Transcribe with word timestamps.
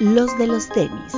los 0.00 0.38
de 0.38 0.46
los 0.46 0.68
tenis. 0.68 1.12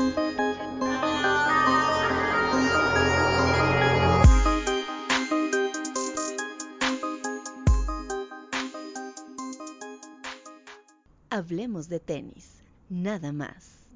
Hablemos 11.28 11.88
de 11.88 12.00
tenis, 12.00 12.62
nada 12.88 13.32
más. 13.32 13.86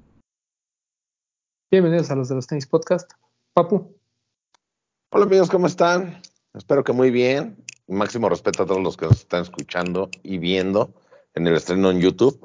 Bienvenidos 1.71 2.11
a 2.11 2.15
los 2.15 2.29
de 2.29 2.35
los 2.35 2.45
tenis 2.45 2.67
podcast. 2.67 3.11
Papu. 3.53 3.97
Hola 5.09 5.25
amigos, 5.25 5.49
¿cómo 5.49 5.65
están? 5.65 6.21
Espero 6.53 6.83
que 6.83 6.93
muy 6.93 7.09
bien. 7.09 7.57
Máximo 7.87 8.29
respeto 8.29 8.63
a 8.63 8.65
todos 8.67 8.81
los 8.81 8.97
que 8.97 9.05
nos 9.05 9.19
están 9.21 9.41
escuchando 9.41 10.09
y 10.21 10.37
viendo 10.37 10.93
en 11.33 11.47
el 11.47 11.55
estreno 11.55 11.89
en 11.89 12.01
YouTube. 12.01 12.39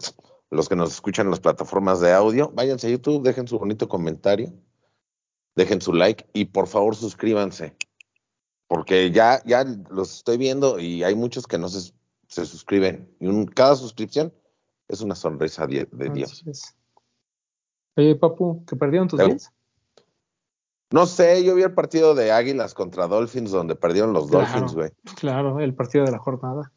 Los 0.51 0.69
que 0.69 0.77
nos 0.77 0.91
escuchan 0.91 1.27
en 1.27 1.31
las 1.31 1.41
plataformas 1.41 2.01
de 2.01 2.13
audio, 2.13 2.51
váyanse 2.55 2.89
a 2.89 2.91
YouTube, 2.91 3.23
dejen 3.23 3.47
su 3.47 3.59
bonito 3.59 3.89
comentario, 3.89 4.53
dejen 5.55 5.81
su 5.81 5.93
like 5.93 6.27
y 6.33 6.47
por 6.47 6.67
favor 6.67 6.97
suscríbanse. 6.97 7.77
Porque 8.67 9.11
ya, 9.11 9.43
ya 9.45 9.65
los 9.91 10.17
estoy 10.17 10.37
viendo 10.39 10.79
y 10.79 11.03
hay 11.05 11.15
muchos 11.15 11.47
que 11.47 11.59
no 11.59 11.69
se, 11.69 11.93
se 12.29 12.47
suscriben. 12.47 13.15
Y 13.21 13.27
un, 13.27 13.47
cada 13.47 13.77
suscripción 13.77 14.33
es 14.89 15.01
una 15.01 15.15
sonrisa 15.15 15.67
de, 15.67 15.87
de 15.91 16.11
Dios. 16.11 16.45
Oye, 17.97 18.17
Papu, 18.17 18.65
¿que 18.67 18.77
perdieron 18.77 19.09
tus 19.09 19.21
días? 19.21 19.53
No 20.93 21.07
sé, 21.07 21.45
yo 21.45 21.55
vi 21.55 21.63
el 21.63 21.75
partido 21.75 22.17
de 22.17 22.33
Águilas 22.33 22.75
contra 22.75 23.07
Dolphins 23.07 23.53
donde 23.53 23.77
perdieron 23.77 24.13
los 24.13 24.29
Claro. 24.29 24.47
Dolphins, 24.47 24.75
güey. 24.75 24.91
Claro, 25.17 25.61
el 25.61 25.75
partido 25.75 26.05
de 26.05 26.11
la 26.11 26.19
jornada. 26.19 26.73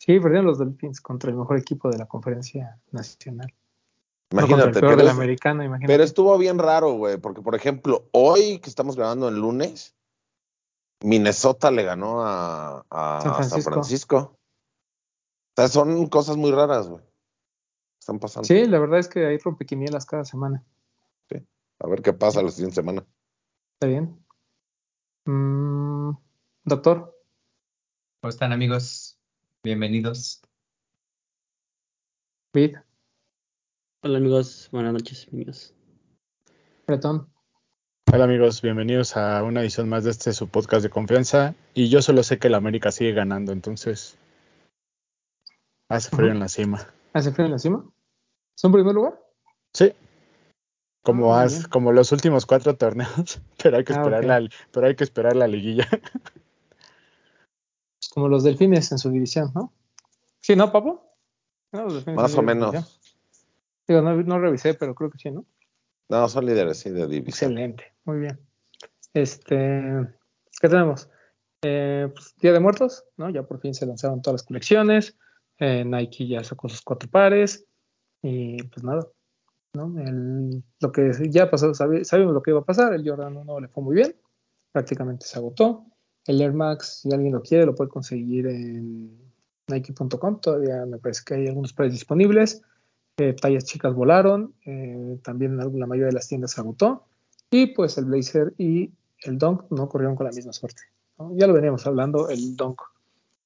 Sí, 0.00 0.18
perdieron 0.18 0.46
los 0.46 0.56
Dolphins 0.58 1.00
contra 1.02 1.30
el 1.30 1.36
mejor 1.36 1.58
equipo 1.58 1.90
de 1.90 1.98
la 1.98 2.06
conferencia 2.08 2.80
nacional. 2.90 3.52
No, 4.32 4.38
Imagínate. 4.40 4.68
el 4.68 4.72
peor 4.72 4.84
pero 4.84 4.96
de 4.96 5.04
la 5.04 5.10
es- 5.10 5.16
americana, 5.16 5.64
imagínate. 5.64 5.92
Pero 5.92 6.04
estuvo 6.04 6.38
bien 6.38 6.58
raro, 6.58 6.92
güey, 6.92 7.18
porque 7.18 7.42
por 7.42 7.54
ejemplo, 7.54 8.08
hoy 8.12 8.60
que 8.60 8.70
estamos 8.70 8.96
grabando 8.96 9.28
el 9.28 9.36
lunes, 9.38 9.94
Minnesota 11.02 11.70
le 11.70 11.82
ganó 11.84 12.22
a, 12.24 12.84
a 12.88 13.20
San 13.20 13.32
San, 13.34 13.34
Francisco. 13.34 13.70
Francisco. 13.72 14.16
O 14.16 15.54
sea, 15.56 15.68
son 15.68 16.06
cosas 16.06 16.36
muy 16.38 16.50
raras, 16.50 16.88
güey. 16.88 17.04
Están 18.00 18.18
pasando. 18.18 18.46
Sí, 18.46 18.64
la 18.66 18.78
verdad 18.78 19.00
es 19.00 19.08
que 19.08 19.26
hay 19.26 19.36
rompequinielas 19.36 20.06
cada 20.06 20.24
semana. 20.24 20.64
A 21.82 21.86
ver 21.88 22.02
qué 22.02 22.12
pasa 22.12 22.42
la 22.42 22.50
siguiente 22.50 22.74
semana. 22.74 23.06
¿Está 23.74 23.86
bien? 23.86 24.22
Mm, 25.24 26.10
doctor, 26.64 27.16
¿Cómo 28.20 28.28
están 28.28 28.52
amigos? 28.52 29.09
Bienvenidos. 29.62 30.40
Vid, 32.54 32.76
Hola 34.02 34.16
amigos, 34.18 34.68
buenas 34.72 34.94
noches 34.94 35.28
amigos. 35.30 35.74
Bretón. 36.86 37.28
Hola 38.12 38.24
amigos, 38.24 38.62
bienvenidos 38.62 39.16
a 39.16 39.42
una 39.44 39.60
edición 39.60 39.88
más 39.88 40.04
de 40.04 40.10
este 40.10 40.32
su 40.32 40.48
podcast 40.48 40.82
de 40.82 40.90
confianza. 40.90 41.54
Y 41.74 41.90
yo 41.90 42.00
solo 42.02 42.22
sé 42.22 42.38
que 42.38 42.48
el 42.48 42.54
América 42.54 42.90
sigue 42.90 43.12
ganando, 43.12 43.52
entonces 43.52 44.16
hace 45.90 46.08
frío 46.16 46.30
en 46.32 46.40
la 46.40 46.48
cima. 46.48 46.88
¿Hace 47.12 47.30
frío 47.30 47.44
en 47.46 47.52
la 47.52 47.58
cima? 47.58 47.84
¿Son 48.56 48.72
primer 48.72 48.94
lugar? 48.94 49.20
Sí, 49.74 49.92
como 51.02 51.34
Ah, 51.36 51.42
has- 51.42 51.68
como 51.68 51.92
los 51.92 52.10
últimos 52.12 52.46
cuatro 52.46 52.74
torneos, 52.76 53.40
pero 53.62 53.76
hay 53.76 53.84
que 53.84 53.92
Ah, 53.92 53.96
esperar 53.96 54.24
la, 54.24 54.48
pero 54.72 54.86
hay 54.86 54.96
que 54.96 55.04
esperar 55.04 55.36
la 55.36 55.46
liguilla. 55.46 55.86
Como 58.12 58.28
los 58.28 58.42
delfines 58.44 58.90
en 58.92 58.98
su 58.98 59.10
división, 59.10 59.50
¿no? 59.54 59.72
Sí, 60.40 60.56
¿no, 60.56 60.72
Papu? 60.72 61.00
No, 61.72 61.84
los 61.84 61.94
delfines 61.94 62.16
Más 62.20 62.34
o 62.34 62.42
menos. 62.42 62.72
división. 62.72 63.00
Digo, 63.86 64.02
no, 64.02 64.14
no 64.22 64.38
revisé, 64.38 64.74
pero 64.74 64.94
creo 64.94 65.10
que 65.10 65.18
sí, 65.18 65.30
¿no? 65.30 65.44
No, 66.08 66.28
son 66.28 66.46
líderes, 66.46 66.78
sí, 66.78 66.90
de 66.90 67.06
división. 67.06 67.52
Excelente, 67.52 67.84
muy 68.04 68.18
bien. 68.18 68.40
Este, 69.14 69.56
¿qué 70.60 70.68
tenemos? 70.68 71.08
Eh, 71.62 72.08
pues, 72.12 72.34
Día 72.40 72.52
de 72.52 72.60
Muertos, 72.60 73.04
¿no? 73.16 73.30
Ya 73.30 73.42
por 73.42 73.60
fin 73.60 73.74
se 73.74 73.86
lanzaron 73.86 74.22
todas 74.22 74.40
las 74.40 74.46
colecciones. 74.46 75.16
Eh, 75.58 75.84
Nike 75.84 76.26
ya 76.26 76.42
sacó 76.42 76.68
sus 76.68 76.80
cuatro 76.82 77.08
pares. 77.10 77.66
Y 78.22 78.62
pues 78.64 78.82
nada, 78.84 79.06
¿no? 79.74 79.98
El- 80.00 80.62
lo 80.80 80.92
que 80.92 81.12
ya 81.30 81.50
pasó, 81.50 81.72
sabíamos 81.74 82.34
lo 82.34 82.42
que 82.42 82.50
iba 82.50 82.60
a 82.60 82.64
pasar. 82.64 82.92
El 82.92 83.08
Jordan 83.08 83.36
1 83.36 83.60
le 83.60 83.68
fue 83.68 83.82
muy 83.82 83.94
bien, 83.96 84.16
prácticamente 84.72 85.26
se 85.26 85.38
agotó. 85.38 85.86
El 86.26 86.40
Air 86.40 86.52
Max, 86.52 87.00
si 87.02 87.12
alguien 87.12 87.32
lo 87.32 87.42
quiere, 87.42 87.66
lo 87.66 87.74
puede 87.74 87.90
conseguir 87.90 88.46
en 88.46 89.18
Nike.com. 89.68 90.40
Todavía 90.40 90.84
me 90.86 90.98
parece 90.98 91.22
que 91.24 91.34
hay 91.34 91.48
algunos 91.48 91.72
pares 91.72 91.92
disponibles. 91.92 92.62
Eh, 93.16 93.34
tallas 93.34 93.64
chicas 93.64 93.94
volaron, 93.94 94.54
eh, 94.64 95.18
también 95.22 95.56
la 95.56 95.64
la 95.64 95.86
mayoría 95.86 96.06
de 96.06 96.12
las 96.12 96.28
tiendas 96.28 96.52
se 96.52 96.60
agotó. 96.60 97.04
Y 97.50 97.66
pues 97.74 97.98
el 97.98 98.04
Blazer 98.06 98.54
y 98.56 98.90
el 99.22 99.38
Dunk 99.38 99.64
no 99.70 99.88
corrieron 99.88 100.16
con 100.16 100.26
la 100.26 100.32
misma 100.32 100.52
suerte. 100.52 100.82
Ya 101.32 101.46
lo 101.46 101.52
veníamos 101.52 101.86
hablando, 101.86 102.30
el 102.30 102.56
Dunk 102.56 102.80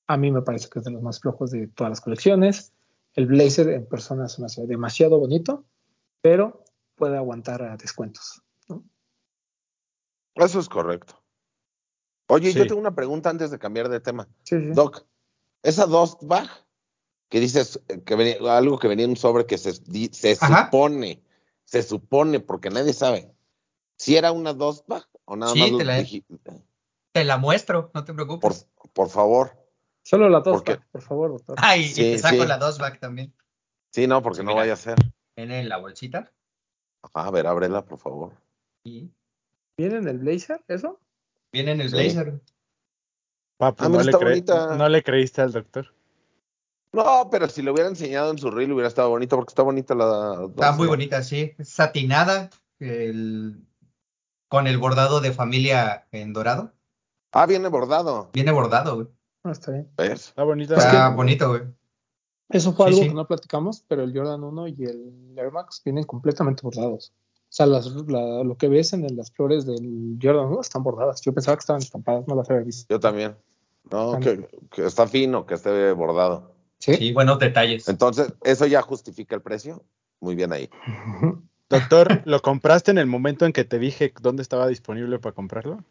a 0.07 0.17
mí 0.17 0.31
me 0.31 0.43
parece 0.43 0.69
que 0.69 0.79
es 0.79 0.85
de 0.85 0.91
los 0.91 1.03
más 1.03 1.21
flojos 1.21 1.51
de 1.51 1.67
todas 1.69 1.91
las 1.91 2.01
colecciones. 2.01 2.73
El 3.15 3.27
Blazer 3.27 3.69
en 3.71 3.87
persona 3.87 4.29
se 4.29 4.41
me 4.43 4.47
hace 4.47 4.67
demasiado 4.67 5.19
bonito, 5.19 5.65
pero 6.21 6.65
puede 6.95 7.17
aguantar 7.17 7.63
a 7.63 7.77
descuentos. 7.77 8.43
Eso 10.35 10.59
es 10.61 10.69
correcto. 10.69 11.24
Oye, 12.29 12.53
yo 12.53 12.67
tengo 12.67 12.81
una 12.81 12.95
pregunta 12.95 13.31
antes 13.31 13.51
de 13.51 13.59
cambiar 13.59 13.89
de 13.89 14.01
tema. 14.01 14.29
Sí, 14.43 14.59
sí. 14.59 14.71
Doc, 14.73 15.05
esa 15.63 15.87
dos 15.87 16.17
bag 16.23 16.49
que 17.29 17.41
dices 17.41 17.81
eh, 17.89 18.03
que 18.03 18.15
venía, 18.17 18.57
algo 18.57 18.79
que 18.79 18.89
venía 18.89 19.05
en 19.05 19.11
un 19.13 19.17
sobre 19.17 19.47
que 19.47 19.59
se, 19.59 19.73
se 19.73 20.37
supone, 20.37 21.23
se 21.65 21.83
supone, 21.83 22.41
porque 22.41 22.71
nadie 22.71 22.93
sabe, 22.93 23.35
si 23.97 24.17
era 24.17 24.33
una 24.33 24.55
dos 24.55 24.85
bag 24.87 25.07
o 25.25 25.37
nada 25.37 25.53
Sí, 25.53 25.59
más 25.59 25.69
te 25.71 25.73
lo 25.79 25.85
la- 25.85 25.99
dije- 25.99 26.25
Te 27.13 27.25
la 27.25 27.37
muestro, 27.39 27.91
no 27.95 28.05
te 28.05 28.13
por, 28.15 28.27
preocupes. 28.27 28.69
por 28.93 29.09
favor. 29.09 29.53
Solo 30.03 30.29
la 30.29 30.41
dos, 30.41 30.63
¿Por 30.63 30.83
por 30.91 31.03
favor, 31.03 31.31
doctor. 31.33 31.57
Ay, 31.61 31.85
Sí, 31.89 32.03
y 32.03 32.05
te 32.13 32.19
saco 32.19 32.43
sí. 32.43 32.47
la 32.49 32.59
dos 32.59 32.79
back 32.79 33.01
también. 33.01 33.35
Sí, 33.91 34.07
no, 34.07 34.23
porque 34.23 34.39
Sí, 34.41 34.43
no 34.45 34.51
mira. 34.51 34.61
vaya 34.63 34.73
a 34.75 34.77
ser. 34.77 34.97
Viene 35.37 35.65
la 35.65 35.77
bolsita. 35.79 36.33
Ajá, 37.03 37.27
a 37.29 37.31
ver, 37.31 37.47
ábrela, 37.47 37.85
por 37.85 37.99
favor. 37.99 38.33
Y 38.83 39.11
¿Viene 39.77 39.97
en 39.97 40.09
el 40.09 40.19
Blazer 40.19 40.63
eso? 40.69 41.01
Viene 41.55 41.71
en 41.73 41.81
el 41.81 41.89
Sí. 41.89 41.95
blazer. 41.95 42.41
Papu, 43.57 43.85
Ah, 43.85 43.89
no, 43.89 44.03
le 44.03 44.11
está 44.11 44.19
cre- 44.19 44.29
bonita. 44.31 44.77
no 44.77 44.89
le 44.89 45.03
creíste 45.03 45.41
al 45.41 45.53
doctor. 45.53 45.95
No, 46.93 47.29
pero 47.31 47.49
si 47.49 47.63
lo 47.63 47.73
hubiera 47.73 47.89
enseñado 47.89 48.31
en 48.31 48.39
su 48.39 48.51
reel 48.51 48.73
hubiera 48.73 48.89
estado 48.89 49.09
bonito 49.11 49.37
porque 49.37 49.51
está 49.53 49.63
bonita 49.63 49.95
la 49.95 50.47
Está 50.49 50.73
muy 50.73 50.87
bonita, 50.87 51.23
sí. 51.23 51.53
Es 51.59 51.69
satinada. 51.71 52.51
el- 52.81 53.65
con 54.49 54.67
el 54.67 54.79
bordado 54.79 55.21
de 55.21 55.33
familia 55.33 56.07
en 56.13 56.33
dorado. 56.33 56.73
Ah, 57.33 57.47
viene 57.47 57.69
bordado. 57.69 58.31
Viene 58.33 58.51
bordado, 58.53 58.97
güey. 58.97 59.07
Ah, 59.45 59.53
está 59.53 59.71
bien. 59.73 59.89
¿Ves? 59.97 60.29
Está 60.29 60.43
bonita. 60.45 60.75
Está 60.77 61.09
bonito, 61.11 61.49
güey. 61.49 61.63
Eso 62.51 62.73
fue 62.75 62.87
Sí, 62.87 62.93
algo 62.93 63.03
sí. 63.05 63.09
que 63.09 63.15
no 63.15 63.27
platicamos, 63.27 63.85
pero 63.89 64.03
el 64.03 64.13
Jordan 64.17 64.45
1 64.45 64.69
y 64.69 64.85
el 64.85 65.35
Air 65.39 65.51
Max 65.51 65.81
vienen 65.85 66.05
completamente 66.05 66.63
bordados. 66.63 67.13
O 67.55 67.57
sea, 67.57 67.67
las- 67.67 67.87
la- 68.09 68.43
lo 68.43 68.57
que 68.57 68.67
ves 68.67 68.95
en 68.95 69.17
las 69.17 69.31
flores 69.31 69.65
del 69.65 70.19
Jordan 70.21 70.47
1 70.47 70.61
están 70.61 70.83
bordadas. 70.83 71.21
Yo 71.21 71.33
pensaba 71.33 71.57
que 71.57 71.61
estaban 71.61 71.83
estampadas, 71.83 72.27
no 72.27 72.35
las 72.35 72.51
había 72.51 72.65
visto. 72.65 72.93
Yo 72.93 72.99
también. 72.99 73.37
No, 73.93 74.11
Tan- 74.11 74.23
que, 74.23 74.49
que 74.73 74.85
está 74.87 75.07
fino, 75.07 75.47
que 75.47 75.55
esté 75.55 75.93
bordado. 75.93 76.53
Sí. 76.81 76.97
Sí, 76.97 77.13
buenos 77.13 77.39
detalles. 77.39 77.89
Entonces, 77.89 78.35
¿eso 78.43 78.67
ya 78.67 78.83
justifica 78.83 79.37
el 79.37 79.43
precio? 79.43 79.85
Muy 80.21 80.35
bien 80.35 80.53
ahí. 80.53 80.69
Doctor, 81.71 82.23
¿lo 82.25 82.43
compraste 82.43 82.91
en 82.91 82.99
el 82.99 83.07
momento 83.07 83.47
en 83.47 83.53
que 83.53 83.63
te 83.65 83.79
dije 83.79 84.13
dónde 84.21 84.43
estaba 84.43 84.67
disponible 84.67 85.21
para 85.21 85.33
comprarlo? 85.37 85.85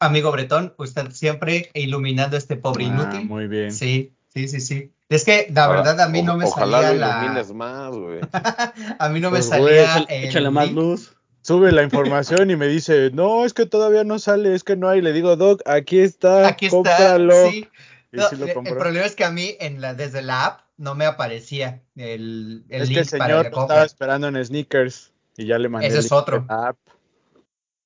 Amigo 0.00 0.32
Bretón, 0.32 0.72
usted 0.78 1.10
siempre 1.10 1.68
iluminando 1.74 2.36
a 2.36 2.38
este 2.38 2.56
pobre 2.56 2.86
Ah, 2.86 2.88
inútil. 2.88 3.28
muy 3.28 3.46
bien. 3.46 3.72
Sí, 3.72 4.14
sí, 4.28 4.48
sí, 4.48 4.60
sí. 4.60 4.90
Es 5.08 5.24
que 5.24 5.48
la 5.52 5.64
Ahora, 5.66 5.82
verdad 5.82 6.00
a 6.00 6.08
mí 6.08 6.20
o- 6.20 6.24
no 6.24 6.36
me 6.36 6.44
Ojalá 6.46 6.82
salía 6.82 6.92
lo 6.94 6.98
la. 7.00 7.20
ilumines 7.20 7.52
más, 7.52 7.90
güey. 7.94 8.20
A 8.98 9.08
mí 9.10 9.20
no 9.20 9.30
me 9.30 9.38
Pues, 9.38 9.48
salía 9.48 9.94
güey, 9.98 10.06
el 10.08 10.24
échale 10.28 10.50
más 10.50 10.66
link. 10.66 10.76
luz. 10.76 11.16
Sube 11.42 11.72
la 11.72 11.82
información 11.82 12.50
y 12.50 12.56
me 12.56 12.66
dice, 12.66 13.10
no, 13.12 13.44
es 13.44 13.52
que 13.52 13.66
todavía 13.66 14.02
no 14.02 14.18
sale, 14.18 14.54
es 14.54 14.64
que 14.64 14.76
no 14.76 14.88
hay. 14.88 15.02
Le 15.02 15.12
digo, 15.12 15.36
Doc, 15.36 15.60
aquí 15.66 15.98
está, 15.98 16.46
Aquí 16.48 16.66
está, 16.66 16.76
cómpralo. 16.76 17.50
sí. 17.50 17.68
Y 18.12 18.16
No, 18.16 18.28
sí 18.28 18.36
lo 18.36 18.46
el- 18.46 18.50
el 18.66 18.76
problema 18.76 19.04
es 19.04 19.14
que 19.14 19.24
a 19.24 19.30
mí 19.30 19.56
en 19.60 19.80
la, 19.82 19.92
desde 19.92 20.22
la 20.22 20.46
app 20.46 20.60
no 20.78 20.94
me 20.94 21.04
aparecía 21.04 21.82
el, 21.96 22.64
el 22.70 22.82
es 22.82 22.88
link 22.88 22.94
que 22.96 23.00
el 23.02 23.18
para 23.18 23.24
señor 23.34 23.44
la 23.44 23.50
lo 23.50 23.56
compra. 23.56 23.74
estaba 23.74 23.86
esperando 23.86 24.28
en 24.28 24.42
sneakers 24.44 25.12
y 25.36 25.46
ya 25.46 25.58
le 25.58 25.68
mandé 25.68 25.88
Ese 25.88 25.98
el 25.98 26.04
es 26.06 26.12
otro. 26.12 26.40
de 26.40 26.46
la 26.48 26.68
app. 26.68 26.76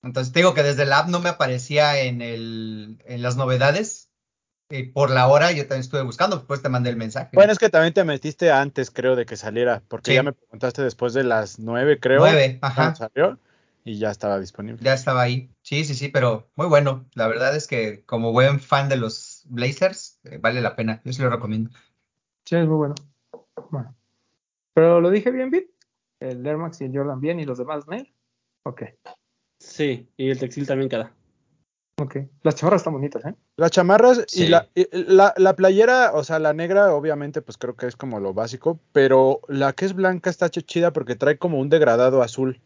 Entonces 0.04 0.32
te 0.32 0.38
digo 0.38 0.54
que 0.54 0.62
desde 0.62 0.86
la 0.86 1.00
app 1.00 1.08
no 1.08 1.18
me 1.18 1.28
aparecía 1.30 2.00
en, 2.00 2.22
el, 2.22 2.98
en 3.06 3.22
las 3.22 3.36
novedades. 3.36 4.07
Y 4.70 4.84
por 4.84 5.10
la 5.10 5.28
hora 5.28 5.50
yo 5.52 5.62
también 5.62 5.80
estuve 5.80 6.02
buscando, 6.02 6.36
después 6.36 6.60
te 6.62 6.68
mandé 6.68 6.90
el 6.90 6.96
mensaje. 6.96 7.30
Bueno, 7.32 7.52
es 7.52 7.58
que 7.58 7.70
también 7.70 7.94
te 7.94 8.04
metiste 8.04 8.50
antes, 8.50 8.90
creo, 8.90 9.16
de 9.16 9.24
que 9.24 9.36
saliera, 9.36 9.82
porque 9.88 10.10
Sí. 10.10 10.14
ya 10.16 10.22
me 10.22 10.32
preguntaste 10.34 10.82
después 10.82 11.14
de 11.14 11.24
las 11.24 11.58
nueve, 11.58 11.98
creo, 11.98 12.18
Nueve, 12.20 12.58
ajá. 12.60 12.94
salió, 12.94 13.38
y 13.84 13.98
ya 13.98 14.10
estaba 14.10 14.38
disponible. 14.38 14.82
Ya 14.82 14.92
estaba 14.92 15.22
ahí. 15.22 15.50
Sí, 15.62 15.84
sí, 15.84 15.94
sí, 15.94 16.08
pero 16.08 16.50
muy 16.54 16.66
bueno. 16.66 17.06
La 17.14 17.26
verdad 17.28 17.56
es 17.56 17.66
que 17.66 18.02
como 18.04 18.32
buen 18.32 18.60
fan 18.60 18.90
de 18.90 18.96
los 18.98 19.44
Blazers, 19.48 20.20
eh, 20.24 20.36
vale 20.38 20.60
la 20.60 20.76
pena. 20.76 21.00
Yo 21.04 21.12
sí 21.14 21.22
lo 21.22 21.30
recomiendo. 21.30 21.70
Sí, 22.44 22.56
es 22.56 22.66
muy 22.66 22.76
bueno. 22.76 22.94
Bueno. 23.70 23.94
Pero 24.74 25.00
lo 25.00 25.10
dije 25.10 25.30
bien, 25.30 25.50
Bit. 25.50 25.70
el 26.20 26.46
Air 26.46 26.58
Max 26.58 26.80
y 26.80 26.84
el 26.84 26.92
Jordan 26.96 27.20
bien 27.20 27.40
y 27.40 27.44
los 27.46 27.56
demás, 27.58 27.86
¿no? 27.86 27.96
Ok, 28.64 28.82
Sí, 29.60 30.08
y 30.16 30.30
el 30.30 30.38
textil 30.38 30.66
también 30.66 30.88
queda. 30.90 31.12
Ok. 32.00 32.16
Las 32.42 32.54
chamarras 32.54 32.80
están 32.80 32.94
bonitas, 32.94 33.24
¿eh? 33.24 33.34
Las 33.56 33.70
chamarras 33.70 34.24
y, 34.36 34.46
la, 34.46 34.68
y 34.74 34.86
la, 34.92 35.34
la 35.36 35.54
playera, 35.54 36.12
o 36.14 36.24
sea, 36.24 36.38
la 36.38 36.52
negra, 36.52 36.94
obviamente, 36.94 37.42
pues 37.42 37.58
creo 37.58 37.76
que 37.76 37.86
es 37.86 37.96
como 37.96 38.20
lo 38.20 38.34
básico, 38.34 38.78
pero 38.92 39.40
la 39.48 39.72
que 39.72 39.84
es 39.84 39.94
blanca 39.94 40.30
está 40.30 40.46
ch- 40.46 40.64
chida 40.64 40.92
porque 40.92 41.16
trae 41.16 41.38
como 41.38 41.58
un 41.58 41.68
degradado 41.68 42.22
azul. 42.22 42.60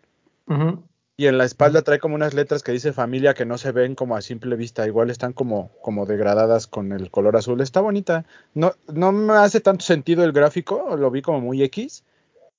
Y 1.17 1.27
en 1.27 1.39
la 1.39 1.45
espalda 1.45 1.83
trae 1.83 1.99
como 1.99 2.15
unas 2.15 2.35
letras 2.35 2.63
que 2.63 2.73
dice 2.73 2.93
familia 2.93 3.35
que 3.35 3.45
no 3.47 3.57
se 3.57 3.71
ven 3.71 3.95
como 3.95 4.17
a 4.17 4.23
simple 4.23 4.57
vista, 4.57 4.87
igual 4.87 5.09
están 5.11 5.33
como, 5.33 5.71
como 5.83 6.05
degradadas 6.05 6.67
con 6.67 6.93
el 6.93 7.11
color 7.11 7.37
azul. 7.37 7.61
Está 7.61 7.81
bonita. 7.81 8.25
No, 8.55 8.73
no 8.93 9.13
me 9.13 9.35
hace 9.35 9.61
tanto 9.61 9.85
sentido 9.85 10.25
el 10.25 10.33
gráfico, 10.33 10.97
lo 10.97 11.11
vi 11.11 11.23
como 11.23 11.41
muy 11.41 11.63
X, 11.63 12.05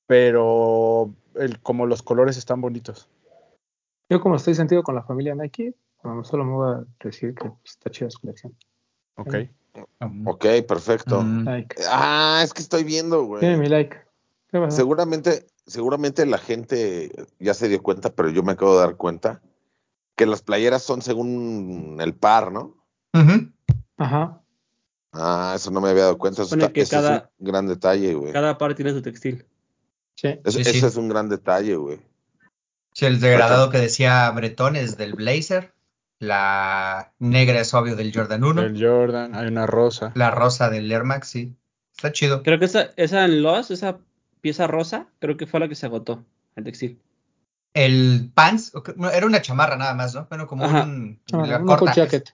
pero 0.08 1.12
el, 1.36 1.60
como 1.60 1.86
los 1.88 2.04
colores 2.04 2.38
están 2.38 2.62
bonitos. 2.62 3.10
Yo 4.10 4.22
como 4.22 4.36
estoy 4.36 4.54
sentido 4.56 4.84
con 4.84 4.96
la 4.96 5.04
familia 5.04 5.36
Nike, 5.36 5.74
bueno, 6.04 6.24
solo 6.24 6.44
me 6.46 6.52
voy 6.52 6.76
a 6.76 6.84
decir 7.04 7.34
que 7.34 7.52
está 7.64 7.90
chida 7.90 8.10
su 8.10 8.20
colección. 8.20 8.56
Ok. 9.16 9.36
Um, 10.02 10.28
Ok, 10.28 10.46
perfecto. 10.68 11.22
mm, 11.22 11.44
Like. 11.46 11.76
Ah, 11.90 12.42
es 12.44 12.54
que 12.54 12.62
estoy 12.62 12.84
viendo, 12.84 13.24
güey. 13.24 13.40
Tiene 13.40 13.58
mi 13.58 13.68
like. 13.68 13.98
Seguramente, 14.70 15.48
seguramente 15.66 16.26
la 16.28 16.38
gente 16.38 17.12
ya 17.40 17.54
se 17.56 17.68
dio 17.70 17.82
cuenta, 17.82 18.14
pero 18.14 18.30
yo 18.30 18.44
me 18.44 18.52
acabo 18.52 18.74
de 18.76 18.86
dar 18.86 18.96
cuenta 18.98 19.42
que 20.16 20.28
las 20.28 20.44
playeras 20.44 20.84
son 20.84 21.02
según 21.02 21.98
el 22.00 22.14
par, 22.14 22.52
¿no? 22.52 22.76
ujú. 23.14 23.52
Ajá. 23.98 24.40
Ah, 25.12 25.54
eso 25.56 25.72
no 25.72 25.82
me 25.82 25.90
había 25.90 26.04
dado 26.04 26.18
cuenta. 26.20 26.42
Eso, 26.44 26.56
está- 26.56 26.72
que 26.72 26.82
eso 26.82 26.96
es 26.98 27.02
cada- 27.02 27.32
un 27.40 27.48
gran 27.48 27.68
detalle, 27.68 28.14
güey. 28.14 28.32
Cada 28.34 28.58
par 28.58 28.76
tiene 28.76 28.92
su 28.92 29.02
textil. 29.02 29.46
Sí. 30.16 30.40
Eso, 30.44 30.58
Sí, 30.60 30.64
sí. 30.66 30.78
eso 30.78 30.88
es 30.88 30.96
un 30.98 31.10
gran 31.10 31.30
detalle, 31.30 31.76
güey. 31.76 32.00
Sí, 32.94 33.06
el 33.06 33.20
degradado 33.20 33.70
que 33.72 33.80
decía 33.80 34.30
Bretón 34.32 34.76
es 34.76 34.98
del 34.98 35.14
Blazer. 35.14 35.74
La 36.28 37.14
negra 37.20 37.60
es 37.60 37.74
obvio 37.74 37.96
del 37.96 38.14
Jordan 38.16 38.44
1. 38.44 38.62
El 38.62 38.82
Jordan, 38.84 39.36
hay 39.36 39.48
una 39.48 39.66
rosa. 39.68 40.12
La 40.16 40.32
rosa 40.32 40.70
del 40.70 40.92
Air 40.92 41.04
Max, 41.04 41.28
sí. 41.30 41.54
Está 41.96 42.12
chido. 42.12 42.44
Creo 42.44 42.60
que 42.60 42.66
esa, 42.66 42.92
esa 42.96 43.26
en 43.26 43.44
Lost, 43.44 43.72
esa 43.72 44.00
pieza 44.42 44.68
rosa, 44.68 45.08
creo 45.20 45.36
que 45.38 45.48
fue 45.48 45.60
la 45.60 45.68
que 45.68 45.76
se 45.76 45.86
agotó, 45.86 46.24
el 46.56 46.64
textil. 46.64 47.00
El 47.74 48.32
pants, 48.34 48.72
era 49.14 49.26
una 49.26 49.42
chamarra 49.42 49.76
nada 49.76 49.94
más, 49.96 50.14
¿no? 50.16 50.26
Bueno, 50.30 50.48
como 50.48 50.64
Ajá. 50.66 50.84
un, 50.84 51.20
Ah, 51.34 51.46
la 51.46 51.58
una 51.60 51.76
corta. 51.78 51.94
jacket. 51.94 52.34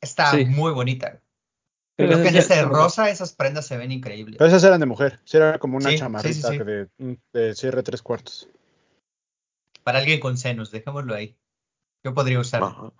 Está 0.00 0.32
Sí. 0.32 0.44
muy 0.44 0.72
bonita. 0.72 1.20
Creo 1.96 2.08
Creo 2.10 2.22
que 2.22 2.28
en 2.28 2.36
ese 2.36 2.62
rosa 2.62 3.10
esas 3.10 3.32
prendas 3.34 3.66
se 3.66 3.76
ven 3.76 3.92
increíbles. 3.92 4.36
Pero 4.38 4.48
esas 4.48 4.64
eran 4.64 4.80
de 4.80 4.86
mujer. 4.86 5.20
Sí, 5.24 5.36
era 5.36 5.58
como 5.58 5.76
una 5.76 5.90
Sí, 5.90 5.96
chamarrita 5.98 6.48
sí, 6.48 6.58
sí. 6.58 6.64
De, 6.64 6.88
de 7.32 7.54
cierre 7.54 7.82
tres 7.82 8.02
cuartos. 8.02 8.48
Para 9.84 9.98
alguien 9.98 10.20
con 10.20 10.36
senos, 10.38 10.70
dejémoslo 10.70 11.14
ahí. 11.14 11.36
Yo 12.04 12.14
podría 12.14 12.40
usar. 12.40 12.62
Ajá. 12.62 12.92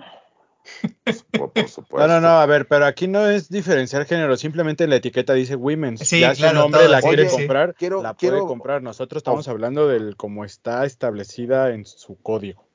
Por, 1.32 1.52
por 1.52 1.68
supuesto. 1.68 2.06
No, 2.06 2.14
no, 2.14 2.20
no, 2.20 2.28
a 2.40 2.46
ver, 2.46 2.66
pero 2.68 2.86
aquí 2.86 3.06
no 3.08 3.26
es 3.28 3.48
diferenciar 3.48 4.06
género, 4.06 4.36
simplemente 4.36 4.86
la 4.86 4.96
etiqueta 4.96 5.32
dice 5.34 5.56
women's. 5.56 6.00
Sí, 6.00 6.20
ya 6.20 6.34
si 6.34 6.42
un 6.44 6.56
hombre 6.56 6.80
todo, 6.82 6.90
la 6.90 7.02
quiere 7.02 7.28
comprar, 7.28 7.74
Quiero- 7.74 8.02
la 8.02 8.14
puede 8.14 8.38
comprar. 8.40 8.82
Nosotros 8.82 9.20
estamos 9.20 9.48
hablando 9.48 9.88
del 9.88 10.16
cómo 10.16 10.44
está 10.44 10.84
establecida 10.86 11.70
en 11.70 11.84
su 11.86 12.16
código. 12.20 12.66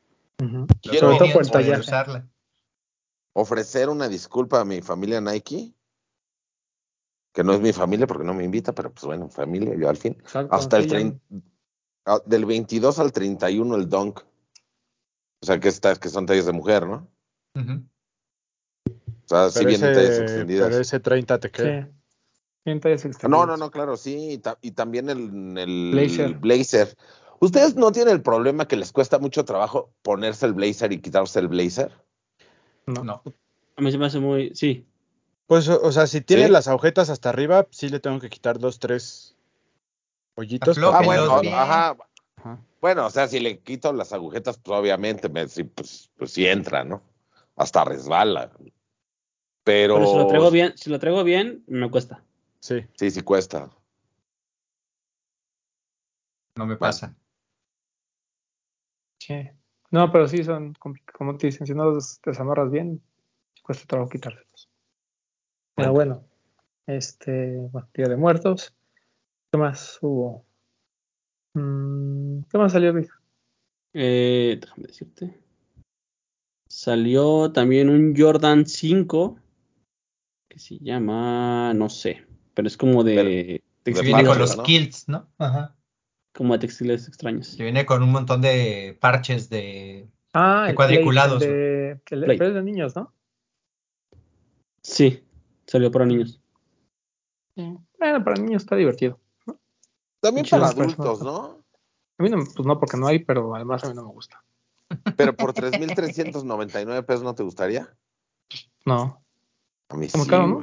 Quiero- 0.81 1.17
usarla. 1.79 2.27
ofrecer 3.33 3.89
una 3.89 4.07
disculpa 4.07 4.61
a 4.61 4.65
mi 4.65 4.81
familia 4.81 5.19
Nike, 5.21 5.73
que 7.33 7.43
no 7.43 7.53
es 7.53 7.59
mi 7.59 7.73
familia 7.73 8.07
porque 8.07 8.23
no 8.23 8.33
me 8.33 8.43
invita, 8.43 8.73
pero 8.73 8.91
pues 8.93 9.03
bueno, 9.05 9.29
familia, 9.29 9.73
yo 9.75 9.89
al 9.89 9.97
fin. 9.97 10.15
Exacto, 10.19 10.53
Hasta 10.55 10.77
el 10.77 10.83
sí, 10.83 10.89
ya- 10.89 10.95
30, 10.95 11.19
ah, 12.05 12.19
del 12.25 12.45
22 12.45 12.99
al 12.99 13.11
31 13.11 13.75
el 13.75 13.89
dunk. 13.89 14.19
O 15.41 15.45
sea, 15.45 15.59
que 15.59 15.67
estas 15.67 15.99
que 15.99 16.09
son 16.09 16.25
tallas 16.25 16.45
de 16.45 16.53
mujer, 16.53 16.87
¿no? 16.87 17.07
O 17.55 19.27
sea, 19.27 19.49
sí 19.49 19.59
Pero, 19.59 19.69
vienen 19.69 19.93
tallas 19.93 20.09
ese, 20.09 20.21
extendidas. 20.23 20.67
pero 20.69 20.81
ese 20.81 20.99
30 20.99 21.39
te 21.39 21.51
queda. 21.51 21.85
Sí. 22.65 22.79
Tallas 22.79 23.05
No, 23.05 23.09
extendidas. 23.11 23.47
no, 23.47 23.57
no, 23.57 23.71
claro, 23.71 23.95
sí. 23.97 24.31
Y, 24.33 24.37
ta- 24.39 24.57
y 24.61 24.71
también 24.71 25.09
el, 25.09 25.57
el 25.57 25.91
Blazer. 25.91 26.33
blazer. 26.35 26.97
¿Ustedes 27.39 27.75
no 27.75 27.91
tienen 27.91 28.13
el 28.13 28.21
problema 28.21 28.67
que 28.67 28.75
les 28.75 28.91
cuesta 28.91 29.19
mucho 29.19 29.45
trabajo 29.45 29.91
ponerse 30.01 30.45
el 30.45 30.53
blazer 30.53 30.91
y 30.91 30.99
quitarse 30.99 31.39
el 31.39 31.47
blazer? 31.47 31.91
No. 32.87 33.03
No. 33.03 33.23
A 33.77 33.81
mí 33.81 33.91
se 33.91 33.97
me 33.97 34.05
hace 34.05 34.19
muy. 34.19 34.51
Sí. 34.55 34.85
Pues, 35.47 35.67
o 35.69 35.79
o 35.81 35.91
sea, 35.91 36.07
si 36.07 36.21
tienes 36.21 36.47
¿Sí? 36.47 36.51
las 36.51 36.67
agujetas 36.67 37.09
hasta 37.09 37.29
arriba, 37.29 37.67
sí 37.71 37.89
le 37.89 37.99
tengo 37.99 38.19
que 38.19 38.29
quitar 38.29 38.57
dos, 38.57 38.79
tres 38.79 39.35
hoyitos. 40.35 40.77
Ah, 40.79 41.01
bueno, 41.03 41.39
bien. 41.41 41.53
ajá. 41.53 41.97
Ajá. 42.37 42.59
Bueno, 42.81 43.05
o 43.05 43.09
sea, 43.09 43.27
si 43.27 43.39
le 43.39 43.59
quito 43.59 43.91
las 43.93 44.11
agujetas, 44.13 44.57
pues 44.57 44.79
obviamente, 44.79 45.29
me, 45.29 45.47
sí, 45.47 45.63
pues, 45.65 46.09
pues 46.17 46.31
sí 46.31 46.47
entra, 46.47 46.83
¿no? 46.83 47.01
Hasta 47.55 47.83
resbala. 47.83 48.51
Pero, 49.63 49.95
Pero 49.95 50.07
si 50.07 50.17
lo 50.17 50.27
traigo 50.27 50.51
bien, 50.51 50.77
si 50.77 50.89
lo 50.89 50.99
traigo 50.99 51.23
bien, 51.23 51.63
me 51.67 51.89
cuesta. 51.89 52.23
Sí. 52.59 52.85
sí, 52.95 53.11
sí 53.11 53.21
cuesta. 53.21 53.69
No 56.55 56.65
me 56.65 56.77
pasa. 56.77 57.15
Sí. 59.19 59.49
No, 59.91 60.11
pero 60.11 60.27
sí 60.27 60.43
son, 60.43 60.73
como 60.73 61.37
te 61.37 61.47
dicen, 61.47 61.65
si 61.65 61.73
no 61.73 61.85
los 61.85 62.19
desamarras 62.21 62.71
bien, 62.71 63.01
cuesta 63.63 63.85
trabajo 63.87 64.09
quitárselos. 64.09 64.69
Pero 65.75 65.91
bueno, 65.91 66.23
este, 66.87 67.57
bueno, 67.71 67.89
Día 67.93 68.07
de 68.07 68.15
Muertos. 68.15 68.73
¿Qué 69.51 69.57
más 69.57 69.97
hubo? 70.01 70.45
Mm, 71.53 72.41
¿Qué 72.49 72.57
más 72.57 72.71
salió, 72.71 72.93
Vic? 72.93 73.11
Eh, 73.93 74.57
déjame 74.59 74.87
decirte. 74.87 75.44
Salió 76.79 77.53
también 77.53 77.87
un 77.89 78.13
Jordan 78.17 78.65
5 78.65 79.39
que 80.49 80.59
se 80.59 80.77
llama, 80.79 81.73
no 81.73 81.87
sé, 81.87 82.27
pero 82.53 82.67
es 82.67 82.75
como 82.75 83.05
de, 83.05 83.15
de 83.15 83.23
Que 83.23 83.63
textiles, 83.83 84.05
viene 84.13 84.25
con 84.27 84.37
los 84.39 84.57
¿no? 84.57 84.63
kilts, 84.63 85.07
¿no? 85.07 85.29
Ajá. 85.37 85.73
como 86.33 86.51
de 86.51 86.59
textiles 86.59 87.07
extraños. 87.07 87.55
Que 87.55 87.63
viene 87.63 87.85
con 87.85 88.03
un 88.03 88.11
montón 88.11 88.41
de 88.41 88.97
parches 88.99 89.49
de. 89.49 90.09
Ah, 90.33 90.63
De 90.65 90.71
el 90.71 90.75
cuadriculados, 90.75 91.41
el 91.43 91.49
de, 91.49 92.01
el 92.11 92.19
de- 92.19 92.33
es 92.33 92.53
de 92.53 92.61
niños, 92.61 92.93
¿no? 92.93 93.13
Sí, 94.81 95.23
salió 95.65 95.89
para 95.91 96.05
niños. 96.05 96.41
Bueno, 97.55 98.21
para 98.25 98.35
niños 98.35 98.63
está 98.63 98.75
divertido. 98.75 99.17
También 100.19 100.45
para 100.49 100.67
adultos, 100.67 101.21
no. 101.21 101.25
¿no? 101.25 101.65
A 102.17 102.23
mí 102.23 102.29
no, 102.29 102.43
pues 102.53 102.67
no, 102.67 102.77
porque 102.77 102.97
no 102.97 103.07
hay, 103.07 103.19
pero 103.19 103.55
además 103.55 103.81
a 103.85 103.87
mí 103.87 103.93
no 103.95 104.03
me 104.03 104.11
gusta. 104.11 104.43
Pero 105.17 105.35
por 105.35 105.53
3.399 105.53 107.03
pesos, 107.03 107.23
¿no 107.23 107.35
te 107.35 107.43
gustaría? 107.43 107.95
No. 108.85 109.23
A 109.89 109.95
mí 109.95 110.09
sí, 110.09 110.29
caro, 110.29 110.47
¿no? 110.47 110.61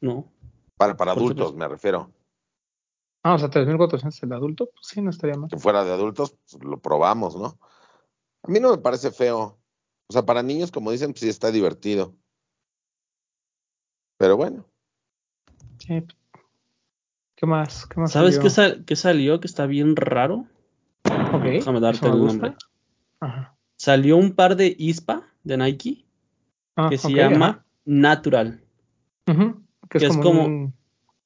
No. 0.00 0.32
Para, 0.76 0.96
para 0.96 1.12
adultos, 1.12 1.48
supuesto. 1.50 1.58
me 1.58 1.68
refiero. 1.68 2.10
Ah, 3.22 3.34
o 3.34 3.38
sea, 3.38 3.48
3.400 3.48 4.22
el 4.22 4.32
adulto, 4.32 4.66
pues 4.72 4.86
sí, 4.86 5.00
no 5.00 5.10
estaría 5.10 5.36
mal. 5.36 5.48
Si 5.50 5.56
fuera 5.58 5.84
de 5.84 5.92
adultos, 5.92 6.36
pues, 6.50 6.62
lo 6.62 6.78
probamos, 6.80 7.36
¿no? 7.36 7.58
A 8.42 8.48
mí 8.48 8.60
no 8.60 8.70
me 8.70 8.78
parece 8.78 9.10
feo. 9.10 9.58
O 10.06 10.12
sea, 10.12 10.26
para 10.26 10.42
niños, 10.42 10.70
como 10.70 10.90
dicen, 10.90 11.12
pues 11.12 11.20
sí 11.20 11.28
está 11.28 11.50
divertido. 11.50 12.14
Pero 14.18 14.36
bueno. 14.36 14.66
Sí. 15.78 16.04
¿Qué 17.36 17.46
más? 17.46 17.86
¿Qué 17.86 18.00
más 18.00 18.12
¿Sabes 18.12 18.34
salió? 18.34 18.42
qué, 18.42 18.50
sal- 18.50 18.84
qué 18.86 18.96
salió 18.96 19.40
que 19.40 19.46
está 19.46 19.66
bien 19.66 19.96
raro? 19.96 20.46
Ok, 21.32 21.42
Déjame 21.42 21.80
darte 21.80 22.06
el 22.06 22.18
gusta. 22.18 22.48
nombre. 22.48 22.56
Ajá. 23.20 23.56
Salió 23.76 24.16
un 24.16 24.32
par 24.32 24.56
de 24.56 24.74
ISPA 24.78 25.22
de 25.42 25.56
Nike 25.56 26.04
Ah, 26.76 26.88
que 26.90 26.98
se 26.98 27.12
llama 27.12 27.64
Natural. 27.84 28.60
Que 29.26 29.32
es 29.32 30.02
que 30.02 30.06
es 30.06 30.16
como, 30.16 30.22
como- 30.22 30.44
un, 30.44 30.74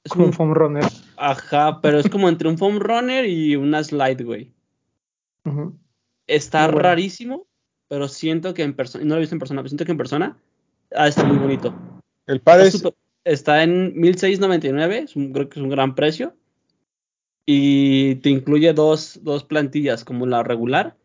Es 0.04 0.12
como 0.12 0.24
un 0.24 0.28
un- 0.30 0.34
foam 0.34 0.54
runner. 0.54 0.84
ajá, 1.16 1.80
pero 1.80 1.98
es 1.98 2.08
como 2.10 2.28
entre 2.28 2.48
un 2.48 2.58
foam 2.58 2.78
runner 2.78 3.24
y 3.26 3.56
una 3.56 3.82
slide, 3.82 4.22
güey. 4.24 4.52
Está 6.26 6.64
Muy 6.64 6.72
bueno. 6.74 6.88
rarísimo, 6.88 7.46
pero 7.88 8.08
siento 8.08 8.52
que 8.54 8.62
en 8.62 8.74
persona, 8.74 9.04
no 9.04 9.10
lo 9.14 9.16
he 9.16 9.20
visto 9.20 9.34
en 9.34 9.38
persona, 9.38 9.62
pero 9.62 9.68
siento 9.70 9.84
que 9.86 9.92
en 9.92 9.98
persona 9.98 10.36
ah, 10.94 11.08
está 11.08 11.24
muy 11.24 11.38
bonito. 11.38 11.74
El 12.26 12.40
par 12.40 12.60
Está, 12.60 12.88
es, 12.88 12.94
está 13.24 13.62
en 13.62 13.98
1699, 13.98 14.98
es 14.98 15.16
un- 15.16 15.32
creo 15.32 15.48
que 15.48 15.58
es 15.58 15.62
un 15.64 15.70
gran 15.70 15.94
precio. 15.94 16.34
Y 17.46 18.16
te 18.16 18.28
incluye 18.28 18.74
dos, 18.74 19.20
dos 19.22 19.44
plantillas, 19.44 20.04
como 20.04 20.26
la 20.26 20.42
regular 20.42 20.96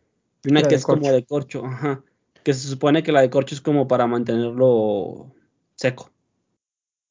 una 0.45 0.61
La 0.61 0.67
que 0.67 0.75
es 0.75 0.85
como 0.85 1.11
de 1.11 1.25
corcho. 1.25 1.65
Ajá. 1.65 2.03
Que 2.43 2.53
se 2.53 2.67
supone 2.67 3.03
que 3.03 3.11
la 3.11 3.21
de 3.21 3.29
corcho 3.29 3.55
es 3.55 3.61
como 3.61 3.87
para 3.87 4.07
mantenerlo 4.07 5.33
seco. 5.75 6.11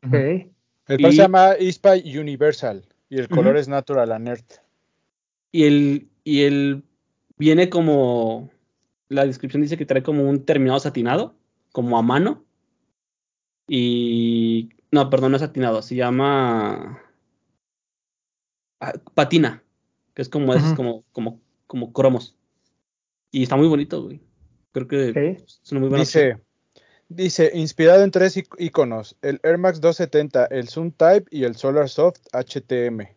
Ok. 0.06 0.14
el 0.14 1.00
y- 1.00 1.04
se 1.04 1.12
llama 1.12 1.56
ISPA 1.58 1.94
Universal 1.94 2.84
y 3.08 3.18
el 3.18 3.28
color 3.28 3.56
es 3.56 3.68
Natural 3.68 4.10
Alert. 4.10 4.54
Y 5.52 5.64
el, 5.64 6.08
y 6.24 6.42
el 6.42 6.82
viene 7.36 7.68
como. 7.68 8.50
La 9.08 9.26
descripción 9.26 9.62
dice 9.62 9.76
que 9.76 9.84
trae 9.84 10.02
como 10.02 10.28
un 10.28 10.44
terminado 10.46 10.80
satinado, 10.80 11.36
como 11.72 11.98
a 11.98 12.02
mano. 12.02 12.44
Y. 13.68 14.70
No, 14.90 15.08
perdón, 15.10 15.32
no 15.32 15.36
es 15.36 15.42
satinado, 15.42 15.82
se 15.82 15.94
llama. 15.94 17.02
ah, 18.80 18.92
patina, 19.14 19.62
que 20.14 20.22
es 20.22 20.28
como, 20.28 20.54
es 20.54 20.62
como, 20.74 21.04
como 21.12 21.40
como 21.66 21.92
cromos. 21.92 22.36
Y 23.32 23.42
está 23.44 23.56
muy 23.56 23.66
bonito, 23.66 24.02
güey. 24.02 24.20
Creo 24.72 24.86
que 24.86 25.08
es 25.44 25.72
una 25.72 25.80
muy 25.80 25.88
buena 25.88 26.04
opción. 26.04 26.42
Dice, 27.08 27.48
dice, 27.48 27.58
inspirado 27.58 28.04
en 28.04 28.10
tres 28.10 28.36
ic- 28.36 28.54
iconos, 28.58 29.16
el 29.22 29.40
Air 29.42 29.58
Max 29.58 29.80
270, 29.80 30.46
el 30.46 30.68
Zoom 30.68 30.92
Type 30.92 31.24
y 31.30 31.44
el 31.44 31.56
Solar 31.56 31.88
Soft 31.88 32.20
HTM. 32.32 33.16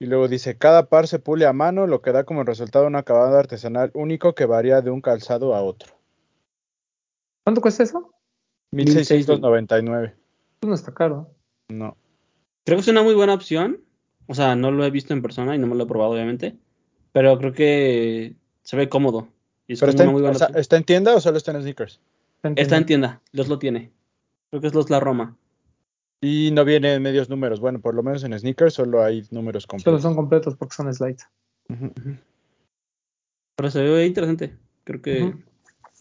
Y 0.00 0.06
luego 0.06 0.28
dice, 0.28 0.58
cada 0.58 0.88
par 0.88 1.06
se 1.08 1.18
pule 1.18 1.46
a 1.46 1.52
mano, 1.52 1.86
lo 1.86 2.02
que 2.02 2.12
da 2.12 2.24
como 2.24 2.42
resultado 2.44 2.86
un 2.86 2.96
acabado 2.96 3.38
artesanal 3.38 3.90
único 3.94 4.34
que 4.34 4.44
varía 4.44 4.80
de 4.80 4.90
un 4.90 5.00
calzado 5.00 5.54
a 5.54 5.62
otro. 5.62 5.94
¿Cuánto 7.44 7.60
cuesta 7.60 7.82
eso? 7.84 8.12
1699. 8.72 10.14
Pues 10.60 10.68
no 10.68 10.74
está 10.74 10.92
caro. 10.92 11.30
No. 11.68 11.96
Creo 12.64 12.76
que 12.78 12.82
es 12.82 12.88
una 12.88 13.02
muy 13.02 13.14
buena 13.14 13.34
opción. 13.34 13.84
O 14.26 14.34
sea, 14.34 14.56
no 14.56 14.70
lo 14.70 14.84
he 14.84 14.90
visto 14.90 15.12
en 15.12 15.22
persona 15.22 15.54
y 15.54 15.58
no 15.58 15.66
me 15.66 15.74
lo 15.74 15.84
he 15.84 15.86
probado, 15.86 16.12
obviamente. 16.12 16.56
Pero 17.12 17.38
creo 17.38 17.52
que 17.52 18.34
se 18.62 18.76
ve 18.76 18.88
cómodo. 18.88 19.28
Y 19.66 19.74
es 19.74 19.80
Pero 19.80 19.92
como 19.92 20.02
está 20.02 20.04
en, 20.04 20.10
muy 20.12 20.22
o 20.22 20.34
sea. 20.34 20.48
¿está 20.58 20.76
en 20.76 20.84
tienda 20.84 21.14
o 21.14 21.20
solo 21.20 21.36
está 21.38 21.52
en 21.52 21.62
sneakers? 21.62 22.00
Está 22.56 22.76
en 22.76 22.86
tienda. 22.86 23.22
Los 23.32 23.48
lo 23.48 23.58
tiene. 23.58 23.90
Creo 24.50 24.60
que 24.60 24.66
es 24.66 24.74
los 24.74 24.90
La 24.90 25.00
Roma. 25.00 25.36
Y 26.20 26.50
no 26.52 26.64
viene 26.64 26.94
en 26.94 27.02
medios 27.02 27.28
números. 27.28 27.60
Bueno, 27.60 27.80
por 27.80 27.94
lo 27.94 28.02
menos 28.02 28.24
en 28.24 28.38
sneakers 28.38 28.74
solo 28.74 29.02
hay 29.02 29.26
números 29.30 29.64
Solo 29.64 29.70
completos. 29.70 30.02
son 30.02 30.14
completos 30.14 30.56
porque 30.56 30.74
son 30.74 30.92
slides. 30.92 31.28
Pero 33.56 33.70
se 33.70 33.82
ve 33.82 34.06
interesante. 34.06 34.56
Creo 34.84 35.02
que 35.02 35.34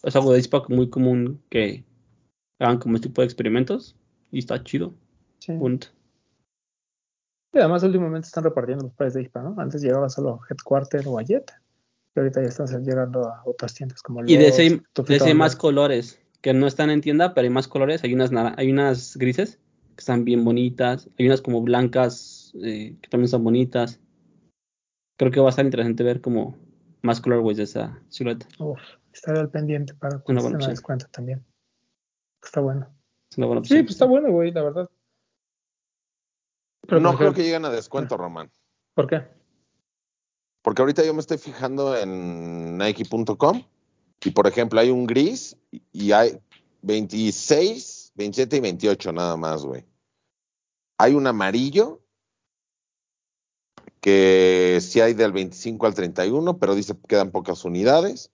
es 0.03 0.15
algo 0.15 0.31
de 0.31 0.37
Dispac 0.37 0.69
muy 0.69 0.89
común 0.89 1.41
que 1.49 1.83
hagan 2.59 2.77
como 2.79 2.95
este 2.95 3.09
tipo 3.09 3.21
de 3.21 3.25
experimentos. 3.25 3.95
Y 4.31 4.39
está 4.39 4.63
chido. 4.63 4.93
Sí. 5.39 5.53
Bonito. 5.53 5.87
Y 7.53 7.59
además 7.59 7.83
últimamente 7.83 8.27
están 8.27 8.43
repartiendo 8.43 8.85
los 8.85 8.93
pares 8.93 9.13
de 9.13 9.21
ISPA, 9.21 9.43
¿no? 9.43 9.55
Antes 9.59 9.81
llegaba 9.83 10.09
solo 10.09 10.39
Headquarter 10.49 11.07
o 11.07 11.19
a 11.19 11.23
Jet. 11.23 11.51
Y 12.15 12.19
ahorita 12.19 12.41
ya 12.41 12.47
están 12.47 12.67
llegando 12.83 13.27
a 13.27 13.43
otras 13.45 13.73
tiendas 13.75 14.01
como 14.01 14.21
Y 14.21 14.37
de 14.37 14.49
Lowe's, 14.49 14.57
de 14.57 15.15
ese 15.15 15.25
hay 15.25 15.33
más 15.33 15.55
colores. 15.55 16.19
Que 16.41 16.53
no 16.53 16.67
están 16.67 16.89
en 16.89 17.01
tienda, 17.01 17.33
pero 17.33 17.45
hay 17.45 17.53
más 17.53 17.67
colores. 17.67 18.03
Hay 18.03 18.13
unas, 18.13 18.31
hay 18.57 18.71
unas 18.71 19.15
grises 19.17 19.59
que 19.95 19.99
están 19.99 20.25
bien 20.25 20.43
bonitas. 20.43 21.09
Hay 21.17 21.27
unas 21.27 21.41
como 21.41 21.61
blancas 21.61 22.53
eh, 22.63 22.97
que 23.01 23.09
también 23.09 23.29
son 23.29 23.43
bonitas. 23.43 23.99
Creo 25.17 25.31
que 25.31 25.39
va 25.39 25.47
a 25.47 25.49
estar 25.51 25.63
interesante 25.63 26.03
ver 26.03 26.21
como 26.21 26.57
más 27.03 27.21
colorways 27.21 27.57
de 27.57 27.63
esa 27.63 28.01
silueta. 28.09 28.47
Uf, 28.57 28.79
estaré 29.13 29.39
al 29.39 29.49
pendiente 29.49 29.93
para 29.93 30.17
a 30.17 30.19
opción. 30.19 30.59
descuento 30.59 31.05
también. 31.11 31.45
Está 32.43 32.61
bueno. 32.61 32.87
Es 33.31 33.37
una 33.37 33.47
buena 33.47 33.63
Sí, 33.63 33.81
pues 33.81 33.91
está 33.91 34.05
bueno, 34.05 34.31
güey, 34.31 34.51
la 34.51 34.63
verdad. 34.63 34.89
Pero 36.87 36.99
no 36.99 37.17
creo 37.17 37.33
que 37.33 37.43
lleguen 37.43 37.65
a 37.65 37.69
descuento, 37.69 38.17
Román. 38.17 38.51
¿Por 38.93 39.07
qué? 39.07 39.23
Porque 40.61 40.81
ahorita 40.81 41.03
yo 41.03 41.13
me 41.13 41.19
estoy 41.19 41.37
fijando 41.37 41.97
en 41.97 42.77
Nike.com 42.77 43.63
y 44.23 44.31
por 44.31 44.47
ejemplo 44.47 44.79
hay 44.79 44.89
un 44.89 45.05
gris 45.05 45.57
y 45.91 46.11
hay 46.11 46.39
26, 46.81 48.13
27 48.15 48.57
y 48.57 48.59
28 48.59 49.11
nada 49.11 49.35
más, 49.35 49.65
güey. 49.65 49.85
Hay 50.97 51.15
un 51.15 51.27
amarillo 51.27 52.01
que 53.99 54.79
sí 54.81 54.99
hay 54.99 55.13
del 55.13 55.31
25 55.31 55.85
al 55.85 55.93
31, 55.93 56.57
pero 56.59 56.75
dice 56.75 56.93
que 56.93 57.07
quedan 57.07 57.31
pocas 57.31 57.63
unidades. 57.65 58.31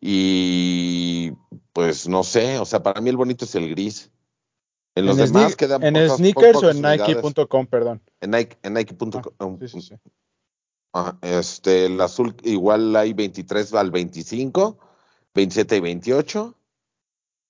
Y 0.00 1.32
pues 1.72 2.08
no 2.08 2.22
sé, 2.22 2.58
o 2.58 2.64
sea, 2.64 2.82
para 2.82 3.00
mí 3.00 3.10
el 3.10 3.16
bonito 3.16 3.44
es 3.44 3.54
el 3.54 3.70
gris. 3.70 4.10
En 4.96 5.06
los 5.06 5.18
¿En, 5.18 5.26
demás 5.26 5.54
quedan 5.56 5.82
en 5.84 5.94
pocas- 5.94 6.16
sneakers 6.16 6.56
o 6.56 6.60
pocas 6.60 6.70
en 6.76 6.84
unidades. 6.84 7.16
Nike.com, 7.24 7.66
perdón. 7.66 8.02
En 8.20 8.30
Nike, 8.30 8.58
en 8.62 8.74
Nike.com. 8.74 9.58
Sí, 9.60 9.68
sí, 9.68 9.80
sí. 9.82 9.94
Ah, 10.94 11.16
este, 11.20 11.86
el 11.86 12.00
azul 12.00 12.34
igual 12.42 12.96
hay 12.96 13.12
23 13.12 13.74
al 13.74 13.90
25, 13.90 14.78
27 15.34 15.76
y 15.76 15.80
28. 15.80 16.54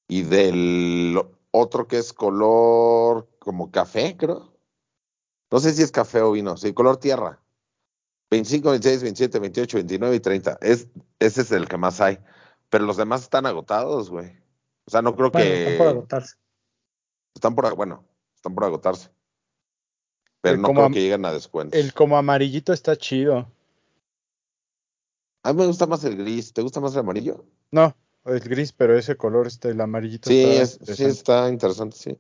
Y 0.08 0.22
del 0.22 1.20
otro 1.52 1.86
que 1.86 1.98
es 1.98 2.12
color 2.12 3.28
como 3.38 3.70
café, 3.70 4.16
creo. 4.16 4.52
No 5.50 5.60
sé 5.60 5.72
si 5.72 5.82
es 5.82 5.92
café 5.92 6.20
o 6.22 6.32
vino, 6.32 6.56
sí, 6.56 6.72
color 6.74 6.96
tierra. 6.96 7.40
25, 8.30 8.70
26, 8.70 9.02
27, 9.02 9.38
28, 9.38 9.76
29 9.78 10.16
y 10.16 10.20
30. 10.20 10.58
Es, 10.60 10.88
ese 11.20 11.42
es 11.42 11.52
el 11.52 11.68
que 11.68 11.76
más 11.76 12.00
hay. 12.00 12.18
Pero 12.70 12.84
los 12.84 12.96
demás 12.96 13.22
están 13.22 13.46
agotados, 13.46 14.10
güey. 14.10 14.32
O 14.86 14.90
sea, 14.90 15.00
no 15.02 15.14
creo 15.14 15.30
Bueno, 15.30 15.48
que. 15.48 15.62
están 15.62 15.78
por 15.78 15.86
agotarse. 15.86 16.34
Están 17.36 17.54
por, 17.54 17.74
bueno, 17.76 18.04
están 18.34 18.54
por 18.54 18.64
agotarse. 18.64 19.10
Pero 20.40 20.54
El 20.56 20.62
no 20.62 20.68
como 20.68 20.80
creo 20.82 20.92
que 20.92 21.00
lleguen 21.02 21.24
a 21.24 21.32
descuentos. 21.32 21.78
El 21.78 21.92
como 21.94 22.16
amarillito 22.16 22.72
está 22.72 22.96
chido. 22.96 23.50
A 25.42 25.52
mí 25.52 25.60
me 25.60 25.66
gusta 25.66 25.86
más 25.86 26.02
el 26.04 26.16
gris. 26.16 26.52
¿Te 26.52 26.62
gusta 26.62 26.80
más 26.80 26.92
el 26.94 27.00
amarillo? 27.00 27.44
No, 27.70 27.96
el 28.24 28.40
gris, 28.40 28.72
pero 28.72 28.96
ese 28.98 29.16
color, 29.16 29.46
este, 29.46 29.70
el 29.70 29.80
amarillito 29.80 30.28
Sí, 30.30 30.42
está 30.42 30.62
es- 30.62 30.70
sí 30.70 30.78
interesante. 30.80 31.08
está 31.12 31.48
interesante, 31.48 31.96
sí. 31.96 32.18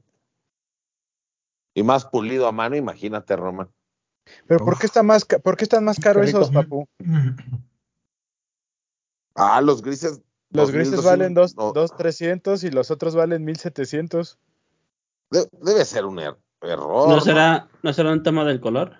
Y 1.74 1.82
más 1.82 2.04
pulido 2.06 2.46
a 2.46 2.52
mano, 2.52 2.76
imagínate, 2.76 3.36
Roman. 3.36 3.70
Pero 4.46 4.64
¿por 4.64 4.78
qué 4.78 4.86
está 4.86 5.02
más 5.02 5.24
por 5.24 5.56
qué 5.56 5.64
están 5.64 5.84
más 5.84 5.98
caros 6.00 6.26
esos, 6.26 6.50
papu? 6.50 6.86
Ah, 9.34 9.60
los 9.60 9.82
grises. 9.82 10.20
Los 10.50 10.72
2200, 10.72 10.72
grises 10.72 11.04
valen 11.04 11.34
dos, 11.34 11.56
no, 11.56 11.72
dos 11.72 11.94
300 11.96 12.64
y 12.64 12.70
los 12.70 12.90
otros 12.90 13.14
valen 13.14 13.44
1700. 13.44 14.38
De- 15.30 15.48
debe 15.60 15.84
ser 15.84 16.04
un 16.04 16.18
er- 16.18 16.36
error. 16.62 17.08
¿No 17.08 17.16
¿no? 17.16 17.20
será, 17.20 17.68
¿No 17.82 17.92
será 17.92 18.12
un 18.12 18.22
tema 18.22 18.44
del 18.44 18.60
color? 18.60 18.96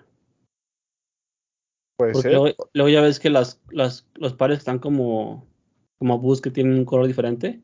Puede 1.97 2.13
Porque 2.13 2.29
ser. 2.29 2.31
luego, 2.33 2.55
luego 2.73 2.89
ya 2.89 3.01
ves 3.01 3.19
que 3.19 3.29
las, 3.29 3.61
las, 3.69 4.07
los 4.15 4.33
pares 4.33 4.59
están 4.59 4.79
como, 4.79 5.47
como 5.97 6.19
bus 6.19 6.41
que 6.41 6.51
tienen 6.51 6.77
un 6.77 6.85
color 6.85 7.07
diferente. 7.07 7.61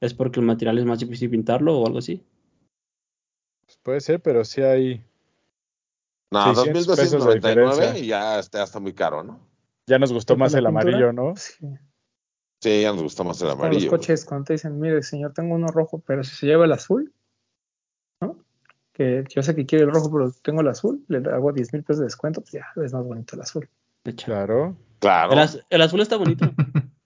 ¿Es 0.00 0.12
porque 0.12 0.40
el 0.40 0.46
material 0.46 0.78
es 0.78 0.84
más 0.84 0.98
difícil 0.98 1.30
pintarlo 1.30 1.78
o 1.78 1.86
algo 1.86 1.98
así? 1.98 2.22
Puede 3.82 4.00
ser, 4.00 4.20
pero 4.20 4.44
sí 4.44 4.62
hay. 4.62 5.04
No, 6.32 6.54
600 6.54 6.86
pesos 6.86 7.12
de 7.12 7.18
2299 7.18 7.74
diferencia. 7.76 8.04
y 8.04 8.08
ya 8.08 8.38
está, 8.38 8.62
está 8.64 8.80
muy 8.80 8.92
caro, 8.92 9.22
¿no? 9.22 9.40
Ya 9.88 9.98
nos 9.98 10.12
gustó 10.12 10.34
¿Y 10.34 10.36
más 10.38 10.52
el 10.54 10.64
pintura? 10.64 10.80
amarillo, 10.82 11.12
¿no? 11.12 11.36
Sí. 11.36 11.66
Sí, 12.62 12.82
ya 12.82 12.92
nos 12.92 13.02
gusta 13.02 13.22
más 13.22 13.40
el 13.42 13.50
Como 13.50 13.64
los 13.64 13.68
amarillo. 13.74 13.90
coches, 13.90 14.24
cuando 14.24 14.46
te 14.46 14.54
dicen, 14.54 14.78
mire, 14.80 15.02
señor, 15.02 15.32
tengo 15.32 15.54
uno 15.54 15.68
rojo, 15.68 16.02
pero 16.04 16.24
si 16.24 16.34
se 16.34 16.46
lleva 16.46 16.64
el 16.64 16.72
azul. 16.72 17.14
Que 18.96 19.24
yo 19.28 19.42
sé 19.42 19.54
que 19.54 19.66
quiere 19.66 19.84
el 19.84 19.90
rojo, 19.92 20.10
pero 20.10 20.32
tengo 20.42 20.62
el 20.62 20.68
azul, 20.68 21.04
le 21.08 21.18
hago 21.30 21.52
10 21.52 21.70
mil 21.74 21.82
pesos 21.82 21.98
de 21.98 22.04
descuento, 22.06 22.40
pues 22.40 22.52
ya 22.52 22.64
es 22.82 22.94
más 22.94 23.04
bonito 23.04 23.36
el 23.36 23.42
azul. 23.42 23.68
Claro. 24.24 24.74
Claro. 25.00 25.32
El, 25.34 25.38
az- 25.40 25.60
el 25.68 25.82
azul 25.82 26.00
está 26.00 26.16
bonito. 26.16 26.46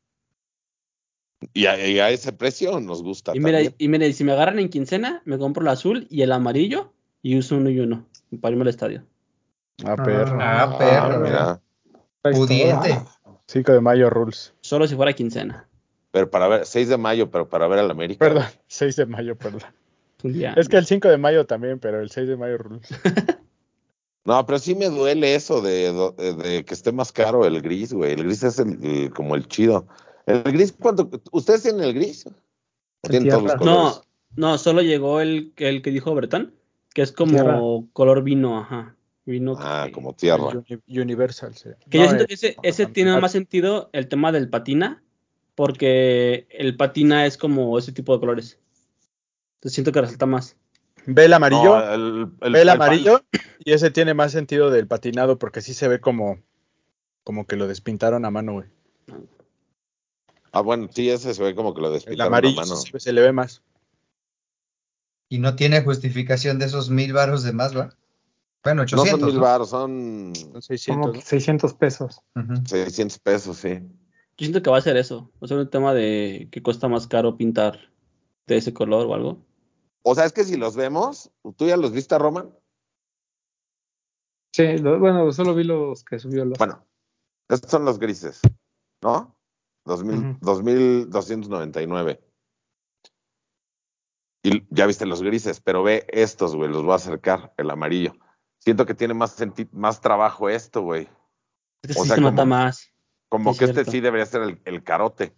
Y 1.55 1.65
a, 1.67 1.89
y 1.89 1.99
a 1.99 2.11
ese 2.11 2.33
precio 2.35 2.79
nos 2.81 3.03
gusta 3.03 3.33
y 3.35 3.41
mira, 3.41 3.59
también. 3.59 3.75
y 3.79 3.89
mira, 3.89 4.07
y 4.07 4.13
si 4.13 4.25
me 4.25 4.33
agarran 4.33 4.59
en 4.59 4.69
quincena, 4.69 5.23
me 5.25 5.39
compro 5.39 5.63
el 5.63 5.69
azul 5.69 6.07
y 6.11 6.21
el 6.21 6.33
amarillo 6.33 6.93
y 7.23 7.39
uso 7.39 7.57
uno 7.57 7.71
y 7.71 7.81
uno 7.81 8.07
para 8.43 8.53
irme 8.53 8.63
al 8.63 8.69
estadio. 8.69 9.05
Ah, 9.85 9.97
perro. 9.97 10.39
Ah, 10.41 10.77
perro. 10.79 11.21
mira. 11.21 11.61
Pudiente. 12.23 13.03
5 13.47 13.73
de 13.73 13.81
mayo 13.81 14.11
rules. 14.11 14.53
Solo 14.61 14.87
si 14.87 14.95
fuera 14.95 15.15
quincena. 15.15 15.67
Pero 16.11 16.31
para 16.31 16.47
ver, 16.47 16.67
6 16.67 16.89
de 16.91 16.99
mayo, 16.99 17.31
pero 17.31 17.49
para 17.49 17.67
ver 17.69 17.79
al 17.79 17.91
América. 17.91 18.19
Perdón, 18.27 18.45
6 18.69 18.97
de 18.97 19.07
mayo, 19.07 19.37
perdón. 19.37 19.63
Un 20.23 20.33
día. 20.33 20.55
Es 20.57 20.69
que 20.69 20.77
el 20.77 20.87
5 20.87 21.09
de 21.09 21.19
mayo 21.19 21.47
también, 21.47 21.79
pero 21.79 22.00
el 22.00 22.11
6 22.11 22.29
de 22.29 22.37
mayo 22.37 22.59
rules. 22.59 22.89
No, 24.23 24.45
pero 24.45 24.59
sí 24.59 24.75
me 24.75 24.91
duele 24.91 25.35
eso 25.35 25.62
de, 25.62 25.93
de- 26.19 26.35
de 26.35 26.65
que 26.65 26.75
esté 26.75 26.93
más 26.93 27.11
caro 27.11 27.47
el 27.47 27.62
gris, 27.62 27.95
güey. 27.95 28.12
El 28.12 28.25
gris 28.25 28.43
es 28.43 28.59
el, 28.59 28.79
el- 28.85 29.11
como 29.11 29.35
el 29.35 29.49
chido. 29.49 29.87
El 30.27 30.43
gris, 30.43 30.73
¿cuánto? 30.79 31.09
¿Ustedes 31.33 31.62
tienen 31.62 31.83
el 31.83 31.95
gris? 31.95 32.27
No, 33.65 34.03
no, 34.37 34.59
solo 34.59 34.83
llegó 34.83 35.21
el, 35.23 35.53
el 35.57 35.81
que 35.81 35.91
dijo 35.91 36.15
Bretón, 36.15 36.55
que 36.95 37.00
es 37.03 37.12
como 37.12 37.33
Tierra. 37.33 37.61
color 37.95 38.23
vino, 38.23 38.59
ajá. 38.59 38.95
Vino 39.25 39.55
Ah, 39.59 39.85
que- 39.87 39.93
como 39.93 40.12
tierra. 40.15 40.50
Universal, 40.87 41.55
sí. 41.55 41.71
Que 41.89 41.99
No, 41.99 42.05
yo 42.05 42.09
siento 42.11 42.27
que 42.27 42.35
ese, 42.35 42.57
ese 42.62 42.87
tiene 42.87 43.19
más 43.21 43.33
sentido 43.33 43.89
el 43.93 44.07
tema 44.09 44.33
del 44.33 44.50
patina, 44.50 45.03
porque 45.55 46.47
el 46.50 46.77
patina 46.77 47.27
es 47.27 47.37
como 47.39 47.79
ese 47.79 47.93
tipo 47.93 48.12
de 48.15 48.21
colores. 48.21 48.59
Entonces 49.61 49.75
siento 49.75 49.93
que 49.93 50.00
resalta 50.00 50.25
más. 50.25 50.57
Ve 51.07 51.26
el 51.26 51.35
amarillo, 51.35 51.76
No, 51.76 51.93
el, 51.93 52.00
el- 52.00 52.26
ve 52.40 52.49
el 52.49 52.57
el 52.57 52.69
amarillo 52.71 53.23
y 53.59 53.73
ese 53.73 53.90
tiene 53.90 54.14
más 54.14 54.33
sentido 54.33 54.71
del 54.71 54.87
patinado 54.87 55.38
porque 55.38 55.61
sí 55.61 55.75
se 55.75 55.87
ve 55.87 56.00
como, 56.00 56.38
como 57.25 57.47
que 57.47 57.57
lo 57.57 57.67
despintaron 57.67 58.25
a 58.25 58.31
mano, 58.31 58.52
güey. 58.55 58.67
Ah, 60.52 60.62
bueno, 60.62 60.88
sí, 60.93 61.11
ese 61.11 61.35
se 61.35 61.43
ve 61.43 61.55
como 61.55 61.75
que 61.75 61.81
lo 61.83 61.88
El 61.88 61.95
despintaron 61.95 62.33
a 62.33 62.37
amarillo 62.38 62.57
mano. 62.57 62.76
sí 62.76 62.90
se, 62.93 63.00
se 63.00 63.12
le 63.12 63.21
ve 63.21 63.33
más. 63.33 63.62
Y 65.29 65.38
no 65.38 65.55
tiene 65.57 65.83
justificación 65.83 66.59
de 66.59 66.64
esos 66.67 66.90
mil 66.90 67.12
baros 67.12 67.43
de 67.45 67.52
más, 67.52 67.76
¿va? 67.76 67.90
Bueno, 68.64 68.83
No 68.83 68.85
800. 68.85 69.11
son 69.21 69.26
mil 69.26 69.35
¿no? 69.37 69.40
baros, 69.43 69.69
son 69.71 70.33
Son 70.35 70.62
600. 70.62 71.07
Como 71.07 71.17
¿no? 71.17 71.21
600 71.23 71.75
pesos. 71.75 72.21
Ujú. 72.35 72.55
600 72.67 73.19
pesos, 73.19 73.57
sí. 73.59 73.79
Yo 73.79 74.47
siento 74.47 74.62
que 74.62 74.71
va 74.71 74.79
a 74.79 74.83
ser 74.83 74.97
eso. 74.97 75.31
Va 75.35 75.45
a 75.45 75.49
ser 75.49 75.59
un 75.59 75.69
tema 75.71 75.93
de 75.95 76.49
que 76.50 76.62
cuesta 76.62 76.88
más 76.88 77.07
caro 77.07 77.37
pintar 77.37 77.93
de 78.47 78.57
ese 78.57 78.73
color 78.75 79.07
o 79.07 79.14
algo. 79.14 79.47
O 80.02 80.14
sea, 80.14 80.25
es 80.25 80.33
que 80.33 80.45
si 80.45 80.57
los 80.57 80.76
vemos, 80.76 81.30
¿tú 81.57 81.66
ya 81.66 81.76
los 81.76 81.92
viste, 81.92 82.19
Roman? 82.19 82.54
Sí, 84.52 84.78
lo- 84.78 84.99
bueno, 84.99 85.30
solo 85.33 85.54
vi 85.54 85.64
los 85.64 86.04
que 86.04 86.19
subió 86.19 86.45
los. 86.45 86.59
Bueno, 86.59 86.85
estos 87.49 87.71
son 87.71 87.85
los 87.85 87.99
grises, 87.99 88.40
¿no? 89.02 89.37
2000, 89.85 90.19
Ujú. 90.19 90.38
2299. 90.40 92.21
Y 94.42 94.64
ya 94.71 94.87
viste 94.87 95.04
los 95.04 95.23
grises, 95.23 95.61
pero 95.61 95.83
ve 95.83 96.07
estos, 96.09 96.57
güey, 96.57 96.71
los 96.71 96.83
voy 96.83 96.92
a 96.92 96.97
acercar, 96.97 97.52
el 97.59 97.71
amarillo. 97.71 98.14
Siento 98.59 98.87
que 98.87 98.95
tiene 98.95 99.14
más 99.14 99.38
senti- 99.38 99.69
más 99.73 100.00
trabajo 100.00 100.49
esto, 100.49 100.83
güey. 100.83 101.09
Es 101.83 101.95
que 101.95 102.00
O 102.00 102.02
sí 102.02 102.09
sea, 102.09 102.16
se 102.16 102.23
nota 102.23 102.45
más. 102.45 102.90
Como 103.28 103.52
Sí, 103.52 103.59
que 103.61 103.64
este 103.66 103.85
sí 103.85 104.00
debería 104.00 104.26
ser 104.26 104.42
el, 104.42 104.61
el 104.64 104.83
carote. 104.83 105.35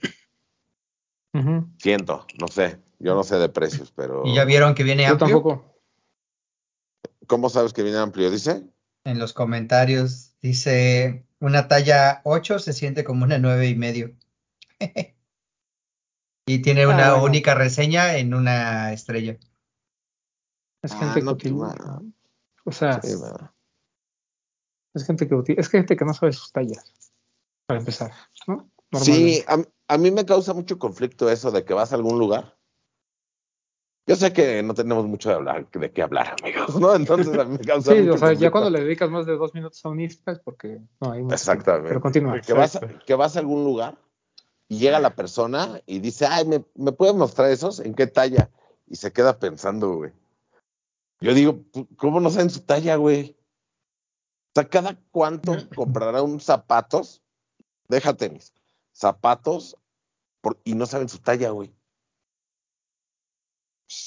Siento, 1.78 2.26
no 2.40 2.46
sé. 2.48 2.80
Yo 3.02 3.14
no 3.14 3.24
sé 3.24 3.36
de 3.36 3.48
precios, 3.48 3.92
pero. 3.94 4.22
Y 4.24 4.34
ya 4.34 4.44
vieron 4.44 4.74
que 4.74 4.84
viene 4.84 5.02
Yo 5.04 5.10
amplio. 5.10 5.26
tampoco. 5.28 5.74
¿Cómo 7.26 7.48
sabes 7.48 7.72
que 7.72 7.82
viene 7.82 7.98
amplio? 7.98 8.30
Dice. 8.30 8.64
En 9.04 9.18
los 9.18 9.32
comentarios 9.32 10.36
dice 10.40 11.26
una 11.40 11.66
talla 11.66 12.20
8 12.24 12.60
se 12.60 12.72
siente 12.72 13.02
como 13.02 13.24
una 13.24 13.38
nueve 13.38 13.68
y 13.68 13.74
medio. 13.74 14.16
y 16.46 16.62
tiene 16.62 16.84
Ah, 16.84 16.88
una 16.88 17.10
bueno. 17.12 17.24
única 17.24 17.54
reseña 17.54 18.16
en 18.18 18.34
una 18.34 18.92
estrella. 18.92 19.38
Es 20.82 20.92
Ah, 20.92 20.98
gente 20.98 21.22
no, 21.22 21.36
que. 21.36 21.50
O 22.64 22.70
sea, 22.72 23.00
Sí, 23.02 23.14
no. 23.20 23.52
es 24.94 25.04
gente 25.06 25.28
que. 25.28 25.54
Es 25.56 25.68
gente 25.68 25.96
que 25.96 26.04
no 26.04 26.14
sabe 26.14 26.32
sus 26.32 26.52
tallas. 26.52 27.12
Para 27.66 27.80
empezar, 27.80 28.12
¿no? 28.46 28.70
Sí, 29.00 29.42
a, 29.48 29.58
a 29.88 29.98
mí 29.98 30.10
me 30.10 30.26
causa 30.26 30.52
mucho 30.52 30.78
conflicto 30.78 31.30
eso 31.30 31.50
de 31.50 31.64
que 31.64 31.72
vas 31.74 31.92
a 31.92 31.96
algún 31.96 32.18
lugar. 32.18 32.58
Yo 34.06 34.16
sé 34.16 34.32
que 34.32 34.62
no 34.64 34.74
tenemos 34.74 35.06
mucho 35.06 35.28
de 35.28 35.36
hablar, 35.36 35.70
de 35.70 35.92
qué 35.92 36.02
hablar, 36.02 36.34
amigos, 36.42 36.80
¿no? 36.80 36.94
Entonces 36.94 37.38
a 37.38 37.44
mí 37.44 37.56
me 37.56 37.64
causa 37.64 37.92
Sí, 37.92 38.00
mucho 38.00 38.14
o 38.14 38.18
sea, 38.18 38.32
ya 38.32 38.50
cuando 38.50 38.70
le 38.70 38.82
dedicas 38.82 39.08
más 39.10 39.26
de 39.26 39.36
dos 39.36 39.54
minutos 39.54 39.84
a 39.84 39.88
un 39.90 40.00
ISPA 40.00 40.32
es 40.32 40.38
porque 40.40 40.80
no 41.00 41.12
hay 41.12 41.22
mucho 41.22 41.34
Exactamente. 41.34 41.88
Pero 41.88 42.00
continúa. 42.00 42.40
Que 42.40 42.52
vas, 42.52 42.76
a, 42.76 42.80
que 42.80 43.14
vas 43.14 43.36
a 43.36 43.38
algún 43.40 43.62
lugar 43.64 43.96
y 44.68 44.78
llega 44.78 44.98
la 44.98 45.14
persona 45.14 45.80
y 45.86 46.00
dice, 46.00 46.26
ay, 46.26 46.46
¿me, 46.46 46.64
¿me 46.74 46.90
puede 46.92 47.12
mostrar 47.12 47.50
esos? 47.50 47.78
¿En 47.78 47.94
qué 47.94 48.08
talla? 48.08 48.50
Y 48.88 48.96
se 48.96 49.12
queda 49.12 49.38
pensando, 49.38 49.94
güey. 49.94 50.12
Yo 51.20 51.34
digo, 51.34 51.60
¿cómo 51.96 52.18
no 52.18 52.30
saben 52.30 52.50
su 52.50 52.60
talla, 52.60 52.96
güey? 52.96 53.36
O 54.48 54.52
sea, 54.54 54.68
¿cada 54.68 54.98
cuánto 55.12 55.52
comprará 55.76 56.22
un 56.22 56.40
zapatos? 56.40 57.22
Deja 57.86 58.14
tenis. 58.14 58.52
Zapatos 58.92 59.76
por- 60.40 60.58
y 60.64 60.74
no 60.74 60.86
saben 60.86 61.08
su 61.08 61.18
talla, 61.18 61.50
güey. 61.50 61.72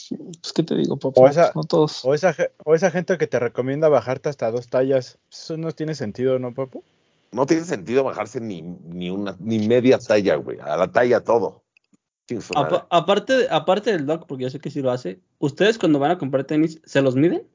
Pues, 0.10 0.54
¿qué 0.54 0.64
te 0.64 0.76
digo, 0.76 0.98
papá? 0.98 1.22
O 1.22 1.28
esa- 1.28 1.44
Pues, 1.52 1.56
no 1.56 1.64
todos. 1.64 2.06
O 2.06 2.14
esa, 2.14 2.34
ge- 2.34 2.52
o 2.64 2.76
esa 2.76 2.92
gente 2.92 3.18
que 3.18 3.28
te 3.28 3.40
recomienda 3.40 3.90
bajarte 3.90 4.30
hasta 4.30 4.52
dos 4.52 4.68
tallas. 4.68 5.18
Eso 5.32 5.58
no 5.58 5.72
tiene 5.72 5.96
sentido, 5.96 6.40
¿no, 6.40 6.54
papu? 6.54 6.84
No 7.32 7.46
tiene 7.46 7.64
sentido 7.64 8.04
bajarse 8.04 8.40
ni, 8.40 8.62
ni 8.62 9.10
una, 9.10 9.36
ni 9.40 9.68
media 9.68 9.98
talla, 10.00 10.36
güey. 10.36 10.60
A 10.60 10.78
la 10.78 10.92
talla 10.92 11.22
todo. 11.22 11.64
Apa- 12.56 12.88
aparte, 12.90 13.48
aparte 13.52 13.92
del 13.92 14.06
doc, 14.06 14.26
porque 14.26 14.44
yo 14.46 14.50
sé 14.50 14.60
que 14.60 14.72
sí 14.72 14.82
lo 14.82 14.90
hace, 14.92 15.20
¿ustedes 15.38 15.78
cuando 15.78 16.00
van 16.00 16.12
a 16.12 16.18
comprar 16.18 16.44
tenis 16.46 16.82
se 16.86 17.02
los 17.02 17.16
miden? 17.16 17.46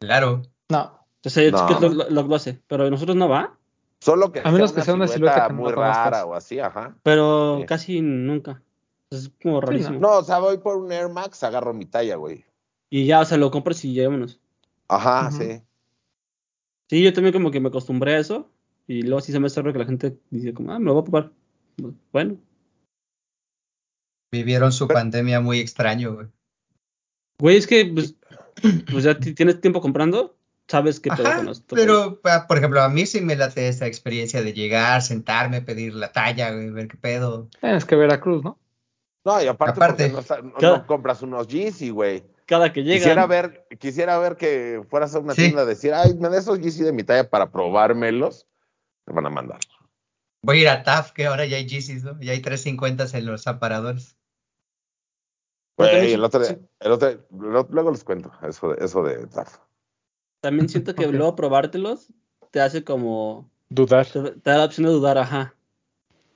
Claro. 0.00 0.42
No. 0.68 0.98
O 1.24 1.30
sea, 1.30 1.50
No. 1.50 1.68
es 1.68 1.76
que 1.76 1.80
lo, 1.88 1.88
lo- 2.10 2.22
lo 2.22 2.34
hace, 2.34 2.60
pero 2.66 2.88
nosotros 2.90 3.16
no 3.16 3.28
va, 3.28 3.56
Solo 4.02 4.32
que 4.32 4.40
A 4.42 4.50
menos 4.50 4.72
que 4.72 4.80
sea 4.80 4.94
una 4.94 5.06
silueta 5.06 5.50
muy 5.50 5.70
rara 5.72 6.24
o 6.24 6.32
así, 6.34 6.58
ajá. 6.58 6.96
pero 7.02 7.58
Sí. 7.60 7.66
casi 7.66 8.00
nunca. 8.00 8.62
Es 9.10 9.30
como 9.42 9.60
rarísimo. 9.60 9.98
No, 9.98 10.18
o 10.18 10.22
sea, 10.24 10.38
voy 10.38 10.58
por 10.58 10.76
un 10.76 10.92
Air 10.92 11.08
Max, 11.08 11.42
agarro 11.42 11.74
mi 11.74 11.84
talla, 11.84 12.16
güey. 12.16 12.44
Y 12.90 13.06
ya, 13.06 13.20
o 13.20 13.24
sea, 13.24 13.38
lo 13.38 13.50
compras 13.50 13.84
y 13.84 13.92
llevémonos. 13.92 14.40
Ajá, 14.88 15.30
sí. 15.30 15.60
Sí, 16.88 17.02
yo 17.02 17.12
también 17.12 17.32
como 17.32 17.50
que 17.50 17.60
me 17.60 17.68
acostumbré 17.68 18.14
a 18.14 18.18
eso. 18.18 18.50
Y 18.86 19.02
luego 19.02 19.20
sí 19.20 19.32
se 19.32 19.38
me 19.40 19.46
hace 19.46 19.60
raro 19.60 19.72
que 19.72 19.78
la 19.80 19.84
gente 19.84 20.18
dice 20.30 20.54
como, 20.54 20.72
ah, 20.72 20.78
me 20.78 20.86
lo 20.86 20.94
voy 20.94 21.00
a 21.02 21.04
comprar. 21.04 21.32
Bueno, 22.12 22.36
Vivieron 24.32 24.70
su 24.70 24.86
pandemia 24.86 25.40
muy 25.40 25.58
extraño, 25.58 26.14
güey. 26.14 26.26
güey, 27.38 27.56
es 27.56 27.66
que 27.66 27.86
pues, 27.86 28.14
pues 28.90 29.02
ya 29.04 29.18
ti- 29.18 29.34
tienes 29.34 29.60
tiempo 29.60 29.80
comprando, 29.80 30.36
sabes 30.68 31.00
qué 31.00 31.10
pedo 31.10 31.26
Ajá, 31.28 31.36
con 31.36 31.48
esto. 31.48 31.74
pero, 31.74 32.20
pa- 32.20 32.46
por 32.46 32.58
ejemplo, 32.58 32.80
a 32.80 32.88
mí 32.88 33.06
sí 33.06 33.20
me 33.20 33.34
late 33.34 33.66
esa 33.68 33.86
experiencia 33.88 34.42
de 34.42 34.52
llegar, 34.52 35.02
sentarme, 35.02 35.62
pedir 35.62 35.94
la 35.94 36.12
talla, 36.12 36.52
güey, 36.52 36.70
ver 36.70 36.86
qué 36.86 36.96
pedo. 36.96 37.48
Tienes 37.60 37.84
que 37.84 37.96
Veracruz, 37.96 38.44
¿no? 38.44 38.59
No, 39.24 39.42
y 39.42 39.46
aparte, 39.46 39.72
Aparte. 39.78 40.10
porque 40.10 40.12
no, 40.14 40.18
está- 40.20 40.42
no- 40.42 40.54
Cada- 40.54 40.78
no 40.78 40.86
compras 40.86 41.22
unos 41.22 41.46
Yeezy, 41.48 41.90
güey. 41.90 42.24
Cada 42.46 42.72
que 42.72 42.82
llega. 42.82 42.96
Quisiera 42.96 43.26
ver, 43.26 43.66
quisiera 43.78 44.18
ver 44.18 44.36
que 44.36 44.82
fueras 44.88 45.14
a 45.14 45.18
una 45.20 45.34
Sí. 45.34 45.42
tienda 45.42 45.62
a 45.62 45.66
decir, 45.66 45.92
ay, 45.94 46.14
me 46.14 46.28
da 46.28 46.38
esos 46.38 46.58
Yeezy 46.58 46.82
de 46.82 46.92
mi 46.92 47.04
talla 47.04 47.28
para 47.28 47.50
probármelos. 47.50 48.46
Te 49.04 49.12
van 49.12 49.26
a 49.26 49.30
mandar. 49.30 49.60
Voy 50.42 50.58
a 50.58 50.62
ir 50.62 50.68
a 50.70 50.82
TAF, 50.82 51.12
que 51.12 51.26
ahora 51.26 51.44
ya 51.44 51.58
hay 51.58 51.66
Yeezys, 51.66 52.02
¿no? 52.02 52.18
Ya 52.20 52.32
hay 52.32 52.40
350 52.40 53.06
en 53.16 53.26
los 53.26 53.46
aparadores. 53.46 54.16
Pero 55.76 55.98
Güey, 55.98 56.12
el 56.12 56.24
otro, 56.24 56.42
el 56.80 56.92
otro, 56.92 57.26
luego 57.70 57.90
les 57.90 58.04
cuento 58.04 58.30
eso 58.42 58.72
de, 58.72 58.84
eso 58.84 59.02
de 59.02 59.26
TAF. 59.26 59.58
También 60.42 60.68
siento 60.68 60.94
que 60.94 61.06
luego 61.06 61.36
probártelos 61.36 62.12
te 62.50 62.60
hace 62.60 62.84
como. 62.84 63.50
Dudar. 63.68 64.06
Te, 64.06 64.20
te 64.32 64.50
da 64.50 64.58
la 64.58 64.64
opción 64.64 64.86
de 64.86 64.92
dudar, 64.92 65.18
ajá. 65.18 65.54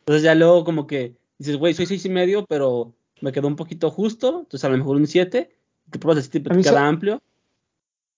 Entonces 0.00 0.22
ya 0.22 0.34
luego 0.34 0.64
como 0.64 0.86
que 0.86 1.16
dices, 1.38 1.56
güey, 1.56 1.74
soy 1.74 1.86
seis 1.86 2.04
y 2.04 2.08
medio, 2.08 2.44
pero 2.46 2.94
me 3.20 3.32
quedó 3.32 3.46
un 3.48 3.56
poquito 3.56 3.90
justo. 3.90 4.40
Entonces 4.40 4.64
a 4.64 4.68
lo 4.68 4.76
mejor 4.78 4.96
un 4.96 5.06
7. 5.06 5.50
Te 5.90 5.98
pruebas 5.98 6.24
así, 6.26 6.40
te 6.40 6.50
A 6.52 6.54
mí 6.56 6.62
queda 6.62 6.72
eso- 6.72 6.78
amplio. 6.80 7.22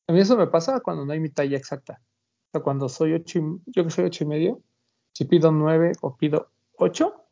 A 0.09 0.13
mí 0.13 0.21
eso 0.21 0.37
me 0.37 0.47
pasa 0.47 0.81
cuando 0.81 1.05
no 1.05 1.13
hay 1.13 1.21
mi 1.21 1.31
talla 1.31 1.57
exacta. 1.57 2.01
O 2.49 2.51
sea, 2.53 2.61
cuando 2.63 2.89
soy 2.89 3.13
ocho, 3.15 3.39
y- 3.41 3.71
yo 3.73 3.85
que 3.85 3.91
soy 3.91 4.05
ocho 4.05 4.25
y 4.25 4.27
medio, 4.29 4.61
si 5.13 5.25
pido 5.25 5.51
nueve 5.51 5.93
o 6.01 6.17
pido 6.17 6.51
ocho, 6.79 7.25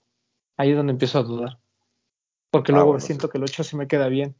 ahí 0.56 0.70
es 0.70 0.76
donde 0.76 0.92
empiezo 0.92 1.18
a 1.18 1.22
dudar. 1.22 1.58
Porque 2.50 2.72
Ah, 2.72 2.76
luego 2.76 2.90
bueno, 2.92 3.04
siento 3.06 3.28
que 3.28 3.38
el 3.38 3.44
ocho 3.44 3.62
sí 3.64 3.76
me 3.76 3.86
queda 3.86 4.08
bien. 4.08 4.34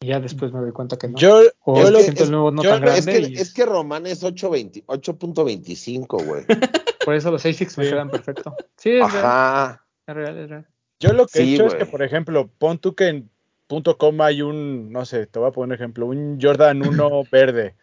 Y 0.00 0.08
ya 0.08 0.20
después 0.20 0.52
me 0.52 0.60
doy 0.60 0.72
cuenta 0.72 0.96
que 0.96 1.08
no. 1.08 1.18
Yo, 1.18 1.40
o 1.64 1.80
yo 1.82 1.90
lo 1.90 1.98
siento 2.00 2.24
el 2.24 2.30
nuevo 2.30 2.50
no 2.52 2.62
yo 2.62 2.70
tan 2.70 2.84
Es 2.84 3.04
grande 3.06 3.22
que, 3.28 3.32
y 3.34 3.34
es 3.36 3.52
que 3.52 3.64
Román 3.66 4.06
es 4.06 4.22
8.20 4.22 4.84
8.25, 4.86 6.24
güey. 6.24 6.44
por 7.04 7.14
eso 7.14 7.30
los 7.30 7.44
Asics 7.44 7.76
me 7.78 7.84
Sí. 7.84 7.90
quedan 7.90 8.10
perfecto. 8.10 8.54
Sí, 8.76 8.90
es 8.90 9.12
real, 9.12 9.24
Ajá. 9.24 9.86
es 10.06 10.14
real, 10.14 10.38
es 10.38 10.48
real. 10.50 10.68
Yo 11.00 11.12
lo 11.12 11.26
que 11.26 11.44
Sí, 11.44 11.52
he 11.52 11.54
hecho 11.54 11.66
es 11.66 11.74
que, 11.74 11.86
por 11.86 12.02
ejemplo, 12.02 12.50
pon 12.58 12.78
tú 12.78 12.94
que 12.94 13.08
en 13.08 13.30
punto 13.66 13.98
.com 13.98 14.20
hay 14.22 14.42
un, 14.42 14.90
no 14.90 15.04
sé, 15.04 15.26
te 15.26 15.38
voy 15.38 15.48
a 15.48 15.52
poner 15.52 15.68
un 15.68 15.74
ejemplo, 15.74 16.06
un 16.06 16.38
Jordan 16.40 16.82
1 16.82 17.22
verde. 17.30 17.74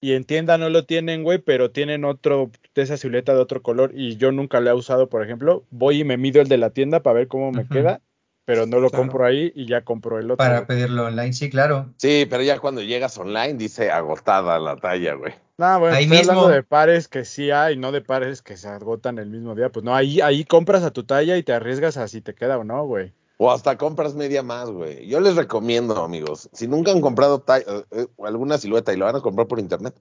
Y 0.00 0.14
en 0.14 0.24
tienda 0.24 0.56
no 0.56 0.70
lo 0.70 0.86
tienen, 0.86 1.22
güey, 1.24 1.38
pero 1.38 1.70
tienen 1.72 2.06
otro 2.06 2.50
de 2.74 2.82
esa 2.82 2.96
silueta 2.96 3.34
de 3.34 3.40
otro 3.40 3.60
color 3.60 3.92
y 3.94 4.16
yo 4.16 4.32
nunca 4.32 4.60
lo 4.60 4.70
he 4.70 4.72
usado, 4.72 5.10
por 5.10 5.22
ejemplo. 5.22 5.64
Voy 5.70 6.00
y 6.00 6.04
me 6.04 6.16
mido 6.16 6.40
el 6.40 6.48
de 6.48 6.56
la 6.56 6.70
tienda 6.70 7.02
para 7.02 7.14
ver 7.18 7.28
cómo 7.28 7.52
me 7.52 7.66
queda, 7.68 8.00
pero 8.46 8.64
no 8.64 8.80
lo 8.80 8.88
Claro. 8.88 9.02
compro 9.02 9.26
ahí 9.26 9.52
y 9.54 9.66
ya 9.66 9.82
compro 9.82 10.18
el 10.18 10.30
otro. 10.30 10.36
Para 10.38 10.66
pedirlo 10.66 11.04
online, 11.04 11.34
sí, 11.34 11.50
claro. 11.50 11.92
Sí, 11.98 12.26
pero 12.30 12.42
ya 12.42 12.58
cuando 12.60 12.80
llegas 12.80 13.18
online 13.18 13.54
dice 13.54 13.90
agotada 13.90 14.58
la 14.58 14.76
talla, 14.76 15.14
güey. 15.14 15.34
No, 15.60 15.78
bueno, 15.78 15.94
Ahí 15.94 16.04
estoy 16.04 16.16
mismo. 16.20 16.32
hablando 16.32 16.54
de 16.54 16.62
pares 16.62 17.06
que 17.06 17.26
sí 17.26 17.50
hay, 17.50 17.76
no 17.76 17.92
de 17.92 18.00
pares 18.00 18.40
que 18.40 18.56
se 18.56 18.66
agotan 18.66 19.18
el 19.18 19.28
mismo 19.28 19.54
día. 19.54 19.68
Pues 19.70 19.84
no, 19.84 19.94
ahí, 19.94 20.22
ahí 20.22 20.42
compras 20.46 20.82
a 20.84 20.90
tu 20.90 21.04
talla 21.04 21.36
y 21.36 21.42
te 21.42 21.52
arriesgas 21.52 21.98
a 21.98 22.08
si 22.08 22.22
te 22.22 22.34
queda 22.34 22.56
o 22.56 22.64
no, 22.64 22.86
güey. 22.86 23.12
O 23.36 23.50
hasta 23.50 23.76
compras 23.76 24.14
media 24.14 24.42
más, 24.42 24.70
güey. 24.70 25.06
Yo 25.06 25.20
les 25.20 25.36
recomiendo, 25.36 26.02
amigos, 26.02 26.48
si 26.54 26.66
nunca 26.66 26.92
han 26.92 27.02
comprado 27.02 27.40
talla- 27.42 27.66
eh, 27.68 27.84
eh, 27.90 28.06
alguna 28.24 28.56
silueta 28.56 28.94
y 28.94 28.96
lo 28.96 29.04
van 29.04 29.16
a 29.16 29.20
comprar 29.20 29.48
por 29.48 29.58
internet, 29.58 29.94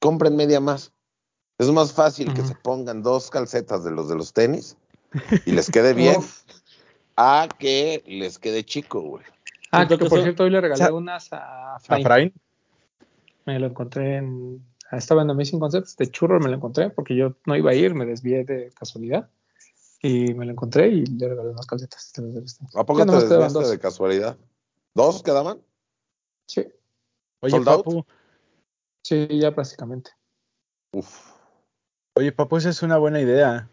compren 0.00 0.34
media 0.34 0.58
más. 0.58 0.92
Es 1.58 1.70
más 1.70 1.92
fácil 1.92 2.34
que 2.34 2.42
se 2.42 2.56
pongan 2.56 3.04
dos 3.04 3.30
calcetas 3.30 3.84
de 3.84 3.92
los 3.92 4.08
de 4.08 4.16
los 4.16 4.32
tenis 4.32 4.76
y 5.46 5.52
les 5.52 5.70
quede 5.70 5.94
bien 5.94 6.20
a 7.16 7.46
que 7.56 8.02
les 8.08 8.40
quede 8.40 8.64
chico, 8.64 9.00
güey. 9.00 9.24
Ah, 9.70 9.86
que 9.86 9.96
por 9.96 10.10
cierto, 10.10 10.42
hoy 10.42 10.50
le 10.50 10.60
regalé 10.60 10.82
o 10.82 10.86
sea, 10.86 10.92
unas 10.92 11.32
a 11.32 11.76
¿A 11.76 11.78
Frain. 11.78 12.02
Frain? 12.04 12.32
Me 13.44 13.60
lo 13.60 13.68
encontré 13.68 14.16
en. 14.16 14.73
Estaba 14.92 15.22
en 15.22 15.30
Amazing 15.30 15.60
Concepts 15.60 15.96
de 15.96 16.10
churro, 16.10 16.38
me 16.40 16.48
lo 16.48 16.56
encontré 16.56 16.90
porque 16.90 17.16
yo 17.16 17.36
no 17.46 17.56
iba 17.56 17.70
a 17.70 17.74
ir, 17.74 17.94
me 17.94 18.04
desvié 18.06 18.44
de 18.44 18.70
casualidad. 18.72 19.30
Y 20.02 20.34
me 20.34 20.44
lo 20.44 20.52
encontré 20.52 20.88
y 20.88 21.06
le 21.06 21.28
regalé 21.28 21.50
unas 21.50 21.66
calcetas. 21.66 22.12
¿A 22.74 22.84
poco 22.84 22.98
Ya 23.00 23.06
te 23.06 23.12
desviaste 23.12 23.58
dos. 23.58 23.70
de 23.70 23.78
casualidad? 23.78 24.36
¿Dos 24.94 25.22
quedaban? 25.22 25.62
Sí, 26.46 26.66
Oye, 27.40 27.50
¿Sold 27.52 27.68
out? 27.68 27.84
papu, 27.84 28.04
sí, 29.02 29.26
ya 29.30 29.54
prácticamente. 29.54 30.10
Uf. 30.92 31.32
oye, 32.16 32.32
papu, 32.32 32.58
esa 32.58 32.68
es 32.70 32.82
una 32.82 32.98
buena 32.98 33.20
idea. 33.20 33.70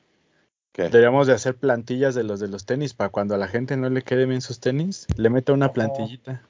¿Qué? 0.71 0.83
Deberíamos 0.83 1.27
de 1.27 1.33
hacer 1.33 1.57
plantillas 1.57 2.15
de 2.15 2.23
los 2.23 2.39
de 2.39 2.47
los 2.47 2.65
tenis 2.65 2.93
para 2.93 3.09
cuando 3.09 3.35
a 3.35 3.37
la 3.37 3.47
gente 3.49 3.75
no 3.75 3.89
le 3.89 4.03
quede 4.03 4.25
bien 4.25 4.41
sus 4.41 4.61
tenis, 4.61 5.05
le 5.17 5.29
meta 5.29 5.51
una 5.51 5.73
plantillita. 5.73 6.47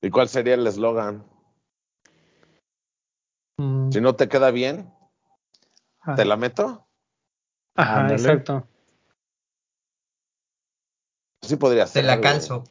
¿Y 0.00 0.10
cuál 0.10 0.28
sería 0.28 0.54
el 0.54 0.66
eslogan? 0.66 1.24
Mm, 3.58 3.90
Si 3.90 4.00
no 4.00 4.14
te 4.16 4.28
queda 4.28 4.50
bien, 4.50 4.92
ah, 6.02 6.14
¿te 6.14 6.24
la 6.24 6.36
meto? 6.36 6.86
Ajá, 7.74 8.00
Ándale. 8.00 8.20
exacto. 8.22 8.68
Sí 11.42 11.56
podría 11.56 11.84
Te 11.84 11.90
ser. 11.90 12.04
la 12.04 12.16
güey. 12.16 12.22
calzo. 12.22 12.64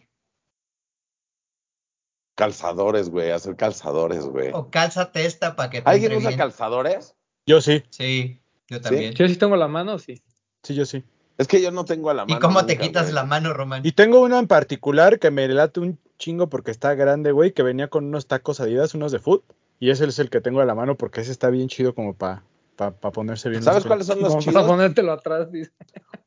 calzadores, 2.37 3.09
güey, 3.09 3.31
hacer 3.31 3.55
calzadores, 3.55 4.25
güey. 4.25 4.51
O 4.53 4.69
cálzate 4.69 5.25
esta 5.25 5.55
para 5.55 5.69
que 5.69 5.81
te 5.81 5.89
¿Alguien 5.89 6.13
usa 6.15 6.29
bien. 6.29 6.37
calzadores? 6.37 7.15
Yo 7.45 7.61
sí, 7.61 7.83
Sí, 7.89 8.41
yo 8.67 8.81
también. 8.81 9.13
Yo 9.13 9.27
sí 9.29 9.37
tengo 9.37 9.55
la 9.55 9.69
mano, 9.69 9.97
sí. 9.99 10.21
sí, 10.63 10.75
yo 10.75 10.85
sí. 10.85 11.03
Es 11.37 11.47
que 11.47 11.61
yo 11.61 11.71
no 11.71 11.85
tengo 11.85 12.09
a 12.09 12.13
la 12.13 12.25
mano. 12.25 12.37
¿Y 12.37 12.41
cómo 12.41 12.65
te 12.65 12.77
quitas 12.77 13.03
güey. 13.03 13.15
la 13.15 13.23
mano, 13.23 13.53
Román? 13.53 13.85
Y 13.85 13.93
tengo 13.93 14.21
uno 14.21 14.37
en 14.37 14.47
particular 14.47 15.17
que 15.19 15.31
me 15.31 15.47
late 15.47 15.79
un 15.79 15.97
chingo 16.17 16.49
porque 16.49 16.71
está 16.71 16.93
grande, 16.95 17.31
güey, 17.31 17.53
que 17.53 17.63
venía 17.63 17.87
con 17.89 18.05
unos 18.05 18.27
tacos 18.27 18.59
adidas, 18.59 18.93
unos 18.95 19.13
de 19.13 19.19
foot. 19.19 19.43
Y 19.79 19.89
ese 19.89 20.05
es 20.05 20.19
el 20.19 20.29
que 20.29 20.41
tengo 20.41 20.61
a 20.61 20.65
la 20.65 20.75
mano 20.75 20.95
porque 20.95 21.21
ese 21.21 21.31
está 21.31 21.49
bien 21.49 21.67
chido 21.67 21.93
como 21.93 22.15
para 22.15 22.43
pa, 22.75 22.91
pa 22.91 23.11
ponerse 23.11 23.49
bien. 23.49 23.61
¿Sabes 23.63 23.85
cuáles 23.85 24.07
son 24.07 24.19
los 24.21 24.29
Vamos 24.29 24.47
a 24.47 24.49
chidos? 24.51 24.65
ponértelo 24.67 25.11
atrás, 25.11 25.51
dice. 25.51 25.71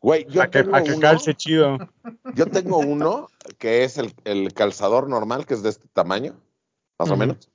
Güey, 0.00 0.26
yo 0.26 0.40
Para 0.40 0.50
que, 0.50 0.58
tengo 0.60 0.70
pa' 0.72 0.82
que 0.82 0.90
uno, 0.92 1.00
calce 1.00 1.34
chido. 1.34 1.78
yo 2.34 2.46
tengo 2.46 2.78
uno 2.78 3.28
que 3.58 3.84
es 3.84 3.98
el, 3.98 4.14
el 4.24 4.52
calzador 4.54 5.08
normal, 5.08 5.46
que 5.46 5.54
es 5.54 5.62
de 5.62 5.70
este 5.70 5.88
tamaño, 5.92 6.34
más 6.98 7.10
o 7.10 7.16
menos. 7.16 7.50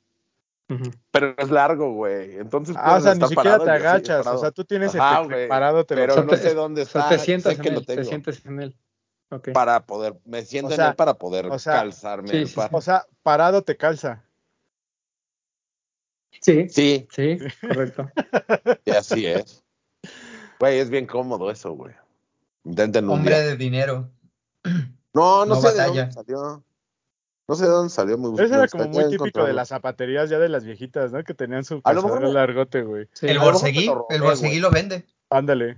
Pero 1.11 1.35
es 1.37 1.51
largo, 1.51 1.93
güey. 1.93 2.37
Entonces 2.37 2.75
Ah, 2.79 2.95
o 2.97 3.01
sea, 3.01 3.13
ni 3.13 3.27
siquiera 3.27 3.59
te 3.59 3.69
agachas. 3.69 4.25
O 4.25 4.37
sea, 4.39 4.49
tú 4.51 4.65
tienes 4.65 4.95
Ajá, 4.95 5.21
el 5.21 5.27
que 5.29 5.47
parado, 5.47 5.85
te 5.85 5.93
Pero 5.93 6.23
no 6.23 6.35
sé 6.35 6.53
dónde 6.55 6.81
O 6.81 6.85
sea, 6.85 7.01
está. 7.01 7.15
te 7.17 7.19
sientas 7.19 7.53
sé 7.53 7.57
en 7.57 7.63
que 7.63 7.71
lo 7.71 7.79
él, 7.79 7.85
te 7.85 7.95
tengo. 7.95 8.09
sientes 8.09 8.45
en 8.45 8.61
él. 8.61 8.77
Para 9.53 9.85
poder, 9.85 10.15
me 10.25 10.43
siento 10.43 10.71
O 10.71 10.75
en 10.75 10.81
él 10.81 10.95
para 10.95 11.15
poder 11.15 11.47
o 11.47 11.57
sea, 11.59 11.73
calzarme 11.73 12.29
sí, 12.29 12.37
el 12.37 12.47
sí, 12.47 12.55
par. 12.55 12.69
O 12.73 12.81
sea, 12.81 13.05
parado 13.23 13.61
te 13.63 13.77
calza. 13.77 14.23
Sí, 16.41 16.67
Sí, 16.69 17.07
sí, 17.11 17.37
correcto. 17.61 18.09
y 18.85 18.91
así 18.91 19.25
es. 19.25 19.63
Güey, 20.59 20.79
es 20.79 20.89
bien 20.89 21.05
cómodo 21.05 21.49
eso, 21.51 21.71
güey. 21.73 21.93
Intenten 22.65 23.05
un 23.05 23.11
Hombre 23.11 23.35
día. 23.35 23.45
de 23.47 23.57
dinero. 23.57 24.09
No, 25.15 25.45
no, 25.45 25.53
no 25.53 25.61
sé 25.61 25.73
de 25.77 25.83
dónde 25.85 26.11
salió. 26.11 26.63
No 27.47 27.55
sé 27.55 27.65
de 27.65 27.69
dónde 27.69 27.89
salió. 27.93 28.17
Me, 28.17 28.29
Eso 28.43 28.55
era 28.55 28.67
como 28.67 28.85
muy 28.87 29.09
típico 29.09 29.45
de 29.45 29.53
las 29.53 29.67
zapaterías 29.69 30.27
ya 30.27 30.39
de 30.39 30.49
las 30.49 30.63
viejitas, 30.63 31.11
¿no? 31.11 31.23
Que 31.23 31.35
tenían 31.35 31.63
su 31.63 31.81
A 31.83 31.93
lo 31.93 32.01
mejor 32.01 32.21
me- 32.21 32.33
largote, 32.33 32.81
güey. 32.81 33.07
Sí. 33.13 33.27
el 33.27 33.37
borseguí, 33.37 33.81
me 33.81 33.85
lo 33.85 33.93
robé, 33.95 34.15
el 34.15 34.21
borseguí 34.23 34.59
lo 34.59 34.71
vende. 34.71 35.05
Ándale. 35.29 35.77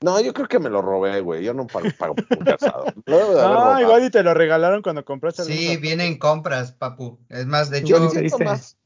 No, 0.00 0.20
yo 0.20 0.34
creo 0.34 0.48
que 0.48 0.58
me 0.58 0.70
lo 0.70 0.82
robé, 0.82 1.20
güey. 1.20 1.44
Yo 1.44 1.54
no 1.54 1.68
pago, 1.68 1.86
pago 1.96 2.14
por 2.16 2.36
un 2.36 2.44
calzado. 2.44 2.84
Haber 3.06 3.36
Ah, 3.38 3.78
igual 3.80 4.04
y 4.06 4.10
te 4.10 4.24
lo 4.24 4.34
regalaron 4.34 4.82
cuando 4.82 5.04
compraste 5.04 5.44
Sí, 5.44 5.76
vienen 5.76 6.18
compras, 6.18 6.72
papu. 6.72 7.20
Es 7.28 7.46
más, 7.46 7.70
de 7.70 7.84
Yo 7.84 7.98
hecho, 7.98 8.04
Yo 8.06 8.10
siento 8.10 8.38
más. 8.40 8.76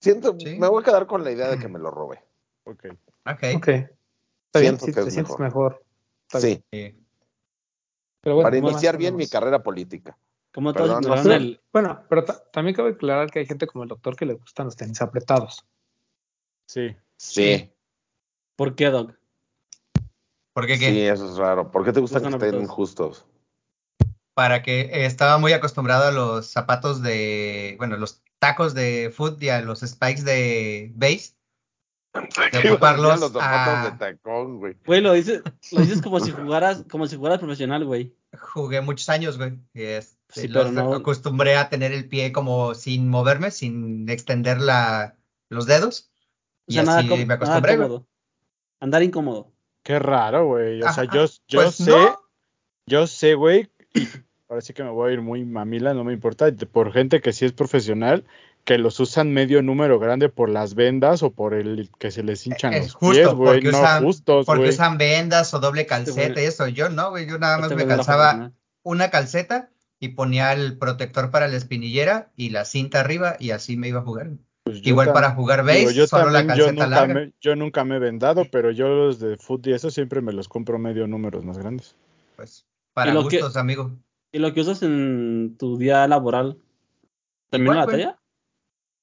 Siento, 0.00 0.34
Sí. 0.38 0.58
me 0.58 0.68
voy 0.68 0.82
a 0.82 0.84
quedar 0.84 1.06
con 1.06 1.22
la 1.24 1.30
idea 1.30 1.48
de 1.48 1.58
que 1.58 1.68
me 1.68 1.78
lo 1.78 1.90
robé. 1.90 2.22
Ok. 2.64 2.86
ok. 3.26 3.44
Ok. 3.56 3.68
Está 3.68 4.58
bien, 4.60 4.78
Siento 4.78 4.86
sí, 4.86 4.92
que 4.92 5.00
te 5.02 5.08
es 5.08 5.14
sientes 5.14 5.38
mejor. 5.38 5.82
Está 6.26 6.38
bien. 6.46 6.64
Sí, 6.72 6.78
Sí. 6.90 6.96
Pero 8.22 8.34
bueno, 8.36 8.46
para 8.46 8.56
¿qué 8.56 8.62
más 8.62 8.72
iniciar 8.72 8.96
bien 8.98 9.16
mi 9.16 9.26
carrera 9.26 9.62
política. 9.62 10.16
Como 10.52 10.72
todos 10.74 11.00
no 11.06 11.16
Sí, 11.22 11.30
el. 11.30 11.60
Bueno, 11.72 12.02
pero 12.08 12.24
ta- 12.24 12.42
también 12.50 12.74
cabe 12.74 12.90
aclarar 12.90 13.30
que 13.30 13.38
hay 13.38 13.46
gente 13.46 13.66
como 13.66 13.84
el 13.84 13.88
doctor 13.88 14.16
que 14.16 14.26
le 14.26 14.34
gustan 14.34 14.66
los 14.66 14.76
tenis 14.76 15.00
apretados. 15.00 15.64
Sí. 16.66 16.94
Sí, 17.16 17.72
¿Por 18.56 18.74
qué, 18.74 18.86
Doc? 18.90 19.14
¿Por 20.52 20.66
qué 20.66 20.76
sí, 20.76 20.80
qué? 20.84 21.08
eso 21.08 21.30
es 21.30 21.36
raro. 21.36 21.70
¿Por 21.70 21.84
qué 21.84 21.92
te 21.92 22.00
gustan 22.00 22.22
que 22.22 22.28
estén 22.28 22.48
apretados. 22.48 22.70
justos? 22.70 23.26
Para 24.34 24.62
que 24.62 24.80
eh, 24.82 25.06
estaba 25.06 25.38
muy 25.38 25.52
acostumbrado 25.52 26.04
a 26.08 26.10
los 26.12 26.46
zapatos 26.50 27.02
de, 27.02 27.74
bueno, 27.78 27.96
los 27.96 28.22
tacos 28.40 28.74
de 28.74 29.12
foot 29.14 29.40
y 29.42 29.48
a 29.50 29.60
los 29.62 29.80
spikes 29.80 30.22
de 30.24 30.90
base. 30.96 31.34
De 32.50 32.68
ocuparlos 32.70 33.20
los 33.20 33.32
zapatos 33.32 33.86
a- 33.86 33.90
de 33.92 33.98
tacón, 33.98 34.58
güey. 34.58 34.76
Güey, 34.84 35.00
lo 35.00 35.12
dices, 35.12 35.42
lo 35.72 35.80
dices 35.80 36.02
como 36.02 36.18
si 36.18 36.32
jugaras, 36.32 36.84
como 36.90 37.06
si 37.06 37.16
fueras 37.16 37.38
profesional, 37.38 37.84
güey. 37.84 38.16
Jugué 38.36 38.80
muchos 38.80 39.08
años, 39.08 39.38
güey. 39.38 39.52
y, 39.74 39.82
Sí, 40.32 40.46
los 40.48 40.68
pero 40.68 40.72
no- 40.72 40.94
acostumbré 40.94 41.56
a 41.56 41.68
tener 41.68 41.92
el 41.92 42.08
pie 42.08 42.32
como 42.32 42.74
sin 42.74 43.08
moverme, 43.08 43.50
sin 43.52 44.08
extender 44.08 44.60
la, 44.60 45.16
los 45.48 45.66
dedos. 45.66 46.10
O 46.68 46.72
Y 46.72 46.74
sea, 46.74 46.82
nada, 46.84 46.98
así 47.00 47.08
com- 47.08 47.18
me 47.18 47.26
nada 47.26 47.34
acostumbré. 47.56 48.04
Andar 48.80 49.02
incómodo. 49.02 49.52
Qué 49.82 49.98
raro, 49.98 50.46
güey. 50.46 50.78
O 50.82 50.92
sea, 50.92 51.04
Ajá, 51.04 51.14
yo, 51.14 51.26
yo 51.48 51.60
pues 51.62 51.74
sé, 51.74 51.90
no. 51.90 52.18
yo 52.86 53.06
sé, 53.06 53.34
güey. 53.34 53.70
Ahora 54.50 54.62
sí 54.62 54.72
que 54.74 54.82
me 54.82 54.90
voy 54.90 55.10
a 55.10 55.12
ir 55.14 55.22
muy 55.22 55.44
mamila, 55.44 55.94
no 55.94 56.02
me 56.02 56.12
importa. 56.12 56.50
Por 56.72 56.92
gente 56.92 57.20
que 57.20 57.32
sí 57.32 57.44
es 57.44 57.52
profesional, 57.52 58.24
que 58.64 58.78
los 58.78 58.98
usan 58.98 59.32
medio 59.32 59.62
número 59.62 60.00
grande 60.00 60.28
por 60.28 60.48
las 60.50 60.74
vendas 60.74 61.22
o 61.22 61.30
por 61.30 61.54
el 61.54 61.88
que 62.00 62.10
se 62.10 62.24
les 62.24 62.44
hinchan 62.46 62.74
Es 62.74 62.82
los 62.86 62.94
justo, 62.94 63.14
pies, 63.14 63.32
güey. 63.34 63.52
porque 63.60 63.70
No 63.70 63.78
usan- 63.78 64.02
justos, 64.04 64.46
Porque 64.46 64.68
usan 64.70 64.98
vendas 64.98 65.54
o 65.54 65.60
doble 65.60 65.86
calceta 65.86 66.34
güey- 66.34 66.42
y 66.42 66.46
eso. 66.46 66.66
Yo 66.66 66.88
no, 66.90 67.10
güey. 67.10 67.28
Yo 67.28 67.38
nada 67.38 67.58
más 67.58 67.70
Este 67.70 67.84
me 67.84 67.88
calzaba 67.88 68.50
una 68.82 69.08
calceta 69.10 69.70
y 70.00 70.08
ponía 70.08 70.52
el 70.52 70.78
protector 70.78 71.30
para 71.30 71.46
la 71.46 71.56
espinillera 71.56 72.32
y 72.36 72.50
la 72.50 72.64
cinta 72.64 72.98
arriba 72.98 73.36
y 73.38 73.52
así 73.52 73.76
me 73.76 73.86
iba 73.86 74.00
a 74.00 74.02
jugar. 74.02 74.30
Pues 74.64 74.80
Igual 74.84 75.12
para 75.12 75.30
jugar 75.30 75.64
base, 75.64 75.78
digo, 75.78 75.90
yo 75.92 76.06
solo 76.08 76.28
la 76.30 76.40
también, 76.40 76.58
yo 76.58 76.64
calceta 76.66 76.84
nunca, 76.86 77.00
larga. 77.00 77.14
me, 77.14 77.32
yo 77.40 77.54
nunca 77.56 77.84
me 77.84 77.96
he 77.96 77.98
vendado, 78.00 78.42
pero 78.50 78.72
yo 78.72 78.88
los 78.88 79.20
de 79.20 79.36
foot 79.36 79.64
y 79.68 79.72
eso 79.74 79.90
siempre 79.92 80.20
me 80.20 80.32
los 80.32 80.48
compro 80.48 80.78
medio 80.78 81.06
números 81.06 81.44
más 81.44 81.56
grandes. 81.56 81.94
Pues 82.36 82.66
para 82.92 83.14
lo 83.14 83.28
que- 83.28 83.36
gustos, 83.38 83.56
amigo. 83.56 83.92
¿Y 84.32 84.38
lo 84.38 84.52
que 84.54 84.60
usas 84.60 84.82
en 84.82 85.56
tu 85.58 85.76
día 85.78 86.06
laboral? 86.06 86.58
¿También 87.50 87.76
la 87.76 87.84
güey. 87.84 87.96
talla? 87.96 88.18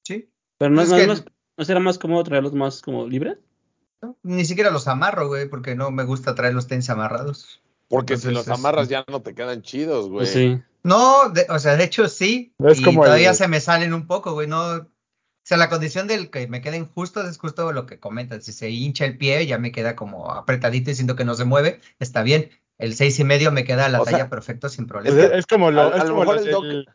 Sí. 0.04 0.30
Pero 0.58 0.72
no, 0.72 0.82
Es 0.82 0.90
no, 0.90 0.96
que- 0.98 1.08
no 1.08 1.14
es- 1.14 1.26
¿no 1.58 1.66
será 1.66 1.80
más 1.80 1.98
cómodo 1.98 2.24
traerlos 2.24 2.54
más 2.54 2.82
como 2.82 3.08
libres? 3.08 3.38
¿no? 4.02 4.16
Ni 4.24 4.46
siquiera 4.46 4.70
los 4.70 4.88
amarro, 4.88 5.28
güey, 5.28 5.50
porque 5.50 5.76
no 5.76 5.90
me 5.92 6.04
gusta 6.04 6.36
traer 6.36 6.54
los 6.54 6.68
tenis 6.68 6.90
amarrados. 6.90 7.62
Porque 7.90 8.18
si 8.18 8.30
los 8.32 8.48
amarras 8.48 8.90
ya 8.90 9.04
no 9.10 9.22
te 9.22 9.34
quedan 9.34 9.62
chidos, 9.64 10.08
güey. 10.08 10.20
Pues 10.20 10.34
sí. 10.34 10.60
No, 10.84 11.30
de- 11.30 11.48
o 11.50 11.58
sea, 11.60 11.76
de 11.78 11.84
hecho 11.86 12.08
sí. 12.08 12.54
Es 12.60 12.80
y 12.80 12.84
como 12.84 13.04
el- 13.04 13.08
todavía 13.08 13.34
se 13.34 13.48
me 13.48 13.60
salen 13.60 13.94
un 13.94 14.06
poco, 14.08 14.34
güey. 14.34 14.48
No, 14.48 14.62
o 14.76 14.88
sea, 15.44 15.58
la 15.58 15.70
condición 15.70 16.08
del 16.08 16.30
que 16.30 16.48
me 16.48 16.62
queden 16.62 16.86
justos 16.88 17.28
es 17.28 17.38
justo 17.38 17.72
lo 17.72 17.86
que 17.86 18.00
comentas. 18.00 18.44
Si 18.46 18.52
se 18.54 18.70
hincha 18.70 19.06
el 19.06 19.18
pie, 19.18 19.46
ya 19.48 19.58
me 19.58 19.72
queda 19.72 19.96
como 19.96 20.32
apretadito 20.32 20.92
y 20.92 20.96
siento 20.96 21.16
que 21.16 21.26
no 21.26 21.34
se 21.34 21.46
mueve, 21.46 21.82
está 22.00 22.22
bien. 22.24 22.50
El 22.78 22.96
seis 22.96 23.20
y 23.20 23.24
medio 23.24 23.52
me 23.52 23.64
queda 23.64 23.86
a 23.86 23.90
la 23.90 24.02
O 24.02 24.06
sea, 24.06 24.14
talla 24.14 24.30
perfecto 24.30 24.70
sin 24.70 24.88
Pues 24.88 25.06
problema. 25.06 25.24
es, 25.28 25.40
es 25.40 25.46
como, 25.48 25.72
lo, 25.72 25.82
a- 25.82 25.86
a 25.86 25.98
es 25.98 26.04
lo 26.04 26.10
como 26.10 26.20
mejor 26.22 26.36
los 26.36 26.46
el 26.46 26.88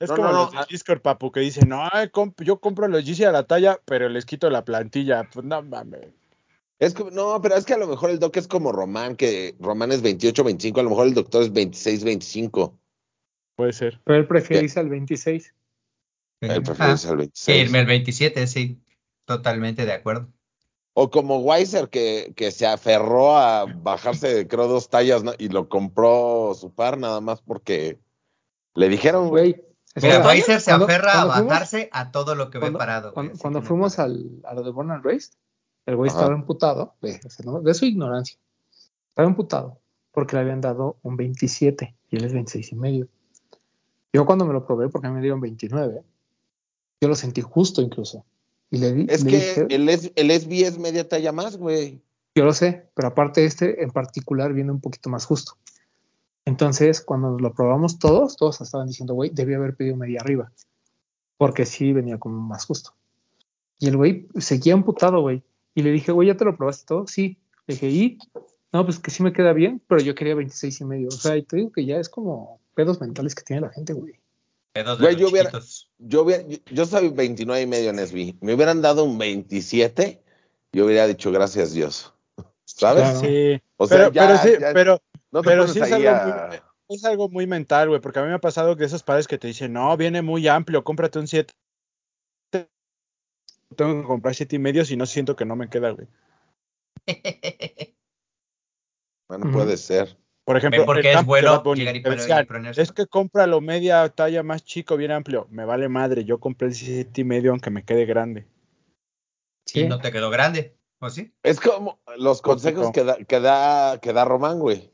es 0.00 0.08
No, 0.10 0.16
como 0.16 0.28
no, 0.32 0.38
los 0.42 0.52
no, 0.52 0.58
de 0.58 0.64
a- 0.64 0.66
Discord, 0.68 1.00
papu, 1.00 1.30
que 1.30 1.40
dicen, 1.40 1.68
no, 1.68 1.88
comp- 2.12 2.42
yo 2.42 2.58
compro 2.60 2.88
los 2.88 3.04
Yeezy 3.04 3.24
a 3.24 3.30
la 3.32 3.44
talla, 3.46 3.80
pero 3.84 4.08
les 4.08 4.26
quito 4.26 4.50
la 4.50 4.64
plantilla. 4.64 5.28
Pues 5.32 5.44
no 5.46 5.62
mames. 5.62 6.08
Es 6.80 6.92
que, 6.94 7.04
no, 7.04 7.40
pero 7.40 7.54
es 7.54 7.64
que 7.64 7.74
a 7.74 7.78
lo 7.78 7.86
mejor 7.86 8.10
el 8.10 8.18
doc 8.18 8.36
es 8.36 8.48
como 8.48 8.72
Román, 8.72 9.14
que 9.14 9.54
Román 9.60 9.92
es 9.92 10.02
28, 10.02 10.42
25, 10.42 10.80
a 10.80 10.82
lo 10.82 10.90
mejor 10.90 11.06
el 11.06 11.14
doctor 11.14 11.42
es 11.42 11.52
26, 11.52 12.02
25. 12.02 12.76
Puede 13.54 13.72
ser. 13.72 14.00
Pero 14.02 14.18
él 14.18 14.26
prefiere 14.26 14.64
irse 14.64 14.80
al 14.80 14.88
26. 14.88 15.54
Él 16.40 16.62
prefiere 16.64 16.90
Ah, 16.90 16.92
irse 16.94 17.06
al 17.08 17.14
que 17.14 17.18
26. 17.18 17.64
irme 17.66 17.78
al 17.78 17.86
27, 17.86 18.46
sí. 18.48 18.82
Totalmente 19.24 19.86
de 19.86 19.92
acuerdo. 19.92 20.32
O 20.94 21.10
como 21.10 21.38
Weiser, 21.38 21.88
que, 21.88 22.34
que 22.36 22.50
se 22.50 22.66
aferró 22.66 23.36
a 23.36 23.64
bajarse, 23.64 24.46
creo, 24.46 24.68
dos 24.68 24.90
tallas 24.90 25.24
¿no? 25.24 25.32
y 25.38 25.48
lo 25.48 25.68
compró 25.68 26.52
su 26.54 26.70
par 26.70 26.98
nada 26.98 27.20
más 27.22 27.40
porque 27.40 27.98
le 28.74 28.88
dijeron, 28.88 29.28
güey. 29.28 29.64
Mira, 29.96 30.26
Weiser 30.26 30.60
se 30.60 30.70
cuando- 30.70 30.84
aferra 30.86 31.12
a 31.22 31.26
fuimos- 31.32 31.48
bajarse 31.48 31.88
a 31.92 32.10
todo 32.10 32.34
lo 32.34 32.50
que 32.50 32.58
ve 32.58 32.72
parado. 32.72 33.12
cuando- 33.14 33.62
fuimos 33.62 33.98
al, 33.98 34.40
a 34.44 34.54
lo 34.54 34.62
de 34.62 34.70
Born 34.70 34.90
and 34.90 35.04
Raised, 35.04 35.32
el 35.86 35.96
güey 35.96 36.10
Ajá. 36.10 36.20
estaba 36.20 36.34
emputado, 36.34 36.94
de, 37.00 37.74
su 37.74 37.84
ignorancia. 37.86 38.38
Estaba 39.10 39.28
emputado 39.28 39.78
porque 40.12 40.36
le 40.36 40.42
habían 40.42 40.60
dado 40.60 40.96
un 41.02 41.16
27 41.16 41.94
y 42.10 42.16
él 42.16 42.24
es 42.24 42.32
26 42.34 42.72
y 42.72 42.74
medio. 42.76 43.08
Yo 44.12 44.26
cuando 44.26 44.44
me 44.44 44.52
lo 44.52 44.66
probé, 44.66 44.88
porque 44.90 45.06
a 45.06 45.10
mí 45.10 45.16
me 45.16 45.22
dieron 45.22 45.40
29, 45.40 46.02
yo 47.00 47.08
lo 47.08 47.14
sentí 47.14 47.40
justo 47.40 47.80
incluso. 47.80 48.24
Y 48.72 48.78
le, 48.78 48.92
di- 48.92 49.06
Es 49.08 49.22
le 49.22 49.30
que 49.30 49.36
dije, 49.36 49.66
el, 49.70 49.88
es, 49.88 50.10
el 50.16 50.30
SB 50.32 50.66
es 50.66 50.78
media 50.78 51.08
talla 51.08 51.30
más, 51.30 51.56
güey. 51.56 52.00
yo 52.34 52.44
lo 52.44 52.52
sé, 52.52 52.88
pero 52.94 53.08
aparte 53.08 53.44
este 53.44 53.82
en 53.84 53.90
particular 53.90 54.52
viene 54.52 54.72
un 54.72 54.80
poquito 54.80 55.08
más 55.10 55.24
justo. 55.26 55.52
Entonces, 56.44 57.00
cuando 57.00 57.30
nos 57.30 57.40
lo 57.40 57.52
probamos 57.54 57.98
todos, 58.00 58.36
todos 58.36 58.60
estaban 58.60 58.88
diciendo, 58.88 59.14
güey, 59.14 59.30
debía 59.30 59.58
haber 59.58 59.76
pedido 59.76 59.96
media 59.96 60.18
arriba, 60.20 60.50
porque 61.36 61.66
sí 61.66 61.92
venía 61.92 62.18
como 62.18 62.40
más 62.40 62.64
justo. 62.64 62.94
Y 63.78 63.88
el 63.88 63.96
güey 63.96 64.26
seguía 64.38 64.72
emputado, 64.72 65.20
güey. 65.20 65.42
Y 65.74 65.82
le 65.82 65.90
dije, 65.92 66.10
güey, 66.12 66.28
¿ya 66.28 66.36
te 66.36 66.44
lo 66.44 66.56
probaste 66.56 66.84
todo? 66.86 67.06
Sí. 67.06 67.36
Le 67.66 67.74
dije, 67.74 67.88
¿y? 67.90 68.18
No, 68.72 68.84
pues 68.84 68.98
que 68.98 69.10
sí 69.10 69.22
me 69.22 69.32
queda 69.32 69.52
bien, 69.52 69.80
pero 69.86 70.00
yo 70.00 70.14
quería 70.14 70.34
26 70.34 70.80
y 70.80 70.84
medio. 70.84 71.08
O 71.08 71.12
sea, 71.12 71.36
y 71.36 71.42
te 71.42 71.56
digo 71.56 71.70
que 71.70 71.84
ya 71.84 71.98
es 71.98 72.08
como 72.08 72.58
pedos 72.74 73.00
mentales 73.00 73.34
que 73.34 73.42
tiene 73.44 73.62
la 73.62 73.70
gente, 73.70 73.92
güey. 73.92 74.14
Pedos 74.72 74.98
de 74.98 75.04
Güey, 75.04 75.14
los 75.14 75.20
yo 75.20 75.28
hubiera-. 75.28 75.50
Yo, 75.98 76.22
hubiera- 76.22 76.42
yo, 76.48 76.56
yo 76.70 76.86
soy 76.86 77.08
29 77.10 77.62
y 77.62 77.66
medio 77.66 77.90
en 77.90 77.98
SB. 77.98 78.36
Me 78.40 78.54
hubieran 78.54 78.80
dado 78.82 79.04
un 79.04 79.18
27, 79.18 80.22
yo 80.72 80.86
hubiera 80.86 81.06
dicho 81.06 81.30
gracias 81.30 81.72
Dios. 81.72 82.14
¿Sabes? 82.64 83.02
Claro. 83.04 83.20
Sí. 83.20 83.60
O 83.76 83.86
sea, 83.86 83.96
pero, 83.98 84.12
ya- 84.12 84.26
pero 84.26 84.38
sí, 84.38 84.60
ya- 84.60 84.72
pero, 84.72 85.02
No 85.30 85.42
te 85.42 85.48
pero 85.48 85.68
sí 85.68 85.78
es 85.80 85.92
algo, 85.92 86.08
a- 86.08 86.48
muy, 86.48 86.96
es 86.96 87.04
algo 87.04 87.28
muy 87.28 87.46
mental, 87.46 87.88
güey, 87.88 88.00
porque 88.00 88.18
a 88.18 88.22
mí 88.22 88.28
me 88.28 88.34
ha 88.34 88.40
pasado 88.40 88.76
que 88.76 88.84
esos 88.84 89.02
padres 89.02 89.26
que 89.26 89.38
te 89.38 89.46
dicen, 89.48 89.72
no, 89.72 89.94
viene 89.96 90.22
muy 90.22 90.48
amplio, 90.48 90.82
cómprate 90.84 91.18
un 91.18 91.26
7. 91.28 91.52
Tengo 93.74 94.02
que 94.02 94.06
comprar 94.06 94.34
siete 94.34 94.56
y 94.56 94.58
medio 94.58 94.84
si 94.84 94.96
no 94.96 95.06
siento 95.06 95.34
que 95.34 95.46
no 95.46 95.56
me 95.56 95.68
queda, 95.70 95.90
güey. 95.90 96.06
Bueno, 99.28 99.50
puede 99.50 99.78
ser. 99.78 100.18
Por 100.44 100.56
ejemplo, 100.56 100.84
porque 100.84 101.10
es 101.10 101.14
camp 101.16 101.26
de 101.26 101.28
bueno 101.28 101.52
Bad 101.52 101.62
Bunny, 101.62 101.80
llegar 101.80 101.96
y 101.96 102.02
te 102.02 102.08
poner- 102.10 102.18
decían, 102.18 102.42
y 102.42 102.46
ponerse. 102.46 102.82
es 102.82 102.92
que 102.92 103.06
cómpralo 103.06 103.60
media 103.60 104.08
talla 104.08 104.42
más 104.42 104.64
chico, 104.64 104.96
bien 104.96 105.12
amplio. 105.12 105.46
Me 105.50 105.64
vale 105.64 105.88
madre, 105.88 106.24
yo 106.24 106.40
compré 106.40 106.68
el 106.68 106.74
17 106.74 107.20
y 107.20 107.24
medio 107.24 107.52
aunque 107.52 107.70
me 107.70 107.84
quede 107.84 108.04
grande. 108.06 108.46
Y 109.72 109.84
no 109.84 110.00
te 110.00 110.10
quedó 110.10 110.30
grande, 110.30 110.76
¿o 110.98 111.08
sí? 111.10 111.32
Es 111.44 111.60
como 111.60 112.00
los 112.18 112.42
consejos 112.42 112.90
que 112.90 113.04
da, 113.04 113.16
que 113.16 113.38
da, 113.40 113.98
que 114.00 114.12
da 114.12 114.24
Román, 114.24 114.58
güey. 114.58 114.90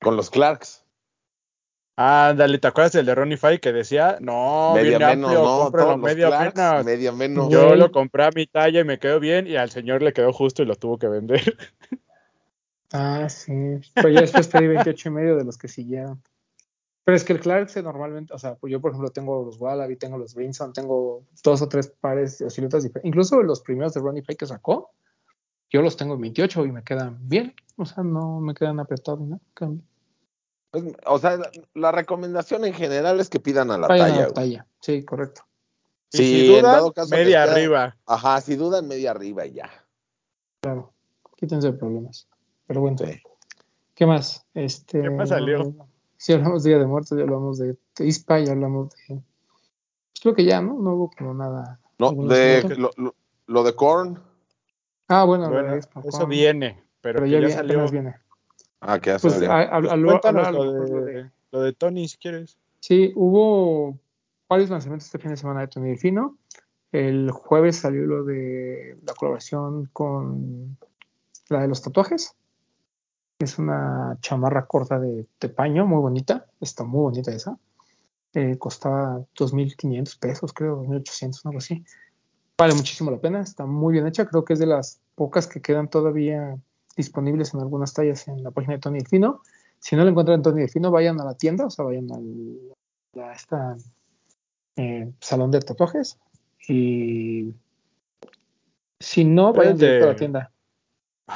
Con 0.00 0.16
los 0.16 0.30
Clarks. 0.30 0.84
Ándale, 1.96 2.58
¿te 2.58 2.68
acuerdas 2.68 2.92
del 2.92 3.04
de 3.06 3.14
Ronnie 3.14 3.36
Fay 3.36 3.58
que 3.58 3.72
decía, 3.72 4.16
no, 4.20 4.72
media 4.74 4.96
bien 4.98 5.10
menos, 5.10 5.30
amplio, 5.30 5.44
no, 5.44 5.58
cómpralo 5.64 5.86
todos 5.88 6.00
los 6.00 6.10
media 6.10 6.28
Clarks, 6.28 6.56
menos. 6.56 6.84
media 6.84 7.12
menos. 7.12 7.48
Yo 7.50 7.74
lo 7.74 7.92
compré 7.92 8.24
a 8.24 8.30
mi 8.34 8.46
talla 8.46 8.80
y 8.80 8.84
me 8.84 8.98
quedó 8.98 9.20
bien 9.20 9.46
y 9.46 9.56
al 9.56 9.70
señor 9.70 10.00
le 10.00 10.12
quedó 10.12 10.32
justo 10.32 10.62
y 10.62 10.66
lo 10.66 10.76
tuvo 10.76 10.98
que 10.98 11.08
vender. 11.08 11.42
Ah, 12.92 13.28
sí. 13.28 13.52
Pero 13.94 14.08
ya 14.10 14.20
después 14.20 14.48
pedí 14.48 14.66
28 14.68 15.08
y 15.08 15.12
medio 15.12 15.36
de 15.36 15.44
los 15.44 15.56
que 15.58 15.68
siguieron. 15.68 16.22
Pero 17.04 17.16
es 17.16 17.24
que 17.24 17.32
el 17.32 17.40
Clark 17.40 17.68
normalmente, 17.82 18.32
o 18.32 18.38
sea, 18.38 18.54
pues 18.54 18.70
yo 18.70 18.80
por 18.80 18.92
ejemplo 18.92 19.10
tengo 19.10 19.44
los 19.44 19.58
Wallaby, 19.60 19.96
tengo 19.96 20.18
los 20.18 20.34
Brinson, 20.34 20.72
tengo 20.72 21.24
dos 21.42 21.60
o 21.62 21.68
tres 21.68 21.88
pares 21.88 22.38
de 22.38 22.48
siluetas 22.50 22.84
diferentes. 22.84 23.08
Incluso 23.08 23.42
los 23.42 23.60
primeros 23.60 23.92
de 23.94 24.00
Ronnie 24.00 24.22
Fay 24.22 24.36
que 24.36 24.46
sacó, 24.46 24.92
yo 25.70 25.82
los 25.82 25.96
tengo 25.96 26.14
en 26.14 26.20
28 26.20 26.64
y 26.66 26.70
me 26.72 26.84
quedan 26.84 27.18
bien. 27.28 27.54
O 27.76 27.84
sea, 27.86 28.04
no 28.04 28.38
me 28.40 28.54
quedan 28.54 28.78
apretados, 28.78 29.20
¿no? 29.20 29.40
Quedan- 29.56 29.82
Pues, 30.70 30.84
o 31.06 31.18
sea, 31.18 31.38
la, 31.74 31.90
recomendación 31.92 32.64
en 32.64 32.74
general 32.74 33.18
es 33.20 33.28
que 33.28 33.40
pidan 33.40 33.70
a 33.72 33.78
la 33.78 33.88
vayan 33.88 34.06
a 34.06 34.08
talla, 34.10 34.20
la 34.20 34.24
güey. 34.26 34.34
talla. 34.34 34.66
Sí, 34.80 35.04
correcto. 35.04 35.42
Sí, 36.10 36.18
si 36.24 36.40
en 36.46 36.60
dudan, 36.60 36.72
dado 36.74 36.92
caso 36.92 37.14
les 37.14 37.24
media 37.24 37.42
queda- 37.44 37.52
arriba. 37.52 37.96
Ajá, 38.06 38.40
si 38.42 38.54
dudan, 38.54 38.86
media 38.86 39.10
arriba 39.10 39.44
y 39.46 39.54
ya. 39.54 39.70
Claro. 40.62 40.92
Quítense 41.36 41.72
de 41.72 41.78
problemas. 41.78 42.28
Pero 42.72 42.80
bueno, 42.80 42.96
Sí. 42.96 43.20
¿qué 43.94 44.06
más? 44.06 44.46
Este, 44.54 45.02
¿Qué 45.02 45.10
más 45.10 45.28
salió? 45.28 45.74
Si 46.16 46.32
hablamos 46.32 46.62
de 46.62 46.70
Día 46.70 46.78
de 46.78 46.86
Muertos, 46.86 47.18
ya 47.18 47.24
hablamos 47.24 47.58
de 47.58 47.76
ISPA, 47.98 48.40
ya 48.40 48.52
hablamos 48.52 48.88
de. 48.88 49.16
pues 49.16 50.20
creo 50.22 50.34
que 50.34 50.44
ya, 50.46 50.62
¿no? 50.62 50.78
No 50.78 50.94
hubo 50.94 51.10
como 51.10 51.34
nada. 51.34 51.78
No, 51.98 52.12
de 52.28 52.62
lo, 52.78 52.90
lo, 52.96 53.14
lo 53.46 53.62
de 53.62 53.74
Korn. 53.74 54.18
Ah, 55.08 55.24
bueno, 55.24 55.44
lo 55.50 55.50
Bueno, 55.50 55.72
de 55.72 55.80
ISPA, 55.80 56.00
eso 56.00 56.26
viene, 56.26 56.82
pero, 57.02 57.16
Pero 57.20 57.24
que 57.26 57.30
ya, 57.30 57.34
ya 57.34 57.40
viene, 57.40 57.52
salió. 57.54 57.72
apenas 57.74 57.90
viene. 57.92 58.14
Ah, 58.80 58.98
que 58.98 59.10
ya 59.10 59.18
Pues, 59.18 59.34
salió. 59.34 59.52
a- 59.52 59.60
a- 59.60 59.80
Pues 59.80 59.92
habló- 59.92 60.08
cuéntanos 60.12 60.46
hablaba 60.46 60.64
a 60.64 60.68
lo 60.88 61.04
de, 61.04 61.30
lo 61.50 61.60
de 61.60 61.72
Tony, 61.74 62.08
si 62.08 62.16
quieres. 62.16 62.56
Sí, 62.80 63.12
hubo 63.14 63.98
varios 64.48 64.70
lanzamientos 64.70 65.04
este 65.08 65.18
fin 65.18 65.32
de 65.32 65.36
semana 65.36 65.60
de 65.60 65.68
Tony 65.68 65.90
Delfino. 65.90 66.38
El 66.90 67.30
jueves 67.32 67.76
salió 67.76 68.06
lo 68.06 68.24
de 68.24 68.96
la 69.02 69.12
colaboración 69.12 69.90
con 69.92 70.78
la 71.50 71.60
de 71.60 71.68
los 71.68 71.82
tatuajes. 71.82 72.34
Es 73.42 73.58
una 73.58 74.16
chamarra 74.20 74.66
corta 74.66 74.98
de, 75.00 75.26
de 75.40 75.48
paño, 75.48 75.86
muy 75.86 75.98
bonita. 76.00 76.46
Está 76.60 76.84
muy 76.84 77.00
bonita 77.02 77.32
esa. 77.32 77.58
Eh, 78.34 78.56
costaba 78.56 79.18
2.500 79.36 80.18
pesos, 80.18 80.52
creo, 80.52 80.82
2.800, 80.84 81.40
algo 81.46 81.58
así. 81.58 81.84
Vale 82.56 82.74
muchísimo 82.74 83.10
la 83.10 83.18
pena, 83.18 83.40
está 83.40 83.66
muy 83.66 83.92
bien 83.94 84.06
hecha. 84.06 84.26
Creo 84.26 84.44
que 84.44 84.52
es 84.52 84.58
de 84.58 84.66
las 84.66 85.00
pocas 85.16 85.46
que 85.48 85.60
quedan 85.60 85.88
todavía 85.88 86.56
disponibles 86.96 87.52
en 87.54 87.60
algunas 87.60 87.92
tallas 87.92 88.28
en 88.28 88.42
la 88.44 88.50
página 88.52 88.74
de 88.74 88.78
Tony 88.80 88.98
Delfino. 88.98 89.42
Si 89.80 89.96
no 89.96 90.04
lo 90.04 90.10
encuentran 90.10 90.36
en 90.36 90.42
Tony 90.42 90.60
Delfino, 90.60 90.90
vayan 90.92 91.20
a 91.20 91.24
la 91.24 91.34
tienda, 91.34 91.66
o 91.66 91.70
sea, 91.70 91.84
vayan 91.84 92.10
al 92.12 93.22
a 93.24 93.32
esta 93.34 93.76
eh, 94.76 95.12
salón 95.20 95.50
de 95.50 95.60
tatuajes 95.60 96.18
y 96.68 97.52
si 99.00 99.24
no, 99.24 99.52
vayan 99.52 99.76
de- 99.78 99.86
a 100.04 100.06
la 100.06 100.16
tienda. 100.16 100.51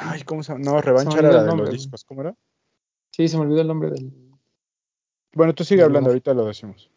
Ay, 0.00 0.22
¿cómo 0.22 0.42
se 0.42 0.52
llama? 0.52 0.64
No, 0.64 0.80
revancha 0.80 1.18
era 1.18 1.32
la 1.32 1.42
de 1.44 1.56
los 1.56 1.70
discos, 1.70 2.04
¿cómo 2.04 2.20
era? 2.22 2.34
Sí, 3.10 3.28
se 3.28 3.36
me 3.36 3.44
olvidó 3.44 3.62
el 3.62 3.68
nombre 3.68 3.90
del, 3.90 4.12
Bueno, 5.34 5.54
tú 5.54 5.64
sigue 5.64 5.82
hablando, 5.82 6.10
ahorita 6.10 6.34
lo 6.34 6.44
decimos. 6.46 6.90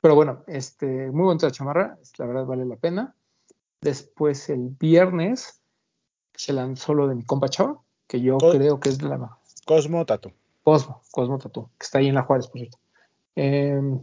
Pero 0.00 0.14
bueno, 0.14 0.44
este, 0.46 1.10
muy 1.10 1.24
bonita 1.24 1.46
la 1.46 1.52
chamarra, 1.52 1.98
la 2.18 2.26
verdad 2.26 2.46
vale 2.46 2.64
la 2.64 2.76
pena. 2.76 3.14
Después 3.80 4.48
el 4.48 4.70
viernes 4.70 5.60
se 6.34 6.52
lanzó 6.52 6.94
lo 6.94 7.06
de 7.06 7.14
mi 7.14 7.24
compa 7.24 7.48
Chava, 7.48 7.80
que 8.06 8.20
yo 8.20 8.38
Co- 8.38 8.50
creo 8.52 8.80
que 8.80 8.88
es 8.88 9.02
la 9.02 9.36
Cosmo 9.66 10.04
Tato. 10.06 10.32
Cosmo, 10.62 11.02
Cosmo 11.10 11.38
Tattoo, 11.38 11.70
que 11.78 11.84
está 11.84 11.98
ahí 11.98 12.08
en 12.08 12.14
la 12.14 12.22
Juárez, 12.22 12.46
por 12.48 12.58
cierto. 12.60 12.78
Em, 13.36 14.02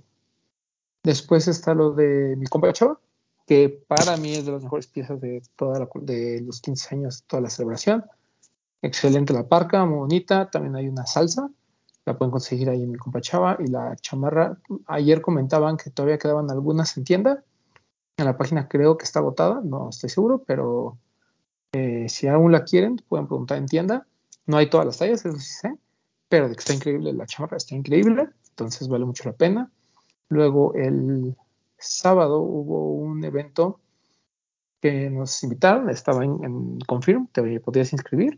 después 1.03 1.47
está 1.47 1.73
lo 1.73 1.91
de 1.91 2.35
mi 2.37 2.45
compa 2.47 2.71
Chava, 2.73 2.99
que 3.47 3.69
para 3.87 4.17
mí 4.17 4.33
es 4.33 4.45
de 4.45 4.51
las 4.51 4.61
mejores 4.61 4.87
piezas 4.87 5.21
de 5.21 5.41
toda 5.55 5.79
la, 5.79 5.89
de 6.01 6.41
los 6.41 6.59
15 6.59 6.95
años, 6.95 7.23
toda 7.25 7.41
la 7.41 7.49
celebración. 7.49 8.05
Excelente 8.81 9.33
la 9.33 9.47
parca, 9.47 9.85
muy 9.85 9.99
bonita. 9.99 10.51
También 10.51 10.75
hay 10.75 10.89
una 10.89 11.05
salsa, 11.05 11.49
la 12.05 12.17
pueden 12.17 12.31
conseguir 12.31 12.69
ahí 12.69 12.83
en 12.83 12.91
mi 12.91 12.97
compa 12.97 13.21
Chava. 13.21 13.57
Y 13.59 13.67
la 13.67 13.95
chamarra, 13.95 14.57
ayer 14.85 15.21
comentaban 15.21 15.77
que 15.77 15.89
todavía 15.89 16.17
quedaban 16.17 16.51
algunas 16.51 16.97
en 16.97 17.05
tienda. 17.05 17.43
En 18.17 18.25
la 18.25 18.37
página 18.37 18.67
creo 18.67 18.97
que 18.97 19.05
está 19.05 19.19
agotada, 19.19 19.61
no 19.63 19.89
estoy 19.89 20.09
seguro, 20.09 20.43
pero 20.45 20.97
eh, 21.71 22.09
si 22.09 22.27
aún 22.27 22.51
la 22.51 22.65
quieren, 22.65 22.97
pueden 23.07 23.27
preguntar 23.27 23.59
en 23.59 23.67
tienda. 23.67 24.07
No 24.45 24.57
hay 24.57 24.69
todas 24.69 24.85
las 24.85 24.97
tallas, 24.97 25.25
eso 25.25 25.39
sí 25.39 25.53
sé, 25.61 25.77
pero 26.27 26.47
está 26.47 26.73
increíble 26.73 27.13
la 27.13 27.25
chamarra, 27.25 27.57
está 27.57 27.75
increíble, 27.75 28.27
entonces 28.49 28.89
vale 28.89 29.05
mucho 29.05 29.23
la 29.29 29.35
pena. 29.35 29.71
Luego 30.29 30.73
el 30.73 31.37
sábado 31.77 32.39
hubo 32.39 32.93
un 32.93 33.23
evento 33.23 33.79
que 34.81 35.09
nos 35.09 35.43
invitaron, 35.43 35.89
estaba 35.89 36.23
en, 36.23 36.43
en 36.43 36.79
Confirm, 36.79 37.27
te 37.31 37.59
podías 37.59 37.93
inscribir, 37.93 38.37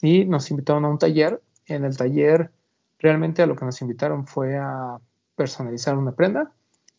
y 0.00 0.24
nos 0.24 0.50
invitaron 0.50 0.84
a 0.84 0.88
un 0.88 0.98
taller. 0.98 1.40
En 1.66 1.84
el 1.84 1.96
taller 1.96 2.50
realmente 2.98 3.40
a 3.40 3.46
lo 3.46 3.54
que 3.54 3.64
nos 3.64 3.80
invitaron 3.80 4.26
fue 4.26 4.58
a 4.58 4.98
personalizar 5.36 5.96
una 5.96 6.12
prenda 6.12 6.52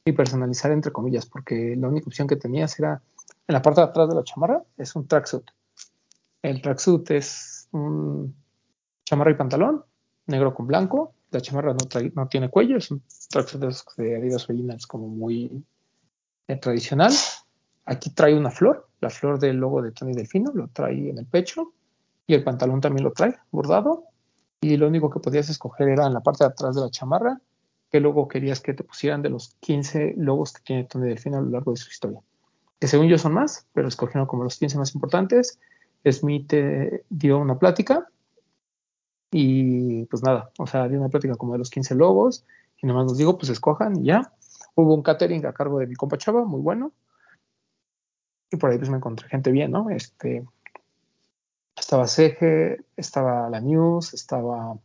y 0.06 0.14
personalizar 0.14 0.72
entre 0.72 0.92
comillas, 0.92 1.26
porque 1.26 1.76
la 1.78 1.90
única 1.90 2.08
opción 2.08 2.28
que 2.28 2.38
tenías 2.38 2.80
era 2.80 3.02
en 3.48 3.54
la 3.54 3.62
parte 3.62 3.82
de 3.82 3.88
atrás 3.88 4.10
de 4.10 4.16
la 4.16 4.24
chamarra, 4.24 4.64
es 4.78 4.96
un 4.96 5.08
tracksuit. 5.08 5.44
El 6.42 6.62
tracksuit 6.62 7.12
es 7.12 7.68
un 7.72 8.36
chamarra 9.04 9.32
y 9.32 9.36
pantalón, 9.36 9.84
negro 10.28 10.54
con 10.54 10.66
blanco. 10.66 11.14
La 11.34 11.42
chamarra 11.42 11.74
no, 11.74 11.80
trae- 11.90 12.14
no 12.16 12.28
tiene 12.28 12.50
cuello, 12.50 12.78
es 12.78 12.92
un 12.92 13.02
tracksuit 13.30 13.62
de, 13.98 14.16
Adidas 14.18 14.48
Originals 14.50 14.86
como 14.86 15.08
muy 15.08 15.64
eh, 16.48 16.56
tradicional. 16.58 17.12
Aquí 17.86 18.12
trae 18.12 18.38
una 18.38 18.52
flor, 18.52 18.88
la 19.02 19.10
flor 19.10 19.40
del 19.40 19.58
logo 19.58 19.82
de 19.82 19.92
Tony 19.92 20.14
Delfino, 20.14 20.52
lo 20.54 20.68
trae 20.68 21.10
en 21.10 21.18
el 21.18 21.26
pecho 21.26 21.74
y 22.28 22.36
el 22.36 22.44
pantalón 22.44 22.82
también 22.82 23.04
lo 23.04 23.12
trae 23.12 23.36
bordado. 23.52 24.04
Y 24.62 24.78
lo 24.78 24.88
único 24.88 25.10
que 25.10 25.20
podías 25.20 25.50
escoger 25.50 25.90
era 25.90 26.06
en 26.06 26.14
la 26.14 26.22
parte 26.22 26.44
de 26.44 26.52
atrás 26.52 26.76
de 26.76 26.82
la 26.82 26.90
chamarra 26.92 27.42
qué 27.90 28.00
logo 28.00 28.28
querías 28.28 28.60
que 28.62 28.74
te 28.74 28.84
pusieran 28.84 29.22
de 29.22 29.30
los 29.30 29.56
15 29.60 30.14
logos 30.18 30.54
que 30.54 30.62
tiene 30.64 30.84
Tony 30.86 31.10
Delfino 31.10 31.38
a 31.38 31.42
lo 31.42 31.50
largo 31.50 31.72
de 31.72 31.78
su 31.78 31.90
historia. 31.90 32.20
Que 32.80 32.88
según 32.88 33.08
yo 33.08 33.18
son 33.18 33.34
más, 33.34 33.68
pero 33.74 33.88
escogieron 33.88 34.28
como 34.28 34.44
los 34.44 34.58
15 34.58 34.78
más 34.78 34.94
importantes. 34.94 35.60
Smith 36.06 36.54
eh, 36.54 37.04
dio 37.10 37.40
una 37.40 37.58
plática 37.58 38.08
y 39.34 40.06
pues 40.06 40.24
nada, 40.24 40.52
o 40.60 40.68
sea, 40.68 40.88
dio 40.88 41.00
una 41.00 41.10
plática 41.10 41.36
como 41.36 41.54
de 41.54 41.60
los 41.60 41.72
15 41.72 41.96
logos 41.96 42.46
y 42.82 42.86
nomás 42.86 43.06
nos 43.06 43.18
digo, 43.18 43.38
pues 43.38 43.50
escojan 43.50 43.98
y 44.00 44.06
ya. 44.06 44.32
Hubo 44.76 44.94
un 44.94 45.02
catering 45.02 45.46
a 45.46 45.54
cargo 45.54 45.80
de 45.80 45.88
mi 45.88 45.96
compa 45.96 46.18
Chava, 46.18 46.46
muy 46.46 46.62
bueno. 46.62 46.92
Y 48.52 48.58
por 48.58 48.70
ahí 48.70 48.78
pues 48.78 48.90
me 48.90 48.98
encontré 48.98 49.28
gente 49.30 49.52
bien, 49.52 49.72
¿no? 49.72 49.90
Este, 49.90 50.46
estaba 51.76 52.08
Sege, 52.08 52.86
estaba 52.96 53.50
la 53.50 53.60
News, 53.60 54.14
estaba... 54.14 54.78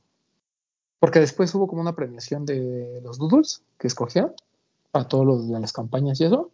Porque 0.99 1.21
después 1.21 1.55
hubo 1.55 1.69
como 1.69 1.83
una 1.83 1.95
premiación 1.95 2.45
de 2.45 3.01
los 3.03 3.19
doodles 3.19 3.63
que 3.79 3.87
escogieron 3.87 4.33
para 4.91 5.07
todos 5.07 5.27
los 5.27 5.49
de 5.49 5.61
las 5.61 5.73
campañas 5.73 6.21
y 6.21 6.25
eso. 6.25 6.51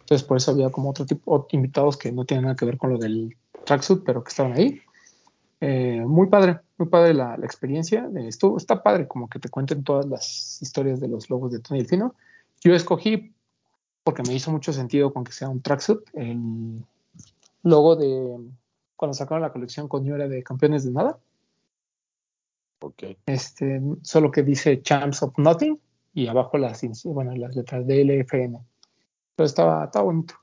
Entonces 0.00 0.26
por 0.26 0.36
eso 0.36 0.50
había 0.50 0.70
como 0.70 0.90
otro 0.90 1.06
tipo 1.06 1.46
invitados 1.50 1.96
que 1.96 2.12
no 2.12 2.24
tienen 2.24 2.44
nada 2.44 2.56
que 2.56 2.64
ver 2.64 2.78
con 2.78 2.90
lo 2.90 2.98
del 2.98 3.36
tracksuit, 3.64 4.02
pero 4.04 4.24
que 4.24 4.30
estaban 4.30 4.52
ahí. 4.52 4.80
Eh, 5.66 6.04
muy 6.04 6.28
padre, 6.28 6.60
muy 6.76 6.90
padre 6.90 7.14
la, 7.14 7.38
la 7.38 7.46
experiencia. 7.46 8.06
Eh, 8.14 8.28
estuvo, 8.28 8.58
está 8.58 8.82
padre 8.82 9.08
como 9.08 9.30
que 9.30 9.38
te 9.38 9.48
cuenten 9.48 9.82
todas 9.82 10.04
las 10.04 10.60
historias 10.60 11.00
de 11.00 11.08
los 11.08 11.30
logos 11.30 11.52
de 11.52 11.60
Tony 11.60 11.78
Delfino. 11.78 12.14
Yo 12.62 12.74
escogí, 12.74 13.32
porque 14.02 14.22
me 14.24 14.34
hizo 14.34 14.52
mucho 14.52 14.74
sentido 14.74 15.10
con 15.10 15.24
que 15.24 15.32
sea 15.32 15.48
un 15.48 15.62
tracksuit, 15.62 16.00
el 16.12 16.84
logo 17.62 17.96
de 17.96 18.36
cuando 18.94 19.14
sacaron 19.14 19.40
la 19.40 19.52
colección 19.52 19.88
con 19.88 20.06
era 20.06 20.28
de 20.28 20.42
campeones 20.42 20.84
de 20.84 20.90
nada. 20.90 21.18
Este, 23.24 23.80
solo 24.02 24.30
que 24.30 24.42
dice 24.42 24.82
Champs 24.82 25.22
of 25.22 25.38
Nothing 25.38 25.80
y 26.12 26.26
abajo 26.26 26.58
las, 26.58 26.82
bueno, 27.04 27.34
las 27.36 27.56
letras 27.56 27.86
de 27.86 28.04
LFN. 28.04 28.58
Pero 29.34 29.46
estaba, 29.46 29.86
estaba 29.86 30.04
bonito. 30.04 30.34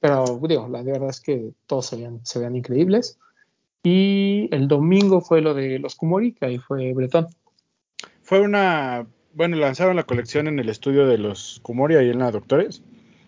Pero 0.00 0.40
digo, 0.48 0.68
la 0.68 0.82
verdad 0.82 1.10
es 1.10 1.20
que 1.20 1.52
todos 1.66 1.84
se 1.84 1.96
veían, 1.96 2.24
se 2.24 2.38
veían 2.38 2.56
increíbles. 2.56 3.18
Y 3.82 4.48
el 4.52 4.68
domingo 4.68 5.20
fue 5.20 5.40
lo 5.40 5.54
de 5.54 5.78
los 5.78 5.94
Kumori, 5.94 6.32
que 6.32 6.46
ahí 6.46 6.58
fue 6.58 6.92
Bretón. 6.92 7.28
Fue 8.22 8.40
una, 8.40 9.06
bueno, 9.34 9.56
lanzaron 9.56 9.96
la 9.96 10.04
colección 10.04 10.46
en 10.48 10.58
el 10.58 10.68
estudio 10.68 11.06
de 11.06 11.18
los 11.18 11.60
Kumori 11.62 11.96
ahí 11.96 12.10
en 12.10 12.18
la 12.18 12.30
Doctores. 12.30 12.82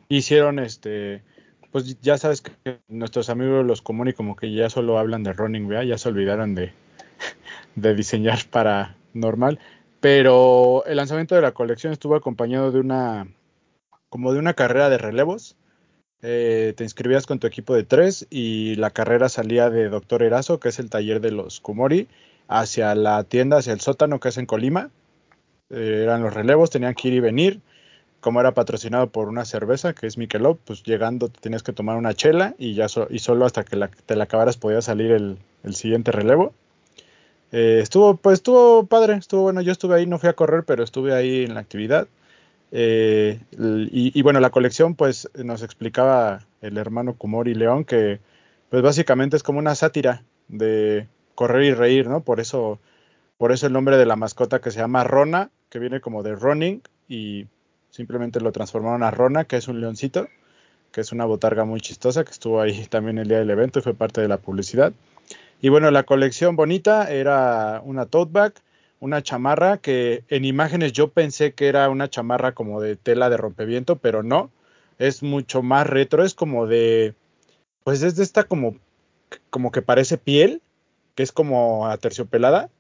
Hicieron 0.08 0.58
este, 0.58 1.22
pues 1.70 1.98
ya 2.00 2.18
sabes 2.18 2.42
que 2.42 2.78
nuestros 2.88 3.30
amigos 3.30 3.64
los 3.64 3.80
Kumori 3.80 4.12
como 4.12 4.36
que 4.36 4.52
ya 4.52 4.68
solo 4.68 4.98
hablan 4.98 5.22
de 5.22 5.32
running, 5.32 5.66
¿verdad? 5.68 5.84
Ya 5.84 5.98
se 5.98 6.10
olvidaron 6.10 6.54
de, 6.54 6.72
de 7.76 7.94
diseñar 7.94 8.38
para 8.50 8.96
normal. 9.14 9.58
Pero 10.00 10.84
el 10.84 10.96
lanzamiento 10.96 11.34
de 11.34 11.42
la 11.42 11.52
colección 11.52 11.92
estuvo 11.92 12.14
acompañado 12.14 12.72
de 12.72 12.80
una, 12.80 13.28
como 14.08 14.32
de 14.32 14.38
una 14.38 14.54
carrera 14.54 14.90
de 14.90 14.98
relevos. 14.98 15.56
Eh, 16.22 16.72
te 16.76 16.84
inscribías 16.84 17.26
con 17.26 17.40
tu 17.40 17.46
equipo 17.48 17.74
de 17.74 17.82
tres 17.82 18.26
y 18.30 18.76
la 18.76 18.90
carrera 18.90 19.28
salía 19.28 19.70
de 19.70 19.88
Doctor 19.88 20.22
Erazo, 20.22 20.60
que 20.60 20.68
es 20.68 20.78
el 20.78 20.88
taller 20.88 21.20
de 21.20 21.32
los 21.32 21.60
Kumori, 21.60 22.08
hacia 22.48 22.94
la 22.94 23.24
tienda, 23.24 23.58
hacia 23.58 23.72
el 23.72 23.80
sótano, 23.80 24.20
que 24.20 24.28
es 24.28 24.38
en 24.38 24.46
Colima. 24.46 24.90
Eh, 25.70 26.00
eran 26.04 26.22
los 26.22 26.32
relevos, 26.32 26.70
tenían 26.70 26.94
que 26.94 27.08
ir 27.08 27.14
y 27.14 27.20
venir. 27.20 27.60
Como 28.20 28.40
era 28.40 28.54
patrocinado 28.54 29.10
por 29.10 29.28
una 29.28 29.44
cerveza, 29.44 29.94
que 29.94 30.06
es 30.06 30.16
Michelob, 30.16 30.58
pues 30.64 30.84
llegando 30.84 31.28
te 31.28 31.40
tenías 31.40 31.64
que 31.64 31.72
tomar 31.72 31.96
una 31.96 32.14
chela 32.14 32.54
y 32.56 32.74
ya 32.74 32.86
y 33.10 33.18
solo 33.18 33.46
hasta 33.46 33.64
que 33.64 33.76
te 34.06 34.14
la 34.16 34.24
acabaras 34.24 34.56
podía 34.56 34.80
salir 34.80 35.10
el, 35.10 35.38
el 35.64 35.74
siguiente 35.74 36.12
relevo. 36.12 36.54
Eh, 37.52 37.80
estuvo, 37.82 38.16
pues 38.16 38.34
estuvo 38.34 38.86
padre, 38.86 39.14
estuvo 39.16 39.42
bueno. 39.42 39.60
Yo 39.60 39.72
estuve 39.72 39.96
ahí, 39.96 40.06
no 40.06 40.18
fui 40.18 40.28
a 40.28 40.32
correr, 40.32 40.64
pero 40.64 40.82
estuve 40.84 41.14
ahí 41.14 41.44
en 41.44 41.54
la 41.54 41.60
actividad. 41.60 42.08
Eh, 42.72 43.38
y, 43.52 44.18
y 44.18 44.22
bueno, 44.22 44.40
la 44.40 44.50
colección, 44.50 44.94
pues 44.94 45.28
nos 45.34 45.62
explicaba 45.62 46.46
el 46.62 46.78
hermano 46.78 47.14
Kumori 47.14 47.54
León 47.54 47.84
que, 47.84 48.20
pues 48.70 48.82
básicamente 48.82 49.36
es 49.36 49.42
como 49.42 49.58
una 49.58 49.74
sátira 49.74 50.24
de 50.48 51.06
correr 51.34 51.64
y 51.64 51.74
reír, 51.74 52.08
¿no? 52.08 52.20
Por 52.22 52.40
eso, 52.40 52.80
por 53.36 53.52
eso 53.52 53.66
el 53.66 53.72
nombre 53.74 53.98
de 53.98 54.06
la 54.06 54.16
mascota 54.16 54.60
que 54.60 54.70
se 54.70 54.78
llama 54.78 55.04
Rona, 55.04 55.50
que 55.68 55.78
viene 55.78 56.00
como 56.00 56.22
de 56.22 56.34
running 56.34 56.82
y 57.08 57.46
simplemente 57.90 58.40
lo 58.40 58.52
transformaron 58.52 59.02
a 59.02 59.10
Rona, 59.10 59.44
que 59.44 59.56
es 59.56 59.68
un 59.68 59.80
leoncito, 59.80 60.26
que 60.90 61.02
es 61.02 61.12
una 61.12 61.24
botarga 61.26 61.64
muy 61.64 61.80
chistosa, 61.80 62.24
que 62.24 62.30
estuvo 62.30 62.60
ahí 62.60 62.86
también 62.90 63.18
el 63.18 63.28
día 63.28 63.38
del 63.38 63.50
evento 63.50 63.78
y 63.78 63.82
fue 63.82 63.94
parte 63.94 64.20
de 64.20 64.28
la 64.28 64.38
publicidad. 64.38 64.92
Y 65.60 65.68
bueno, 65.68 65.90
la 65.90 66.04
colección 66.04 66.56
bonita 66.56 67.12
era 67.12 67.82
una 67.84 68.06
tote 68.06 68.32
bag, 68.32 68.54
una 69.02 69.20
chamarra 69.22 69.78
que 69.78 70.22
en 70.28 70.44
imágenes 70.44 70.92
yo 70.92 71.08
pensé 71.08 71.54
que 71.54 71.66
era 71.66 71.90
una 71.90 72.08
chamarra 72.08 72.52
como 72.54 72.80
de 72.80 72.94
tela 72.96 73.28
de 73.30 73.36
rompeviento, 73.36 73.96
pero 73.96 74.22
no, 74.22 74.50
es 74.98 75.24
mucho 75.24 75.60
más 75.62 75.88
retro, 75.88 76.24
es 76.24 76.34
como 76.34 76.68
de, 76.68 77.14
pues 77.84 78.02
es 78.02 78.16
de 78.16 78.22
esta 78.22 78.44
como, 78.44 78.76
como 79.50 79.72
que 79.72 79.82
parece 79.82 80.18
piel, 80.18 80.62
que 81.14 81.24
es 81.24 81.32
como 81.32 81.86
aterciopelada. 81.88 82.70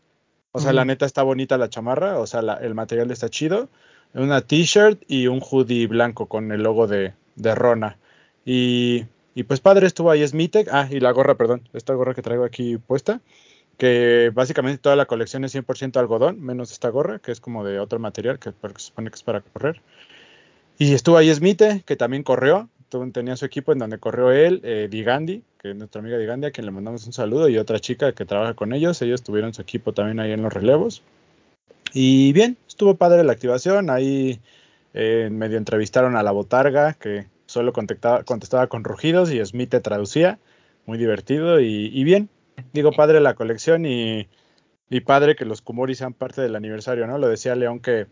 O 0.52 0.60
sea, 0.60 0.72
la 0.72 0.84
neta 0.84 1.06
está 1.06 1.22
bonita 1.22 1.58
la 1.58 1.70
chamarra, 1.70 2.18
o 2.18 2.26
sea, 2.26 2.42
la- 2.42 2.54
el 2.56 2.74
material 2.74 3.10
está 3.10 3.28
chido. 3.30 3.68
Una 4.14 4.42
t-shirt 4.42 5.02
y 5.08 5.26
un 5.28 5.40
hoodie 5.42 5.86
blanco 5.86 6.26
con 6.26 6.52
el 6.52 6.62
logo 6.62 6.86
de, 6.86 7.14
de 7.36 7.54
Rona. 7.54 7.98
Y, 8.44 9.06
y 9.34 9.44
pues 9.44 9.60
padre, 9.60 9.86
estuvo 9.86 10.10
ahí 10.10 10.26
Smitek. 10.26 10.68
Ah, 10.72 10.88
y 10.90 11.00
la 11.00 11.12
gorra, 11.12 11.36
perdón, 11.36 11.68
esta 11.72 11.94
gorra 11.94 12.14
que 12.14 12.22
traigo 12.22 12.44
aquí 12.44 12.78
puesta. 12.78 13.20
Que 13.78 14.30
básicamente 14.34 14.78
toda 14.78 14.96
la 14.96 15.06
colección 15.06 15.44
es 15.44 15.54
100% 15.54 15.98
algodón, 15.98 16.40
menos 16.40 16.70
esta 16.72 16.88
gorra, 16.90 17.18
que 17.18 17.32
es 17.32 17.40
como 17.40 17.64
de 17.64 17.80
otro 17.80 17.98
material, 17.98 18.38
que 18.38 18.50
se 18.50 18.78
supone 18.78 19.10
que 19.10 19.16
es 19.16 19.22
para 19.22 19.40
correr. 19.40 19.80
Y 20.78 20.94
estuvo 20.94 21.16
ahí 21.16 21.32
Smite, 21.32 21.82
que 21.86 21.96
también 21.96 22.22
corrió. 22.22 22.68
Tenía 23.12 23.36
su 23.36 23.46
equipo 23.46 23.72
en 23.72 23.78
donde 23.78 23.98
corrió 23.98 24.30
él, 24.32 24.60
eh, 24.64 24.88
Digandi, 24.90 25.42
que 25.58 25.70
es 25.70 25.76
nuestra 25.76 26.00
amiga 26.00 26.18
Digandi, 26.18 26.46
a 26.46 26.50
quien 26.50 26.66
le 26.66 26.72
mandamos 26.72 27.06
un 27.06 27.12
saludo, 27.12 27.48
y 27.48 27.56
otra 27.56 27.78
chica 27.78 28.12
que 28.12 28.24
trabaja 28.24 28.54
con 28.54 28.72
ellos. 28.72 29.00
Ellos 29.00 29.22
tuvieron 29.22 29.54
su 29.54 29.62
equipo 29.62 29.92
también 29.92 30.20
ahí 30.20 30.32
en 30.32 30.42
los 30.42 30.52
relevos. 30.52 31.02
Y 31.94 32.32
bien, 32.32 32.56
estuvo 32.68 32.96
padre 32.96 33.24
la 33.24 33.32
activación. 33.32 33.90
Ahí 33.90 34.40
eh, 34.92 35.28
medio 35.30 35.56
entrevistaron 35.56 36.16
a 36.16 36.22
la 36.22 36.32
botarga, 36.32 36.94
que 36.94 37.26
solo 37.46 37.72
contestaba, 37.72 38.24
contestaba 38.24 38.66
con 38.66 38.84
rugidos 38.84 39.30
y 39.30 39.44
Smith 39.44 39.74
traducía. 39.82 40.38
Muy 40.84 40.98
divertido 40.98 41.60
y 41.60 42.02
bien. 42.04 42.28
Digo, 42.72 42.92
padre 42.92 43.20
la 43.20 43.34
colección 43.34 43.86
y, 43.86 44.28
y 44.90 45.00
padre 45.00 45.36
que 45.36 45.44
los 45.44 45.62
Kumori 45.62 45.94
sean 45.94 46.14
parte 46.14 46.40
del 46.40 46.56
aniversario, 46.56 47.06
¿no? 47.06 47.18
Lo 47.18 47.28
decía 47.28 47.54
León 47.54 47.80
que 47.80 48.06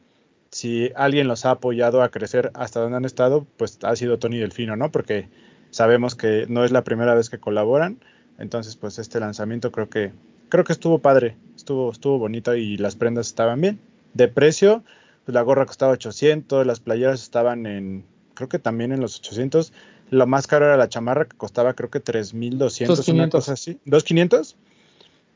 si 0.50 0.90
alguien 0.96 1.29
los 1.29 1.46
ha 1.46 1.53
apoyado 1.53 2.03
a 2.03 2.11
crecer 2.11 2.50
hasta 2.55 2.81
donde 2.81 2.96
han 2.96 3.05
estado, 3.05 3.46
pues 3.57 3.79
ha 3.83 3.94
sido 3.96 4.18
Tony 4.18 4.38
Delfino, 4.38 4.76
¿no? 4.76 4.90
Porque 4.90 5.29
sabemos 5.70 6.14
que 6.14 6.46
no 6.48 6.64
es 6.64 6.72
la 6.72 6.85
primera 6.85 7.14
vez 7.14 7.31
que 7.31 7.38
colaboran. 7.38 8.00
Entonces, 8.38 8.76
pues 8.76 8.98
este 8.98 9.20
lanzamiento 9.20 9.70
creo 9.70 9.88
que 9.88 10.12
creo 10.48 10.64
que 10.64 10.72
estuvo 10.72 10.98
padre, 10.98 11.37
estuvo 11.57 11.92
estuvo 11.92 12.18
bonito 12.18 12.55
y 12.55 12.76
las 12.76 12.96
prendas 12.96 13.29
estaban 13.29 13.61
bien. 13.61 13.81
De 14.14 14.29
precio, 14.29 14.83
pues 15.24 15.35
la 15.35 15.42
gorra 15.42 15.66
costaba 15.66 15.92
800, 15.92 16.66
las 16.66 16.81
playeras 16.81 17.22
estaban 17.22 17.66
en 17.66 18.05
creo 18.35 18.48
que 18.48 18.59
también 18.59 18.92
en 18.92 19.00
los 19.00 19.18
800. 19.18 19.72
Lo 20.11 20.27
más 20.27 20.46
caro 20.46 20.66
era 20.66 20.77
la 20.77 20.88
chamarra 20.88 21.25
que 21.27 21.37
costaba 21.37 21.75
creo 21.75 21.88
que 21.90 22.01
3200, 22.01 23.09
una 23.09 23.23
2500. 23.27 23.40
cosa 23.40 23.53
así. 23.53 23.81
2500. 23.85 24.57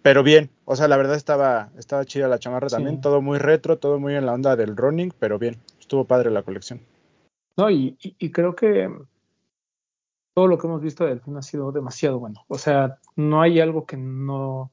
Pero 0.02 0.22
bien, 0.22 0.50
o 0.66 0.76
sea, 0.76 0.86
la 0.88 0.96
verdad 0.98 1.16
estaba 1.16 1.70
estaba 1.78 2.04
chida 2.04 2.28
la 2.28 2.38
chamarra 2.38 2.68
Sí. 2.68 2.74
también, 2.76 3.00
todo 3.00 3.22
muy 3.22 3.38
retro, 3.38 3.78
todo 3.78 3.98
muy 3.98 4.14
en 4.14 4.26
la 4.26 4.34
onda 4.34 4.54
del 4.56 4.76
running, 4.76 5.12
pero 5.18 5.38
bien, 5.38 5.56
estuvo 5.80 6.04
padre 6.04 6.30
la 6.30 6.42
colección. 6.42 6.80
No, 7.56 7.70
y, 7.70 7.96
y- 8.02 8.16
y 8.18 8.30
creo 8.30 8.54
que 8.54 8.90
todo 10.34 10.46
lo 10.48 10.58
que 10.58 10.66
hemos 10.66 10.82
visto 10.82 11.04
de 11.04 11.10
Delfín 11.10 11.36
ha 11.36 11.42
sido 11.42 11.70
demasiado 11.72 12.18
bueno. 12.18 12.44
O 12.48 12.58
sea, 12.58 12.98
no 13.16 13.40
hay 13.40 13.60
algo 13.60 13.86
que 13.86 13.96
no 13.96 14.70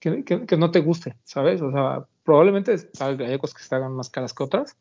que, 0.00 0.24
que- 0.24 0.46
que 0.46 0.56
no 0.56 0.70
te 0.70 0.80
guste, 0.80 1.16
¿sabes? 1.24 1.60
O 1.62 1.70
sea, 1.72 2.06
probablemente 2.22 2.74
hay 3.00 3.16
hay 3.22 3.38
cosas 3.38 3.56
que 3.56 3.64
se 3.64 3.74
hagan 3.74 3.92
más 3.92 4.10
caras 4.10 4.32
que 4.34 4.44
otras, 4.44 4.76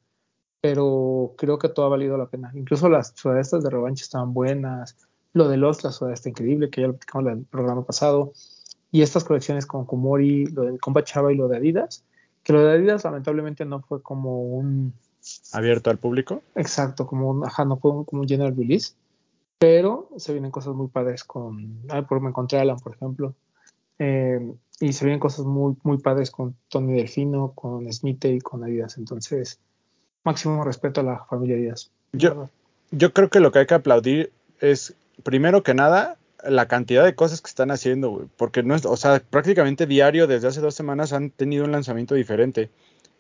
pero 0.63 1.33
creo 1.37 1.59
que 1.59 1.67
todo 1.67 1.87
ha 1.87 1.89
valido 1.89 2.15
la 2.15 2.27
pena. 2.27 2.49
Incluso 2.55 2.87
las 2.87 3.11
sudadestas 3.17 3.65
de 3.65 3.69
revancha 3.69 4.05
estaban 4.05 4.33
buenas. 4.33 4.95
Lo 5.33 5.49
de 5.49 5.57
los, 5.57 5.83
la 5.83 5.91
sudadesta 5.91 6.29
está 6.29 6.41
increíble, 6.41 6.69
que 6.69 6.79
ya 6.79 6.87
lo 6.87 6.93
platicamos 6.93 7.31
en 7.33 7.39
el 7.39 7.45
programa 7.45 7.85
pasado. 7.85 8.31
Y 8.89 9.01
estas 9.01 9.25
colecciones 9.25 9.65
con 9.65 9.85
Komori, 9.85 10.45
lo 10.45 10.61
de 10.61 10.79
Comba 10.79 11.03
Chava 11.03 11.33
y 11.33 11.35
lo 11.35 11.49
de 11.49 11.57
Adidas, 11.57 12.05
que 12.43 12.53
lo 12.53 12.63
de 12.63 12.71
Adidas 12.71 13.03
lamentablemente 13.03 13.65
no 13.65 13.81
fue 13.81 14.01
como 14.01 14.41
un 14.41 14.93
Abierto 15.51 15.89
al 15.89 15.97
público. 15.97 16.41
Exacto, 16.55 17.07
como 17.07 17.29
un, 17.29 17.45
ajá, 17.45 17.65
no 17.65 17.75
fue 17.75 17.91
un- 17.91 18.05
como 18.05 18.21
un 18.21 18.27
general 18.29 18.55
release, 18.55 18.93
pero 19.57 20.07
se 20.15 20.31
vienen 20.31 20.51
cosas 20.51 20.75
muy 20.75 20.87
padres 20.87 21.25
con, 21.25 21.79
ay, 21.89 22.03
por 22.03 22.21
me 22.21 22.29
encontré 22.29 22.59
a 22.59 22.61
Alan, 22.61 22.79
por 22.79 22.95
ejemplo, 22.95 23.35
eh, 23.99 24.39
y 24.79 24.93
se 24.93 25.03
vienen 25.03 25.19
cosas 25.19 25.45
muy, 25.45 25.75
muy 25.83 25.97
padres 25.97 26.31
con 26.31 26.55
Tony 26.69 26.93
Delfino, 26.93 27.51
con 27.53 27.91
Smith 27.91 28.23
y 28.25 28.39
con 28.39 28.63
Adidas, 28.63 28.97
entonces, 28.97 29.59
máximo 30.23 30.63
respeto 30.63 31.01
a 31.01 31.03
la 31.03 31.25
familia 31.25 31.55
Adidas. 31.57 31.91
Yo, 32.13 32.49
yo 32.91 33.13
creo 33.13 33.29
que 33.29 33.39
lo 33.39 33.51
que 33.51 33.59
hay 33.59 33.65
que 33.65 33.73
aplaudir 33.73 34.31
es, 34.59 34.93
primero 35.23 35.63
que 35.63 35.73
nada, 35.73 36.17
la 36.47 36.67
cantidad 36.67 37.03
de 37.03 37.15
cosas 37.15 37.41
que 37.41 37.49
están 37.49 37.71
haciendo, 37.71 38.09
güey, 38.09 38.27
porque 38.37 38.63
no 38.63 38.75
es, 38.75 38.85
o 38.85 38.97
sea, 38.97 39.21
prácticamente 39.29 39.85
diario 39.87 40.27
desde 40.27 40.47
hace 40.47 40.61
dos 40.61 40.75
semanas 40.75 41.13
han 41.13 41.29
tenido 41.29 41.65
un 41.65 41.71
lanzamiento 41.71 42.15
diferente. 42.15 42.69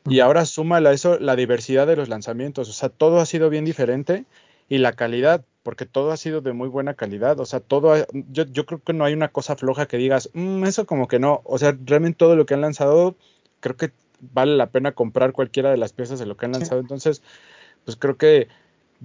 Y 0.07 0.19
ahora 0.19 0.45
súmale 0.45 0.89
a 0.89 0.91
eso 0.91 1.17
la 1.19 1.35
diversidad 1.37 1.87
de 1.87 1.95
los 1.95 2.09
lanzamientos, 2.09 2.69
o 2.69 2.73
sea, 2.73 2.89
todo 2.89 3.19
ha 3.19 3.25
sido 3.25 3.49
bien 3.49 3.63
diferente 3.63 4.25
y 4.67 4.79
la 4.79 4.91
calidad, 4.93 5.45
porque 5.63 5.85
todo 5.85 6.11
ha 6.11 6.17
sido 6.17 6.41
de 6.41 6.51
muy 6.51 6.67
buena 6.67 6.93
calidad, 6.93 7.39
o 7.39 7.45
sea, 7.45 7.61
todo, 7.61 7.93
ha- 7.93 8.05
yo, 8.11 8.43
yo 8.43 8.65
creo 8.65 8.81
que 8.83 8.91
no 8.91 9.05
hay 9.05 9.13
una 9.13 9.29
cosa 9.29 9.55
floja 9.55 9.85
que 9.85 9.95
digas, 9.97 10.29
"Mm, 10.33 10.65
eso 10.65 10.85
como 10.85 11.07
que 11.07 11.19
no, 11.19 11.41
o 11.45 11.57
sea, 11.57 11.77
realmente 11.85 12.17
todo 12.17 12.35
lo 12.35 12.45
que 12.45 12.53
han 12.53 12.61
lanzado, 12.61 13.15
creo 13.61 13.77
que 13.77 13.91
vale 14.33 14.55
la 14.55 14.67
pena 14.67 14.93
comprar 14.93 15.33
cualquiera 15.33 15.71
de 15.71 15.77
las 15.77 15.93
piezas 15.93 16.19
de 16.19 16.25
lo 16.25 16.37
que 16.37 16.45
han 16.45 16.53
lanzado, 16.53 16.79
entonces, 16.79 17.21
pues 17.85 17.97
creo 17.97 18.17
que 18.17 18.47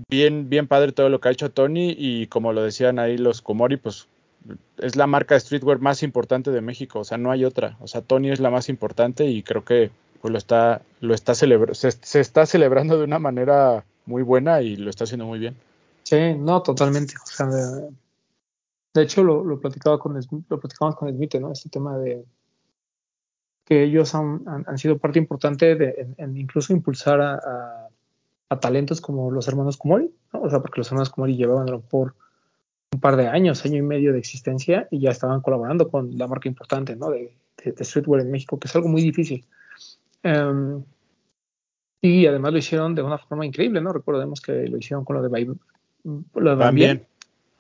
bien, 0.09 0.49
bien 0.49 0.69
padre 0.69 0.93
todo 0.93 1.09
lo 1.09 1.21
que 1.21 1.29
ha 1.29 1.33
hecho 1.33 1.51
Tony 1.51 1.95
y 1.97 2.27
como 2.29 2.53
lo 2.53 2.63
decían 2.63 2.99
ahí 2.99 3.19
los 3.19 3.43
Komori, 3.43 3.77
pues 3.77 4.09
es 4.79 4.97
la 4.97 5.07
marca 5.07 5.35
de 5.35 5.41
streetwear 5.41 5.81
más 5.81 6.03
importante 6.03 6.51
de 6.51 6.61
México, 6.61 7.01
o 7.01 7.05
sea, 7.05 7.19
no 7.19 7.31
hay 7.31 7.45
otra, 7.45 7.77
o 7.81 7.89
sea, 7.89 8.03
Tony 8.03 8.31
es 8.31 8.41
la 8.41 8.51
más 8.51 8.69
importante 8.69 9.27
y 9.27 9.43
creo 9.43 9.65
que 9.65 9.91
pues 10.21 10.33
lo 10.33 10.39
está, 10.39 10.83
lo 11.01 11.15
está 11.15 11.35
celebra 11.35 11.75
se, 11.75 11.93
se 11.93 12.21
está 12.21 12.45
celebrando 12.45 12.99
de 12.99 13.05
una 13.05 13.19
manera 13.19 13.85
muy 14.07 14.23
buena 14.23 14.63
y 14.63 14.77
lo 14.77 14.91
está 14.91 15.05
haciendo 15.05 15.27
muy 15.27 15.39
bien. 15.39 15.57
Sí, 16.03 16.35
no, 16.35 16.63
totalmente. 16.63 17.15
O 17.23 17.27
sea, 17.27 17.47
de, 17.47 17.91
de 18.95 19.03
hecho, 19.03 19.23
lo, 19.23 19.45
lo 19.45 19.61
platicaba 19.61 19.99
con 19.99 20.19
lo 20.49 20.59
platicamos 20.59 20.97
con 20.97 21.15
Smith, 21.15 21.35
¿no? 21.35 21.53
Este 21.53 21.69
tema 21.69 21.99
de 21.99 22.25
que 23.69 23.83
ellos 23.83 24.15
han, 24.15 24.43
han- 24.47 24.65
han 24.67 24.79
sido 24.79 24.97
parte 24.97 25.19
importante 25.19 25.75
de, 25.77 25.95
en, 25.99 26.15
en 26.17 26.37
incluso 26.39 26.73
impulsar 26.73 27.21
a, 27.21 27.35
a- 27.35 27.89
a 28.49 28.61
talentos 28.61 29.03
como 29.03 29.31
los 29.31 29.47
hermanos 29.47 29.77
Kumori, 29.77 30.11
¿no? 30.33 30.41
O 30.41 30.49
sea, 30.49 30.61
porque 30.61 30.81
los 30.81 30.89
hermanos 30.89 31.11
Kumori 31.11 31.37
llevaban 31.37 31.67
por 31.83 32.15
un 32.95 33.01
par 33.01 33.17
de 33.17 33.27
años, 33.29 33.63
año 33.67 33.77
y 33.77 33.83
medio 33.83 34.15
de 34.15 34.19
existencia 34.21 34.89
y 34.91 35.01
ya 35.01 35.11
estaban 35.11 35.43
colaborando 35.43 35.91
con 35.91 36.17
la 36.17 36.27
marca 36.27 36.49
importante, 36.49 36.97
¿no? 36.97 37.11
De, 37.11 37.35
de- 37.63 37.73
de 37.73 37.85
streetwear 37.85 38.23
en 38.23 38.31
México, 38.31 38.59
que 38.59 38.69
es 38.69 38.75
algo 38.75 38.89
muy 38.89 39.03
difícil. 39.03 39.45
Em, 40.23 40.83
y 42.01 42.27
además 42.27 42.53
lo 42.53 42.59
hicieron 42.59 42.95
de 42.95 43.03
una 43.03 43.19
forma 43.19 43.45
increíble, 43.45 43.81
¿no? 43.83 43.93
Recordemos 43.93 44.41
que 44.41 44.67
lo 44.67 44.79
hicieron 44.79 45.05
con 45.05 45.17
lo 45.17 45.23
de, 45.23 45.29
Bai- 45.29 45.59
lo 46.05 46.51
de 46.51 46.57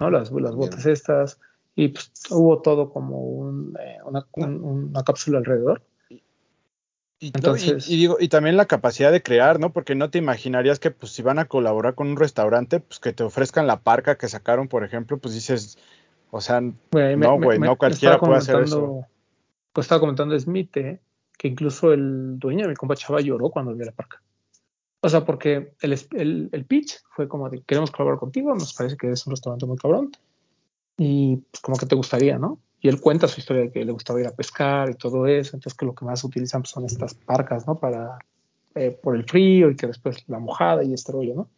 ¿no? 0.00 0.10
Las, 0.10 0.30
las 0.32 0.54
botas 0.54 0.86
estas, 0.86 1.38
y 1.74 1.88
pues 1.88 2.10
hubo 2.30 2.62
todo 2.62 2.90
como 2.90 3.20
un, 3.20 3.76
eh, 3.78 3.98
una, 4.06 4.26
un- 4.36 4.64
una 4.90 5.02
cápsula 5.02 5.38
alrededor. 5.38 5.82
Y, 7.20 7.28
Entonces- 7.28 7.88
y, 7.88 7.94
y 7.94 7.96
digo, 7.96 8.16
y 8.20 8.28
también 8.28 8.56
la 8.56 8.66
capacidad 8.66 9.10
de 9.10 9.22
crear, 9.22 9.58
¿no? 9.58 9.72
Porque 9.72 9.94
no 9.94 10.10
te 10.10 10.18
imaginarías 10.18 10.78
que 10.78 10.90
pues 10.90 11.12
si 11.12 11.22
van 11.22 11.38
a 11.38 11.46
colaborar 11.46 11.94
con 11.94 12.08
un 12.08 12.16
restaurante, 12.16 12.80
pues 12.80 13.00
que 13.00 13.12
te 13.12 13.24
ofrezcan 13.24 13.66
la 13.66 13.80
parca 13.80 14.16
que 14.16 14.28
sacaron, 14.28 14.68
por 14.68 14.84
ejemplo, 14.84 15.18
pues 15.18 15.34
dices, 15.34 15.78
o 16.30 16.40
sea, 16.40 16.60
No, 16.60 16.74
güey, 16.92 17.58
no 17.58 17.76
cualquiera 17.76 18.18
puede 18.18 18.36
hacer 18.36 18.54
comentando 18.54 19.06
pues 19.72 19.84
estaba 19.84 20.00
comentando 20.00 20.38
Smith 20.38 20.76
eh, 20.76 21.00
que 21.36 21.46
incluso 21.46 21.92
el 21.92 22.38
dueño 22.38 22.62
de 22.64 22.70
mi 22.70 22.74
compa 22.74 22.96
Chava 22.96 23.20
lloró 23.20 23.48
cuando 23.50 23.74
vio 23.74 23.84
la 23.86 23.92
parca. 23.92 24.20
O 25.00 25.08
sea, 25.08 25.24
porque 25.24 25.74
el, 25.80 25.92
el, 26.16 26.48
el 26.50 26.64
pitch 26.64 27.00
fue 27.14 27.28
como 27.28 27.48
de 27.48 27.62
queremos 27.62 27.92
colaborar 27.92 28.18
contigo, 28.18 28.52
nos 28.54 28.74
parece 28.74 28.96
que 28.96 29.12
es 29.12 29.24
un 29.26 29.30
restaurante 29.32 29.66
muy 29.66 29.76
cabrón 29.76 30.10
y 30.96 31.36
pues 31.36 31.60
como 31.60 31.76
que 31.76 31.86
te 31.86 31.94
gustaría, 31.94 32.38
¿no? 32.38 32.58
Y 32.80 32.88
él 32.88 33.00
cuenta 33.00 33.26
su 33.26 33.40
historia 33.40 33.62
de 33.62 33.72
que 33.72 33.84
le 33.84 33.92
gustaba 33.92 34.20
ir 34.20 34.26
a 34.26 34.34
pescar 34.34 34.90
y 34.90 34.94
todo 34.94 35.26
eso, 35.26 35.56
entonces 35.56 35.76
que 35.76 35.86
lo 35.86 35.94
que 35.94 36.04
más 36.04 36.22
utilizan 36.22 36.62
pues, 36.62 36.70
son 36.70 36.84
estas 36.84 37.14
parcas, 37.14 37.66
¿no? 37.66 37.78
Para, 37.78 38.18
eh, 38.74 38.90
por 38.90 39.16
el 39.16 39.24
frío 39.24 39.70
y 39.70 39.76
que 39.76 39.88
después 39.88 40.28
la 40.28 40.38
mojada 40.38 40.84
y 40.84 40.94
este 40.94 41.12
rollo, 41.12 41.34
¿no? 41.34 41.48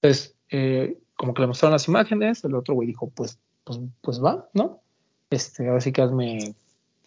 Entonces, 0.00 0.36
eh, 0.50 0.98
como 1.16 1.34
que 1.34 1.42
le 1.42 1.48
mostraron 1.48 1.72
las 1.72 1.88
imágenes, 1.88 2.44
el 2.44 2.54
otro 2.54 2.74
güey 2.74 2.86
dijo, 2.86 3.10
pues, 3.10 3.38
pues, 3.64 3.80
pues 4.00 4.22
va, 4.22 4.48
¿no? 4.54 4.80
Este, 5.30 5.66
ahora 5.66 5.80
sí 5.80 5.92
que 5.92 6.02
hazme, 6.02 6.54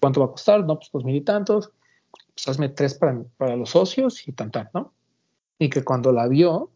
¿cuánto 0.02 0.20
va 0.20 0.28
a 0.28 0.32
costar? 0.32 0.66
No, 0.66 0.78
pues 0.78 0.92
dos 0.92 1.06
mil 1.06 1.16
y 1.16 1.22
tantos, 1.22 1.72
pues 2.12 2.48
hazme 2.48 2.70
tres 2.70 2.96
para, 2.96 3.24
para 3.38 3.56
los 3.56 3.70
socios 3.70 4.28
y 4.28 4.34
tan, 4.34 4.52
tan, 4.52 4.70
¿no? 4.74 4.94
Y 5.58 5.70
que 5.70 5.84
cuando 5.84 6.12
la 6.12 6.28
vio, 6.28 6.70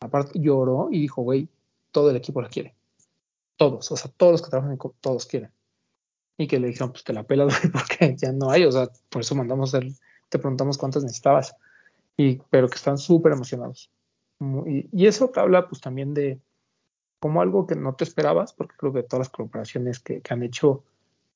aparte 0.00 0.38
lloró 0.40 0.88
y 0.90 1.00
dijo, 1.00 1.22
güey, 1.22 1.48
todo 1.92 2.10
el 2.10 2.16
equipo 2.16 2.40
la 2.40 2.48
quiere. 2.48 2.74
Todos, 3.56 3.90
o 3.92 3.96
sea, 3.96 4.10
todos 4.16 4.32
los 4.32 4.42
que 4.42 4.50
trabajan 4.50 4.72
en 4.72 4.78
todos 5.00 5.26
quieren. 5.26 5.50
Y 6.38 6.46
que 6.46 6.58
le 6.58 6.68
dijeron, 6.68 6.92
pues 6.92 7.04
te 7.04 7.12
la 7.12 7.22
güey, 7.22 7.38
porque 7.72 8.16
ya 8.16 8.32
no 8.32 8.50
hay, 8.50 8.64
o 8.64 8.72
sea, 8.72 8.88
por 9.10 9.20
eso 9.22 9.34
mandamos 9.34 9.74
el, 9.74 9.94
te 10.30 10.38
preguntamos 10.38 10.78
cuántas 10.78 11.02
necesitabas. 11.02 11.54
Y, 12.16 12.40
pero 12.50 12.68
que 12.68 12.76
están 12.76 12.96
súper 12.96 13.32
emocionados. 13.32 13.90
Y, 14.66 14.88
y 14.92 15.06
eso 15.06 15.28
te 15.28 15.40
habla, 15.40 15.68
pues 15.68 15.80
también 15.80 16.14
de 16.14 16.40
como 17.20 17.42
algo 17.42 17.66
que 17.66 17.74
no 17.74 17.94
te 17.94 18.04
esperabas, 18.04 18.52
porque 18.52 18.76
creo 18.76 18.92
que 18.92 19.02
todas 19.02 19.26
las 19.26 19.30
colaboraciones 19.30 19.98
que, 19.98 20.20
que 20.20 20.34
han 20.34 20.42
hecho, 20.42 20.84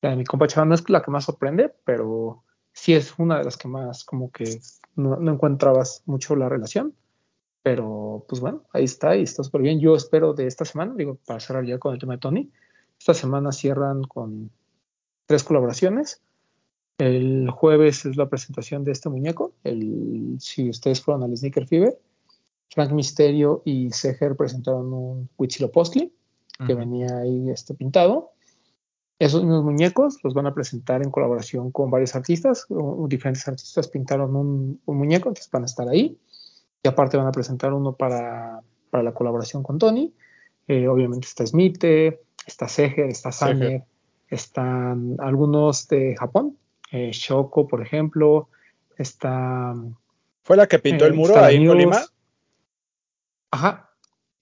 la 0.00 0.10
de 0.10 0.16
mi 0.16 0.24
compa 0.24 0.46
Chava 0.46 0.66
no 0.66 0.74
es 0.74 0.88
la 0.88 1.02
que 1.02 1.10
más 1.10 1.24
sorprende, 1.24 1.74
pero 1.84 2.44
sí 2.72 2.94
es 2.94 3.18
una 3.18 3.38
de 3.38 3.44
las 3.44 3.56
que 3.56 3.68
más 3.68 4.04
como 4.04 4.30
que 4.30 4.60
no, 4.96 5.16
no 5.16 5.32
encontrabas 5.32 6.02
mucho 6.06 6.36
la 6.36 6.48
relación. 6.48 6.94
Pero 7.62 8.24
pues 8.28 8.40
bueno, 8.40 8.64
ahí 8.72 8.84
está 8.84 9.16
y 9.16 9.22
está 9.22 9.44
súper 9.44 9.62
bien. 9.62 9.78
Yo 9.78 9.94
espero 9.94 10.34
de 10.34 10.46
esta 10.46 10.64
semana, 10.64 10.94
digo, 10.96 11.18
para 11.24 11.38
cerrar 11.38 11.64
ya 11.64 11.78
con 11.78 11.92
el 11.92 12.00
tema 12.00 12.14
de 12.14 12.18
Tony, 12.18 12.50
esta 12.98 13.14
semana 13.14 13.52
cierran 13.52 14.02
con 14.02 14.50
tres 15.26 15.44
colaboraciones. 15.44 16.20
El 16.98 17.50
jueves 17.50 18.04
es 18.04 18.16
la 18.16 18.28
presentación 18.28 18.84
de 18.84 18.92
este 18.92 19.08
muñeco. 19.08 19.52
El, 19.64 20.36
si 20.38 20.68
ustedes 20.68 21.00
fueron 21.00 21.22
al 21.24 21.36
Sneaker 21.36 21.66
Fever, 21.66 21.98
Frank 22.70 22.92
Misterio 22.92 23.62
y 23.64 23.90
Seger 23.92 24.36
presentaron 24.36 24.92
un 24.92 25.28
Huitzilopochtli 25.36 26.12
que 26.66 26.74
venía 26.74 27.18
ahí 27.18 27.50
este, 27.50 27.74
pintado. 27.74 28.30
Esos 29.18 29.42
mismos 29.42 29.64
muñecos 29.64 30.18
los 30.22 30.32
van 30.32 30.46
a 30.46 30.54
presentar 30.54 31.02
en 31.02 31.10
colaboración 31.10 31.72
con 31.72 31.90
varios 31.90 32.14
artistas. 32.14 32.66
o- 32.68 33.06
diferentes 33.08 33.46
artistas 33.48 33.88
pintaron 33.88 34.36
un, 34.36 34.80
un 34.84 34.96
muñeco, 34.98 35.28
entonces 35.28 35.50
van 35.50 35.62
a 35.62 35.66
estar 35.66 35.88
ahí. 35.88 36.18
Y 36.82 36.88
aparte 36.88 37.16
van 37.16 37.26
a 37.26 37.32
presentar 37.32 37.72
uno 37.72 37.94
para, 37.96 38.60
para 38.90 39.02
la 39.02 39.12
colaboración 39.14 39.62
con 39.62 39.78
Tony. 39.78 40.12
Eh, 40.68 40.86
obviamente 40.88 41.26
está 41.26 41.44
Smith, 41.46 41.82
está 42.46 42.68
Seger, 42.68 43.06
está. 43.06 43.32
Sanger, 43.32 43.84
están 44.32 45.16
algunos 45.20 45.86
de 45.88 46.16
Japón, 46.16 46.56
eh, 46.90 47.10
Shoko, 47.12 47.66
por 47.68 47.82
ejemplo, 47.82 48.48
está... 48.96 49.74
¿Fue 50.42 50.56
la 50.56 50.66
que 50.66 50.78
pintó 50.78 51.04
eh, 51.04 51.08
el 51.08 51.14
muro 51.14 51.28
está 51.30 51.42
la 51.42 51.46
ahí 51.48 51.56
en. 51.56 51.66
Colima? 51.66 52.00
Ajá, 53.50 53.90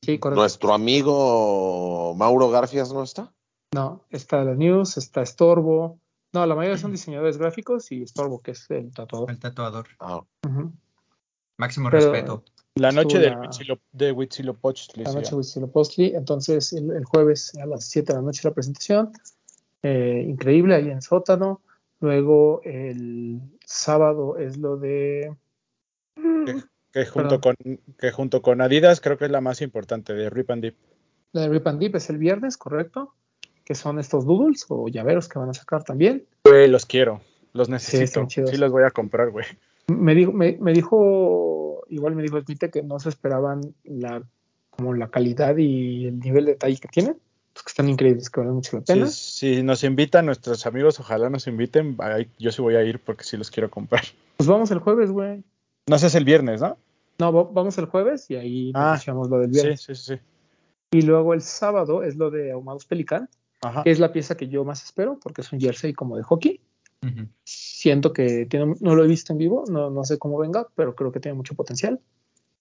sí, 0.03 0.19
correcto. 0.19 0.41
Nuestro 0.41 0.73
amigo 0.73 2.15
Mauro 2.17 2.49
Garfias 2.51 2.93
no 2.93 3.03
está. 3.03 3.33
No, 3.75 4.05
está 4.11 4.43
la 4.45 4.55
News, 4.55 4.97
está 4.97 5.23
Estorbo. 5.23 5.99
No, 6.33 6.47
la 6.47 6.55
mayoría 6.55 6.79
son 6.79 6.93
diseñadores 6.93 7.37
gráficos 7.39 7.91
y 7.93 8.03
Estorbo, 8.03 8.41
que 8.41 8.53
es 8.53 8.71
el 8.71 8.93
tatuador. 8.95 9.31
El 9.31 9.39
tatuador. 9.41 9.89
Ah. 9.99 10.21
Máximo 11.59 11.91
Pero- 11.91 12.13
respeto. 12.13 12.45
La 12.77 12.93
noche 12.93 13.19
la- 13.19 13.37
Huitzilo- 13.37 13.81
de 13.93 14.13
Huitzilopochtli. 14.13 15.03
La 15.05 15.13
noche 15.13 15.31
de 15.31 15.37
Huitzilopochtli. 15.37 16.15
Entonces, 16.15 16.73
el, 16.73 16.93
el 16.93 17.05
jueves 17.05 17.53
a 17.61 17.67
las 17.67 17.85
7 17.87 18.13
de 18.13 18.19
la 18.21 18.25
noche 18.25 18.41
la 18.45 18.55
presentación. 18.55 19.13
Eh, 19.83 20.25
increíble, 20.27 20.75
ahí 20.75 20.91
en 20.91 21.03
sótano. 21.03 21.61
Luego, 22.01 22.61
el 22.65 23.41
sábado 23.65 24.39
es 24.39 24.57
lo 24.57 24.77
de. 24.77 25.35
que 26.93 27.07
junto 27.07 27.41
con 27.41 27.55
que 27.99 28.11
junto 28.11 28.43
con 28.43 28.61
Adidas 28.61 29.01
creo 29.01 29.19
que 29.19 29.27
es 29.27 29.31
la 29.31 29.41
más 29.41 29.61
importante 29.63 30.15
de 30.15 30.31
Rip 30.31 30.51
and 30.51 30.65
Dip. 30.65 30.77
La 31.33 31.43
de 31.43 31.49
Rip 31.49 31.67
and 31.67 31.79
Dip 31.79 31.95
es 31.97 32.11
el 32.11 32.19
viernes, 32.19 32.57
correcto. 32.57 33.15
Que 33.65 33.75
son 33.75 33.99
estos 33.99 34.27
doodles 34.27 34.67
o 34.69 34.89
llaveros 34.89 35.29
que 35.29 35.39
van 35.39 35.51
a 35.51 35.55
sacar 35.55 35.85
también. 35.85 36.27
Güey, 36.45 36.69
los 36.69 36.87
quiero, 36.87 37.21
los 37.53 37.69
necesito. 37.69 38.27
Sí, 38.29 38.57
los 38.57 38.73
voy 38.73 38.83
a 38.83 38.91
comprar, 38.91 39.31
güey. 39.31 39.47
Me 39.89 40.15
dijo, 40.15 40.33
me, 40.33 40.57
me 40.61 40.73
dijo, 40.73 41.85
igual 41.89 42.15
me 42.15 42.23
dijo 42.23 42.41
Smith 42.41 42.71
que 42.73 42.83
no 42.83 42.99
se 42.99 43.11
esperaban 43.11 43.61
la, 43.85 44.23
como 44.71 44.95
la 44.95 45.09
calidad 45.09 45.57
y 45.57 46.07
el 46.07 46.19
nivel 46.19 46.47
de 46.47 46.53
detalle 46.53 46.79
que 46.79 46.89
tienen, 46.89 47.17
que 47.63 47.71
están 47.71 47.89
increíbles, 47.89 48.31
que 48.31 48.41
valen 48.41 48.55
mucho 48.55 48.77
la 48.77 48.83
pena. 48.83 49.07
Si, 49.07 49.57
si 49.57 49.63
nos 49.63 49.85
invitan 49.85 50.27
nuestros 50.27 50.67
amigos, 50.67 50.99
ojalá 51.01 51.29
nos 51.31 51.47
inviten. 51.47 51.97
yo 52.39 52.53
sí 52.53 52.63
voy 52.63 52.77
a 52.77 52.83
ir 52.85 52.99
porque 53.01 53.25
sí 53.25 53.37
los 53.37 53.51
quiero 53.51 53.71
comprar. 53.71 54.03
Pues 54.37 54.49
vamos 54.49 54.71
el 54.71 54.79
jueves, 54.79 55.11
güey. 55.11 55.45
No 55.87 55.99
sé, 55.99 56.07
es 56.07 56.15
el 56.15 56.25
viernes, 56.25 56.63
¿no? 56.63 56.79
No, 57.19 57.31
va- 57.31 57.51
vamos 57.53 57.77
el 57.77 57.85
jueves 57.85 58.31
y 58.31 58.37
ahí 58.37 58.73
Ah, 58.75 58.99
lo 59.07 59.39
del 59.39 59.51
viernes. 59.51 59.83
sí, 59.83 59.95
sí. 59.95 60.15
sí. 60.15 60.21
Y 60.93 61.03
luego 61.03 61.35
el 61.35 61.43
sábado 61.43 62.03
es 62.03 62.17
lo 62.17 62.31
de 62.31 62.51
Ahumados 62.53 62.87
Pelican, 62.87 63.29
Ajá. 63.61 63.83
que 63.83 63.91
es 63.91 63.99
la 63.99 64.13
pieza 64.15 64.39
que 64.39 64.49
yo 64.49 64.65
más 64.65 64.83
espero, 64.83 65.19
porque 65.23 65.43
es 65.43 65.53
un 65.53 65.61
jersey 65.61 65.93
como 65.93 66.17
de 66.17 66.23
hockey. 66.23 66.59
Ujú. 67.03 67.29
Siento 67.45 68.15
que 68.15 68.47
tiene, 68.47 68.75
no 68.81 68.95
lo 68.95 69.05
he 69.05 69.09
visto 69.09 69.33
en 69.35 69.39
vivo, 69.39 69.65
no, 69.71 69.91
no 69.91 70.05
sé 70.05 70.19
cómo 70.19 70.39
venga, 70.39 70.67
pero 70.75 70.95
creo 70.95 71.13
que 71.13 71.21
tiene 71.21 71.37
mucho 71.37 71.55
potencial. 71.55 72.01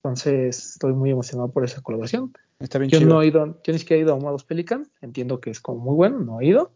Entonces 0.04 0.72
estoy 0.74 0.94
muy 0.94 1.12
emocionado 1.12 1.50
por 1.52 1.64
esa 1.66 1.82
colaboración. 1.82 2.34
Está 2.60 2.78
bien 2.80 2.90
Yo 2.90 3.00
chido. 3.00 3.10
no 3.14 3.22
he 3.22 3.28
ido, 3.28 3.58
yo 3.64 3.74
ni 3.74 3.80
siquiera 3.80 4.00
he 4.00 4.04
ido 4.04 4.12
a 4.14 4.16
Ahumados 4.16 4.44
Pelican, 4.44 4.88
entiendo 5.02 5.40
que 5.40 5.50
es 5.50 5.60
como 5.60 5.80
muy 5.80 5.96
bueno, 5.96 6.20
no 6.20 6.40
he 6.42 6.46
ido, 6.48 6.72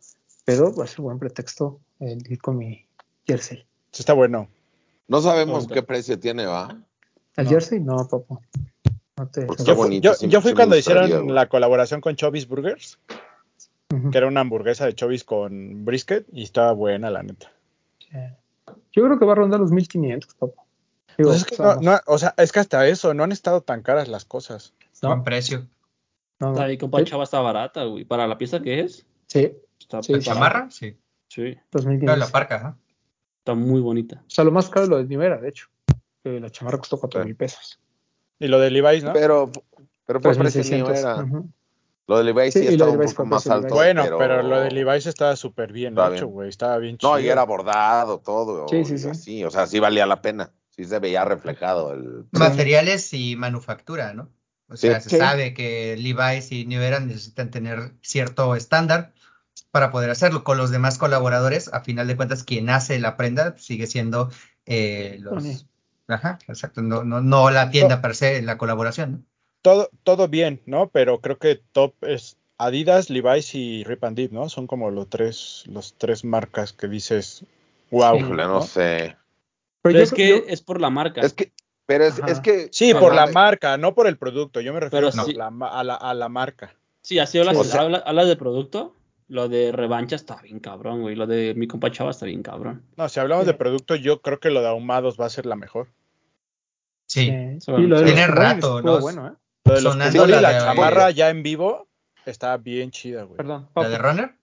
pero 0.45 0.73
va 0.75 0.83
a 0.85 0.87
ser 0.87 1.01
buen 1.01 1.19
pretexto 1.19 1.79
el 1.99 2.19
ir 2.31 2.41
con 2.41 2.57
mi 2.57 2.85
jersey. 3.25 3.59
Sí, 3.91 4.01
está 4.01 4.13
bueno. 4.13 4.47
no 5.07 5.21
sabemos 5.21 5.67
qué 5.67 5.83
precio 5.83 6.17
tiene, 6.19 6.45
¿va? 6.45 6.77
¿El 7.35 7.43
No. 7.45 7.49
jersey? 7.49 7.79
No, 7.79 7.95
papo. 8.07 8.41
No 9.17 9.27
te- 9.27 9.45
Porque 9.45 9.63
Yo, 9.63 9.75
bonito, 9.75 10.09
yo- 10.09 10.13
sí- 10.15 10.27
yo 10.27 10.41
fui 10.41 10.51
sí 10.51 10.55
cuando 10.55 10.75
gustaría, 10.75 11.03
hicieron 11.03 11.25
güey. 11.25 11.35
la 11.35 11.47
colaboración 11.49 12.01
con 12.01 12.15
Chubby's 12.15 12.47
Burgers, 12.47 12.97
que 14.11 14.17
era 14.17 14.27
una 14.27 14.39
hamburguesa 14.41 14.85
de 14.85 14.95
Chubby's 14.95 15.23
con 15.23 15.85
brisket 15.85 16.25
y 16.31 16.43
estaba 16.43 16.71
buena, 16.73 17.09
la 17.11 17.21
neta. 17.23 17.51
Yo 18.91 19.03
creo 19.03 19.19
que 19.19 19.25
va 19.25 19.33
a 19.33 19.35
rondar 19.35 19.59
los 19.59 19.71
1500, 19.71 20.33
papo. 20.35 20.62
Digo, 21.17 21.29
Pues 21.29 21.41
es 21.41 21.45
que 21.45 21.55
o 21.55 21.57
sea, 21.57 21.75
no, 21.75 21.81
no, 21.91 21.99
o 22.07 22.17
sea, 22.17 22.33
es 22.37 22.51
que 22.51 22.59
hasta 22.59 22.87
eso, 22.87 23.13
no 23.13 23.23
han 23.23 23.31
estado 23.31 23.61
tan 23.61 23.81
caras 23.81 24.07
las 24.07 24.25
cosas. 24.25 24.73
no, 25.01 25.09
Buen 25.09 25.23
precio. 25.23 25.67
no, 26.39 26.51
no. 26.53 26.59
La 26.59 26.67
de 26.67 26.77
compa 26.77 27.03
Chava 27.03 27.23
está 27.23 27.39
barata, 27.39 27.83
güey. 27.85 28.05
Para 28.05 28.27
la 28.27 28.37
pieza 28.37 28.61
que 28.61 28.79
es, 28.81 29.05
Sí, 29.27 29.51
está, 29.79 30.01
Sí, 30.03 30.13
¿La 30.13 30.19
sí. 30.19 30.25
chamarra? 30.25 30.67
Sí. 30.69 30.97
sí, 31.27 31.41
Pero 31.71 31.83
2500. 31.83 32.17
la 32.19 32.27
parca, 32.27 32.55
ajá. 32.55 32.77
está 33.39 33.53
muy 33.55 33.81
bonita. 33.81 34.21
O 34.25 34.29
sea, 34.29 34.43
lo 34.43 34.51
más 34.51 34.69
caro 34.69 34.83
es 34.83 34.89
lo 34.89 34.97
de 34.97 35.05
Nivera, 35.05 35.37
de 35.37 35.49
hecho. 35.49 35.67
que 36.23 36.39
la 36.39 36.49
chamarra 36.49 36.77
costó 36.77 36.99
4 36.99 37.21
Sí. 37.21 37.25
mil 37.25 37.35
pesos. 37.35 37.79
Y 38.39 38.47
lo 38.47 38.59
de 38.59 38.71
Levi's, 38.71 39.03
¿no? 39.03 39.13
Pero, 39.13 39.51
pero 40.05 40.19
fue 40.21 40.33
precio 40.35 40.61
3600. 40.61 40.99
era. 40.99 41.15
Ujú. 41.23 41.49
Lo 42.07 42.17
de 42.17 42.23
Levi's 42.25 42.53
Sí, 42.53 42.59
sí, 42.59 42.67
estaba 42.67 42.91
un 42.91 42.97
Levi's 42.97 43.13
poco 43.13 43.25
más 43.27 43.47
alto. 43.47 43.73
Bueno, 43.75 44.03
pero... 44.03 44.17
pero... 44.17 44.43
lo 44.43 44.59
de 44.59 44.71
Levi's 44.71 45.05
estaba 45.05 45.35
súper 45.37 45.71
bien 45.71 45.93
Estaba 45.93 46.15
hecho, 46.15 46.25
bien. 46.25 46.33
güey. 46.33 46.49
Estaba 46.49 46.77
bien 46.77 46.97
chido. 46.97 47.11
No, 47.13 47.19
y 47.19 47.27
era 47.29 47.43
bordado 47.45 48.19
todo. 48.19 48.67
Sí, 48.67 48.83
sí, 48.85 48.97
sí. 48.97 49.09
así, 49.09 49.43
o 49.45 49.49
sea, 49.51 49.65
sí 49.67 49.79
valía 49.79 50.05
la 50.05 50.21
pena. 50.21 50.51
Sí 50.75 50.85
se 50.85 50.99
veía 50.99 51.23
reflejado 51.25 51.93
el... 51.93 52.25
Materiales 52.31 53.13
y 53.13 53.35
manufactura, 53.35 54.13
¿no? 54.13 54.29
O 54.69 54.75
Sí. 54.75 54.87
sea, 54.87 55.01
se 55.01 55.09
Sí. 55.11 55.17
sabe 55.17 55.53
que 55.53 55.95
Levi's 55.97 56.51
y 56.51 56.65
New 56.65 56.81
Era 56.81 56.99
necesitan 56.99 57.51
tener 57.51 57.91
cierto 58.01 58.55
estándar 58.55 59.13
para 59.71 59.91
poder 59.91 60.09
hacerlo. 60.09 60.43
Con 60.43 60.57
los 60.57 60.71
demás 60.71 60.97
colaboradores, 60.97 61.71
a 61.73 61.81
final 61.81 62.07
de 62.07 62.15
cuentas, 62.15 62.43
quien 62.43 62.69
hace 62.69 62.97
la 62.99 63.17
prenda 63.17 63.55
sigue 63.57 63.85
siendo 63.87 64.31
eh, 64.65 65.17
los... 65.19 65.65
Ajá, 66.07 66.39
exacto. 66.47 66.81
No, 66.81 67.03
no, 67.03 67.21
no 67.21 67.49
la 67.51 67.69
tienda 67.69 68.01
per 68.01 68.15
se, 68.15 68.41
la 68.41 68.57
colaboración, 68.57 69.11
¿no? 69.11 69.23
Todo, 69.61 69.89
todo 70.03 70.27
bien, 70.27 70.61
¿no? 70.65 70.89
Pero 70.89 71.21
creo 71.21 71.37
que 71.37 71.61
top 71.71 71.93
es 72.01 72.37
Adidas, 72.57 73.09
Levi's 73.09 73.55
y 73.55 73.83
Rip 73.83 74.03
and 74.03 74.17
Dip, 74.17 74.31
¿no? 74.31 74.49
Son 74.49 74.67
como 74.67 74.91
los 74.91 75.09
tres, 75.09 75.63
los 75.67 75.93
tres 75.97 76.23
marcas 76.25 76.73
que 76.73 76.87
dices, 76.87 77.45
wow. 77.91 78.17
Híjole, 78.17 78.43
no 78.43 78.61
sé. 78.61 79.15
Pero 79.83 79.93
Pero 79.93 79.97
yo, 79.99 80.03
es 80.03 80.11
que 80.13 80.29
yo- 80.29 80.43
es 80.47 80.61
por 80.61 80.81
la 80.81 80.89
marca. 80.89 81.21
Es 81.21 81.33
que, 81.33 81.51
pero 81.85 82.05
es, 82.05 82.17
es 82.27 82.39
que... 82.39 82.69
Sí, 82.71 82.93
por 82.93 83.13
la 83.13 83.27
marca, 83.27 83.77
no 83.77 83.93
por 83.93 84.07
el 84.07 84.17
producto. 84.17 84.61
Yo 84.61 84.73
me 84.73 84.79
refiero 84.79 85.09
Pero 85.11 85.23
sí. 85.25 85.33
la 85.33 85.47
a, 85.47 85.83
la, 85.83 85.93
a 85.95 86.13
la 86.15 86.29
marca. 86.29 86.75
Sí, 87.01 87.19
así 87.19 87.37
hablas, 87.37 87.55
Sí. 87.57 87.61
O 87.61 87.63
sea- 87.65 87.81
hablas 87.81 88.27
de 88.27 88.35
producto. 88.37 88.95
Lo 89.27 89.47
de 89.49 89.71
revancha 89.71 90.15
está 90.15 90.41
bien 90.41 90.59
cabrón, 90.59 91.01
güey. 91.01 91.15
Lo 91.15 91.27
de 91.27 91.53
mi 91.55 91.67
compa 91.67 91.91
Chava 91.91 92.11
está 92.11 92.25
bien 92.25 92.43
cabrón. 92.43 92.83
No, 92.97 93.07
si 93.09 93.19
hablamos 93.19 93.45
Sí. 93.45 93.51
de 93.51 93.57
producto, 93.57 93.95
yo 93.95 94.21
creo 94.21 94.39
que 94.39 94.49
lo 94.51 94.61
de 94.61 94.67
ahumados 94.67 95.19
va 95.19 95.25
a 95.25 95.29
ser 95.29 95.45
la 95.45 95.55
mejor. 95.55 95.87
Sí. 97.07 97.31
Son- 97.59 97.81
y 97.83 97.87
lo 97.87 97.99
de 97.99 98.05
Tiene 98.05 98.27
los 98.27 98.35
rato, 98.35 98.81
¿no? 98.81 98.99
bueno, 98.99 99.27
¿eh? 99.27 99.31
Lo 99.65 99.75
de 99.75 99.81
los 99.81 99.93
Sonando 99.93 100.19
Kumori, 100.23 100.41
la 100.41 100.59
chamarra 100.59 101.11
ya 101.11 101.29
en 101.29 101.41
vivo 101.43 101.87
está 102.25 102.57
bien 102.57 102.91
chida, 102.91 103.23
güey. 103.23 103.37
Perdón, 103.37 103.69
¿La 103.75 103.89
de 103.89 103.97
Papo. 103.97 104.07
Runner? 104.09 104.35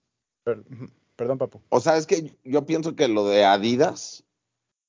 Perdón, 1.16 1.38
papu. 1.38 1.61
O 1.68 1.80
sea, 1.80 1.97
es 1.97 2.07
que 2.07 2.32
yo 2.45 2.64
pienso 2.64 2.97
que 2.97 3.07
lo 3.09 3.26
de 3.28 3.45
Adidas 3.45 4.24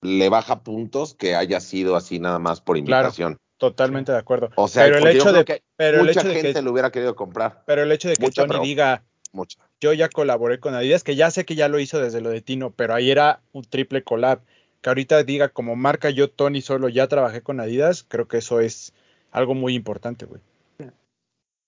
le 0.02 0.30
baja 0.30 0.64
puntos 0.64 1.14
que 1.14 1.36
haya 1.36 1.60
sido 1.60 1.96
así 1.96 2.20
nada 2.20 2.40
más 2.40 2.62
por 2.62 2.76
Claro. 2.84 3.08
invitación. 3.08 3.38
Totalmente 3.58 4.12
de 4.12 4.18
acuerdo. 4.18 4.50
O 4.56 4.68
sea, 4.68 4.86
pero 4.86 4.98
el 4.98 5.08
hecho 5.08 5.32
de 5.32 5.46
que 5.46 5.62
pero 5.78 6.02
el 6.02 6.08
mucha 6.08 6.24
de 6.24 6.34
gente 6.34 6.54
que 6.54 6.62
lo 6.64 6.72
hubiera 6.72 6.92
querido 6.92 7.16
comprar. 7.16 7.64
pero 7.68 7.84
el 7.84 7.92
hecho 7.92 8.10
de 8.10 8.16
que 8.16 8.24
Mucha, 8.24 8.42
Tony 8.42 8.54
pero- 8.54 8.64
diga 8.64 9.04
Mucha. 9.32 9.60
yo 9.80 9.94
ya 9.94 10.10
colaboré 10.10 10.60
con 10.60 10.74
Adidas, 10.74 11.04
que 11.04 11.16
ya 11.16 11.30
sé 11.30 11.46
que 11.46 11.54
ya 11.56 11.68
lo 11.68 11.80
hizo 11.80 12.00
desde 12.00 12.22
lo 12.22 12.30
de 12.32 12.42
Tino, 12.42 12.72
pero 12.72 12.96
ahí 12.96 13.12
era 13.12 13.42
un 13.52 13.64
triple 13.64 14.04
collab. 14.04 14.42
Que 14.82 14.90
ahorita 14.90 15.24
diga 15.24 15.50
como 15.50 15.76
marca 15.76 16.10
yo 16.10 16.32
Tony 16.32 16.62
solo 16.62 16.90
ya 16.90 17.08
trabajé 17.08 17.44
con 17.44 17.60
Adidas, 17.60 18.04
creo 18.08 18.28
que 18.28 18.40
eso 18.40 18.60
es 18.62 18.94
algo 19.32 19.54
muy 19.54 19.76
importante, 19.76 20.26
güey. 20.26 20.42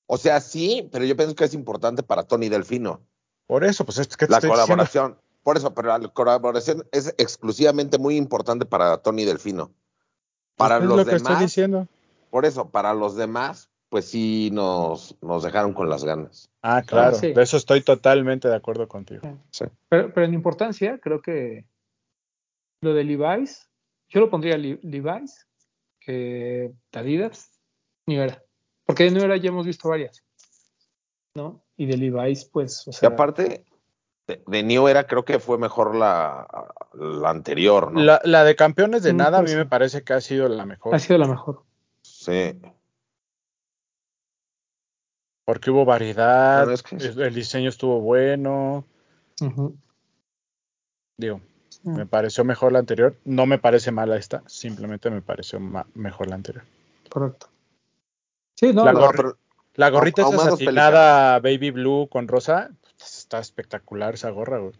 O 0.08 0.18
sea, 0.18 0.42
sí, 0.42 0.90
pero 0.92 1.06
yo 1.06 1.16
pienso 1.16 1.36
que 1.36 1.46
es 1.46 1.54
importante 1.54 2.02
para 2.04 2.24
Tony 2.24 2.50
Delfino. 2.50 3.02
Por 3.48 3.64
eso, 3.64 3.86
pues 3.86 4.00
es 4.00 4.08
que 4.18 4.26
te 4.26 4.32
La 4.32 4.38
estoy 4.40 4.50
diciendo. 4.52 5.18
Por 5.44 5.58
eso, 5.58 5.74
pero 5.74 5.90
la 5.98 6.08
colaboración 6.08 6.86
es 6.92 7.14
exclusivamente 7.18 7.98
muy 7.98 8.16
importante 8.16 8.66
para 8.66 8.98
Tony 8.98 9.26
Delfino. 9.26 9.72
Para 10.56 10.78
es 10.78 10.84
los 10.86 10.98
lo 10.98 11.06
que 11.06 11.16
estoy 11.16 11.32
demás, 11.34 11.42
diciendo. 11.44 11.88
por 12.30 12.46
eso, 12.46 12.70
para 12.70 12.94
los 12.94 13.16
demás, 13.16 13.70
pues 13.90 14.06
sí 14.06 14.50
nos, 14.54 15.16
nos 15.22 15.44
dejaron 15.44 15.74
con 15.74 15.90
las 15.90 16.04
ganas. 16.04 16.50
Ah, 16.62 16.82
claro, 16.86 17.16
sí. 17.18 17.34
de 17.34 17.42
eso 17.44 17.58
estoy 17.58 17.82
totalmente 17.82 18.48
de 18.48 18.56
acuerdo 18.56 18.88
contigo. 18.88 19.22
Pero, 19.90 20.14
pero 20.14 20.26
en 20.26 20.34
importancia, 20.34 20.98
creo 21.00 21.22
que 21.22 21.66
lo 22.82 22.94
de 22.94 23.04
Levi's, 23.04 23.68
yo 24.10 24.22
lo 24.22 24.30
pondría 24.30 24.58
Li- 24.58 24.80
Levi's, 24.82 25.46
que 26.00 26.72
Adidas, 26.94 27.52
New 28.08 28.22
Era. 28.22 28.42
Porque 28.86 29.06
de 29.06 29.12
New 29.12 29.24
Era 29.24 29.38
ya 29.38 29.50
hemos 29.50 29.66
visto 29.66 29.90
varias, 29.90 30.24
¿no? 31.36 31.64
Y 31.78 31.86
de 31.86 31.98
Levi's, 31.98 32.46
pues, 32.46 32.88
o 32.88 32.92
Y 33.02 33.06
aparte, 33.06 33.66
de, 34.28 34.42
de 34.48 34.64
New 34.64 34.88
Era 34.88 35.06
creo 35.06 35.26
que 35.26 35.40
fue 35.40 35.58
mejor 35.58 35.96
la, 35.96 36.48
la 36.94 37.30
anterior, 37.30 37.92
¿no? 37.92 38.02
La, 38.02 38.22
la 38.24 38.44
de 38.44 38.56
campeones 38.56 39.04
de 39.04 39.14
Mm, 39.14 39.18
nada 39.18 39.38
a 39.40 39.42
pues 39.42 39.52
mí 39.52 39.58
me 39.58 39.66
parece 39.66 40.04
que 40.04 40.14
ha 40.14 40.22
sido 40.22 40.48
la 40.48 40.66
mejor, 40.66 40.96
ha 40.96 41.00
sido 41.00 41.18
la 41.20 41.28
mejor. 41.28 41.64
Sí. 42.02 42.58
porque 45.46 45.72
hubo 45.72 45.84
variedad, 45.84 46.60
Bueno, 46.60 46.72
es 46.74 46.84
que- 46.84 46.96
el, 46.96 47.22
el 47.22 47.34
diseño 47.36 47.68
estuvo 47.70 48.00
bueno, 48.00 48.86
digo, 51.18 51.42
Mm. 51.84 51.98
me 51.98 52.06
pareció 52.06 52.46
mejor 52.46 52.72
la 52.72 52.80
anterior, 52.80 53.18
no 53.26 53.46
me 53.46 53.58
parece 53.58 53.92
mala 53.92 54.16
esta, 54.16 54.42
simplemente 54.48 55.10
me 55.10 55.22
pareció 55.22 55.60
mejor 55.96 56.30
la 56.30 56.36
anterior. 56.36 56.64
Correcto. 57.10 57.48
Sí, 58.56 58.72
no, 58.74 58.86
La 58.86 58.94
No, 58.94 59.12
pero 59.12 59.38
La 59.76 59.90
gorrita 59.90 60.22
esa 60.22 60.52
satinada 60.52 61.40
baby 61.40 61.72
blue 61.72 62.08
con 62.10 62.28
rosa, 62.30 62.70
está 63.06 63.40
espectacular 63.40 64.14
esa 64.16 64.30
gorra, 64.30 64.60
güey. 64.60 64.74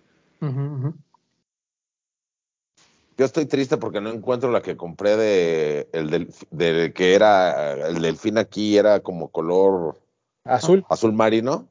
yo 3.18 3.26
estoy 3.26 3.46
triste 3.46 3.78
porque 3.78 4.02
no 4.02 4.10
encuentro 4.10 4.52
la 4.52 4.62
que 4.62 4.76
compré 4.76 5.16
de 5.16 5.88
el 5.94 6.10
del, 6.10 6.34
de 6.52 6.92
que 6.94 7.14
era 7.16 7.74
el 7.88 8.02
delfín 8.02 8.38
aquí 8.38 8.78
era 8.78 9.00
como 9.02 9.30
color 9.30 10.00
Azul, 10.44 10.86
azul 10.90 11.14
marino. 11.14 11.70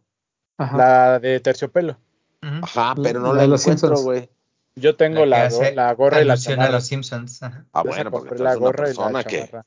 Ajá. 0.56 0.76
la 0.76 1.18
de 1.18 1.40
terciopelo. 1.40 1.98
Ajá, 2.40 2.94
pero 3.02 3.20
no 3.20 3.28
La 3.28 3.34
la, 3.34 3.42
de 3.42 3.48
los 3.48 3.66
encuentro, 3.66 4.00
güey. 4.02 4.30
Yo 4.76 4.96
tengo 4.96 5.26
La 5.26 5.50
la, 5.74 5.92
gorra 5.94 6.22
y 6.22 6.24
la 6.24 6.32
alusión 6.34 6.54
a 6.54 6.56
chamarra. 6.56 6.72
los 6.72 6.84
Simpsons. 6.86 7.42
ajá. 7.42 7.66
Ah, 7.72 7.82
bueno, 7.82 8.10
porque 8.10 8.36
la 8.36 8.50
una 8.50 8.54
gorra 8.54 8.90
y 8.90 8.94
la 8.94 9.24
que 9.24 9.46
chamarra. 9.48 9.66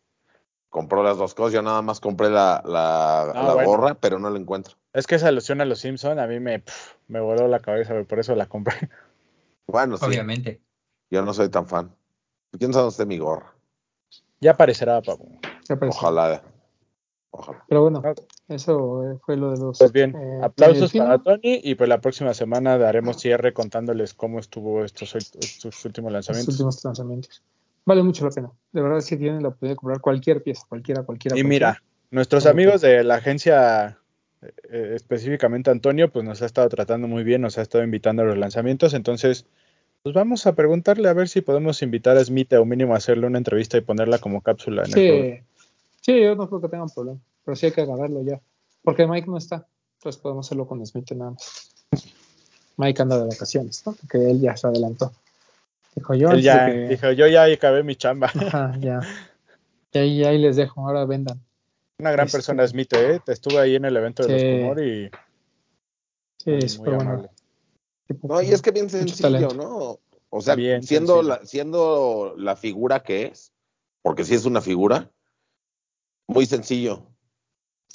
compró 0.69 1.03
las 1.03 1.17
dos 1.17 1.35
cosas. 1.35 1.53
Yo 1.53 1.61
nada 1.61 1.81
más 1.81 1.99
compré 1.99 2.29
la, 2.29 2.63
la, 2.65 3.21
Ah, 3.21 3.33
la 3.33 3.53
bueno. 3.53 3.69
gorra, 3.69 3.93
pero 3.95 4.17
no 4.17 4.29
la 4.29 4.39
encuentro. 4.39 4.75
Es 4.95 5.07
que 5.07 5.15
esa 5.15 5.27
alusión 5.27 5.61
a 5.61 5.65
los 5.65 5.79
Simpson 5.79 6.19
a 6.19 6.25
mí 6.27 6.39
me, 6.39 6.63
me 7.07 7.19
voló 7.19 7.47
la 7.47 7.59
cabeza, 7.59 7.93
por 8.03 8.19
eso 8.19 8.35
la 8.35 8.47
compré. 8.47 8.75
Bueno, 9.67 9.97
sí, 9.97 10.05
Obviamente. 10.05 10.61
yo 11.09 11.23
no 11.25 11.33
soy 11.33 11.49
tan 11.49 11.67
fan. 11.67 11.89
¿Quién 12.57 12.71
sabe 12.71 12.83
dónde 12.83 12.91
esté 12.91 13.05
mi 13.07 13.17
gorra? 13.17 13.51
Ya 14.39 14.51
aparecerá, 14.51 15.01
papu. 15.01 15.39
Ya 15.67 15.73
apareció. 15.75 15.99
Ojalá. 16.01 16.43
Ojalá. 17.31 17.65
Pero 17.67 17.81
bueno, 17.81 18.01
Ah. 18.05 18.13
eso 18.47 19.03
eh, 19.11 19.17
fue 19.25 19.35
lo 19.37 19.51
de 19.51 19.57
los. 19.57 19.79
Pues 19.79 19.91
bien, 19.91 20.15
eh, 20.15 20.39
aplausos 20.43 20.93
para 20.93 21.17
Tony 21.17 21.59
y 21.63 21.73
pues 21.73 21.89
la 21.89 21.99
próxima 21.99 22.35
semana 22.35 22.77
daremos 22.77 23.17
cierre 23.19 23.53
contándoles 23.53 24.13
cómo 24.13 24.37
estuvo 24.39 24.85
estos, 24.85 25.15
estos 25.15 25.83
últimos 25.83 26.11
los 26.11 26.27
lanzamientos. 26.27 26.53
últimos 26.53 26.85
lanzamientos. 26.85 27.43
Vale 27.85 28.03
mucho 28.03 28.23
la 28.25 28.31
pena. 28.31 28.51
De 28.71 28.81
verdad, 28.83 28.99
si 29.01 29.17
tienen 29.17 29.41
la 29.41 29.47
oportunidad 29.49 29.73
de 29.73 29.77
comprar 29.77 29.99
cualquier 30.01 30.43
pieza, 30.43 30.63
cualquiera, 30.69 31.01
cualquiera. 31.03 31.35
Y 31.35 31.41
cualquiera. 31.41 31.71
mira, 31.71 31.83
nuestros 32.11 32.45
amigos 32.45 32.81
de 32.81 33.03
la 33.03 33.15
agencia, 33.15 33.97
eh, 34.45 34.53
eh, 34.71 34.91
específicamente 34.95 35.69
Antonio, 35.71 36.11
pues 36.11 36.25
nos 36.25 36.41
ha 36.41 36.45
estado 36.45 36.69
tratando 36.69 37.07
muy 37.07 37.23
bien, 37.23 37.41
nos 37.41 37.57
ha 37.57 37.61
estado 37.61 37.83
invitando 37.83 38.21
a 38.23 38.25
los 38.25 38.37
lanzamientos, 38.37 38.93
entonces 38.93 39.45
pues 40.03 40.13
vamos 40.13 40.45
a 40.45 40.53
preguntarle 40.53 41.09
a 41.09 41.13
ver 41.13 41.27
si 41.27 41.41
podemos 41.41 41.81
invitar 41.81 42.15
a 42.17 42.23
Smith 42.23 42.53
o 42.53 42.63
mínimo 42.65 42.93
a 42.93 42.97
hacerle 42.97 43.25
una 43.25 43.39
entrevista 43.39 43.77
y 43.77 43.81
ponerla 43.81 44.19
como 44.19 44.41
cápsula 44.41 44.83
en 44.83 44.93
el 44.99 45.07
programa. 45.07 45.35
Sí, 45.35 45.43
sí, 46.01 46.21
yo 46.21 46.35
no 46.35 46.47
creo 46.47 46.61
que 46.61 46.69
tengan 46.69 46.89
problema. 46.89 47.19
Pero 47.43 47.55
sí 47.55 47.65
hay 47.67 47.71
que 47.71 47.81
agarrarlo 47.81 48.23
ya. 48.23 48.39
Porque 48.83 49.07
Mike 49.07 49.27
no 49.27 49.37
está. 49.37 49.65
Entonces 49.97 50.21
podemos 50.21 50.45
hacerlo 50.45 50.67
con 50.67 50.85
Smith 50.85 51.11
nada 51.13 51.31
más. 51.31 51.71
Mike 52.77 53.01
anda 53.01 53.17
de 53.17 53.25
vacaciones, 53.29 53.81
¿no? 53.85 53.93
Porque 53.93 54.29
él 54.29 54.41
ya 54.41 54.55
se 54.55 54.67
adelantó. 54.67 55.11
Dijo 55.95 56.13
yo. 56.13 56.29
Él 56.31 56.41
ya 56.41 56.65
que- 56.67 56.87
dijo, 56.89 57.11
yo 57.11 57.27
ya 57.27 57.45
acabé 57.45 57.81
mi 57.83 57.95
chamba. 57.95 58.27
Ajá, 58.35 58.75
ya. 58.79 58.99
Y 59.93 59.97
ahí, 59.97 60.23
ahí 60.23 60.37
les 60.37 60.55
dejo, 60.55 60.85
ahora 60.87 61.05
vendan. 61.05 61.39
Una 61.99 62.11
gran 62.11 62.25
Este- 62.25 62.37
persona 62.37 62.67
Smith, 62.67 62.91
¿eh? 62.93 63.19
Te 63.25 63.31
estuve 63.33 63.59
ahí 63.59 63.75
en 63.75 63.85
el 63.85 63.95
evento 63.95 64.25
de 64.25 64.39
Sí. 64.39 64.45
los 64.45 64.59
Kumor 64.61 64.83
y 64.83 65.11
Sí, 66.43 66.51
es 66.51 66.79
muy 66.79 66.89
amable. 66.89 67.05
bueno. 67.13 67.29
Tipo, 68.07 68.27
No, 68.27 68.41
y 68.41 68.49
es 68.51 68.61
que 68.61 68.71
bien 68.71 68.89
sencillo. 68.89 69.49
¿no? 69.55 69.99
O 70.29 70.41
sea, 70.41 70.55
Bien 70.55 70.83
siendo, 70.83 71.15
sencillo. 71.15 71.35
la, 71.39 71.45
siendo 71.45 72.33
la 72.37 72.55
figura 72.55 73.01
que 73.03 73.27
es, 73.27 73.53
porque 74.01 74.23
sí 74.25 74.35
es 74.35 74.45
una 74.45 74.61
figura, 74.61 75.09
muy 76.27 76.45
sencillo. 76.45 77.07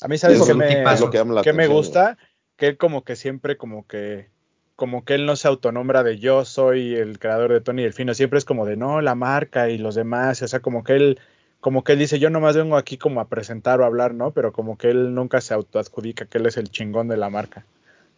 A 0.01 0.09
mí, 0.09 0.16
¿sabes 0.16 0.40
un 0.40 0.57
me, 0.57 0.82
lo 0.82 1.42
que 1.42 1.53
me 1.53 1.66
gusta? 1.66 2.16
Que 2.57 2.68
él 2.68 2.78
como 2.78 3.05
que 3.05 3.16
siempre 3.16 3.57
como 3.57 3.86
que 3.86 4.30
como 4.76 5.05
que 5.05 5.14
él 5.14 5.26
no 5.26 5.36
se 5.36 5.46
autonombra 5.46 6.03
de 6.03 6.18
yo 6.18 6.46
soy 6.46 6.94
el 6.94 7.18
creador 7.18 7.53
de 7.53 7.61
Tony 7.61 7.82
Delfino, 7.82 8.14
siempre 8.14 8.38
es 8.38 8.46
como 8.46 8.64
de 8.64 8.78
no, 8.78 9.03
la 9.03 9.14
marca 9.14 9.68
y 9.68 9.76
los 9.76 9.94
demás, 9.94 10.40
o 10.40 10.48
sea, 10.48 10.61
como 10.61 10.84
que 10.84 10.94
él 10.94 11.20
como 11.61 11.84
que 11.84 11.92
él 11.92 11.98
dice, 11.98 12.18
yo 12.18 12.30
nomás 12.30 12.56
vengo 12.56 12.76
aquí 12.76 12.96
como 12.98 13.20
a 13.20 13.28
presentar 13.28 13.80
o 13.80 13.84
hablar, 13.84 14.14
¿no? 14.14 14.32
Pero 14.32 14.52
como 14.52 14.78
que 14.78 14.90
él 14.90 15.14
nunca 15.14 15.40
se 15.40 15.54
autoadjudica 15.54 16.26
que 16.26 16.38
él 16.38 16.46
es 16.46 16.56
el 16.56 16.70
chingón 16.70 17.08
de 17.08 17.16
la 17.16 17.30
marca. 17.30 17.66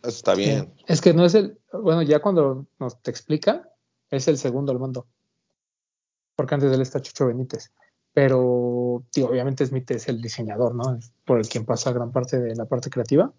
Eso 0.00 0.10
está 0.10 0.34
bien. 0.34 0.72
Sí. 0.76 0.84
Es 0.88 1.00
que 1.00 1.12
no 1.12 1.24
es 1.24 1.34
el. 1.34 1.58
Bueno, 1.72 2.02
ya 2.02 2.20
cuando 2.20 2.66
nos 2.78 3.00
te 3.02 3.10
explica, 3.10 3.68
es 4.10 4.28
el 4.28 4.38
segundo 4.38 4.72
al 4.72 4.78
mando. 4.78 5.06
Porque 6.36 6.54
antes 6.54 6.70
de 6.70 6.76
él 6.76 6.82
está 6.82 7.00
Chucho 7.00 7.26
Benítez. 7.26 7.72
Pero, 8.14 9.04
tío, 9.10 9.28
obviamente 9.28 9.64
Smith 9.64 9.90
es 9.90 10.08
el 10.08 10.20
diseñador, 10.20 10.74
¿no? 10.74 10.94
Es 10.96 11.12
por 11.24 11.38
el 11.38 11.48
quien 11.48 11.64
pasa 11.64 11.92
gran 11.92 12.12
parte 12.12 12.38
de 12.38 12.54
la 12.54 12.66
parte 12.66 12.90
creativa. 12.90 13.32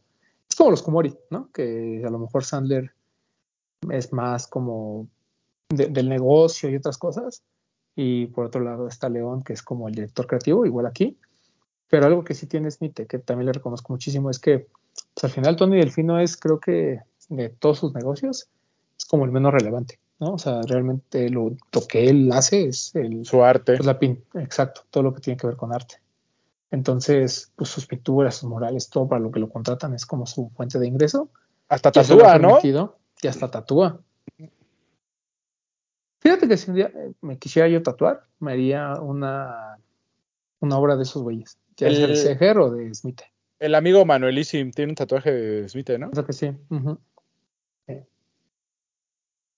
Es 0.50 0.56
como 0.56 0.72
los 0.72 0.82
Kumori, 0.82 1.16
¿no? 1.30 1.52
Que 1.52 2.02
a 2.06 2.10
lo 2.10 2.20
mejor 2.20 2.44
Sandler 2.44 2.92
es 3.90 4.12
más 4.14 4.48
como 4.48 5.08
de- 5.70 5.88
del 5.88 6.10
negocio 6.10 6.70
y 6.70 6.76
otras 6.76 6.98
cosas. 6.98 7.44
Y 7.96 8.28
por 8.28 8.46
otro 8.46 8.62
lado 8.62 8.88
está 8.88 9.10
León, 9.10 9.44
que 9.44 9.54
es 9.54 9.62
como 9.62 9.88
el 9.88 9.96
director 9.96 10.28
creativo, 10.28 10.66
igual 10.66 10.86
aquí. 10.86 11.18
Pero 11.90 12.08
algo 12.08 12.24
que 12.24 12.34
sí 12.34 12.48
tiene 12.48 12.72
Smith, 12.72 13.02
que 13.08 13.20
también 13.20 13.46
le 13.46 13.54
reconozco 13.54 13.94
muchísimo, 13.94 14.30
es 14.30 14.40
que 14.40 14.68
pues, 15.14 15.24
al 15.24 15.30
final 15.30 15.56
Tony 15.56 15.78
Delfino 15.78 16.20
es, 16.20 16.38
creo 16.38 16.60
que 16.60 17.00
de 17.30 17.50
todos 17.50 17.80
sus 17.80 17.94
negocios, 17.94 18.48
es 18.98 19.06
como 19.06 19.26
el 19.26 19.32
menos 19.32 19.54
relevante, 19.54 20.00
¿no? 20.20 20.34
O 20.34 20.38
sea, 20.38 20.62
realmente 20.64 21.30
lo, 21.30 21.56
lo 21.72 21.88
que 21.88 22.10
él 22.10 22.32
hace 22.32 22.68
es 22.68 22.96
el, 22.96 23.26
Su 23.26 23.44
arte. 23.44 23.78
pues, 23.78 23.86
la 23.86 23.98
exacto, 24.42 24.82
todo 24.90 25.04
lo 25.04 25.14
que 25.14 25.22
tiene 25.22 25.38
que 25.38 25.48
ver 25.48 25.56
con 25.56 25.74
arte. 25.74 26.02
Entonces, 26.72 27.52
pues 27.56 27.70
sus 27.70 27.86
pinturas, 27.86 28.38
sus 28.38 28.50
murales, 28.50 28.90
todo 28.90 29.08
para 29.08 29.22
lo 29.22 29.32
que 29.32 29.40
lo 29.40 29.48
contratan 29.48 29.94
es 29.94 30.08
como 30.08 30.26
su 30.26 30.50
fuente 30.56 30.80
de 30.80 30.88
ingreso. 30.88 31.30
Hasta 31.70 31.92
tatúa, 31.92 32.40
¿no? 32.40 32.58
Y 33.22 33.28
hasta 33.28 33.52
tatúa. 33.52 34.00
Fíjate 36.24 36.48
que 36.48 36.58
si 36.58 36.70
un 36.72 36.78
día 36.78 36.88
eh, 36.96 37.12
me 37.22 37.38
quisiera 37.38 37.68
yo 37.68 37.84
tatuar, 37.84 38.26
me 38.40 38.54
haría 38.54 38.94
una, 39.02 39.78
una 40.60 40.78
obra 40.78 40.96
de 40.96 41.04
esos 41.04 41.22
güeyes. 41.22 41.58
Ya 41.78 41.90
sea 41.90 42.08
de 42.08 42.14
El- 42.14 42.18
Seger 42.18 42.58
o 42.58 42.72
de 42.72 42.94
Smith. 42.96 43.22
El 43.60 43.76
amigo 43.76 44.04
Manuelísimo 44.06 44.72
tiene 44.72 44.92
un 44.92 44.96
tatuaje 44.96 45.32
de 45.32 45.70
Smith, 45.70 45.90
¿no? 46.00 46.12
Creo 46.12 46.26
que 46.26 46.34
sí. 46.34 46.48
ujú. 46.70 46.98
Sí. 47.88 47.94
De 47.94 48.06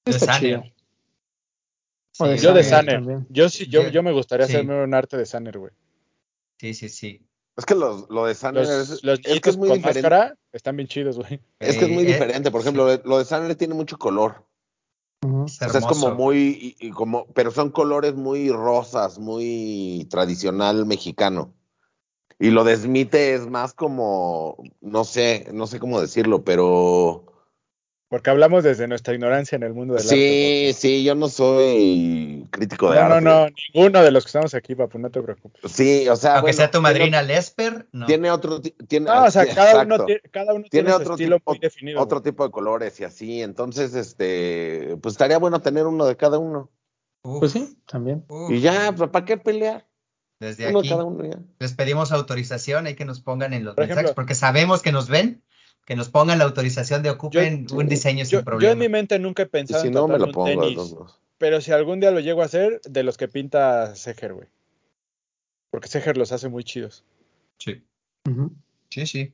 Está 0.05 0.26
Sanner. 0.34 0.39
chido. 0.41 0.63
Sí, 2.11 2.24
O 2.24 2.28
de 2.28 2.38
Yo 2.38 2.53
de 2.53 2.63
Sanner 2.63 2.95
también. 2.95 3.28
Yo 3.30 3.49
sí, 3.49 3.68
yo, 3.68 3.88
Yo- 3.89 4.03
me 4.03 4.11
gustaría 4.11 4.45
sí. 4.47 4.53
hacerme 4.53 4.84
un 4.84 4.93
arte 4.93 5.18
de 5.18 5.26
Sanner, 5.26 5.57
güey. 5.57 5.72
Sí, 6.59 6.74
sí, 6.74 6.89
sí. 6.89 7.22
Es 7.57 7.66
que 7.66 7.74
los, 7.76 8.09
lo 8.09 8.26
de 8.26 8.36
Sanner 8.36 8.63
Los, 8.66 8.89
es, 8.89 9.03
los 9.03 9.20
es 9.24 9.39
que 9.41 9.49
es 9.49 9.57
muy 9.57 9.70
con 9.70 9.78
diferente. 9.78 10.01
máscara 10.09 10.36
están 10.51 10.76
bien 10.78 10.88
chidos, 10.88 11.18
güey. 11.18 11.39
Es 11.59 11.78
que 11.78 11.86
es 11.86 11.91
muy 11.91 12.03
Eh, 12.03 12.07
diferente. 12.07 12.51
Por 12.51 12.61
ejemplo, 12.61 12.88
lo 13.03 13.18
de 13.20 13.26
Sanner 13.26 13.55
tiene 13.55 13.74
mucho 13.76 13.97
color. 13.97 14.45
Ujú. 15.26 15.45
es 15.45 15.61
O 15.61 15.69
sea, 15.69 15.80
es 15.80 15.86
como 15.86 16.11
muy, 16.11 16.76
y- 16.80 16.88
y 16.88 16.91
como, 16.91 17.26
pero 17.34 17.51
son 17.51 17.71
colores 17.71 18.15
muy 18.15 18.49
rosas, 18.49 19.19
muy 19.19 20.07
tradicional 20.09 20.86
mexicano. 20.86 21.53
Y 22.39 22.49
lo 22.49 22.63
de 22.63 22.76
Smith 22.76 23.13
es 23.15 23.47
más 23.49 23.73
como, 23.73 24.57
no 24.82 25.03
sé, 25.05 25.47
no 25.53 25.67
sé 25.67 25.80
cómo 25.80 26.01
decirlo, 26.01 26.43
pero 26.43 27.26
Porque 28.16 28.30
hablamos 28.30 28.63
desde 28.63 28.88
nuestra 28.88 29.13
ignorancia 29.13 29.57
en 29.57 29.63
el 29.63 29.74
mundo 29.74 29.95
del 29.95 30.03
Sí, 30.03 30.68
arte. 30.70 30.74
sí, 30.80 31.03
yo 31.03 31.16
no 31.16 31.28
soy 31.28 32.47
crítico 32.49 32.89
de 32.89 32.95
No, 33.01 33.09
no, 33.09 33.16
arte. 33.16 33.26
no, 33.26 33.47
ninguno 33.74 34.03
de 34.03 34.11
los 34.11 34.24
que 34.24 34.30
estamos 34.30 34.53
aquí, 34.53 34.74
papu, 34.74 34.97
no 34.99 35.09
te 35.09 35.22
preocupes. 35.22 35.70
Sí, 35.70 36.07
o 36.07 36.16
sea, 36.16 36.36
Aunque 36.36 36.43
bueno, 36.43 36.55
sea 36.55 36.68
tu 36.68 36.78
tiene- 36.80 36.84
madrina 36.84 37.22
Lesper, 37.24 37.89
no. 37.91 38.05
Tiene 38.05 38.32
otro, 38.32 38.61
ti- 38.61 38.74
tiene, 38.88 39.07
No, 39.07 39.26
o 39.26 39.32
sea, 39.32 39.43
sí, 39.43 39.49
cada 39.53 39.84
uno, 39.84 40.05
tiene, 40.05 40.22
cada 40.32 40.53
uno 40.53 40.63
tiene, 40.63 40.70
tiene 40.70 40.89
su 40.91 40.95
otro 40.95 41.13
estilo 41.16 41.36
tipo, 41.39 41.51
muy 41.51 41.59
definido. 41.59 42.01
otro 42.01 42.22
güey. 42.22 42.32
tipo 42.32 42.45
de 42.45 42.51
colores 42.51 42.97
y 43.01 43.03
así, 43.03 43.41
entonces, 43.41 43.93
este, 43.95 44.95
pues 45.01 45.16
estaría 45.16 45.38
bueno 45.38 45.59
tener 45.61 45.86
uno 45.86 46.05
de 46.05 46.16
cada 46.16 46.39
uno. 46.39 46.72
Uf, 47.22 47.39
Pues 47.39 47.51
sí, 47.51 47.78
también. 47.86 48.24
uf, 48.30 48.49
Y 48.49 48.61
ya, 48.61 48.93
pues, 48.95 49.09
¿para 49.09 49.26
qué 49.26 49.36
pelear? 49.36 49.89
Desde 50.39 50.70
Uno 50.70 50.80
de 50.82 50.88
aquí 50.88 50.89
cada 50.89 51.03
uno 51.03 51.24
ya. 51.26 51.39
les 51.59 51.74
pedimos 51.74 52.11
autorización, 52.13 52.88
hay 52.88 52.95
que 52.95 53.03
nos 53.03 53.20
pongan 53.20 53.51
en 53.53 53.66
los 53.66 53.76
Por 53.76 53.84
mensajes, 53.84 54.03
ejemplo- 54.05 54.16
porque 54.16 54.36
sabemos 54.36 54.82
que 54.82 54.91
nos 54.93 55.09
ven, 55.09 55.43
que 55.86 55.95
nos 55.95 56.09
pongan 56.09 56.39
la 56.39 56.45
autorización 56.45 57.03
de 57.03 57.09
ocupen 57.11 57.67
un 57.71 57.88
diseño 57.88 58.19
Yo, 58.19 58.25
sin 58.25 58.39
yo 58.39 58.43
problema. 58.45 58.71
en 58.73 58.79
mi 58.79 58.89
mente 58.89 59.19
nunca 59.19 59.43
he 59.43 59.45
pensado 59.45 59.81
si 59.81 59.88
en 59.88 59.93
no, 59.93 60.07
me 60.07 60.17
lo 60.17 60.25
un 60.25 60.31
pongo 60.31 60.61
tenis, 60.61 60.95
pero 61.38 61.61
si 61.61 61.71
algún 61.71 61.99
día 61.99 62.11
lo 62.11 62.19
llego 62.19 62.41
a 62.41 62.45
hacer, 62.45 62.81
de 62.81 63.03
los 63.03 63.17
que 63.17 63.27
pinta 63.27 63.95
Seger, 63.95 64.33
güey. 64.33 64.47
Porque 65.71 65.88
Seger 65.88 66.17
los 66.17 66.31
hace 66.31 66.49
muy 66.49 66.63
chidos. 66.63 67.03
Sí, 67.59 67.83
sí, 68.89 69.05
sí. 69.05 69.33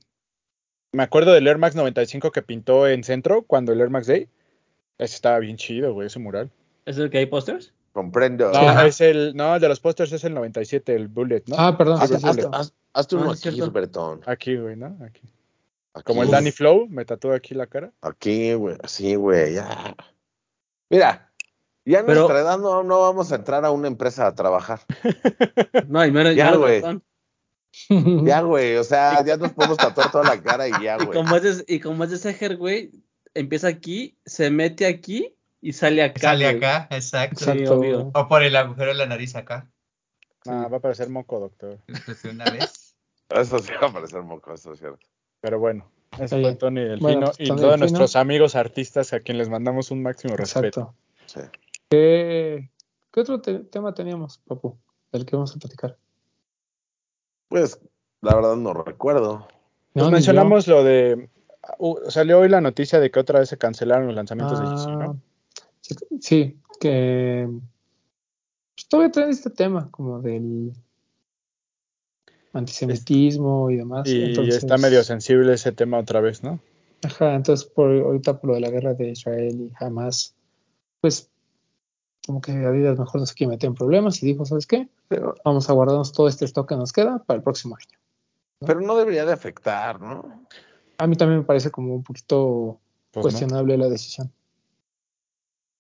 Me 0.94 1.04
acuerdo 1.04 1.32
del 1.32 1.48
Air 1.48 1.58
Max 1.58 1.76
95 1.76 2.32
que 2.32 2.42
pintó 2.42 2.88
en 2.88 3.04
Centro 3.04 3.44
cuando 3.44 3.72
el 3.72 3.80
Air 3.80 3.90
Max 3.90 4.08
Day. 4.08 4.28
Ese 4.98 5.16
estaba 5.16 5.40
bien 5.40 5.56
chido, 5.58 5.94
güey, 5.94 6.08
ese 6.08 6.20
mural. 6.20 6.52
¿Es 6.86 6.98
el 6.98 7.10
que 7.10 7.20
hay 7.20 7.28
pósters? 7.28 7.74
Comprendo. 7.94 8.52
No, 8.52 8.60
Ajá. 8.60 8.88
es 8.88 9.00
el, 9.02 9.36
no, 9.36 9.56
el 9.56 9.62
de 9.62 9.68
los 9.70 9.80
pósters 9.80 10.12
es 10.12 10.24
el 10.24 10.34
97, 10.34 10.94
el 10.96 11.08
Bullet, 11.08 11.44
¿no? 11.48 11.56
Ah, 11.58 11.78
perdón, 11.78 12.00
Haz- 12.02 12.10
sí, 12.10 12.16
es 12.16 12.24
haz- 12.26 12.34
cierto. 12.36 12.52
haz- 12.54 12.74
hazte 12.94 13.16
Ah, 13.18 13.32
aquí. 13.32 13.62
Bretón. 13.70 14.22
Aquí, 14.26 14.56
güey, 14.58 14.76
¿no? 14.76 14.98
Aquí. 15.06 15.22
Aquí. 15.94 16.04
Como 16.06 16.24
el 16.24 16.32
Danny 16.32 16.52
Flow, 16.52 16.88
me 16.90 17.04
tatuó 17.06 17.34
aquí 17.34 17.54
la 17.54 17.68
cara. 17.68 17.92
Aquí, 18.02 18.54
güey. 18.54 18.78
Sí, 18.88 19.16
güey, 19.16 19.56
ya. 19.56 19.96
Mira, 20.90 21.32
ya 21.86 22.06
Pero- 22.06 22.22
nuestra 22.22 22.40
edad 22.42 22.58
no, 22.60 22.84
no 22.84 23.02
vamos 23.02 23.32
a 23.32 23.36
entrar 23.36 23.66
a 23.66 23.72
una 23.72 23.88
empresa 23.88 24.28
a 24.28 24.36
trabajar. 24.36 24.80
No, 25.88 26.06
y 26.06 26.12
menos, 26.12 26.36
Ya, 26.36 26.56
güey. 26.56 26.82
Ya, 28.26 28.42
güey, 28.42 28.76
o 28.78 28.84
sea, 28.84 29.24
ya 29.26 29.38
nos 29.38 29.54
podemos 29.54 29.78
tatuar 29.78 30.12
toda 30.12 30.24
la 30.36 30.42
cara 30.42 30.68
y 30.68 30.72
ya, 30.84 30.98
Y 31.02 31.06
güey. 31.06 31.18
como 31.18 31.36
es 31.36 31.66
de, 31.66 31.74
y 31.74 31.80
como 31.80 32.04
es 32.04 32.10
de 32.12 32.18
Seger, 32.18 32.58
güey, 32.58 32.92
empieza 33.34 33.68
aquí, 33.68 34.18
se 34.26 34.50
mete 34.52 34.86
aquí 34.86 35.36
y 35.62 35.74
sale 35.74 36.04
acá. 36.04 36.20
Sale 36.22 36.46
güey. 36.46 36.58
acá, 36.58 36.88
exacto. 36.96 37.46
Sí, 37.46 37.50
Exacto. 37.52 37.76
obvio. 37.78 38.12
O 38.14 38.28
por 38.28 38.44
el 38.44 38.56
agujero 38.56 38.88
de 38.88 38.96
la 38.96 39.06
nariz 39.06 39.36
acá. 39.36 39.70
Ah, 40.46 40.68
va 40.72 40.78
a 40.78 40.80
parecer 40.82 41.10
moco, 41.10 41.40
doctor. 41.40 41.80
Pues, 42.06 42.24
de 42.24 42.30
una 42.32 42.46
vez. 42.46 42.96
Eso 43.30 43.60
sí 43.60 43.72
va 43.82 43.88
a 43.88 43.94
parecer 43.94 44.22
moco, 44.24 44.54
eso 44.54 44.74
es 44.74 44.80
cierto. 44.80 45.08
Pero 45.42 45.60
bueno, 45.60 45.90
ese 46.20 46.36
Oye, 46.36 46.44
fue 46.46 46.56
Tony 46.56 46.82
Delfino 46.82 47.02
bueno, 47.02 47.26
pues, 47.28 47.40
y 47.40 47.48
Tony 47.48 47.62
todos 47.62 47.72
Delfino. 47.72 47.78
nuestros 47.80 48.16
amigos 48.16 48.56
artistas 48.56 49.12
a 49.14 49.20
quien 49.20 49.38
les 49.38 49.50
mandamos 49.50 49.92
un 49.92 50.04
máximo 50.04 50.36
respeto. 50.38 50.94
Sí. 51.26 51.40
¿Qué, 51.90 52.70
qué 53.12 53.20
otro 53.20 53.42
te- 53.42 53.60
tema 53.60 53.94
teníamos, 53.94 54.38
Papu? 54.40 54.78
Del 55.12 55.26
que 55.26 55.36
vamos 55.36 55.56
a 55.56 55.60
platicar. 55.60 55.98
Pues, 57.50 57.80
la 58.22 58.36
verdad 58.36 58.56
no 58.56 58.74
recuerdo. 58.74 59.48
Pues 59.94 60.04
No, 60.04 60.06
ni 60.06 60.12
mencionamos 60.14 60.68
lo 60.68 60.84
de. 60.84 61.30
uh, 61.80 61.98
salió 62.10 62.40
hoy 62.40 62.48
la 62.50 62.62
noticia 62.62 63.00
de 63.00 63.12
que 63.12 63.20
otra 63.20 63.40
vez 63.40 63.50
se 63.50 63.58
cancelaron 63.58 64.08
los 64.08 64.16
lanzamientos 64.16 64.60
de 64.60 64.66
GC, 64.68 64.88
Ah, 64.90 65.06
¿no? 65.08 65.20
sí, 65.82 65.96
sí, 66.22 66.60
que 66.80 67.50
pues, 68.76 68.88
todavía 68.88 69.12
traen 69.12 69.32
este 69.32 69.50
tema 69.50 69.90
como 69.92 70.22
del 70.22 70.72
antisemitismo 72.54 73.70
y 73.70 73.78
demás. 73.78 74.08
Y 74.08 74.24
entonces, 74.24 74.58
está 74.58 74.78
medio 74.78 75.04
sensible 75.04 75.54
ese 75.54 75.72
tema 75.72 75.98
otra 76.00 76.22
vez, 76.22 76.44
¿no? 76.44 76.60
Ajá, 77.04 77.34
entonces 77.36 77.66
por 77.68 77.90
ahorita 77.92 78.40
por 78.40 78.50
lo 78.50 78.54
de 78.56 78.62
la 78.62 78.70
guerra 78.70 78.94
de 78.94 79.10
Israel 79.10 79.60
y 79.60 79.72
Hamas, 79.84 80.36
pues 81.00 81.30
como 82.28 82.42
que 82.42 82.52
Adidas 82.52 83.00
mejor 83.00 83.20
no 83.22 83.26
se 83.26 83.34
quiere 83.34 83.52
meter 83.52 83.68
en 83.70 83.74
problemas 83.76 84.22
y 84.22 84.28
dijo, 84.28 84.46
¿sabes 84.46 84.68
qué? 84.68 84.88
Pero, 85.08 85.34
Vamos 85.44 85.70
a 85.70 85.74
guardarnos 85.74 86.14
todo 86.14 86.28
este 86.28 86.46
stock 86.46 86.70
que 86.70 86.76
nos 86.76 86.94
queda 86.94 87.24
para 87.24 87.38
el 87.38 87.44
próximo 87.44 87.76
año. 87.76 87.98
pero 88.66 88.80
no 88.82 88.96
debería 88.96 89.26
de 89.26 89.34
afectar, 89.34 90.00
¿no? 90.00 90.46
A 91.00 91.08
mí 91.08 91.16
también 91.16 91.40
me 91.40 91.46
parece 91.46 91.72
como 91.72 91.96
un 91.96 92.04
poquito 92.04 92.80
Pues 93.12 93.24
no. 93.26 93.30
cuestionable 93.32 93.78
la 93.78 93.90
decisión. 93.90 94.32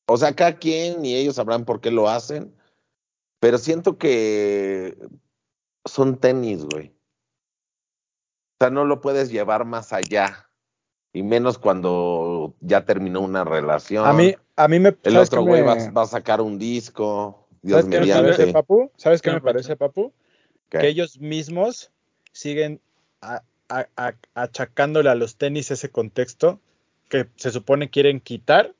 O 0.07 0.17
sea, 0.17 0.33
cada 0.35 0.57
quien 0.57 1.05
y 1.05 1.15
ellos 1.15 1.35
sabrán 1.35 1.63
por 1.63 1.79
qué 1.79 1.91
lo 1.91 2.09
hacen, 2.09 2.51
pero 3.39 3.59
siento 3.59 3.97
que 3.99 4.97
son 5.85 6.17
tenis, 6.17 6.63
güey. 6.65 6.87
O 6.87 8.63
sea, 8.63 8.69
no 8.69 8.85
lo 8.85 9.01
puedes 9.01 9.31
llevar 9.31 9.65
más 9.65 9.91
allá, 9.93 10.47
y 11.13 11.23
menos 11.23 11.57
cuando 11.57 12.55
ya 12.61 12.85
terminó 12.85 13.21
una 13.21 13.43
relación. 13.43 14.05
A 14.05 14.13
mí, 14.13 14.35
a 14.55 14.67
mí 14.67 14.79
me. 14.79 14.89
El 15.03 15.13
¿sabes 15.13 15.29
otro 15.29 15.41
güey 15.43 15.61
me- 15.61 15.67
va, 15.67 15.91
va 15.91 16.01
a 16.03 16.07
sacar 16.07 16.41
un 16.41 16.59
disco, 16.59 17.47
Dios 17.61 17.81
¿Sabes 17.81 17.99
qué 17.99 18.05
me 18.13 18.21
parece, 18.21 18.53
Papu? 18.53 18.91
¿Sabes 18.97 19.21
qué 19.21 19.29
¿Qué 19.29 19.35
me 19.35 19.41
parece? 19.41 19.69
parece, 19.69 19.75
Papu? 19.77 20.13
¿Qué? 20.69 20.79
Que 20.79 20.87
ellos 20.87 21.19
mismos 21.19 21.91
siguen 22.33 22.79
a- 23.21 23.43
a- 23.67 23.87
a- 23.97 24.15
achacándole 24.35 25.09
a 25.09 25.15
los 25.15 25.35
tenis 25.37 25.71
ese 25.71 25.89
contexto 25.89 26.59
que 27.09 27.27
se 27.35 27.51
supone 27.51 27.89
quieren 27.89 28.19
quitar, 28.21 28.73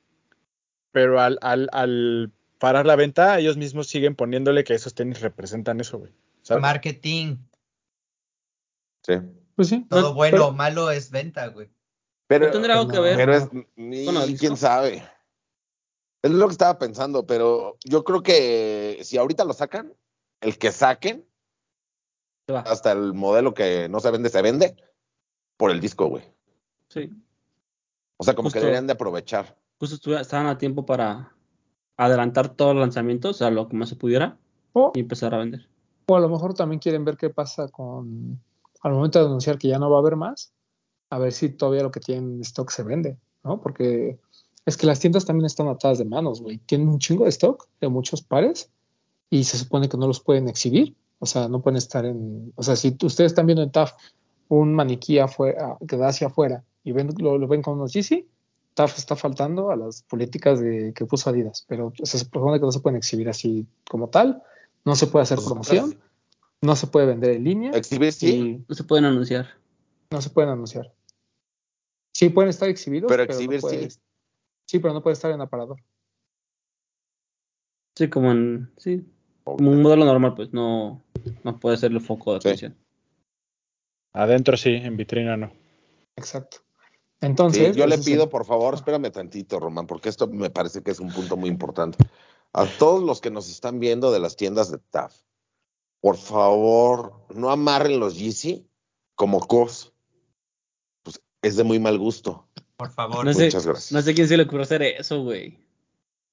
pero 0.91 1.19
al, 1.19 1.37
al, 1.41 1.69
al 1.73 2.31
parar 2.59 2.85
la 2.85 2.95
venta, 2.95 3.37
ellos 3.39 3.57
mismos 3.57 3.87
siguen 3.87 4.15
poniéndole 4.15 4.63
que 4.63 4.73
esos 4.73 4.93
tenis 4.93 5.21
representan 5.21 5.81
eso, 5.81 5.97
güey. 5.99 6.11
¿Sabes? 6.41 6.61
Marketing. 6.61 7.37
Sí. 9.03 9.13
Pues 9.55 9.67
sí. 9.69 9.85
Todo 9.89 10.13
bueno 10.13 10.37
o 10.37 10.39
pero- 10.39 10.51
malo 10.53 10.91
es 10.91 11.11
venta, 11.11 11.47
güey. 11.47 11.69
Pero, 12.27 12.45
¿No 12.45 12.51
tendrá 12.53 12.79
algo 12.79 12.89
que 12.89 12.99
ver? 12.99 13.17
pero 13.17 13.33
es, 13.35 13.49
y 13.75 14.05
Bueno, 14.05 14.21
quién 14.39 14.55
sabe. 14.55 15.03
Es 16.23 16.31
lo 16.31 16.47
que 16.47 16.51
estaba 16.53 16.77
pensando, 16.79 17.25
pero 17.25 17.77
yo 17.83 18.03
creo 18.03 18.23
que 18.23 18.99
si 19.03 19.17
ahorita 19.17 19.43
lo 19.43 19.53
sacan, 19.53 19.93
el 20.39 20.57
que 20.57 20.71
saquen, 20.71 21.25
Se 22.47 22.53
va. 22.53 22.61
hasta 22.61 22.91
el 22.93 23.13
modelo 23.13 23.53
que 23.53 23.89
no 23.89 23.99
se 23.99 24.11
vende, 24.11 24.29
se 24.29 24.41
vende 24.41 24.75
por 25.57 25.71
el 25.71 25.81
disco, 25.81 26.07
güey. 26.07 26.23
Sí. 26.87 27.09
O 28.17 28.23
sea, 28.23 28.33
como 28.35 28.45
Justo. 28.47 28.59
que 28.59 28.65
deberían 28.65 28.87
de 28.87 28.93
aprovechar. 28.93 29.57
Justo 29.79 30.17
estaban 30.17 30.45
a 30.47 30.57
tiempo 30.57 30.85
para 30.85 31.35
adelantar 31.97 32.49
todos 32.55 32.75
los 32.75 32.81
lanzamientos, 32.81 33.35
o 33.35 33.39
sea, 33.39 33.49
lo 33.49 33.67
que 33.67 33.75
más 33.75 33.89
se 33.89 33.95
pudiera, 33.95 34.37
o, 34.73 34.91
y 34.95 34.99
empezar 35.01 35.33
a 35.33 35.39
vender. 35.39 35.67
O 36.05 36.15
a 36.15 36.19
lo 36.19 36.29
mejor 36.29 36.53
también 36.53 36.79
quieren 36.79 37.05
ver 37.05 37.17
qué 37.17 37.29
pasa 37.29 37.67
con, 37.67 38.39
al 38.81 38.93
momento 38.93 39.19
de 39.19 39.25
anunciar 39.25 39.57
que 39.57 39.67
ya 39.67 39.79
no 39.79 39.89
va 39.89 39.97
a 39.97 39.99
haber 39.99 40.15
más, 40.15 40.53
a 41.09 41.19
ver 41.19 41.31
si 41.31 41.49
todavía 41.49 41.83
lo 41.83 41.91
que 41.91 41.99
tienen 41.99 42.35
en 42.35 42.41
stock 42.41 42.69
se 42.71 42.83
vende, 42.83 43.17
¿no? 43.43 43.61
Porque 43.61 44.19
es 44.65 44.77
que 44.77 44.87
las 44.87 44.99
tiendas 44.99 45.25
también 45.25 45.45
están 45.45 45.67
atadas 45.67 45.97
de 45.97 46.05
manos, 46.05 46.41
güey. 46.41 46.57
Tienen 46.59 46.87
un 46.87 46.99
chingo 46.99 47.25
de 47.25 47.29
stock 47.29 47.67
de 47.79 47.89
muchos 47.89 48.21
pares 48.21 48.71
y 49.29 49.43
se 49.43 49.57
supone 49.57 49.89
que 49.89 49.97
no 49.97 50.07
los 50.07 50.19
pueden 50.19 50.47
exhibir. 50.47 50.95
O 51.19 51.25
sea, 51.25 51.47
no 51.47 51.61
pueden 51.61 51.77
estar 51.77 52.05
en. 52.05 52.53
O 52.55 52.63
sea, 52.63 52.75
si 52.75 52.95
ustedes 53.01 53.31
están 53.31 53.45
viendo 53.45 53.63
en 53.63 53.71
TAF 53.71 53.93
un 54.47 54.73
maniquí 54.73 55.19
afuera, 55.19 55.77
que 55.87 55.97
da 55.97 56.09
hacia 56.09 56.27
afuera 56.27 56.63
y 56.83 56.91
ven, 56.91 57.09
lo, 57.17 57.37
lo 57.37 57.47
ven 57.47 57.61
con 57.61 57.75
unos 57.75 57.93
Yeezy, 57.93 58.27
TAF 58.73 58.97
está 58.97 59.15
faltando 59.15 59.71
a 59.71 59.75
las 59.75 60.03
políticas 60.03 60.59
de, 60.59 60.93
que 60.93 61.05
puso 61.05 61.29
Adidas. 61.29 61.65
Pero 61.67 61.93
se 62.03 62.19
supone 62.19 62.59
que 62.59 62.65
no 62.65 62.71
se 62.71 62.79
pueden 62.79 62.97
exhibir 62.97 63.29
así 63.29 63.67
como 63.89 64.09
tal. 64.09 64.41
No 64.85 64.95
se 64.95 65.07
puede 65.07 65.23
hacer 65.23 65.37
Pues, 65.37 65.47
promoción, 65.47 65.99
no 66.61 66.75
se 66.75 66.87
puede 66.87 67.05
vender 67.07 67.31
en 67.31 67.43
línea 67.43 67.71
Exhibir 67.71 68.11
sí, 68.13 68.63
No 68.67 68.75
se 68.75 68.83
pueden 68.83 69.05
anunciar. 69.05 69.47
no 70.11 70.21
se 70.21 70.29
pueden 70.29 70.49
anunciar. 70.51 70.93
Sí, 72.13 72.29
pueden 72.29 72.49
estar 72.49 72.67
exhibidos, 72.69 73.09
Pero 73.09 73.25
no 73.25 73.31
exhibir 73.31 73.59
sí. 73.59 73.67
puedes- 73.67 74.01
Sí, 74.67 74.79
pero 74.79 74.93
no 74.93 75.01
puede 75.03 75.13
estar 75.13 75.31
en 75.31 75.41
aparador. 75.41 75.77
Sí, 77.97 78.09
como 78.09 78.31
en. 78.31 78.71
Sí. 78.77 79.05
Como 79.43 79.71
un 79.71 79.81
modelo 79.81 80.05
normal, 80.05 80.33
pues 80.35 80.53
no, 80.53 81.03
no 81.43 81.59
puede 81.59 81.77
ser 81.77 81.91
el 81.91 81.99
foco 82.01 82.33
de 82.35 82.41
Sí. 82.41 82.47
atención. 82.47 82.77
Adentro 84.13 84.55
sí, 84.57 84.69
en 84.71 84.97
vitrina 84.97 85.35
no. 85.37 85.51
Exacto. 86.15 86.57
Sí, 86.59 87.27
Entonces, 87.27 87.75
yo 87.75 87.85
le 87.85 87.95
ese 87.95 88.01
es 88.01 88.07
el- 88.07 88.13
pido, 88.13 88.29
por 88.29 88.45
favor, 88.45 88.73
espérame 88.75 89.11
tantito, 89.11 89.59
Román, 89.59 89.87
porque 89.87 90.09
esto 90.09 90.27
me 90.27 90.49
parece 90.49 90.81
que 90.83 90.91
es 90.91 90.99
un 90.99 91.11
punto 91.11 91.37
muy 91.37 91.49
importante. 91.49 91.97
A 92.53 92.65
todos 92.65 93.01
los 93.03 93.21
que 93.21 93.31
nos 93.31 93.49
están 93.49 93.79
viendo 93.79 94.11
de 94.11 94.19
las 94.19 94.35
tiendas 94.35 94.71
de 94.71 94.77
TAF, 94.77 95.15
por 96.01 96.17
favor, 96.17 97.13
no 97.29 97.49
amarren 97.51 97.99
los 97.99 98.17
Yeezy 98.17 98.67
como 99.15 99.39
cos. 99.47 99.93
Pues 101.03 101.21
es 101.41 101.55
de 101.55 101.63
muy 101.63 101.79
mal 101.79 101.97
gusto. 101.97 102.47
Por 102.75 102.89
favor. 102.91 103.23
No 103.23 103.33
sé, 103.33 103.45
Muchas 103.45 103.65
gracias. 103.65 103.91
no 103.91 104.01
sé 104.01 104.13
quién 104.13 104.27
se 104.27 104.35
le 104.37 104.43
ocurrió 104.43 104.63
hacer 104.63 104.81
eso, 104.81 105.23
güey. 105.23 105.59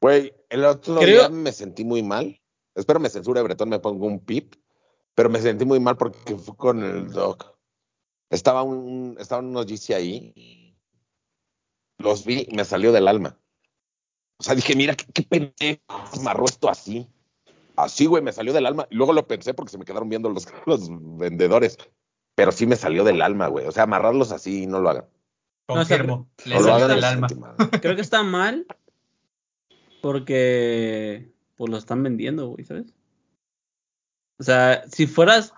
Güey, 0.01 0.35
el 0.49 0.65
otro 0.65 0.97
Creo- 0.97 1.19
día 1.21 1.29
me 1.29 1.53
sentí 1.53 1.85
muy 1.85 2.03
mal. 2.03 2.41
Espero 2.75 3.01
me 3.01 3.11
censure 3.11 3.43
Bretón, 3.43 3.69
me 3.69 3.79
pongo 3.81 4.07
un 4.07 4.21
pip, 4.21 4.55
pero 5.15 5.29
me 5.29 5.41
sentí 5.41 5.65
muy 5.65 5.81
mal 5.81 5.97
porque 5.97 6.37
fue 6.37 6.57
con 6.57 6.83
el 6.83 7.11
doc. 7.13 7.57
Estaba 8.31 8.63
un, 8.63 9.17
estaban 9.19 9.47
unos 9.47 9.67
GC 9.67 9.95
ahí. 9.95 10.77
Los 11.99 12.25
vi 12.25 12.47
y 12.49 12.55
me 12.55 12.65
salió 12.65 12.93
del 12.93 13.09
alma. 13.09 13.39
O 14.39 14.43
sea, 14.43 14.55
dije, 14.55 14.75
mira, 14.77 14.95
qué, 14.95 15.05
qué 15.13 15.23
pendejo 15.23 15.81
amarró 16.19 16.45
esto 16.45 16.69
así. 16.69 17.09
Así, 17.77 18.07
güey, 18.07 18.23
me 18.23 18.33
salió 18.33 18.53
del 18.53 18.67
alma. 18.67 18.87
Y 18.91 18.97
luego 18.97 19.13
lo 19.13 19.27
pensé 19.27 19.55
porque 19.55 19.71
se 19.71 19.79
me 19.79 19.85
quedaron 19.85 20.09
viendo 20.09 20.29
los, 20.31 20.47
los 20.67 20.89
vendedores. 21.19 21.79
Pero 22.35 22.53
sí 22.53 22.67
me 22.67 22.77
salió 22.77 23.05
del 23.05 23.21
alma, 23.23 23.49
güey. 23.49 23.67
O 23.67 23.73
sea, 23.73 23.85
amarrarlos 23.85 24.31
así, 24.33 24.67
no 24.67 24.81
lo 24.81 24.91
hagan. 24.91 25.05
Confirmo. 25.67 26.29
No, 26.45 26.51
Le 26.51 26.55
No 26.55 26.61
lo 26.61 26.69
Exacto. 26.69 26.71
salió 26.71 26.85
hagan 26.85 26.97
del 26.97 27.05
alma. 27.05 27.57
Creo 27.81 27.97
que 27.97 28.01
está 28.03 28.23
mal 28.23 28.67
porque 30.01 31.33
pues 31.57 31.71
lo 31.71 31.77
están 31.77 32.03
vendiendo, 32.03 32.49
güey, 32.49 32.65
¿sabes? 32.65 32.87
O 34.39 34.45
sea, 34.45 34.85
si 34.89 35.07
fueras, 35.07 35.53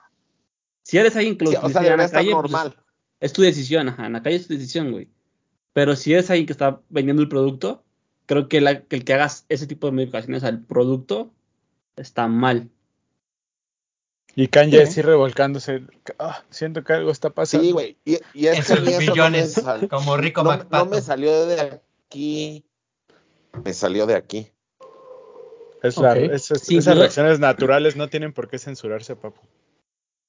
si 0.83 0.97
eres 0.97 1.15
alguien 1.17 1.37
que 1.37 1.45
lo 1.45 1.51
Sí, 1.51 1.57
o 1.63 1.69
sea, 1.69 1.83
ya 1.83 1.93
en 1.93 1.99
la 1.99 2.09
calle, 2.11 2.33
pues, 2.33 2.51
normal. 2.51 2.77
es 3.21 3.33
tu 3.33 3.43
decisión, 3.43 3.89
ajá, 3.89 4.07
en 4.07 4.15
la 4.15 4.23
calle 4.23 4.37
es 4.37 4.47
tu 4.49 4.55
decisión, 4.55 4.91
güey. 4.93 5.11
Pero 5.75 5.95
si 5.97 6.15
eres 6.15 6.31
alguien 6.31 6.47
que 6.47 6.53
está 6.53 6.81
vendiendo 6.89 7.23
el 7.23 7.29
producto, 7.29 7.85
creo 8.31 8.49
que, 8.49 8.61
la- 8.61 8.85
el 8.89 9.05
que 9.05 9.13
hagas 9.13 9.45
ese 9.49 9.67
tipo 9.67 9.89
de 9.89 9.93
modificaciones 9.93 10.45
al 10.45 10.61
producto 10.61 11.33
está 11.97 12.29
mal. 12.29 12.71
Y 14.37 14.47
Kanye 14.47 14.87
Sí. 14.87 14.93
sí 14.93 15.03
revolcándose. 15.03 15.83
Ah, 16.21 16.45
siento 16.49 16.85
que 16.85 16.93
algo 16.93 17.11
está 17.11 17.31
pasando. 17.31 17.65
Sí, 17.67 17.73
güey. 17.73 17.97
Y, 18.05 18.19
y 18.35 18.47
es 18.47 18.71
En 18.71 18.85
que 18.85 18.91
no 18.93 18.99
millones, 19.01 19.53
sal- 19.55 19.89
como 19.89 20.17
Rico 20.17 20.45
no, 20.45 20.57
no 20.71 20.87
me 20.87 21.01
salió 21.01 21.45
de 21.47 21.81
aquí. 22.07 22.65
Me 23.65 23.75
salió 23.75 24.07
de 24.07 24.15
aquí. 24.15 24.53
Es 25.83 25.97
la- 25.97 26.13
Ok. 26.13 26.17
es- 26.19 26.51
es- 26.53 26.61
Sí, 26.63 26.77
esas 26.77 26.97
reacciones 26.97 27.41
naturales 27.41 27.97
no 27.97 28.07
tienen 28.09 28.33
por 28.33 28.49
qué 28.49 28.61
censurarse, 28.61 29.17
papu. 29.17 29.41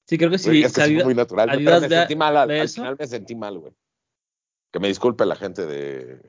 Sí, 0.08 0.18
creo 0.18 0.30
que 0.32 0.38
sí. 0.38 0.64
Es 0.64 0.72
que 0.72 1.04
muy 1.04 1.14
natural. 1.14 1.48
pero 1.64 1.80
me 1.80 1.88
sentí 1.88 2.16
mal. 2.16 2.36
Al, 2.36 2.68
final 2.68 2.96
me 2.98 3.06
sentí 3.06 3.36
mal, 3.36 3.58
güey. 3.60 3.72
Que 4.72 4.80
me 4.80 4.88
disculpe 4.88 5.24
la 5.24 5.36
gente 5.36 5.66
de 5.66 6.20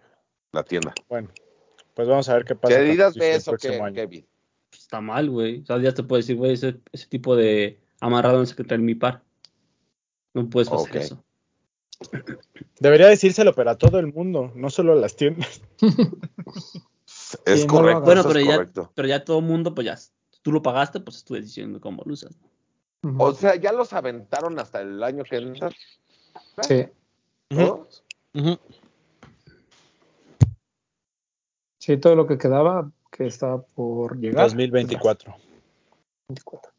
la 0.51 0.63
tienda. 0.63 0.93
Bueno, 1.09 1.30
pues 1.93 2.07
vamos 2.07 2.29
a 2.29 2.33
ver 2.35 2.45
qué 2.45 2.55
pasa. 2.55 2.79
Yeezy 2.83 3.19
ve 3.19 3.31
el 3.31 3.37
eso, 3.37 3.55
¿qué, 3.57 3.79
año. 3.79 3.93
Kevin? 3.93 4.25
está 4.71 5.01
mal, 5.01 5.29
güey. 5.29 5.61
O 5.61 5.65
sea, 5.65 5.79
ya 5.79 5.93
te 5.93 6.03
puede 6.03 6.21
decir, 6.21 6.35
güey, 6.35 6.53
ese, 6.53 6.79
ese 6.91 7.07
tipo 7.07 7.35
de 7.35 7.79
amarrado 7.99 8.39
no 8.39 8.45
se 8.45 8.55
traer 8.55 8.79
en 8.79 8.85
mi 8.85 8.95
par. 8.95 9.23
No 10.33 10.49
puedes 10.49 10.71
hacer 10.71 10.89
Ok. 10.89 10.95
eso. 10.95 11.23
Debería 12.79 13.07
decírselo, 13.07 13.53
pero 13.53 13.71
a 13.71 13.77
todo 13.77 13.99
el 13.99 14.11
mundo, 14.11 14.51
no 14.55 14.69
solo 14.69 14.93
a 14.93 14.95
las 14.95 15.15
tiendas. 15.15 15.61
Es 17.45 17.65
no 17.65 17.73
correcto. 17.73 18.01
Bueno, 18.01 18.23
pero 18.23 18.39
es 18.39 18.45
ya, 18.45 18.55
correcto. 18.55 18.91
pero 18.93 19.07
ya 19.07 19.23
todo 19.23 19.39
el 19.39 19.45
mundo, 19.45 19.73
pues 19.73 19.85
ya, 19.85 19.97
tú 20.43 20.51
lo 20.51 20.61
pagaste, 20.61 20.99
pues 20.99 21.17
es 21.17 21.23
tu 21.23 21.33
decisión 21.33 21.73
de 21.73 21.79
cómo 21.79 22.03
lo 22.05 22.13
usas. 22.13 22.37
O 23.17 23.33
sea, 23.33 23.55
ya 23.55 23.71
los 23.71 23.91
aventaron 23.91 24.59
hasta 24.59 24.81
el 24.81 25.01
año 25.03 25.23
que 25.23 25.37
entra. 25.37 25.69
Sí, 26.61 26.85
¿Todos? 27.49 28.03
Sí, 31.84 31.97
todo 31.97 32.15
lo 32.15 32.25
que 32.27 32.38
quedaba 32.38 32.89
que 33.11 33.25
estaba 33.27 33.61
por 33.61 34.17
llegar. 34.17 34.45
2024. 34.45 35.36
24. 36.29 36.71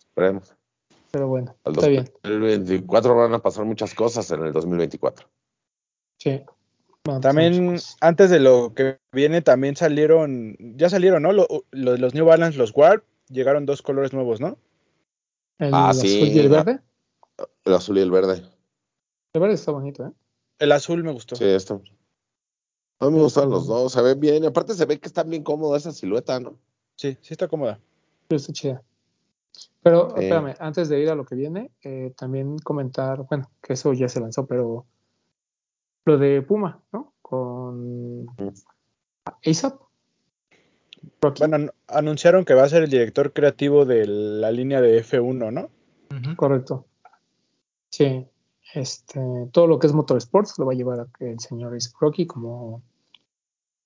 Esperemos. 0.00 0.54
Pero 1.12 1.28
bueno, 1.28 1.54
Al 1.64 1.74
está 1.74 1.86
bien. 1.88 2.10
2024 2.24 3.14
van 3.14 3.34
a 3.34 3.38
pasar 3.38 3.64
muchas 3.64 3.94
cosas 3.94 4.28
en 4.32 4.42
el 4.44 4.52
2024. 4.52 5.28
Sí. 6.18 6.42
También, 7.20 7.76
antes 8.00 8.30
de 8.30 8.40
lo 8.40 8.72
que 8.74 8.98
viene, 9.12 9.42
también 9.42 9.76
salieron, 9.76 10.56
ya 10.58 10.88
salieron, 10.88 11.22
¿no? 11.22 11.32
Lo- 11.32 11.46
lo- 11.70 11.96
los 11.96 12.14
New 12.14 12.24
Balance, 12.24 12.58
los 12.58 12.74
Warp, 12.74 13.04
llegaron 13.28 13.66
dos 13.66 13.82
colores 13.82 14.12
nuevos, 14.12 14.40
¿no? 14.40 14.56
El 15.58 15.72
Ah, 15.74 15.90
azul 15.90 16.02
sí. 16.08 16.32
y 16.32 16.38
el 16.38 16.48
verde. 16.48 16.80
El 17.64 17.74
azul 17.74 17.98
y 17.98 18.00
el 18.00 18.10
verde. 18.10 18.42
El 19.34 19.40
verde 19.40 19.54
está 19.54 19.70
bonito, 19.72 20.06
¿eh? 20.06 20.12
El 20.58 20.72
azul 20.72 21.04
me 21.04 21.12
gustó. 21.12 21.36
Sí, 21.36 21.44
esto. 21.44 21.82
A 23.00 23.06
mí 23.06 23.12
me 23.16 23.22
gustan 23.22 23.50
los 23.50 23.66
dos, 23.66 23.92
se 23.92 24.00
ven 24.02 24.18
bien. 24.20 24.44
Y 24.44 24.46
aparte 24.46 24.74
se 24.74 24.84
ve 24.86 24.98
que 24.98 25.08
están 25.08 25.28
bien 25.28 25.42
cómodos 25.42 25.78
esa 25.78 25.92
silueta, 25.92 26.38
¿no? 26.40 26.58
Sí, 26.96 27.16
sí 27.20 27.34
está 27.34 27.48
cómoda. 27.48 27.78
Sí, 28.30 28.36
está 28.36 28.52
chida. 28.52 28.82
Pero 29.82 30.10
Sí. 30.10 30.22
espérame, 30.22 30.54
antes 30.58 30.88
de 30.88 31.00
ir 31.00 31.10
a 31.10 31.14
lo 31.14 31.24
que 31.24 31.34
viene, 31.34 31.70
eh, 31.82 32.12
también 32.16 32.58
comentar, 32.58 33.24
bueno, 33.28 33.50
que 33.62 33.74
eso 33.74 33.92
ya 33.92 34.08
se 34.08 34.20
lanzó, 34.20 34.46
pero 34.46 34.86
lo 36.06 36.18
de 36.18 36.42
Puma, 36.42 36.82
¿no? 36.92 37.12
Con 37.20 38.26
ASAP. 39.44 39.80
Rocky, 41.20 41.40
Bueno, 41.40 41.56
an- 41.56 41.70
anunciaron 41.88 42.44
que 42.44 42.54
va 42.54 42.64
a 42.64 42.68
ser 42.68 42.82
el 42.84 42.90
director 42.90 43.32
creativo 43.32 43.84
de 43.84 44.06
la 44.06 44.50
línea 44.50 44.80
de 44.80 44.98
F1, 45.02 45.50
¿no? 45.50 45.70
Ujú. 46.10 46.36
correcto. 46.36 46.86
Sí, 47.90 48.26
este, 48.72 49.20
todo 49.52 49.66
lo 49.66 49.78
que 49.78 49.86
es 49.86 49.92
Motorsports 49.92 50.58
lo 50.58 50.66
va 50.66 50.72
a 50.72 50.76
llevar 50.76 51.00
a- 51.00 51.08
el 51.20 51.38
señor 51.40 51.76
Rocky 52.00 52.26
como 52.26 52.82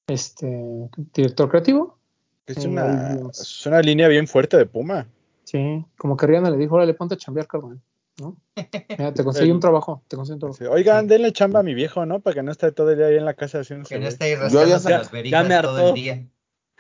este 0.07 0.89
director 1.15 1.49
creativo. 1.51 1.99
Es 2.47 2.65
una, 2.65 3.15
vimos. 3.15 3.39
es 3.41 3.67
una 3.67 3.81
línea 3.83 4.09
bien 4.09 4.27
fuerte 4.27 4.57
de 4.57 4.65
Puma. 4.67 5.07
Sí, 5.45 5.85
como 5.99 6.17
que 6.17 6.27
Rihanna 6.27 6.51
le 6.51 6.57
dijo, 6.57 6.77
órale, 6.77 6.95
ponte 6.95 7.15
a 7.15 7.19
chambear, 7.19 7.47
carnal, 7.47 7.81
¿no? 8.19 8.37
Mira, 8.99 9.13
te 9.13 9.23
conseguí 9.25 9.51
un 9.51 9.61
trabajo, 9.61 10.03
te 10.09 10.17
conseguí 10.17 10.35
un 10.35 10.41
trabajo. 10.41 10.59
Sí, 10.59 10.65
Oigan, 10.65 11.07
denle 11.09 11.33
chamba 11.33 11.61
a 11.61 11.63
mi 11.63 11.75
viejo, 11.75 12.07
¿no? 12.07 12.21
Para 12.21 12.35
que 12.35 12.43
no 12.43 12.53
esté 12.53 12.73
todo 12.73 12.91
el 12.91 12.97
día 12.99 13.07
ahí 13.09 13.17
en 13.17 13.25
la 13.27 13.35
casa 13.35 13.61
haciendo 13.61 13.87
Que 13.89 13.99
no 13.99 14.09
esté 14.09 14.25
ahí 14.27 14.31
Yo 14.51 14.65
ya 14.65 14.79
rascándose 14.79 14.83
sé- 14.85 14.91
las 14.91 15.07
ya 15.07 15.13
verijas 15.13 15.49
me 15.49 15.61
todo 15.61 15.71
hartó. 15.77 15.89
el 15.89 15.95
día. 15.95 16.27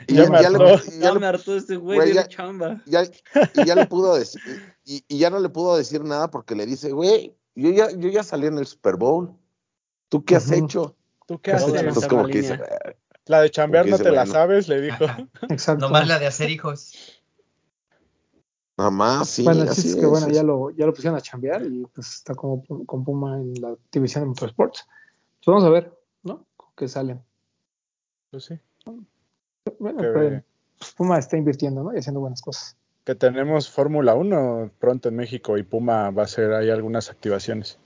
Y 0.07 0.15
Ya 0.15 0.23
ya, 0.25 0.31
me 0.31 0.43
ya 0.43 0.51
le, 0.51 0.57
hartó. 0.57 0.85
y 0.87 0.91
Ya, 0.91 1.01
ya 1.01 1.13
le- 1.13 1.21
me 1.21 1.27
hartó 1.27 1.57
este 1.57 1.77
güey 1.77 1.99
güey, 1.99 2.09
de 2.11 2.15
ya- 2.15 2.29
chamba. 2.29 2.83
ya- 2.87 3.03
y 3.05 3.65
ya 3.67 3.75
le 3.75 3.87
pudo 3.87 4.15
decir, 4.17 4.41
y, 4.85 5.05
y 5.09 5.19
ya 5.19 5.29
no 5.29 5.39
le 5.41 5.49
pudo 5.51 5.77
decir 5.77 6.03
nada 6.05 6.31
porque 6.31 6.55
le 6.55 6.65
dice, 6.67 6.93
güey, 6.93 7.35
yo 7.63 7.71
ya, 7.71 7.91
yo 7.91 8.09
ya 8.09 8.23
salí 8.23 8.47
en 8.47 8.59
el 8.59 8.67
Super 8.67 8.97
Bowl. 8.97 9.33
¿Tú 10.09 10.25
qué 10.25 10.37
has 10.37 10.51
hecho? 10.51 10.97
¿Tú 11.27 11.39
qué 11.41 11.53
haces? 11.53 11.73
de 11.73 11.81
Entonces 11.81 12.03
lanzar 12.03 12.11
como 12.11 12.23
la 12.27 12.33
que 12.33 12.39
dice, 12.39 12.53
línea. 12.55 12.67
"Eh, 12.87 12.97
La 13.27 13.41
de 13.43 13.51
chambear 13.51 13.87
no 13.87 13.99
te 13.99 14.05
la 14.05 14.11
bueno. 14.23 14.33
sabes, 14.33 14.69
le 14.69 14.81
dijo. 14.81 15.05
Exacto. 15.51 15.87
Nomás 15.87 16.09
la 16.09 16.19
de 16.19 16.27
hacer 16.27 16.49
hijos. 16.51 16.95
nada 18.79 18.91
más, 18.91 19.29
sí, 19.29 19.43
bueno, 19.45 19.63
el 19.65 19.69
así 19.69 19.83
chiste 19.83 19.99
es 19.99 20.01
que 20.05 20.07
bueno, 20.07 20.29
es. 20.29 20.33
ya 20.35 20.43
lo, 20.45 20.71
ya 20.71 20.87
lo 20.87 20.95
pusieron 20.95 21.19
a 21.19 21.21
chambear 21.21 21.63
y 21.67 21.85
pues 21.93 22.15
está 22.15 22.35
como 22.35 22.65
con 22.87 23.05
Puma 23.05 23.37
en 23.37 23.53
la 23.61 23.77
división 23.93 24.23
de 24.25 24.29
Motorsports. 24.29 24.87
Pues 25.45 25.47
vamos 25.47 25.65
a 25.65 25.69
ver, 25.71 25.93
¿no? 26.23 26.47
Con 26.57 26.69
qué 26.77 26.89
salen. 26.89 27.23
Pues 28.31 28.45
sí. 28.45 28.55
Bueno, 29.79 29.99
pero, 29.99 30.43
pues, 30.79 30.93
Puma 30.95 31.19
está 31.19 31.37
invirtiendo, 31.37 31.83
¿no? 31.83 31.93
Y 31.95 31.99
haciendo 31.99 32.21
buenas 32.21 32.41
cosas. 32.41 32.78
Que 33.09 33.15
tenemos 33.15 33.71
Fórmula 33.71 34.15
1 34.15 34.71
pronto 34.79 35.09
en 35.09 35.17
México 35.17 35.57
y 35.57 35.63
Puma 35.63 36.11
va 36.11 36.23
a 36.23 36.25
hacer 36.27 36.53
ahí 36.53 36.69
algunas 36.69 37.09
activaciones. 37.09 37.79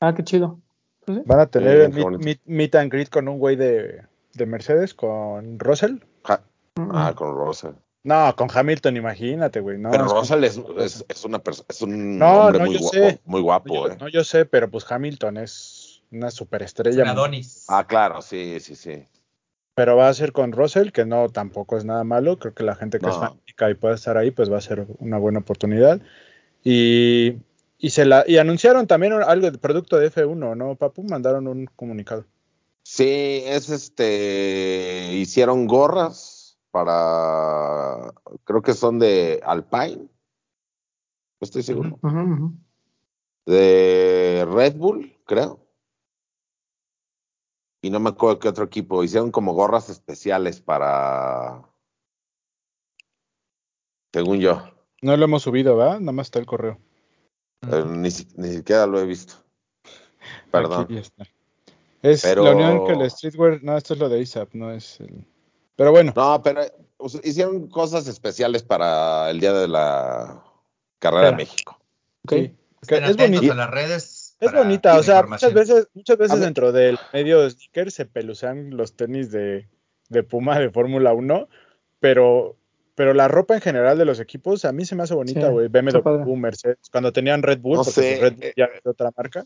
Ah, 0.00 0.12
qué 0.14 0.22
chido. 0.22 0.60
Pues 1.06 1.16
sí. 1.16 1.24
Van 1.24 1.40
a 1.40 1.46
tener 1.46 1.86
Sí, 1.86 1.92
qué 1.96 2.04
meet, 2.04 2.20
meet- 2.20 2.40
meet 2.44 2.74
and 2.74 2.92
greet 2.92 3.08
con 3.08 3.26
un 3.28 3.38
güey 3.38 3.56
de, 3.56 4.02
de 4.34 4.44
Mercedes, 4.46 4.92
con 4.92 5.58
Russell. 5.58 5.96
Ja- 6.24 6.42
Mm, 6.76 6.90
Ah, 6.92 7.14
con 7.16 7.34
Russell. 7.34 7.72
No, 8.04 8.34
con 8.36 8.48
Hamilton, 8.54 8.98
imagínate, 8.98 9.60
güey. 9.60 9.78
No, 9.78 9.90
Pero 9.92 10.04
es- 10.04 10.12
Russell 10.12 10.44
es, 10.44 10.60
es, 10.78 11.04
es 11.08 11.24
una 11.24 11.38
persona, 11.38 11.64
es 11.70 11.80
un 11.80 12.18
No, 12.18 12.44
hombre 12.44 12.58
no, 12.58 12.64
muy 12.66 12.74
yo 12.74 12.80
guapo, 12.80 12.94
sé. 12.98 13.20
muy 13.24 13.40
guapo, 13.40 13.74
yo, 13.74 13.88
eh. 13.92 13.96
no, 13.98 14.08
yo 14.08 14.24
sé, 14.24 14.44
pero 14.44 14.70
pues 14.70 14.84
Hamilton 14.92 15.38
es 15.38 16.02
una 16.12 16.28
Es 16.28 16.34
superestrella. 16.34 17.02
un 17.04 17.08
Adonis. 17.08 17.64
Ah, 17.68 17.86
claro, 17.86 18.20
sí, 18.20 18.60
sí, 18.60 18.74
sí. 18.76 19.06
Pero 19.80 19.96
va 19.96 20.10
a 20.10 20.12
ser 20.12 20.32
con 20.32 20.52
Russell, 20.52 20.90
que 20.90 21.06
no 21.06 21.30
tampoco 21.30 21.78
es 21.78 21.86
nada 21.86 22.04
malo. 22.04 22.38
Creo 22.38 22.52
que 22.52 22.64
la 22.64 22.74
gente 22.74 22.98
que 22.98 23.08
es 23.08 23.14
No. 23.14 23.20
fanática 23.20 23.70
y 23.70 23.74
puede 23.74 23.94
estar 23.94 24.18
ahí, 24.18 24.30
pues 24.30 24.52
va 24.52 24.58
a 24.58 24.60
ser 24.60 24.86
una 24.98 25.16
buena 25.16 25.38
oportunidad. 25.38 26.02
Y, 26.62 27.38
y 27.78 27.88
se 27.88 28.04
la 28.04 28.22
y 28.26 28.36
anunciaron 28.36 28.86
también 28.86 29.14
algo 29.14 29.50
de 29.50 29.56
producto 29.56 29.96
de 29.96 30.12
F1, 30.12 30.54
¿no, 30.54 30.74
Papu? 30.74 31.02
Mandaron 31.04 31.48
un 31.48 31.64
comunicado. 31.76 32.26
Sí, 32.82 33.42
es 33.46 33.70
este, 33.70 35.14
hicieron 35.14 35.66
gorras 35.66 36.58
para, 36.70 38.12
creo 38.44 38.60
que 38.60 38.74
son 38.74 38.98
de 38.98 39.40
Alpine, 39.42 39.96
no 39.96 40.08
estoy 41.40 41.62
seguro, 41.62 41.98
de 43.46 44.46
Red 44.46 44.74
Bull, 44.76 45.10
creo. 45.24 45.59
Y 47.82 47.90
no 47.90 47.98
me 48.00 48.10
acuerdo 48.10 48.38
qué 48.38 48.48
otro 48.48 48.64
equipo, 48.64 49.02
hicieron 49.02 49.30
como 49.30 49.54
gorras 49.54 49.88
especiales 49.88 50.60
para, 50.60 51.62
según 54.12 54.40
yo, 54.40 54.62
No 55.02 55.16
lo 55.16 55.24
hemos 55.24 55.42
subido, 55.42 55.76
¿verdad? 55.76 56.00
Nada 56.00 56.12
más 56.12 56.26
está 56.26 56.38
el 56.38 56.46
correo. 56.46 56.78
eh, 57.70 57.84
ni, 57.86 58.10
si- 58.10 58.28
ni 58.36 58.52
siquiera 58.52 58.86
lo 58.86 58.98
he 59.00 59.04
visto. 59.06 59.34
Perdón. 60.50 60.84
Aquí 60.84 60.98
está. 60.98 61.24
Es 62.02 62.22
Pero- 62.22 62.44
la 62.44 62.52
unión 62.54 62.86
que 62.86 62.92
el 62.92 63.10
streetwear. 63.10 63.62
No, 63.62 63.76
esto 63.76 63.94
es 63.94 64.00
lo 64.00 64.08
de 64.08 64.22
ASAP, 64.22 64.54
no 64.54 64.70
es 64.72 65.00
el. 65.00 65.24
Pero 65.76 65.90
bueno, 65.90 66.12
No, 66.16 66.42
pero 66.42 66.62
hicieron 67.22 67.68
cosas 67.68 68.06
especiales 68.08 68.62
para 68.62 69.30
el 69.30 69.40
Día 69.40 69.52
de 69.54 69.68
la 69.68 70.42
Carrera 70.98 71.30
de. 71.30 71.36
México. 71.36 71.78
Ok. 72.24 72.32
sí. 72.32 72.56
Es 72.82 72.92
atentos 72.92 73.16
bonita. 73.30 73.52
a 73.52 73.56
las 73.56 73.70
redes. 73.70 74.19
Es 74.40 74.52
bonita, 74.52 74.98
o 74.98 75.02
sea, 75.02 75.22
muchas 75.22 75.52
veces, 75.52 75.88
muchas 75.92 76.16
veces 76.16 76.40
dentro 76.40 76.72
del 76.72 76.98
medio 77.12 77.42
de 77.42 77.50
sneakers 77.50 77.94
se 77.94 78.06
pelucean 78.06 78.76
los 78.76 78.96
tenis 78.96 79.30
de, 79.30 79.68
de 80.08 80.22
Puma 80.22 80.58
de 80.58 80.70
Fórmula 80.70 81.12
1, 81.12 81.48
pero, 82.00 82.56
pero 82.94 83.12
la 83.12 83.28
ropa 83.28 83.54
en 83.54 83.60
general 83.60 83.98
de 83.98 84.06
los 84.06 84.18
equipos 84.18 84.64
a 84.64 84.72
mí 84.72 84.86
se 84.86 84.96
me 84.96 85.02
hace 85.02 85.14
bonita, 85.14 85.48
güey. 85.50 85.68
BMW, 85.68 86.00
padre. 86.00 86.36
Mercedes, 86.36 86.78
cuando 86.90 87.12
tenían 87.12 87.42
Red 87.42 87.60
Bull, 87.60 87.76
No 87.76 87.84
porque 87.84 88.00
sé, 88.00 88.18
Red 88.20 88.34
Bull 88.34 88.44
eh, 88.44 88.54
ya 88.56 88.64
es 88.64 88.82
de 88.82 88.90
otra 88.90 89.10
marca, 89.16 89.44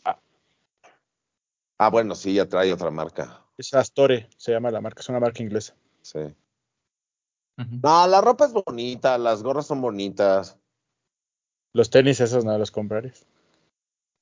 Ah, 1.76 1.90
bueno, 1.90 2.14
sí, 2.14 2.34
ya 2.34 2.48
trae 2.48 2.72
otra 2.72 2.90
marca. 2.90 3.44
es 3.58 3.74
Astore, 3.74 4.28
se 4.36 4.52
llama 4.52 4.70
la 4.70 4.80
marca, 4.80 5.00
es 5.00 5.08
una 5.08 5.18
marca 5.18 5.42
inglesa. 5.42 5.74
Sí. 6.02 6.20
No, 7.56 8.06
la 8.06 8.20
ropa 8.20 8.46
es 8.46 8.52
bonita, 8.52 9.18
las 9.18 9.42
gorras 9.42 9.66
son 9.66 9.80
bonitas. 9.80 10.56
Los 11.72 11.90
tenis 11.90 12.20
esos 12.20 12.44
no 12.44 12.56
los 12.56 12.70
comprarías. 12.70 13.26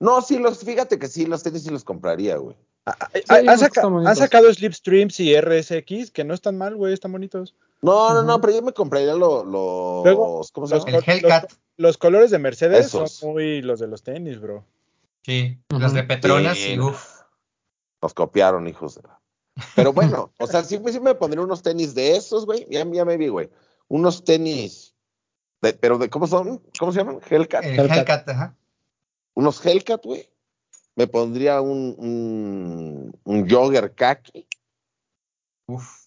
No, 0.03 0.21
sí, 0.21 0.39
los, 0.39 0.59
fíjate 0.59 0.99
que 0.99 1.07
sí, 1.07 1.27
los 1.27 1.43
tenis 1.45 1.63
sí 1.63 1.71
los 1.71 1.85
compraría, 1.85 2.37
güey. 2.37 2.57
Ha, 2.87 2.91
ha- 2.91 3.11
Sí, 3.15 3.23
ha- 3.29 3.41
unos 3.41 3.55
ha 3.55 3.59
saca- 3.59 3.81
están 3.81 3.93
bonitos. 3.93 4.13
ha 4.13 4.15
sacado 4.17 4.53
Slipstreams 4.53 5.21
y 5.21 5.35
RSX 5.41 6.11
que 6.11 6.25
no 6.25 6.35
están 6.35 6.59
mal, 6.59 6.75
güey, 6.75 6.93
están 6.93 7.13
bonitos. 7.13 7.55
No, 7.83 8.13
no, 8.13 8.23
no, 8.25 8.41
pero 8.41 8.53
yo 8.55 8.63
me 8.63 8.73
compraría 8.73 9.15
lo- 9.15 9.45
los. 9.45 10.05
Luego, 10.05 10.43
¿Cómo 10.53 10.67
se 10.67 10.75
los 10.75 10.85
llama? 10.85 10.99
El 10.99 11.05
Hellcat. 11.09 11.53
Los 11.77 11.99
colores 11.99 12.31
de 12.33 12.39
Mercedes 12.41 12.87
Esos. 12.87 13.13
son 13.13 13.31
muy 13.35 13.63
los 13.63 13.79
de 13.79 13.87
los 13.87 14.03
tenis, 14.03 14.41
bro. 14.41 14.65
Sí, 15.25 15.59
los 15.69 15.93
de 15.93 16.03
Petronas 16.03 16.59
Sí. 16.59 16.73
y 16.73 16.81
uff. 16.81 17.21
Nos 18.03 18.13
copiaron, 18.15 18.67
hijos 18.67 18.97
de 18.97 19.03
la- 19.03 19.21
Pero 19.77 19.93
bueno, 19.93 20.33
o 20.41 20.47
sea, 20.49 20.65
sí, 20.65 20.81
sí 20.91 20.99
me 20.99 21.15
pondría 21.15 21.45
unos 21.45 21.63
tenis 21.63 21.95
de 21.95 22.17
esos, 22.17 22.45
güey. 22.47 22.67
Ya, 22.69 22.85
ya 22.91 23.05
me 23.05 23.17
vi, 23.17 23.29
güey. 23.29 23.49
Unos 23.89 24.25
tenis. 24.25 24.89
de- 25.61 25.75
pero 25.75 25.97
de, 25.99 26.11
¿cómo 26.11 26.27
son? 26.27 26.61
¿Cómo 26.77 26.91
se 26.91 26.99
llaman? 26.99 27.21
Hellcat. 27.31 27.63
El 27.63 27.79
Hellcat. 27.79 27.99
Hellcat, 27.99 28.29
ajá. 28.31 28.57
Unos 29.35 29.65
Hellcat, 29.65 30.05
güey. 30.05 30.29
Me 30.95 31.07
pondría 31.07 31.61
un, 31.61 31.95
un, 31.99 33.21
un 33.25 33.51
jogger 33.51 33.95
khaki. 33.95 34.47
Uf. 35.67 36.03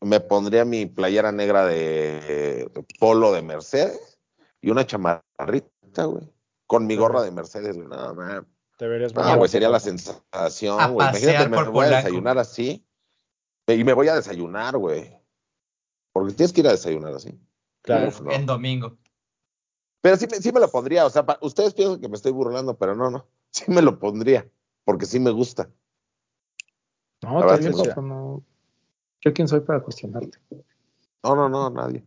Me 0.00 0.20
pondría 0.20 0.64
mi 0.64 0.86
playera 0.86 1.32
negra 1.32 1.66
de, 1.66 2.70
polo 2.98 3.32
de 3.32 3.42
Mercedes 3.42 4.18
y 4.60 4.70
una 4.70 4.86
chamarrita, 4.86 6.04
güey. 6.04 6.32
Con 6.66 6.86
mi 6.86 6.96
gorra 6.96 7.22
de 7.22 7.30
Mercedes, 7.30 7.76
güey. 7.76 7.88
No, 7.88 8.14
man. 8.14 8.46
Te 8.76 8.88
verías 8.88 9.14
muy 9.14 9.22
No, 9.22 9.36
güey, 9.36 9.48
sería 9.48 9.68
la 9.68 9.80
sensación, 9.80 10.80
A 10.80 10.88
güey. 10.88 11.08
Imagínate, 11.08 11.48
me 11.48 11.56
por 11.56 11.70
voy 11.70 11.86
a 11.86 11.96
desayunar 11.96 12.38
así. 12.38 12.84
Y 13.66 13.84
me 13.84 13.92
voy 13.92 14.08
a 14.08 14.16
desayunar, 14.16 14.76
güey. 14.76 15.16
Porque 16.12 16.34
tienes 16.34 16.52
que 16.52 16.60
ir 16.60 16.68
a 16.68 16.72
desayunar 16.72 17.14
así. 17.14 17.38
Claro. 17.82 18.08
Uf, 18.08 18.20
no. 18.20 18.32
En 18.32 18.46
domingo. 18.46 18.96
Pero 20.04 20.18
sí, 20.18 20.26
me- 20.30 20.36
sí 20.36 20.52
me 20.52 20.60
lo 20.60 20.70
pondría. 20.70 21.06
O 21.06 21.10
sea, 21.10 21.24
pa- 21.24 21.38
ustedes 21.40 21.72
piensan 21.72 21.98
que 21.98 22.10
me 22.10 22.16
estoy 22.16 22.30
burlando, 22.30 22.76
pero 22.76 22.94
no, 22.94 23.10
no. 23.10 23.26
Sí 23.50 23.64
me 23.68 23.80
lo 23.80 23.98
pondría. 23.98 24.46
Porque 24.84 25.06
sí 25.06 25.18
me 25.18 25.30
gusta. 25.30 25.70
No, 27.22 27.40
está 27.40 27.56
verdad 27.56 27.72
Coco, 27.72 28.02
no. 28.02 28.42
¿Yo 29.22 29.32
quién 29.32 29.48
soy 29.48 29.60
para 29.60 29.80
cuestionarte? 29.80 30.36
No, 31.22 31.34
no, 31.34 31.48
no, 31.48 31.70
nadie. 31.70 32.04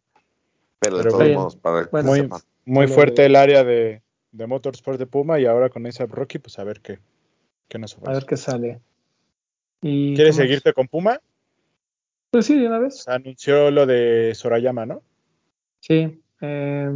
Pero 0.77 0.97
de 0.97 1.03
Pero 1.03 1.11
todos 1.11 1.23
bien. 1.23 1.35
modos, 1.39 1.55
para 1.55 1.85
que 1.85 1.89
Bueno, 1.89 2.09
Muy, 2.09 2.19
sepan. 2.19 2.41
muy 2.65 2.87
fuerte 2.87 3.25
el 3.25 3.35
área 3.35 3.63
de, 3.63 4.03
de 4.31 4.45
Motorsport 4.45 4.99
de 4.99 5.07
Puma 5.07 5.39
y 5.39 5.47
ahora 5.47 5.71
con 5.71 5.87
esa 5.87 6.05
Rocky, 6.05 6.37
pues 6.37 6.59
a 6.59 6.63
ver 6.63 6.81
qué, 6.81 6.99
qué 7.67 7.79
nos 7.79 7.95
A 7.95 7.97
ofrece. 7.97 8.13
ver 8.13 8.25
qué 8.27 8.37
sale. 8.37 8.81
Y, 9.81 10.13
¿Quieres 10.13 10.35
seguirte 10.35 10.71
con 10.73 10.87
Puma? 10.87 11.19
Pues 12.29 12.45
sí, 12.45 12.59
de 12.59 12.67
una 12.67 12.77
vez. 12.77 13.01
Se 13.01 13.11
anunció 13.11 13.71
lo 13.71 13.87
de 13.87 14.35
Sorayama, 14.35 14.85
¿no? 14.85 15.01
Sí. 15.79 16.21
eh, 16.41 16.91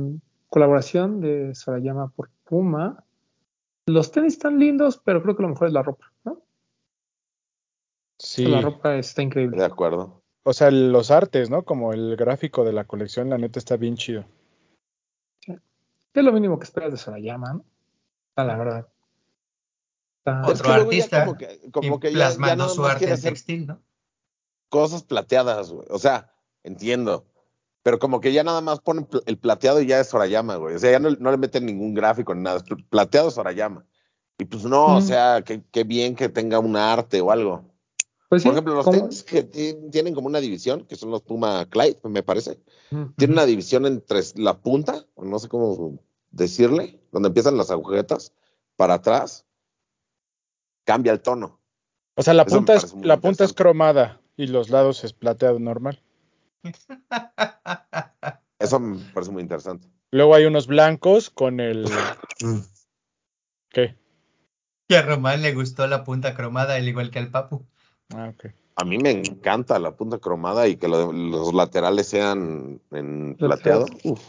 colaboración 0.51 1.21
de 1.21 1.55
Sorayama 1.55 2.09
por 2.09 2.29
Puma. 2.43 3.03
Los 3.87 4.11
tenis 4.11 4.33
están 4.33 4.59
lindos, 4.59 5.01
pero 5.03 5.23
creo 5.23 5.35
que 5.35 5.43
lo 5.43 5.49
mejor 5.49 5.67
es 5.67 5.73
la 5.73 5.81
ropa, 5.81 6.11
¿no? 6.25 6.41
Sí. 8.19 8.45
La 8.45 8.61
ropa 8.61 8.95
está 8.95 9.23
increíble. 9.23 9.57
De 9.57 9.65
acuerdo. 9.65 10.21
O 10.43 10.53
sea, 10.53 10.69
los 10.69 11.09
artes, 11.09 11.49
¿no? 11.49 11.63
Como 11.63 11.93
el 11.93 12.15
gráfico 12.17 12.63
de 12.65 12.73
la 12.73 12.83
colección, 12.83 13.29
la 13.29 13.37
neta 13.37 13.57
está 13.59 13.77
bien 13.77 13.95
chido. 13.95 14.25
Es 15.47 16.23
lo 16.23 16.33
mínimo 16.33 16.59
que 16.59 16.65
esperas 16.65 16.91
de 16.91 16.97
Sorayama, 16.97 17.53
¿no? 17.53 17.65
A 18.35 18.43
la 18.43 18.57
verdad. 18.57 18.87
Está- 20.19 20.41
Otro 20.41 20.53
Es 20.53 20.61
que 20.61 20.69
artista 20.69 21.25
como 21.25 21.37
que, 21.37 21.71
como 21.71 21.95
y 21.95 21.99
que 22.01 22.07
ya, 22.11 22.11
ya 22.11 22.25
plasmando 22.25 22.69
su 22.69 22.85
arte 22.85 23.09
en 23.09 23.21
textil, 23.21 23.67
¿no? 23.67 23.81
cosas 24.69 25.03
plateadas, 25.03 25.71
güey. 25.71 25.87
O 25.89 25.97
sea, 25.99 26.33
entiendo. 26.63 27.25
Pero 27.83 27.97
como 27.99 28.21
que 28.21 28.31
ya 28.31 28.43
nada 28.43 28.61
más 28.61 28.79
ponen 28.79 29.07
el 29.25 29.37
plateado 29.37 29.81
y 29.81 29.87
ya 29.87 29.99
es 29.99 30.07
Sorayama, 30.09 30.55
güey. 30.57 30.75
O 30.75 30.79
sea, 30.79 30.91
ya 30.91 30.99
no, 30.99 31.09
no 31.09 31.31
le 31.31 31.37
meten 31.37 31.65
ningún 31.65 31.93
gráfico 31.93 32.35
ni 32.35 32.43
nada. 32.43 32.57
Es 32.57 32.63
pl- 32.63 32.83
plateado 32.89 33.31
Sorayama. 33.31 33.85
Y 34.37 34.45
pues 34.45 34.63
no, 34.65 34.95
o 34.97 35.01
sea, 35.01 35.43
qué 35.43 35.83
bien 35.83 36.15
que 36.15 36.29
tenga 36.29 36.59
un 36.59 36.75
arte 36.75 37.21
o 37.21 37.31
algo. 37.31 37.63
Pues 38.29 38.43
sí, 38.43 38.47
Por 38.47 38.53
ejemplo, 38.55 38.75
los 38.75 38.89
tenis 38.89 39.23
que 39.23 39.43
ti- 39.43 39.75
tienen 39.91 40.15
como 40.15 40.27
una 40.27 40.39
división, 40.39 40.85
que 40.85 40.95
son 40.95 41.11
los 41.11 41.21
Puma 41.21 41.65
Clyde, 41.69 41.99
me 42.05 42.23
parece. 42.23 42.59
Tienen 43.17 43.33
una 43.33 43.45
división 43.45 43.85
entre 43.85 44.21
la 44.35 44.57
punta, 44.59 45.05
o 45.15 45.25
no 45.25 45.37
sé 45.37 45.49
cómo 45.49 45.99
decirle, 46.29 47.01
donde 47.11 47.27
empiezan 47.27 47.57
las 47.57 47.71
agujetas, 47.71 48.33
para 48.77 48.95
atrás, 48.95 49.45
cambia 50.85 51.11
el 51.11 51.21
tono. 51.21 51.59
O 52.15 52.23
sea, 52.23 52.33
la 52.33 52.43
Eso 52.43 52.55
punta, 52.55 52.75
es, 52.75 52.93
la 53.01 53.19
punta 53.19 53.43
es 53.43 53.53
cromada 53.53 54.21
y 54.37 54.47
los 54.47 54.69
lados 54.69 55.03
es 55.03 55.13
plateado 55.13 55.59
normal. 55.59 56.01
Eso 58.59 58.79
me 58.79 58.99
parece 59.13 59.31
muy 59.31 59.41
interesante. 59.41 59.87
Luego 60.11 60.35
hay 60.35 60.45
unos 60.45 60.67
blancos 60.67 61.29
con 61.29 61.59
el... 61.59 61.85
¿Qué? 63.69 63.95
Y 64.87 64.95
a 64.95 65.01
Román 65.03 65.41
le 65.41 65.53
gustó 65.53 65.87
la 65.87 66.03
punta 66.03 66.35
cromada, 66.35 66.75
al 66.75 66.87
igual 66.87 67.09
que 67.11 67.19
al 67.19 67.29
Papu. 67.31 67.65
Ah, 68.13 68.31
ok. 68.35 68.51
A 68.75 68.83
mí 68.83 68.97
me 68.97 69.11
encanta 69.11 69.79
la 69.79 69.95
punta 69.95 70.17
cromada 70.17 70.67
y 70.67 70.75
que 70.75 70.87
lo- 70.87 71.11
los 71.13 71.53
laterales 71.53 72.07
sean 72.07 72.81
en 72.91 73.35
Plateado. 73.37 73.85
Uf. 74.03 74.21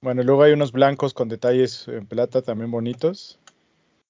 Bueno, 0.00 0.22
luego 0.22 0.42
hay 0.42 0.52
unos 0.52 0.72
blancos 0.72 1.14
con 1.14 1.28
detalles 1.28 1.86
en 1.88 2.06
plata 2.06 2.42
también 2.42 2.70
bonitos. 2.70 3.38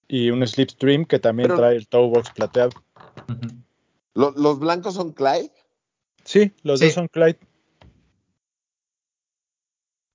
Y 0.07 0.31
un 0.31 0.47
Slipstream 0.47 1.05
que 1.05 1.19
también 1.19 1.49
Pero- 1.49 1.59
trae 1.59 1.77
el 1.77 1.87
toe 1.89 2.09
box 2.09 2.31
plateado. 2.31 2.71
¿Los 4.15 4.59
blancos 4.59 4.95
son 4.95 5.13
Clyde? 5.13 5.53
Sí, 6.25 6.53
los 6.63 6.81
Sí. 6.81 6.87
dos 6.87 6.95
son 6.95 7.09
Clyde, 7.09 7.39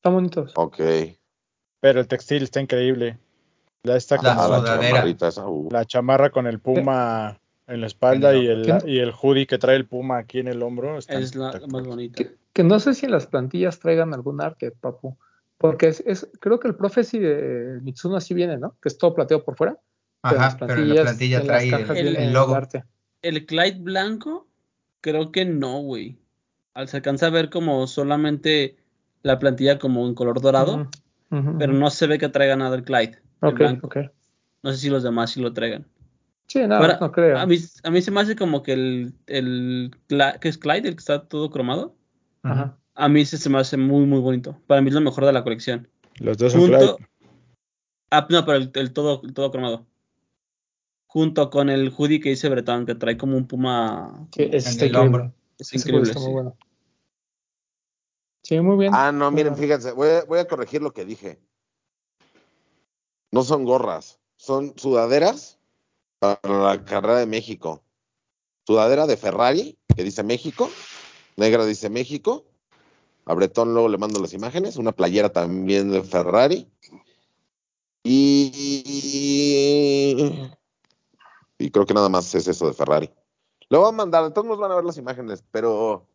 Están 0.04 0.16
bonitos. 0.16 0.52
Ok. 0.58 0.82
pero 1.80 2.02
el 2.02 2.08
textil 2.10 2.44
está 2.44 2.60
increíble. 2.60 3.18
Ya 3.86 3.96
está 3.96 4.18
La 4.22 4.34
Ah, 4.34 4.48
la 4.50 5.28
esa, 5.28 5.48
uh. 5.48 5.70
la 5.72 5.86
chamarra 5.86 6.30
con 6.30 6.46
el 6.46 6.60
puma 6.60 7.40
en 7.68 7.80
la 7.80 7.88
espalda 7.88 8.36
y 8.36 8.48
el, 8.48 8.66
y 8.86 9.00
el 9.00 9.12
hoodie 9.14 9.48
que 9.48 9.58
trae 9.58 9.78
el 9.78 9.86
puma 9.86 10.18
aquí 10.18 10.40
en 10.40 10.50
el 10.50 10.62
hombro. 10.62 10.98
están 10.98 11.24
Es 11.24 11.36
la, 11.36 11.54
más 11.70 11.88
bonita. 11.88 12.16
Que, 12.22 12.36
que 12.52 12.64
no 12.66 12.82
sé 12.82 12.94
si 12.94 13.06
en 13.06 13.14
las 13.14 13.28
plantillas 13.28 13.80
traigan 13.80 14.14
algún 14.14 14.42
arte, 14.42 14.72
papu. 14.72 15.18
Porque 15.58 15.88
es, 15.88 16.02
es- 16.06 16.30
creo 16.42 16.60
que 16.60 16.68
el 16.68 16.76
Prophecy 16.76 17.20
de 17.20 17.80
Mitsuno 17.82 18.18
así 18.18 18.34
viene, 18.34 18.58
¿no? 18.58 18.76
Que 18.82 18.90
es 18.90 18.98
todo 18.98 19.14
plateado 19.14 19.46
por 19.46 19.56
fuera. 19.56 19.78
pero 20.22 20.36
en 20.36 20.42
las 20.42 20.56
Ajá, 20.56 20.68
pero 20.68 20.82
en 20.82 20.96
la 20.96 21.02
plantilla 21.04 21.44
trae 21.44 21.70
el, 22.00 22.16
el 22.18 22.34
logo. 22.34 22.56
arte. 22.56 22.84
El 23.22 23.46
Clyde 23.46 23.80
blanco, 23.80 24.48
creo 25.00 25.32
que 25.32 25.46
no, 25.46 25.80
güey. 25.82 26.18
Al 26.74 26.90
se 26.90 26.98
alcanza 26.98 27.28
a 27.28 27.30
ver 27.30 27.50
como 27.50 27.88
solamente 27.88 28.76
la 29.24 29.40
plantilla 29.40 29.80
como 29.80 30.06
en 30.08 30.14
color 30.14 30.40
dorado, 30.42 30.88
pero 31.30 31.74
no 31.74 31.90
se 31.90 32.06
ve 32.08 32.20
que 32.20 32.30
traiga 32.30 32.56
nada 32.56 32.76
el 32.76 32.84
Clyde. 32.84 33.20
el 33.42 33.50
Ok, 33.50 33.58
blanco. 33.58 33.88
ok. 33.88 33.98
No 34.62 34.72
sé 34.72 34.78
si 34.78 34.90
los 34.90 35.04
demás 35.04 35.32
sí 35.32 35.42
lo 35.42 35.52
traigan. 35.54 35.88
Sí, 36.48 36.60
no, 36.68 36.76
Ahora, 36.76 36.98
no 37.02 37.12
creo. 37.12 37.38
A 37.40 37.46
mí, 37.46 37.58
a 37.84 37.90
mí 37.90 38.02
se 38.02 38.12
me 38.12 38.22
hace 38.22 38.36
como 38.36 38.62
que 38.64 38.74
el, 38.74 39.14
el 39.28 39.92
que 40.40 40.48
es 40.50 40.58
Clyde, 40.58 40.90
el 40.90 40.96
que 40.96 41.00
está 41.00 41.28
todo 41.28 41.50
cromado. 41.50 41.96
Ajá. 42.44 42.78
A 42.96 43.10
mí 43.10 43.26
se, 43.26 43.38
se 43.38 43.50
me 43.50 43.58
hace 43.58 43.76
muy, 43.78 44.06
muy 44.06 44.20
bonito. 44.20 44.58
Para 44.68 44.82
mí 44.82 44.90
es 44.90 44.94
lo 44.94 45.02
mejor 45.02 45.26
de 45.26 45.34
la 45.34 45.44
colección. 45.44 45.88
Los 46.20 46.38
dos 46.38 46.52
son 46.52 46.62
Junto, 46.62 46.98
Clyde. 46.98 47.10
ah, 48.12 48.28
no, 48.30 48.46
pero 48.46 48.58
el, 48.60 48.72
el 48.76 48.94
todo, 48.94 49.22
el 49.24 49.34
todo 49.34 49.52
cromado. 49.52 49.88
Junto 51.08 51.50
con 51.50 51.70
el 51.70 51.92
hoodie 51.96 52.20
que 52.20 52.30
dice 52.30 52.50
Bretón, 52.50 52.86
que 52.86 52.96
trae 52.96 53.18
como 53.18 53.38
un 53.38 53.48
puma. 53.48 54.28
Sí, 54.36 54.44
ese 54.52 54.70
En 54.70 54.74
está 54.74 54.86
el 54.86 54.96
hombro. 54.96 55.34
Es 55.60 55.74
increíble. 55.74 56.04
está 56.10 56.20
muy 56.20 56.28
sí. 56.28 56.34
bueno. 56.34 56.58
Sí, 58.44 58.60
muy 58.60 58.78
bien. 58.78 58.94
Ah, 58.94 59.12
no, 59.12 59.32
miren, 59.32 59.54
Bueno, 59.54 59.64
fíjense, 59.64 59.92
voy 59.94 60.10
a, 60.10 60.24
voy 60.26 60.40
a 60.40 60.48
corregir 60.48 60.82
lo 60.82 60.94
que 60.94 61.06
dije. 61.06 61.40
No 63.32 63.44
son 63.44 63.64
gorras, 63.64 64.20
son 64.36 64.78
sudaderas 64.78 65.58
para 66.20 66.40
la 66.44 66.84
carrera 66.84 67.20
de 67.20 67.26
México. 67.26 67.82
Sudadera 68.68 69.08
de 69.08 69.18
Ferrari, 69.18 69.78
que 69.96 70.04
dice 70.04 70.24
México, 70.24 70.70
negra 71.38 71.66
dice 71.66 71.90
México. 71.90 72.46
A 73.26 73.34
Bretón 73.34 73.74
luego 73.74 73.88
le 73.88 73.98
mando 73.98 74.20
las 74.20 74.34
imágenes, 74.34 74.76
una 74.76 74.92
playera 74.92 75.32
también 75.32 75.90
de 75.90 76.04
Ferrari. 76.04 76.70
Y, 78.04 78.52
y 81.58 81.72
creo 81.72 81.86
que 81.86 81.94
nada 81.94 82.10
más 82.10 82.36
es 82.36 82.48
eso 82.48 82.68
de 82.68 82.74
Ferrari. 82.74 83.10
Lo 83.70 83.80
voy 83.80 83.90
a 83.90 83.94
mandar, 83.94 84.34
todos 84.34 84.46
nos 84.46 84.60
van 84.60 84.72
a 84.72 84.76
ver 84.76 84.84
las 84.84 84.98
imágenes, 84.98 85.44
pero 85.52 86.06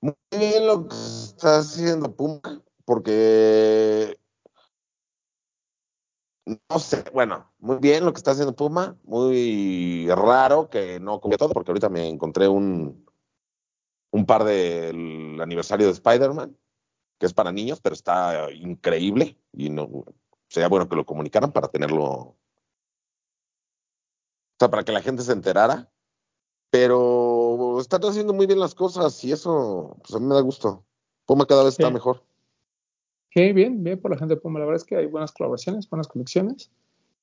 muy 0.00 0.14
bien 0.30 0.66
lo 0.66 0.88
que 0.88 0.94
está 0.94 1.58
haciendo 1.58 2.14
Puma, 2.14 2.40
porque 2.84 4.18
no 6.68 6.78
sé, 6.78 7.04
bueno, 7.12 7.52
muy 7.58 7.76
bien 7.76 8.04
lo 8.04 8.12
que 8.12 8.18
está 8.18 8.32
haciendo 8.32 8.56
Puma, 8.56 8.96
muy 9.04 10.08
raro 10.08 10.68
que 10.68 10.98
no 11.00 11.20
cumple 11.20 11.38
todo, 11.38 11.50
porque 11.50 11.70
ahorita 11.70 11.88
me 11.88 12.08
encontré 12.08 12.48
un, 12.48 13.06
un 14.10 14.26
par 14.26 14.44
del 14.44 15.40
aniversario 15.40 15.86
de 15.86 15.92
Spider-Man, 15.92 16.56
que 17.18 17.26
es 17.26 17.34
para 17.34 17.52
niños, 17.52 17.80
pero 17.80 17.94
está 17.94 18.50
increíble 18.52 19.38
y 19.52 19.70
no 19.70 20.04
sería 20.48 20.68
bueno 20.68 20.88
que 20.88 20.96
lo 20.96 21.06
comunicaran 21.06 21.52
para 21.52 21.68
tenerlo, 21.68 22.04
o 22.04 22.36
sea, 24.58 24.70
para 24.70 24.82
que 24.82 24.92
la 24.92 25.02
gente 25.02 25.22
se 25.22 25.32
enterara. 25.32 25.90
Pero 26.70 27.29
están 27.80 28.02
haciendo 28.04 28.32
muy 28.32 28.46
bien 28.46 28.58
las 28.58 28.74
cosas 28.74 29.22
y 29.24 29.32
eso, 29.32 29.96
pues 30.02 30.14
a 30.14 30.18
mí 30.18 30.26
me 30.26 30.34
da 30.34 30.40
gusto. 30.40 30.84
Puma 31.26 31.46
cada 31.46 31.64
vez 31.64 31.74
está 31.74 31.90
mejor. 31.90 32.22
Sí, 33.32 33.52
bien, 33.52 33.84
bien 33.84 34.00
por 34.00 34.10
la 34.10 34.18
gente 34.18 34.34
de 34.34 34.40
Puma. 34.40 34.58
La 34.58 34.66
verdad 34.66 34.82
es 34.82 34.84
que 34.84 34.96
hay 34.96 35.06
buenas 35.06 35.32
colaboraciones, 35.32 35.88
buenas 35.88 36.08
colecciones. 36.08 36.70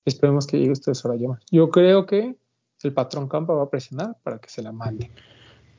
Esperemos 0.06 0.48
que 0.48 0.58
llegue 0.58 0.72
esto 0.72 0.92
de 0.92 0.96
Sorayama. 0.96 1.40
Yo 1.52 1.70
creo 1.70 2.06
que 2.06 2.36
el 2.84 2.94
patrón 2.94 3.28
Campa 3.28 3.54
va 3.54 3.64
a 3.64 3.70
presionar 3.70 4.16
para 4.24 4.40
que 4.40 4.50
se 4.50 4.62
la 4.62 4.72
mande. 4.72 5.12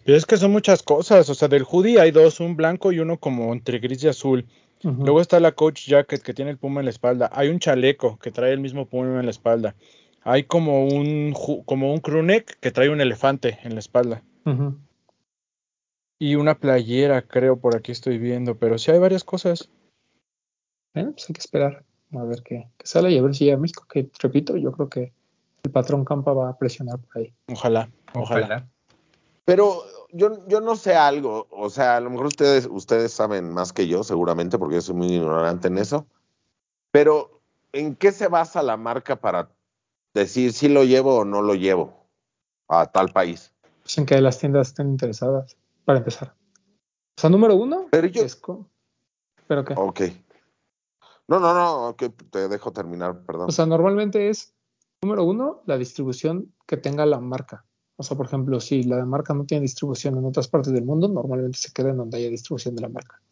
Pero 0.04 0.16
es 0.18 0.26
que 0.26 0.36
son 0.36 0.52
muchas 0.52 0.82
cosas. 0.82 1.28
O 1.30 1.34
sea, 1.34 1.48
del 1.48 1.64
hoodie 1.64 2.00
hay 2.00 2.10
dos, 2.10 2.40
un 2.40 2.56
blanco 2.56 2.92
y 2.92 2.98
uno 2.98 3.18
como 3.18 3.52
entre 3.52 3.78
gris 3.78 4.04
y 4.04 4.08
azul. 4.08 4.46
Luego 4.82 5.20
está 5.20 5.40
la 5.40 5.52
coach 5.52 5.88
jacket 5.88 6.22
que 6.22 6.34
tiene 6.34 6.52
el 6.52 6.58
puma 6.58 6.80
en 6.80 6.86
la 6.86 6.90
espalda. 6.90 7.30
Hay 7.32 7.48
un 7.48 7.58
chaleco 7.58 8.18
que 8.18 8.30
trae 8.30 8.52
el 8.52 8.60
mismo 8.60 8.86
puma 8.86 9.18
en 9.18 9.24
la 9.24 9.30
espalda. 9.30 9.74
Hay 10.22 10.44
como 10.44 10.86
un 10.86 11.34
como 11.66 11.92
un 11.92 12.00
crew 12.00 12.22
neck 12.22 12.58
que 12.60 12.70
trae 12.70 12.88
un 12.88 13.00
elefante 13.00 13.58
en 13.64 13.74
la 13.74 13.80
espalda. 13.80 14.22
Y 16.18 16.34
una 16.34 16.58
playera, 16.58 17.22
creo, 17.22 17.58
por 17.58 17.76
aquí 17.76 17.92
estoy 17.92 18.18
viendo. 18.18 18.58
Pero 18.58 18.78
sí 18.78 18.90
hay 18.90 18.98
varias 18.98 19.24
cosas. 19.24 19.70
Bueno, 20.94 21.12
pues 21.12 21.28
hay 21.28 21.34
que 21.34 21.40
esperar 21.40 21.84
a 22.12 22.24
ver 22.24 22.42
qué, 22.42 22.68
qué 22.76 22.86
sale 22.86 23.10
y 23.12 23.18
a 23.18 23.22
ver 23.22 23.34
si 23.34 23.44
llega 23.44 23.56
a 23.56 23.60
México. 23.60 23.86
Que 23.88 24.10
repito, 24.18 24.56
yo 24.56 24.72
creo 24.72 24.88
que 24.88 25.12
el 25.62 25.70
patrón 25.70 26.04
Campa 26.04 26.32
va 26.32 26.50
a 26.50 26.58
presionar 26.58 26.98
por 26.98 27.18
ahí. 27.18 27.34
Ojalá, 27.48 27.90
ojalá. 28.14 28.46
Ojalá. 28.46 28.68
Pero 29.44 29.82
yo, 30.12 30.46
yo 30.46 30.60
no 30.60 30.76
sé 30.76 30.94
algo, 30.94 31.46
o 31.50 31.70
sea, 31.70 31.96
a 31.96 32.00
lo 32.00 32.10
mejor 32.10 32.26
ustedes, 32.26 32.66
ustedes 32.70 33.12
saben 33.12 33.50
más 33.50 33.72
que 33.72 33.86
yo, 33.86 34.04
seguramente, 34.04 34.58
porque 34.58 34.74
yo 34.74 34.82
soy 34.82 34.94
muy 34.94 35.06
ignorante 35.06 35.68
en 35.68 35.78
eso. 35.78 36.06
Pero, 36.90 37.40
¿en 37.72 37.94
qué 37.94 38.12
se 38.12 38.28
basa 38.28 38.62
la 38.62 38.76
marca 38.76 39.16
para 39.16 39.50
decir 40.12 40.52
si 40.52 40.68
lo 40.68 40.84
llevo 40.84 41.16
o 41.16 41.24
no 41.24 41.40
lo 41.40 41.54
llevo 41.54 42.06
a 42.68 42.92
tal 42.92 43.08
país? 43.10 43.54
Pues 43.88 43.96
en 43.96 44.04
que 44.04 44.20
las 44.20 44.38
tiendas 44.38 44.68
estén 44.68 44.90
interesadas, 44.90 45.56
para 45.86 46.00
empezar. 46.00 46.34
O 47.16 47.20
sea, 47.22 47.30
número 47.30 47.56
uno, 47.56 47.86
Pero 47.90 48.06
yo- 48.08 48.22
es 48.22 48.38
¿Pero 49.46 49.64
qué? 49.64 49.72
Ok. 49.78 50.00
No, 51.26 51.40
no, 51.40 51.54
no, 51.54 51.96
que 51.96 52.10
te 52.10 52.48
dejo 52.48 52.70
terminar, 52.70 53.24
perdón. 53.24 53.48
O 53.48 53.50
sea, 53.50 53.64
normalmente 53.64 54.28
es, 54.28 54.52
número 55.02 55.24
uno, 55.24 55.62
la 55.64 55.78
distribución 55.78 56.52
que 56.66 56.76
tenga 56.76 57.06
la 57.06 57.18
marca. 57.18 57.64
O 57.96 58.02
sea, 58.02 58.14
por 58.14 58.26
ejemplo, 58.26 58.60
si 58.60 58.82
la 58.82 59.06
marca 59.06 59.32
no 59.32 59.46
tiene 59.46 59.62
distribución 59.62 60.18
en 60.18 60.26
otras 60.26 60.48
partes 60.48 60.74
del 60.74 60.84
mundo, 60.84 61.08
normalmente 61.08 61.56
se 61.56 61.72
queda 61.72 61.88
en 61.88 61.96
donde 61.96 62.18
haya 62.18 62.28
distribución 62.28 62.76
de 62.76 62.82
la 62.82 62.90
marca. 62.90 63.22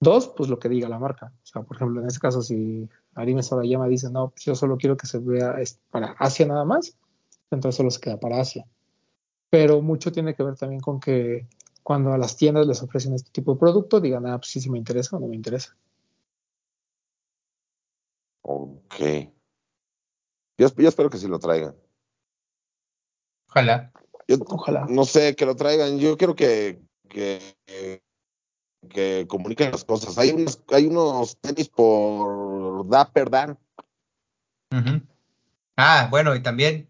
Dos, 0.00 0.26
pues 0.36 0.50
lo 0.50 0.58
que 0.58 0.68
diga 0.68 0.88
la 0.88 0.98
marca. 0.98 1.32
O 1.44 1.46
sea, 1.46 1.62
por 1.62 1.76
ejemplo, 1.76 2.00
en 2.00 2.08
este 2.08 2.18
caso, 2.18 2.42
si 2.42 2.88
Arime 3.14 3.44
Sorayama 3.44 3.86
dice, 3.86 4.10
no, 4.10 4.30
pues 4.30 4.44
yo 4.44 4.56
solo 4.56 4.76
quiero 4.76 4.96
que 4.96 5.06
se 5.06 5.20
vea 5.20 5.54
para 5.92 6.16
Asia 6.18 6.46
nada 6.46 6.64
más, 6.64 6.98
entonces 7.52 7.76
solo 7.76 7.92
se 7.92 8.00
queda 8.00 8.18
para 8.18 8.40
Asia. 8.40 8.66
Pero 9.50 9.80
mucho 9.80 10.12
tiene 10.12 10.34
que 10.34 10.42
ver 10.42 10.56
también 10.56 10.80
con 10.80 11.00
que 11.00 11.46
cuando 11.82 12.12
a 12.12 12.18
las 12.18 12.36
tiendas 12.36 12.66
les 12.66 12.82
ofrecen 12.82 13.14
este 13.14 13.30
tipo 13.30 13.54
de 13.54 13.60
producto, 13.60 14.00
digan, 14.00 14.26
ah, 14.26 14.38
pues 14.38 14.50
sí, 14.50 14.60
sí 14.60 14.68
me 14.68 14.78
interesa 14.78 15.16
o 15.16 15.20
no 15.20 15.26
me 15.26 15.36
interesa. 15.36 15.74
Ok. 18.42 18.94
Yo, 20.58 20.68
yo 20.76 20.88
espero 20.88 21.08
que 21.08 21.18
sí 21.18 21.28
lo 21.28 21.38
traigan. 21.38 21.74
Ojalá. 23.48 23.92
Yo 24.26 24.36
Ojalá. 24.46 24.86
no 24.88 25.04
sé, 25.04 25.34
que 25.34 25.46
lo 25.46 25.56
traigan. 25.56 25.98
Yo 25.98 26.18
quiero 26.18 26.34
que, 26.34 26.82
que, 27.08 27.40
que 28.90 29.26
comuniquen 29.26 29.70
las 29.70 29.84
cosas. 29.84 30.18
Hay 30.18 30.30
unos, 30.30 30.62
hay 30.68 30.86
unos 30.86 31.38
tenis 31.38 31.68
por 31.68 32.86
Dapper 32.86 33.30
Dan. 33.30 33.58
Ah, 35.76 36.08
bueno, 36.10 36.34
y 36.34 36.42
también 36.42 36.88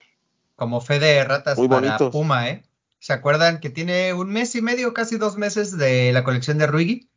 como 0.59 0.81
fe 0.81 0.99
de 0.99 1.23
ratas 1.23 1.57
Muy 1.57 1.69
para 1.69 1.81
bonitos. 1.83 2.11
Puma, 2.11 2.51
¿eh? 2.51 2.65
¿Se 2.99 3.13
acuerdan 3.13 3.61
que 3.61 3.71
tiene 3.71 4.13
un 4.13 4.29
mes 4.31 4.57
y 4.57 4.61
medio, 4.61 4.93
casi 4.93 5.17
dos 5.17 5.37
meses 5.39 5.79
de 5.79 6.13
la 6.13 6.25
colección 6.25 6.59
de 6.59 6.67
Ruigi? 6.67 7.09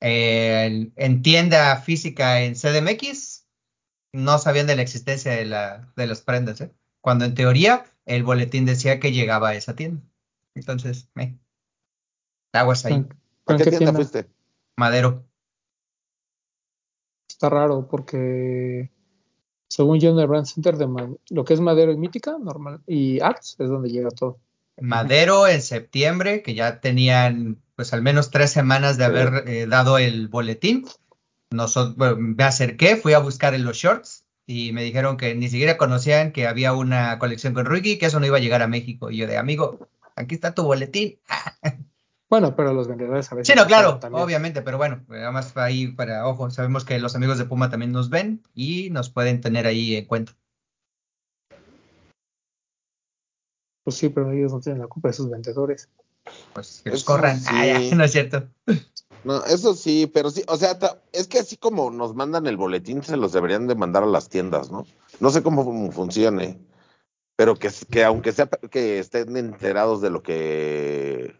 Eh, 0.00 0.66
en, 0.66 0.92
en 0.96 1.22
tienda 1.22 1.74
física 1.80 2.42
en 2.42 2.54
CDMX, 2.54 3.46
no 4.12 4.36
sabían 4.36 4.66
de 4.66 4.76
la 4.76 4.82
existencia 4.82 5.32
de, 5.32 5.46
la, 5.46 5.90
de 5.96 6.06
las 6.06 6.20
prendas, 6.20 6.60
¿eh? 6.60 6.70
Cuando 7.00 7.24
en 7.24 7.34
teoría 7.34 7.86
el 8.04 8.24
boletín 8.24 8.66
decía 8.66 9.00
que 9.00 9.12
llegaba 9.12 9.48
a 9.48 9.54
esa 9.54 9.74
tienda. 9.74 10.02
Entonces, 10.54 11.08
me 11.14 11.38
aguas 12.52 12.84
ahí. 12.84 12.92
¿En- 12.92 13.08
¿A 13.46 13.56
qué 13.56 13.64
qué 13.64 13.70
tienda 13.70 13.78
tienda? 13.78 13.98
fuiste? 13.98 14.28
Madero. 14.76 15.24
Está 17.26 17.48
raro 17.48 17.88
porque 17.88 18.90
según 19.74 19.98
yo 19.98 20.10
en 20.10 20.18
el 20.20 20.28
Brand 20.28 20.46
Center 20.46 20.76
de 20.76 20.86
lo 21.30 21.44
que 21.44 21.52
es 21.52 21.60
Madero 21.60 21.90
y 21.90 21.96
Mítica 21.96 22.38
normal 22.38 22.80
y 22.86 23.18
Arts 23.18 23.56
es 23.58 23.68
donde 23.68 23.90
llega 23.90 24.08
todo. 24.10 24.38
Madero 24.80 25.48
en 25.48 25.62
septiembre, 25.62 26.44
que 26.44 26.54
ya 26.54 26.80
tenían 26.80 27.58
pues 27.74 27.92
al 27.92 28.00
menos 28.00 28.30
tres 28.30 28.52
semanas 28.52 28.98
de 28.98 29.04
haber 29.04 29.48
eh, 29.48 29.66
dado 29.66 29.98
el 29.98 30.28
boletín. 30.28 30.86
Nosotros, 31.50 31.96
bueno, 31.96 32.16
me 32.18 32.44
acerqué, 32.44 32.94
fui 32.94 33.14
a 33.14 33.18
buscar 33.18 33.52
en 33.54 33.64
los 33.64 33.76
shorts 33.76 34.24
y 34.46 34.70
me 34.72 34.84
dijeron 34.84 35.16
que 35.16 35.34
ni 35.34 35.48
siquiera 35.48 35.76
conocían 35.76 36.30
que 36.30 36.46
había 36.46 36.72
una 36.72 37.18
colección 37.18 37.52
con 37.52 37.66
Ruigi, 37.66 37.98
que 37.98 38.06
eso 38.06 38.20
no 38.20 38.26
iba 38.26 38.36
a 38.36 38.40
llegar 38.40 38.62
a 38.62 38.68
México. 38.68 39.10
Y 39.10 39.16
yo 39.16 39.26
de 39.26 39.38
amigo, 39.38 39.88
aquí 40.14 40.36
está 40.36 40.54
tu 40.54 40.62
boletín. 40.62 41.18
Bueno, 42.30 42.56
pero 42.56 42.72
los 42.72 42.88
vendedores 42.88 43.30
a 43.30 43.34
veces 43.36 43.52
Sí, 43.52 43.58
no, 43.60 43.66
claro, 43.66 43.98
también. 43.98 44.22
obviamente, 44.24 44.62
pero 44.62 44.78
bueno, 44.78 45.04
además 45.08 45.56
ahí 45.56 45.88
para 45.88 46.26
ojo, 46.26 46.50
sabemos 46.50 46.84
que 46.84 46.98
los 46.98 47.14
amigos 47.14 47.38
de 47.38 47.44
Puma 47.44 47.70
también 47.70 47.92
nos 47.92 48.08
ven 48.10 48.42
y 48.54 48.90
nos 48.90 49.10
pueden 49.10 49.40
tener 49.40 49.66
ahí 49.66 49.94
en 49.96 50.06
cuenta. 50.06 50.32
Pues 53.84 53.96
sí, 53.96 54.08
pero 54.08 54.32
ellos 54.32 54.52
no 54.52 54.60
tienen 54.60 54.80
la 54.80 54.88
culpa 54.88 55.08
de 55.08 55.14
sus 55.14 55.30
vendedores. 55.30 55.88
Pues 56.54 56.80
que 56.82 56.90
los 56.90 57.04
corran. 57.04 57.38
sí. 57.38 57.48
Ah, 57.52 57.66
ya, 57.66 57.78
no 57.96 58.04
es 58.04 58.12
cierto. 58.12 58.48
No, 59.24 59.44
eso 59.44 59.74
sí, 59.74 60.06
pero 60.12 60.30
sí, 60.30 60.42
o 60.48 60.56
sea, 60.56 60.78
es 61.12 61.28
que 61.28 61.38
así 61.38 61.56
como 61.56 61.90
nos 61.90 62.14
mandan 62.14 62.46
el 62.46 62.56
boletín, 62.56 63.02
se 63.02 63.16
los 63.16 63.32
deberían 63.32 63.66
de 63.66 63.74
mandar 63.74 64.02
a 64.02 64.06
las 64.06 64.28
tiendas, 64.28 64.70
¿no? 64.70 64.86
No 65.20 65.30
sé 65.30 65.42
cómo 65.42 65.64
fun- 65.64 65.92
funcione, 65.92 66.58
pero 67.36 67.54
que, 67.56 67.70
que 67.90 68.04
aunque 68.04 68.32
sea 68.32 68.48
que 68.70 68.98
estén 68.98 69.36
enterados 69.36 70.00
de 70.00 70.10
lo 70.10 70.22
que 70.22 71.34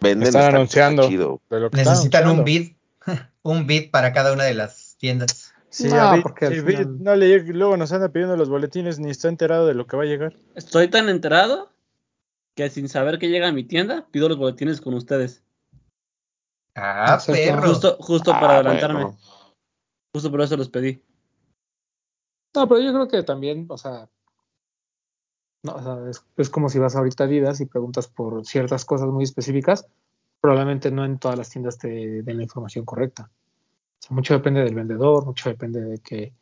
venden, 0.00 0.28
Están 0.28 0.40
está- 0.42 0.46
está 0.48 0.56
anunciando. 0.56 1.08
chido. 1.08 1.40
de 1.50 1.60
lo 1.60 1.70
que 1.70 1.78
están 1.80 1.92
Necesitan 1.94 2.28
un 2.28 2.44
bid, 2.44 2.72
un 3.42 3.66
bid 3.66 3.90
para 3.90 4.12
cada 4.12 4.32
una 4.32 4.44
de 4.44 4.54
las 4.54 4.96
tiendas. 4.98 5.52
Sí, 5.68 5.88
No, 5.88 6.00
a 6.00 6.14
Bit- 6.16 6.22
porque 6.22 6.48
Bit 6.48 6.64
final- 6.66 7.02
no 7.04 7.14
le 7.16 7.38
luego 7.44 7.76
nos 7.76 7.92
anda 7.92 8.08
pidiendo 8.08 8.36
los 8.36 8.48
boletines 8.48 8.98
ni 8.98 9.10
está 9.10 9.28
enterado 9.28 9.66
de 9.66 9.74
lo 9.74 9.86
que 9.86 9.96
va 9.96 10.02
a 10.02 10.06
llegar. 10.06 10.34
Estoy 10.56 10.88
tan 10.88 11.08
enterado 11.08 11.70
que 12.56 12.68
sin 12.70 12.88
saber 12.88 13.18
que 13.20 13.28
llega 13.28 13.48
a 13.48 13.52
mi 13.52 13.62
tienda, 13.64 14.06
pido 14.10 14.28
los 14.28 14.36
boletines 14.38 14.80
con 14.80 14.94
ustedes. 14.94 15.42
Ah, 16.74 17.20
perro. 17.26 17.68
Justo, 17.68 17.96
justo 18.00 18.32
Ah, 18.34 18.40
para 18.40 18.54
adelantarme. 18.54 19.02
bueno. 19.04 19.18
Justo 20.12 20.30
por 20.30 20.40
eso 20.42 20.56
los 20.56 20.68
pedí. 20.68 21.02
No, 22.54 22.68
pero 22.68 22.80
yo 22.80 22.92
creo 22.92 23.06
que 23.08 23.22
también, 23.22 23.66
o 23.68 23.78
sea, 23.78 24.08
no, 25.62 25.74
o 25.74 25.82
sea, 25.82 26.10
es, 26.10 26.24
es 26.36 26.50
como 26.50 26.68
si 26.68 26.78
vas 26.78 26.96
ahorita 26.96 27.24
a 27.24 27.26
Adidas 27.26 27.60
y 27.60 27.66
preguntas 27.66 28.08
por 28.08 28.44
ciertas 28.46 28.84
cosas 28.84 29.08
muy 29.08 29.24
específicas, 29.24 29.86
probablemente 30.40 30.90
no 30.90 31.04
en 31.04 31.18
todas 31.18 31.36
las 31.36 31.50
tiendas 31.50 31.78
te 31.78 32.22
den 32.22 32.36
la 32.38 32.42
información 32.42 32.84
correcta. 32.84 33.30
O 33.30 34.02
sea, 34.02 34.14
mucho 34.14 34.34
depende 34.34 34.60
del 34.62 34.74
vendedor, 34.74 35.26
mucho 35.26 35.50
depende 35.50 35.80
de 35.82 35.98
que, 35.98 36.32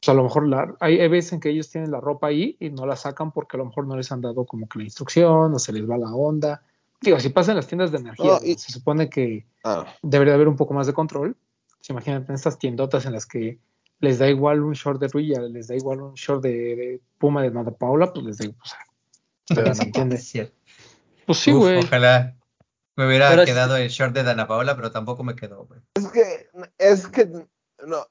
o 0.00 0.02
sea, 0.02 0.12
a 0.12 0.16
lo 0.16 0.22
mejor 0.24 0.48
la, 0.48 0.74
hay, 0.80 0.98
hay 1.00 1.08
veces 1.08 1.34
en 1.34 1.40
que 1.40 1.50
ellos 1.50 1.68
tienen 1.70 1.90
la 1.90 2.00
ropa 2.00 2.28
ahí 2.28 2.56
y 2.58 2.70
no 2.70 2.86
la 2.86 2.96
sacan 2.96 3.32
porque 3.32 3.56
a 3.56 3.58
lo 3.58 3.66
mejor 3.66 3.86
no 3.86 3.96
les 3.96 4.10
han 4.12 4.22
dado 4.22 4.46
como 4.46 4.66
que 4.66 4.78
la 4.78 4.84
instrucción 4.84 5.52
o 5.52 5.58
se 5.58 5.72
les 5.72 5.88
va 5.88 5.98
la 5.98 6.14
onda. 6.14 6.62
Digo, 7.02 7.20
si 7.20 7.28
pasa 7.30 7.52
en 7.52 7.56
las 7.56 7.66
tiendas 7.66 7.92
de 7.92 7.98
energía, 7.98 8.38
y- 8.42 8.54
se 8.54 8.72
supone 8.72 9.08
que 9.10 9.46
Ah, 9.64 9.86
debería 10.02 10.32
haber 10.34 10.48
un 10.48 10.56
poco 10.56 10.72
más 10.72 10.86
de 10.86 10.94
control. 10.94 11.36
Pues 11.76 11.90
imagínate 11.90 12.26
en 12.30 12.34
estas 12.34 12.58
tiendotas 12.58 13.04
en 13.04 13.12
las 13.12 13.26
que 13.26 13.58
les 14.00 14.18
da 14.18 14.28
igual 14.28 14.62
un 14.62 14.72
short 14.74 15.00
de 15.00 15.08
Ruya, 15.08 15.40
les 15.42 15.68
da 15.68 15.76
igual 15.76 16.00
un 16.02 16.14
short 16.14 16.42
de, 16.42 16.50
de 16.50 17.00
Puma 17.18 17.42
de 17.42 17.50
Nada 17.50 17.70
Paula, 17.70 18.12
pues 18.12 18.24
les 18.26 18.38
da 18.38 18.44
igual. 18.46 18.60
O 19.50 19.54
sea. 19.54 20.50
Pues 21.26 21.38
sí, 21.38 21.52
Uf, 21.52 21.58
güey. 21.60 21.78
ojalá 21.78 22.36
me 22.96 23.06
hubiera 23.06 23.30
Pero 23.30 23.42
es- 23.42 23.48
quedado 23.48 23.76
el 23.76 23.88
short 23.88 24.14
de 24.14 24.22
Dana 24.22 24.46
Paola, 24.46 24.74
pero 24.76 24.90
tampoco 24.90 25.22
me 25.24 25.34
quedó, 25.36 25.64
güey. 25.66 25.80
es 25.94 26.08
que, 26.08 26.48
es 26.78 27.06
que, 27.08 27.26
no, 27.86 28.06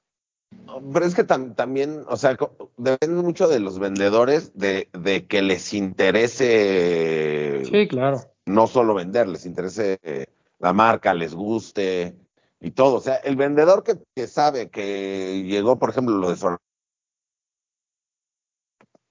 pero 0.93 1.05
es 1.05 1.15
que 1.15 1.25
tam- 1.27 1.55
también, 1.55 2.03
o 2.07 2.17
sea, 2.17 2.37
depende 2.77 3.21
mucho 3.21 3.47
de 3.47 3.59
los 3.59 3.79
vendedores, 3.79 4.51
de, 4.57 4.89
de 4.93 5.25
que 5.27 5.41
les 5.41 5.73
interese 5.73 7.63
Sí, 7.69 7.87
claro. 7.87 8.19
no 8.45 8.67
solo 8.67 8.93
vender, 8.95 9.27
les 9.27 9.45
interese 9.45 9.99
eh, 10.03 10.25
la 10.59 10.73
marca, 10.73 11.13
les 11.13 11.33
guste 11.35 12.15
y 12.59 12.71
todo. 12.71 12.95
O 12.95 13.01
sea, 13.01 13.15
el 13.15 13.35
vendedor 13.35 13.83
que, 13.83 13.97
que 14.15 14.27
sabe 14.27 14.69
que 14.69 15.43
llegó, 15.43 15.79
por 15.79 15.89
ejemplo, 15.89 16.17
lo 16.17 16.29
de 16.29 16.35
Sol, 16.35 16.57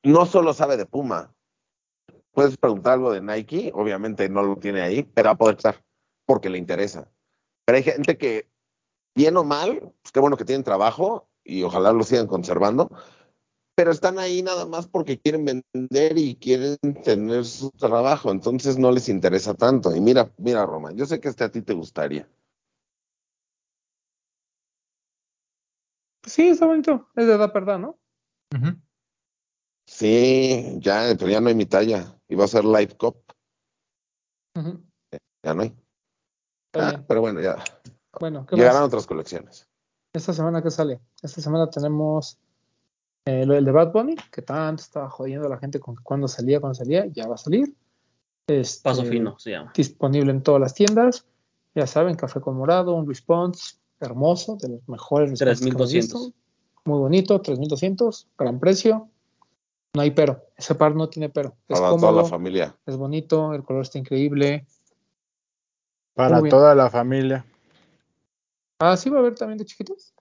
no 0.02 0.26
solo 0.26 0.52
sabe 0.54 0.76
de 0.76 0.86
Puma. 0.86 1.34
Puedes 2.32 2.56
preguntar 2.56 2.94
algo 2.94 3.12
de 3.12 3.20
Nike, 3.20 3.72
obviamente 3.74 4.28
no 4.28 4.42
lo 4.42 4.56
tiene 4.56 4.80
ahí, 4.80 5.02
pero 5.02 5.28
va 5.28 5.32
a 5.32 5.38
poder 5.38 5.56
estar 5.56 5.82
porque 6.24 6.50
le 6.50 6.58
interesa. 6.58 7.10
Pero 7.64 7.76
hay 7.76 7.82
gente 7.82 8.16
que, 8.16 8.48
bien 9.14 9.36
o 9.36 9.44
mal, 9.44 9.92
pues 10.02 10.12
qué 10.12 10.20
bueno 10.20 10.36
que 10.36 10.44
tienen 10.44 10.62
trabajo 10.62 11.28
y 11.42 11.62
ojalá 11.62 11.92
lo 11.92 12.04
sigan 12.04 12.26
conservando, 12.26 12.90
pero 13.74 13.90
están 13.90 14.18
ahí 14.18 14.42
nada 14.42 14.66
más 14.66 14.86
porque 14.86 15.18
quieren 15.18 15.44
vender 15.44 16.18
y 16.18 16.36
quieren 16.36 16.78
tener 17.02 17.44
su 17.44 17.70
trabajo, 17.70 18.30
entonces 18.30 18.78
no 18.78 18.92
les 18.92 19.08
interesa 19.08 19.54
tanto. 19.54 19.94
Y 19.94 20.00
mira, 20.00 20.32
mira, 20.36 20.66
Roma, 20.66 20.92
yo 20.92 21.06
sé 21.06 21.20
que 21.20 21.28
este 21.28 21.44
a 21.44 21.50
ti 21.50 21.62
te 21.62 21.74
gustaría. 21.74 22.28
Sí, 26.28 26.48
está 26.48 26.66
bonito. 26.66 27.08
Es 27.16 27.26
de 27.26 27.34
edad, 27.34 27.52
¿verdad? 27.52 27.78
¿no? 27.78 27.98
Sí, 29.86 30.76
ya, 30.80 31.14
pero 31.18 31.30
ya 31.30 31.40
no 31.40 31.48
hay 31.48 31.54
mi 31.54 31.64
talla. 31.64 32.14
Iba 32.28 32.44
a 32.44 32.48
ser 32.48 32.64
Live 32.64 32.96
Cup, 32.98 33.16
ya 35.42 35.54
no 35.54 35.62
hay. 35.62 35.74
Ah, 36.74 37.02
pero 37.06 37.22
bueno, 37.22 37.40
ya. 37.40 37.56
Bueno, 38.20 38.44
¿qué 38.46 38.56
Llegarán 38.56 38.80
más? 38.82 38.88
otras 38.88 39.06
colecciones. 39.06 39.66
Esta 40.12 40.32
semana, 40.32 40.62
¿qué 40.62 40.70
sale? 40.70 41.00
Esta 41.22 41.40
semana 41.40 41.70
tenemos 41.70 42.38
eh, 43.24 43.46
lo 43.46 43.54
del 43.54 43.64
de 43.64 43.72
Bad 43.72 43.92
Bunny, 43.92 44.16
que 44.30 44.42
tanto 44.42 44.82
estaba 44.82 45.08
jodiendo 45.08 45.46
a 45.46 45.50
la 45.50 45.58
gente 45.58 45.80
con 45.80 45.96
que 45.96 46.02
cuando 46.02 46.28
salía, 46.28 46.60
cuando 46.60 46.74
salía, 46.74 47.06
ya 47.06 47.26
va 47.26 47.36
a 47.36 47.38
salir. 47.38 47.74
Este, 48.46 48.82
Paso 48.82 49.04
fino 49.04 49.38
se 49.38 49.52
llama. 49.52 49.72
Disponible 49.74 50.30
en 50.30 50.42
todas 50.42 50.60
las 50.60 50.74
tiendas. 50.74 51.26
Ya 51.74 51.86
saben, 51.86 52.16
café 52.16 52.40
con 52.40 52.56
morado, 52.56 52.94
un 52.94 53.06
response 53.06 53.76
hermoso, 54.00 54.56
de 54.56 54.68
los 54.68 54.88
mejores 54.88 55.30
responses 55.30 55.60
que 55.60 55.68
hemos 55.68 55.90
3200. 55.90 56.26
visto. 56.26 56.38
Muy 56.84 56.98
bonito, 56.98 57.40
3200, 57.40 58.28
gran 58.38 58.58
precio. 58.58 59.08
No 59.94 60.02
hay 60.02 60.10
pero, 60.10 60.44
ese 60.56 60.74
par 60.74 60.94
no 60.94 61.08
tiene 61.08 61.28
pero. 61.28 61.56
Es 61.68 61.80
Para 61.80 61.96
toda 61.96 62.12
la 62.12 62.24
familia. 62.24 62.76
es 62.86 62.96
bonito, 62.96 63.54
el 63.54 63.64
color 63.64 63.82
está 63.82 63.98
increíble. 63.98 64.66
Para 66.14 66.42
toda 66.42 66.74
la 66.74 66.90
familia. 66.90 67.46
Ah, 68.80 68.96
sí 68.96 69.10
va 69.10 69.16
a 69.16 69.20
haber 69.20 69.34
también 69.34 69.58
de 69.58 69.64
chiquitos. 69.64 70.14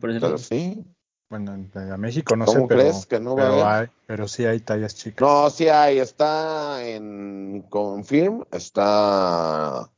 Parece 0.00 0.20
Pero 0.20 0.38
sí. 0.38 0.84
Bueno, 1.28 1.54
en 1.54 2.00
México 2.00 2.36
no 2.36 2.44
¿Cómo 2.44 2.60
sé, 2.60 2.66
pero, 2.68 2.80
crees 2.80 3.06
que 3.06 3.18
no 3.18 3.34
va 3.34 3.42
a 3.42 3.50
pero, 3.50 3.64
haber? 3.64 3.88
hay, 3.88 3.96
pero 4.06 4.28
sí 4.28 4.44
hay 4.44 4.60
tallas 4.60 4.94
chicas. 4.94 5.26
No, 5.26 5.48
sí 5.48 5.66
hay, 5.66 5.98
está 5.98 6.86
en 6.86 7.64
Confirm, 7.70 8.44
está 8.52 9.90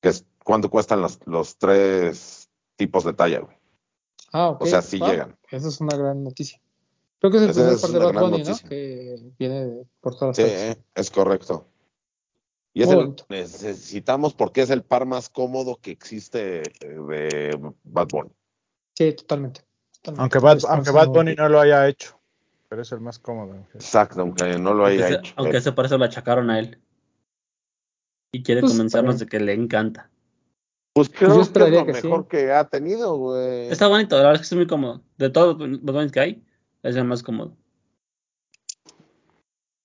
que 0.00 0.08
es 0.08 0.26
cuánto 0.48 0.70
cuestan 0.70 1.02
los, 1.02 1.20
los 1.26 1.58
tres 1.58 2.48
tipos 2.76 3.04
de 3.04 3.12
talla, 3.12 3.40
güey. 3.40 3.54
Ah, 4.32 4.48
ok. 4.48 4.62
O 4.62 4.66
sea, 4.66 4.80
sí 4.80 4.98
Wow, 4.98 5.10
llegan. 5.10 5.36
Esa 5.50 5.68
es 5.68 5.78
una 5.82 5.94
gran 5.94 6.24
noticia. 6.24 6.58
Creo 7.18 7.30
que 7.30 7.36
es 7.36 7.42
el 7.44 7.50
Esa 7.50 7.60
primer 7.60 7.74
es 7.74 7.80
par 7.82 7.90
de 7.90 7.98
Bad 7.98 8.30
Bunny, 8.30 8.42
¿no? 8.44 8.56
Que 8.66 9.32
viene 9.38 9.66
de- 9.66 9.86
por 10.00 10.16
todas 10.18 10.36
Sí, 10.36 10.42
las 10.42 10.52
tallas. 10.52 10.78
es 10.94 11.10
correcto. 11.10 11.66
Y 12.72 12.82
es 12.82 12.90
el 12.90 13.14
necesitamos 13.28 14.32
porque 14.32 14.62
es 14.62 14.70
el 14.70 14.82
par 14.84 15.04
más 15.04 15.28
cómodo 15.28 15.76
que 15.82 15.90
existe 15.90 16.62
eh, 16.62 16.62
de 16.80 17.72
Bad 17.84 18.08
Bunny. 18.08 18.30
Sí, 18.94 19.12
totalmente. 19.12 19.60
totalmente. 20.00 20.22
Aunque 20.22 20.38
Bad, 20.38 20.60
aunque 20.70 20.90
Bad 20.92 21.08
Bunny 21.08 21.34
no 21.34 21.48
lo 21.50 21.60
haya 21.60 21.86
hecho. 21.88 22.18
Pero 22.70 22.82
es 22.82 22.92
el 22.92 23.00
más 23.00 23.18
cómodo. 23.18 23.54
Exacto, 23.74 24.20
aunque 24.22 24.58
no 24.58 24.72
lo 24.72 24.86
Aunque, 24.86 25.04
haya 25.04 25.08
se- 25.08 25.14
hecho. 25.20 25.34
aunque 25.36 25.56
Eh, 25.56 25.60
ese 25.60 25.72
parece 25.72 25.98
lo 25.98 26.04
achacaron 26.04 26.48
a 26.50 26.58
él. 26.58 26.80
Y 28.32 28.42
quiere 28.42 28.60
Pues, 28.60 28.72
convencernos 28.72 29.14
está 29.16 29.24
de 29.24 29.30
que 29.30 29.40
le 29.40 29.54
encanta. 29.54 30.10
Pues 30.98 31.10
creo 31.10 31.28
yo 31.28 31.52
que 31.52 31.62
es 31.62 31.70
lo 31.70 31.86
que 31.86 31.94
sí. 31.94 32.08
mejor 32.08 32.26
que 32.26 32.50
ha 32.50 32.64
tenido, 32.64 33.16
güey. 33.16 33.68
Está 33.70 33.86
bonito, 33.86 34.16
la 34.16 34.22
verdad 34.24 34.42
es 34.42 34.48
que 34.48 34.52
es 34.52 34.56
muy 34.58 34.66
cómodo. 34.66 35.00
De 35.16 35.30
todos 35.30 35.56
los 35.56 35.80
botones 35.80 36.10
que 36.10 36.18
hay, 36.18 36.44
es 36.82 36.96
el 36.96 37.04
más 37.04 37.22
cómodo. 37.22 37.56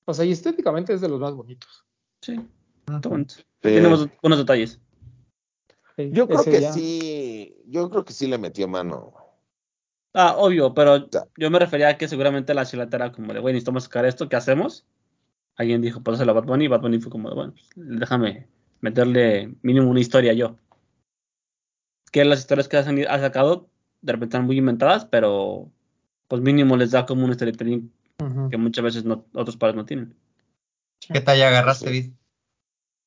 O 0.05 0.13
sea, 0.15 0.25
y 0.25 0.31
estéticamente 0.31 0.91
es 0.91 1.01
de 1.01 1.09
los 1.09 1.19
más 1.19 1.35
bonitos. 1.35 1.85
Sí, 2.19 2.39
está 2.87 3.09
bonito. 3.09 3.35
Sí. 3.35 3.43
Tiene 3.61 3.81
buenos, 3.81 4.09
buenos 4.23 4.39
detalles. 4.39 4.79
Sí, 5.95 6.09
Yo 6.11 6.27
creo 6.27 6.43
que 6.43 6.61
ya- 6.61 6.73
sí, 6.73 7.61
yo 7.67 7.91
creo 7.91 8.03
que 8.03 8.13
sí 8.13 8.25
le 8.25 8.39
metió 8.39 8.67
mano. 8.67 9.13
Ah, 10.15 10.33
obvio, 10.39 10.73
pero 10.73 11.09
yo 11.37 11.51
me 11.51 11.59
refería 11.59 11.89
a 11.89 11.97
que 11.99 12.07
seguramente 12.07 12.55
la 12.55 12.65
chilata 12.65 12.97
era 12.97 13.11
como 13.11 13.33
de, 13.33 13.39
güey, 13.39 13.53
necesitamos 13.53 13.83
sacar 13.83 14.07
esto, 14.07 14.27
¿qué 14.29 14.35
hacemos? 14.35 14.83
Alguien 15.57 15.83
dijo, 15.83 16.01
pues 16.01 16.19
a 16.19 16.25
Bad 16.25 16.45
Bunny, 16.45 16.65
y 16.65 16.67
Bad 16.69 16.81
Bunny 16.81 16.99
fue 16.99 17.11
como 17.11 17.29
de, 17.29 17.35
bueno, 17.35 17.53
pues, 17.53 17.69
déjame 17.75 18.47
meterle 18.81 19.55
mínimo 19.61 19.89
una 19.91 19.99
historia 19.99 20.33
yo. 20.33 20.57
Que 22.13 22.23
las 22.23 22.39
historias 22.39 22.67
que 22.67 22.77
has, 22.77 22.87
ha 22.87 23.19
sacado 23.19 23.67
de 24.03 24.13
repente 24.13 24.35
están 24.35 24.45
muy 24.45 24.57
inventadas, 24.59 25.03
pero 25.05 25.71
pues 26.27 26.41
mínimo 26.43 26.77
les 26.77 26.91
da 26.91 27.07
como 27.07 27.25
un 27.25 27.33
storytelling 27.33 27.91
que 28.51 28.57
muchas 28.57 28.83
veces 28.83 29.03
no, 29.03 29.25
otros 29.33 29.57
padres 29.57 29.75
no 29.75 29.83
tienen. 29.85 30.15
¿Qué 31.11 31.19
talla 31.21 31.47
agarraste. 31.47 31.89
Vid? 31.89 32.11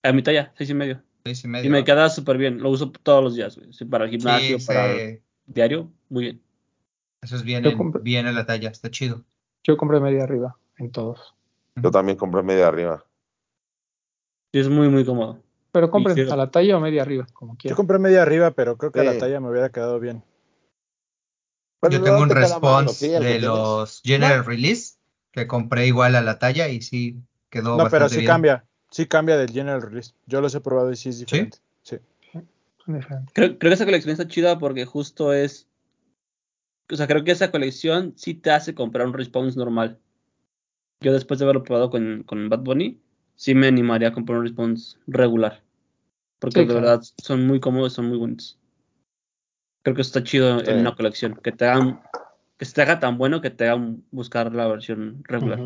A 0.02 0.12
mi 0.12 0.22
talla, 0.24 0.52
seis 0.58 0.70
y 0.70 0.74
medio. 0.74 1.02
Seis 1.24 1.44
y 1.44 1.68
me 1.68 1.84
queda 1.84 2.08
súper 2.10 2.36
bien, 2.36 2.58
lo 2.60 2.68
uso 2.70 2.90
todos 2.90 3.22
los 3.22 3.36
días, 3.36 3.56
güey. 3.56 3.72
Sí, 3.72 3.84
para 3.84 4.06
el 4.06 4.10
gimnasio, 4.10 4.58
Sí, 4.58 4.66
para 4.66 4.92
el 4.92 5.22
diario, 5.46 5.92
muy 6.08 6.24
bien. 6.24 6.42
Eso 7.22 7.36
es 7.36 7.44
bien, 7.44 7.64
en- 7.64 7.92
bien 8.02 8.26
en 8.26 8.34
la 8.34 8.44
talla, 8.44 8.70
está 8.70 8.90
chido. 8.90 9.24
Yo 9.62 9.76
compré 9.76 10.00
media 10.00 10.24
arriba 10.24 10.56
en 10.78 10.90
todos. 10.90 11.34
Yo 11.76 11.92
también 11.92 12.18
compré 12.18 12.42
media 12.42 12.66
arriba. 12.66 13.04
Sí, 14.52 14.58
es 14.60 14.68
muy, 14.68 14.88
muy 14.88 15.04
cómodo. 15.04 15.42
Pero 15.76 15.90
compren 15.90 16.32
a 16.32 16.36
la 16.36 16.50
talla 16.50 16.78
o 16.78 16.80
media 16.80 17.02
arriba, 17.02 17.26
como 17.34 17.52
Yo 17.52 17.58
quieran. 17.58 17.76
compré 17.76 17.98
media 17.98 18.22
arriba, 18.22 18.52
pero 18.52 18.78
creo 18.78 18.90
que 18.92 19.00
a 19.00 19.04
la 19.04 19.18
talla 19.18 19.40
me 19.40 19.50
hubiera 19.50 19.68
quedado 19.68 20.00
bien. 20.00 20.24
Pero 21.80 21.92
Yo 21.92 22.02
tengo 22.02 22.22
un 22.22 22.28
te 22.28 22.34
response 22.34 23.20
de 23.20 23.40
los 23.40 24.00
General 24.02 24.42
Release 24.42 24.96
que 25.32 25.46
compré 25.46 25.86
igual 25.86 26.16
a 26.16 26.22
la 26.22 26.38
talla 26.38 26.70
y 26.70 26.80
sí 26.80 27.16
quedó 27.50 27.76
No, 27.76 27.90
pero 27.90 28.08
sí 28.08 28.20
bien. 28.20 28.26
cambia. 28.26 28.64
Sí 28.90 29.04
cambia 29.04 29.36
del 29.36 29.50
General 29.50 29.82
Release. 29.82 30.14
Yo 30.24 30.40
los 30.40 30.54
he 30.54 30.62
probado 30.62 30.90
y 30.90 30.96
sí 30.96 31.10
es 31.10 31.18
diferente. 31.18 31.58
Sí. 31.82 31.98
Creo, 33.34 33.58
creo 33.58 33.58
que 33.58 33.74
esa 33.74 33.84
colección 33.84 34.12
está 34.12 34.26
chida 34.26 34.58
porque 34.58 34.86
justo 34.86 35.34
es. 35.34 35.68
O 36.90 36.96
sea, 36.96 37.06
creo 37.06 37.22
que 37.22 37.32
esa 37.32 37.50
colección 37.50 38.14
sí 38.16 38.32
te 38.32 38.50
hace 38.50 38.74
comprar 38.74 39.06
un 39.06 39.12
response 39.12 39.58
normal. 39.58 39.98
Yo 41.02 41.12
después 41.12 41.38
de 41.38 41.44
haberlo 41.44 41.64
probado 41.64 41.90
con, 41.90 42.22
con 42.22 42.48
Bad 42.48 42.60
Bunny, 42.60 42.98
sí 43.34 43.54
me 43.54 43.66
animaría 43.66 44.08
a 44.08 44.12
comprar 44.14 44.38
un 44.38 44.44
response 44.44 44.96
regular. 45.06 45.65
Porque 46.38 46.60
Sí, 46.60 46.60
de 46.60 46.66
claro. 46.66 46.80
verdad 46.80 47.02
son 47.18 47.46
muy 47.46 47.60
cómodos, 47.60 47.92
son 47.94 48.06
muy 48.08 48.18
bonitos. 48.18 48.58
Creo 49.82 49.94
que 49.96 50.02
está 50.02 50.22
chido 50.22 50.60
Sí. 50.60 50.70
en 50.70 50.80
una 50.80 50.94
colección. 50.94 51.36
Que 51.36 51.52
te 51.52 51.66
hagan. 51.66 52.02
Que 52.58 52.64
se 52.64 52.72
te 52.74 52.82
haga 52.82 52.98
tan 53.00 53.18
bueno 53.18 53.40
que 53.40 53.50
te 53.50 53.68
hagan 53.68 54.04
buscar 54.10 54.52
la 54.54 54.66
versión 54.66 55.22
regular. 55.24 55.58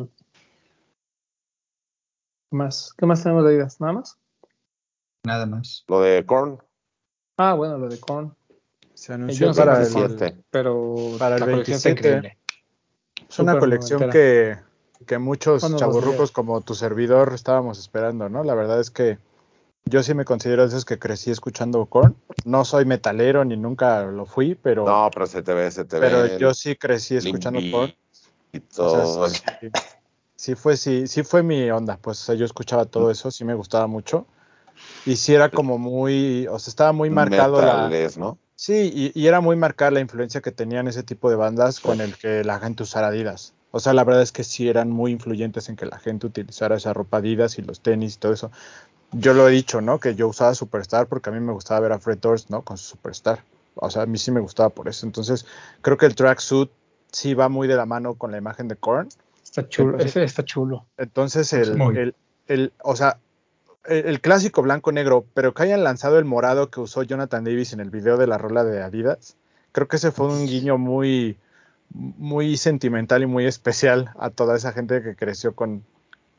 ¿Qué 2.51 2.57
más? 2.57 2.93
¿Qué 2.97 3.07
más 3.07 3.23
tenemos 3.23 3.45
de 3.45 3.51
Adidas? 3.51 3.81
¿Nada 3.81 3.93
más? 3.93 4.19
Nada 5.25 5.47
más. 5.47 5.85
Lo 5.89 6.01
de 6.01 6.25
Korn, 6.27 6.59
Ah, 7.37 7.55
bueno, 7.55 7.79
lo 7.79 7.89
de 7.89 7.99
Korn. 7.99 8.35
Se 8.93 9.09
yo 9.09 9.15
anunció 9.15 9.47
no 9.47 9.55
sé 9.55 9.61
para 9.63 9.83
el. 9.83 9.95
27. 9.95 10.43
Pero 10.51 10.95
Para 11.19 11.37
el 11.37 11.41
la 11.41 11.47
colección 11.47 11.77
está 11.77 11.89
27. 11.91 11.91
increíble. 11.91 12.39
Es 13.29 13.39
una 13.39 13.59
colección 13.59 14.11
que, 14.11 14.59
que 15.07 15.19
muchos 15.19 15.63
chaburrucos 15.79 16.33
como 16.33 16.61
tu 16.61 16.75
servidor 16.75 17.33
estábamos 17.33 17.79
esperando, 17.79 18.29
¿no? 18.29 18.45
La 18.45 18.55
verdad 18.55 18.81
es 18.81 18.91
que 18.91 19.19
yo 19.85 20.03
sí 20.03 20.15
me 20.15 20.25
considero 20.25 20.63
de 20.63 20.69
esos 20.69 20.85
que 20.85 20.99
crecí 20.99 21.31
escuchando 21.31 21.85
Korn. 21.87 22.17
No 22.45 22.65
soy 22.65 22.85
metalero 22.85 23.45
ni 23.45 23.57
nunca 23.57 24.03
lo 24.05 24.27
fui, 24.27 24.55
pero, 24.55 24.85
No, 24.87 25.11
pero 25.13 25.27
se 25.27 25.43
te 25.43 25.53
ve, 25.55 25.71
se 25.71 25.85
te 25.85 25.99
pero 25.99 26.23
ve. 26.23 26.39
yo 26.39 26.55
sí 26.55 26.77
crecí 26.77 27.17
escuchando 27.17 27.61
Korn. 27.71 27.95
Y 28.53 28.59
O 28.59 28.63
todo. 28.75 29.29
sea, 29.29 29.41
sí, 29.61 29.71
sí 30.37 30.55
fue, 30.55 30.77
sí, 30.77 31.07
sí 31.07 31.23
fue 31.23 31.43
mi 31.43 31.71
onda, 31.71 31.99
pues 32.01 32.21
o 32.23 32.25
sea, 32.25 32.35
yo 32.35 32.45
escuchaba 32.45 32.85
todo 32.85 33.11
eso, 33.11 33.31
sí 33.31 33.45
me 33.45 33.55
gustaba 33.55 33.87
mucho. 33.87 34.27
Y 35.05 35.17
sí 35.17 35.35
era 35.35 35.51
como 35.51 35.79
muy, 35.79 36.47
o 36.49 36.59
sea, 36.59 36.71
estaba 36.71 36.93
muy 36.93 37.11
marcado 37.11 37.61
la, 37.61 37.75
metales, 37.89 38.17
¿no? 38.17 38.39
Sí, 38.55 38.91
y, 39.15 39.21
y 39.21 39.27
era 39.27 39.41
muy 39.41 39.57
marcada 39.57 39.91
la 39.93 40.01
influencia 40.01 40.41
que 40.41 40.53
tenían 40.53 40.87
ese 40.89 41.03
tipo 41.03 41.31
de 41.31 41.37
bandas 41.37 41.81
con 41.81 42.01
el 42.01 42.17
que 42.17 42.45
la 42.45 42.59
gente 42.61 42.83
usara 42.83 43.09
Adidas. 43.09 43.55
O 43.73 43.81
sea, 43.81 43.93
la 43.93 44.05
verdad 44.05 44.23
es 44.23 44.33
que 44.33 44.43
sí 44.45 44.69
eran 44.69 44.91
muy 44.91 45.13
influyentes 45.13 45.69
en 45.69 45.77
que 45.77 45.87
la 45.87 45.99
gente 45.99 46.27
utilizara 46.27 46.77
esa 46.77 46.93
ropa 46.93 47.19
Adidas 47.19 47.59
y 47.59 47.63
los 47.63 47.81
tenis 47.81 48.17
y 48.17 48.19
todo 48.19 48.33
eso. 48.33 48.51
Yo 49.13 49.35
lo 49.35 49.49
he 49.49 49.51
dicho, 49.51 49.81
¿no? 49.81 49.99
Que 49.99 50.15
yo 50.15 50.29
usaba 50.29 50.55
Superstar 50.55 51.07
porque 51.07 51.31
a 51.31 51.33
mí 51.33 51.41
me 51.41 51.53
gustaba 51.53 51.81
ver 51.81 51.93
a 51.93 51.99
Fred 51.99 52.19
Durst, 52.19 52.51
¿no? 52.51 52.63
Con 52.63 52.79
su 52.79 52.85
Superstar. 52.91 53.43
O 53.75 53.91
sea, 53.91 54.03
a 54.03 54.07
mí 54.07 54.19
sí 54.19 54.31
me 54.31 54.41
gustaba 54.41 54.69
por 54.71 54.89
eso. 54.89 55.07
Entonces, 55.07 55.47
creo 55.83 55.97
que 55.97 56.07
el 56.07 56.15
tracksuit 56.15 56.71
sí 57.11 57.35
va 57.35 57.49
muy 57.49 57.67
de 57.69 57.77
la 57.77 57.87
mano 57.87 58.15
con 58.15 58.31
la 58.31 58.39
imagen 58.39 58.69
de 58.69 58.77
Korn. 58.77 59.09
Está 59.43 59.69
chulo. 59.69 59.93
Entonces- 59.93 60.11
Ese 60.17 60.25
está 60.25 60.45
chulo. 60.45 60.87
Entonces, 60.97 61.53
el, 61.53 61.77
el, 61.99 62.15
el- 62.47 62.73
o 62.85 62.95
sea, 62.95 63.19
el, 63.87 64.07
el 64.07 64.21
clásico 64.21 64.63
blanco-negro, 64.63 65.25
pero 65.35 65.55
que 65.55 65.63
hayan 65.65 65.83
lanzado 65.83 66.19
el 66.19 66.25
morado 66.25 66.71
que 66.71 66.81
usó 66.81 67.03
Jonathan 67.03 67.43
Davis 67.45 67.73
en 67.73 67.81
el 67.81 67.91
video 67.91 68.17
de 68.17 68.27
la 68.29 68.39
rola 68.39 68.63
de 68.65 68.83
Adidas, 68.83 69.37
creo 69.73 69.89
que 69.89 69.97
ese 69.97 70.13
fue 70.13 70.27
un 70.29 70.47
guiño 70.47 70.79
muy, 70.79 71.37
muy 71.91 72.57
sentimental 72.57 73.23
y 73.23 73.27
muy 73.27 73.47
especial 73.47 74.11
a 74.19 74.31
toda 74.31 74.57
esa 74.57 74.73
gente 74.73 75.03
que 75.03 75.17
creció 75.17 75.55
con, 75.55 75.83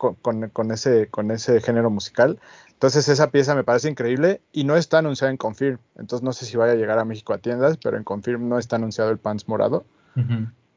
con, 0.02 0.15
con- 0.15 0.49
con 0.49 0.72
ese, 0.72 1.07
con 1.10 1.30
ese 1.30 1.61
género 1.61 1.91
musical. 1.91 2.40
Entonces, 2.69 3.07
esa 3.07 3.30
pieza 3.30 3.53
me 3.53 3.64
parece 3.64 3.88
increíble 3.90 4.41
y 4.52 4.64
no 4.64 4.76
está 4.76 4.98
anunciada 4.98 5.30
en 5.30 5.38
Confirm. 5.38 5.78
Entonces, 5.99 6.23
no 6.23 6.34
sé 6.34 6.45
si 6.45 6.57
vaya 6.57 6.73
a 6.73 6.76
llegar 6.76 6.98
a 6.98 7.06
México 7.06 7.34
a 7.34 7.38
tiendas, 7.38 7.78
pero 7.78 7.98
en 7.98 8.03
Confirm 8.03 8.49
no 8.49 8.57
está 8.57 8.78
anunciado 8.78 9.11
el 9.11 9.19
pants 9.19 9.48
morado 9.48 9.86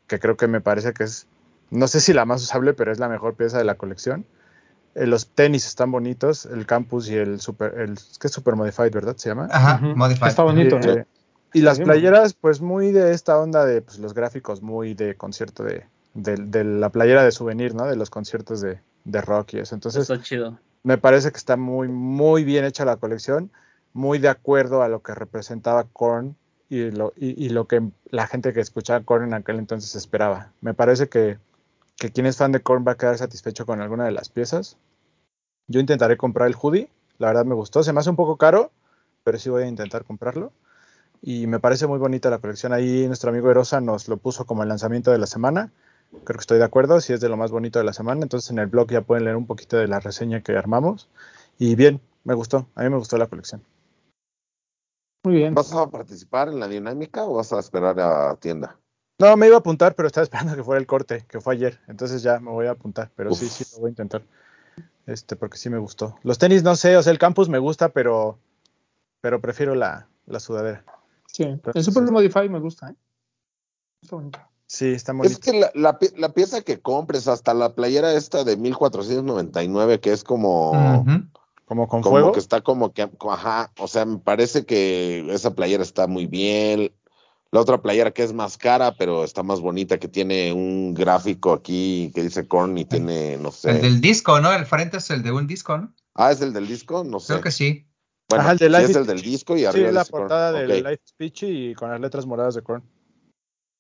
que 0.07 0.19
creo 0.21 0.37
que 0.37 0.47
me 0.47 0.61
parece 0.61 0.93
que 0.93 1.05
es, 1.05 1.27
no 1.71 1.89
sé 1.89 2.01
si 2.01 2.13
la 2.13 2.25
más 2.27 2.43
usable, 2.43 2.75
pero 2.75 2.93
es 2.93 2.99
la 2.99 3.09
mejor 3.09 3.35
pieza 3.35 3.57
de 3.57 3.65
la 3.65 3.77
colección. 3.77 4.27
Eh, 4.95 5.07
los 5.07 5.27
tenis 5.29 5.67
están 5.67 5.91
bonitos, 5.91 6.45
el 6.47 6.67
campus 6.67 7.09
y 7.09 7.17
el 7.17 7.41
super, 7.41 7.75
el 7.81 7.97
que 8.21 8.27
es 8.29 8.33
super 8.33 8.55
modified, 8.55 8.93
¿verdad? 8.93 9.17
Se 9.17 9.31
llama. 9.31 9.49
Ajá. 9.51 9.79
Modified. 9.97 10.29
Está 10.29 10.43
bonito. 10.45 10.77
Eh, 10.77 10.99
¿eh? 11.01 11.05
y 11.55 11.63
las 11.63 11.79
playeras, 11.81 12.35
pues 12.35 12.61
muy 12.61 12.93
de 12.93 13.13
esta 13.13 13.39
onda 13.39 13.65
de 13.65 13.81
pues, 13.81 13.99
los 13.99 14.13
gráficos, 14.13 14.61
muy 14.63 14.93
de 14.95 15.17
concierto 15.17 15.65
de, 15.65 15.87
de, 16.13 16.37
de 16.37 16.63
la 16.65 16.91
playera 16.91 17.25
de 17.25 17.33
souvenir, 17.33 17.75
¿no? 17.75 17.87
De 17.87 17.97
los 17.97 18.11
conciertos 18.11 18.61
de, 18.61 18.81
de 19.05 19.21
rock 19.21 19.55
y 19.55 19.59
eso. 19.59 19.75
Entonces, 19.75 20.09
Está 20.11 20.23
chido. 20.23 20.59
me 20.83 20.99
parece 20.99 21.31
que 21.31 21.37
está 21.37 21.57
muy, 21.57 21.89
muy 21.89 22.45
bien 22.45 22.65
hecha 22.65 22.85
la 22.85 22.97
colección, 22.97 23.51
muy 23.93 24.19
de 24.19 24.29
acuerdo 24.29 24.83
a 24.83 24.89
lo 24.89 25.03
que 25.03 25.15
representaba 25.15 25.85
Korn 25.85 26.37
y 26.69 26.91
lo, 26.91 27.13
y, 27.17 27.45
y 27.45 27.51
lo 27.51 27.67
que 27.69 27.83
la 28.11 28.27
gente 28.27 28.53
que 28.53 28.61
escuchaba 28.61 29.05
Korn 29.05 29.25
en 29.25 29.35
aquel 29.35 29.59
entonces 29.59 29.95
esperaba. 29.95 30.53
Me 30.61 30.75
parece 30.75 31.09
que, 31.09 31.39
que 31.97 32.11
quien 32.11 32.27
es 32.27 32.37
fan 32.37 32.53
de 32.53 32.61
Korn 32.61 32.85
va 32.87 32.93
a 32.93 32.97
quedar 32.97 33.17
satisfecho 33.19 33.67
con 33.67 33.81
alguna 33.81 34.05
de 34.05 34.13
las 34.13 34.29
piezas. 34.29 34.77
Yo 35.69 35.81
intentaré 35.81 36.17
comprar 36.17 36.49
el 36.49 36.57
hoodie, 36.61 36.91
la 37.19 37.29
verdad 37.29 37.45
me 37.45 37.55
gustó, 37.55 37.83
se 37.83 37.93
me 37.93 38.01
hace 38.01 38.11
un 38.11 38.17
poco 38.17 38.37
caro, 38.37 38.71
pero 39.23 39.39
sí 39.39 39.49
voy 39.51 39.63
a 39.63 39.67
intentar 39.69 40.05
comprarlo. 40.05 40.53
Y 41.23 41.47
me 41.47 41.59
parece 41.59 41.87
muy 41.87 41.99
bonita 41.99 42.29
la 42.29 42.39
colección. 42.39 42.75
Ahí 42.75 43.07
nuestro 43.07 43.31
amigo 43.31 43.51
Erosa 43.51 43.81
nos 43.81 44.09
lo 44.09 44.19
puso 44.19 44.45
como 44.45 44.63
el 44.63 44.69
lanzamiento 44.69 45.11
de 45.11 45.17
la 45.19 45.27
semana. 45.27 45.73
Creo 46.25 46.39
que 46.39 46.43
estoy 46.43 46.59
de 46.59 46.65
acuerdo, 46.65 47.01
si 47.01 47.13
es 47.13 47.21
de 47.21 47.29
lo 47.29 47.37
más 47.37 47.51
bonito 47.51 47.79
de 47.79 47.85
la 47.85 47.93
semana. 47.93 48.23
Entonces 48.23 48.51
en 48.51 48.59
el 48.59 48.67
blog 48.67 48.91
ya 48.91 49.03
pueden 49.03 49.25
leer 49.25 49.37
un 49.37 49.47
poquito 49.47 49.77
de 49.77 49.89
la 49.89 50.01
reseña 50.01 50.43
que 50.43 50.57
armamos. 50.57 51.09
Y 51.59 51.75
bien, 51.75 52.01
me 52.25 52.35
gustó, 52.35 52.67
a 52.75 52.83
mí 52.83 52.91
me 52.91 52.97
gustó 52.97 53.19
la 53.19 53.27
colección. 53.27 53.63
Muy 55.25 55.37
bien. 55.37 55.55
¿Vas 55.55 55.73
a 55.73 55.89
participar 55.89 56.49
en 56.49 56.61
la 56.61 56.69
dinámica 56.69 57.25
o 57.25 57.35
vas 57.35 57.53
a 57.53 57.59
esperar 57.59 57.99
a 57.99 58.37
tienda? 58.37 58.79
No, 59.19 59.37
me 59.37 59.47
iba 59.47 59.57
a 59.57 59.61
apuntar, 59.61 59.95
pero 59.95 60.07
estaba 60.07 60.23
esperando 60.25 60.55
que 60.57 60.65
fuera 60.65 60.81
el 60.81 60.87
corte, 60.87 61.25
que 61.29 61.41
fue 61.41 61.55
ayer. 61.55 61.81
Entonces 61.89 62.23
ya 62.23 62.41
me 62.41 62.51
voy 62.51 62.67
a 62.67 62.73
apuntar, 62.73 63.11
pero 63.17 63.33
sí, 63.33 63.47
Uf. 63.47 63.53
sí, 63.53 63.65
lo 63.75 63.81
voy 63.81 63.89
a 63.89 63.91
intentar. 63.91 64.23
Este, 65.07 65.37
porque 65.37 65.59
sí 65.59 65.69
me 65.71 65.79
gustó. 65.79 66.17
Los 66.23 66.39
tenis, 66.39 66.63
no 66.63 66.77
sé, 66.77 66.97
o 66.97 67.03
sea, 67.03 67.13
el 67.13 67.19
campus 67.19 67.49
me 67.49 67.59
gusta, 67.59 67.91
pero, 67.91 68.39
pero 69.21 69.41
prefiero 69.41 69.75
la, 69.75 70.09
la 70.27 70.41
sudadera. 70.41 70.85
Sí. 71.27 71.45
El 71.45 71.85
Super 71.85 72.07
sí. 72.07 72.13
Modify 72.13 72.49
me 72.49 72.59
gusta, 72.59 72.91
¿eh? 72.91 72.95
Está 74.03 74.17
bonito. 74.17 74.39
Sí, 74.75 74.87
está 74.89 75.13
muy 75.13 75.29
Es 75.29 75.39
que 75.39 75.53
la, 75.53 75.71
la 75.75 76.01
pi- 76.01 76.11
la 76.17 76.31
pieza 76.35 76.63
que 76.63 76.81
compres, 76.81 77.29
hasta 77.29 77.55
la 77.55 77.77
playera 77.77 78.13
esta 78.15 78.43
de 78.43 78.57
1499, 78.57 80.01
que 80.01 80.13
es 80.13 80.25
como, 80.25 81.03
Ujú. 81.03 81.29
como 81.65 81.87
con 81.87 82.03
como 82.03 82.17
fuego. 82.17 82.33
que 82.33 82.41
está 82.41 82.61
como 82.61 82.93
que, 82.93 83.09
ajá, 83.31 83.73
o 83.79 83.87
sea, 83.87 84.05
me 84.05 84.19
parece 84.19 84.67
que 84.67 85.33
esa 85.33 85.55
playera 85.55 85.85
está 85.85 86.09
muy 86.09 86.27
bien. 86.27 86.93
La 87.53 87.61
otra 87.61 87.81
playera 87.81 88.11
que 88.11 88.25
es 88.25 88.33
más 88.33 88.59
cara, 88.59 88.97
pero 88.99 89.23
está 89.23 89.45
más 89.45 89.61
bonita, 89.61 89.99
que 89.99 90.09
tiene 90.09 90.53
un 90.53 90.93
gráfico 90.93 91.53
aquí 91.53 92.11
que 92.13 92.25
dice 92.25 92.49
Korn 92.49 92.77
y 92.77 92.85
tiene, 92.85 93.37
no 93.37 93.53
sé. 93.53 93.71
El 93.71 93.81
del 93.81 94.01
disco, 94.01 94.41
¿no? 94.41 94.53
El 94.53 94.67
frente 94.67 94.97
es 94.97 95.09
el 95.11 95.23
de 95.23 95.31
un 95.31 95.47
disco, 95.47 95.79
¿no? 95.79 95.95
Ah, 96.15 96.33
¿es 96.33 96.41
el 96.41 96.53
del 96.53 96.67
disco? 96.67 97.05
No 97.05 97.21
sé. 97.21 97.35
Creo 97.35 97.43
que 97.43 97.53
sí. 97.53 97.87
Bueno, 98.29 98.43
Ajá, 98.43 98.53
el 98.53 98.59
de 98.59 98.69
sí 98.71 98.91
es 98.91 98.97
el 98.97 99.07
del 99.07 99.23
disco 99.23 99.55
y 99.57 99.61
Sí, 99.61 99.67
arriba 99.67 99.89
es 99.91 99.95
la 99.95 100.05
Korn. 100.05 100.23
portada 100.23 100.51
del 100.51 100.81
Ok. 100.81 100.85
Life 100.91 101.03
Speech 101.07 101.43
y 101.45 101.75
con 101.77 101.91
las 101.91 102.01
letras 102.01 102.27
moradas 102.27 102.57
de 102.57 102.63
Korn. 102.63 102.83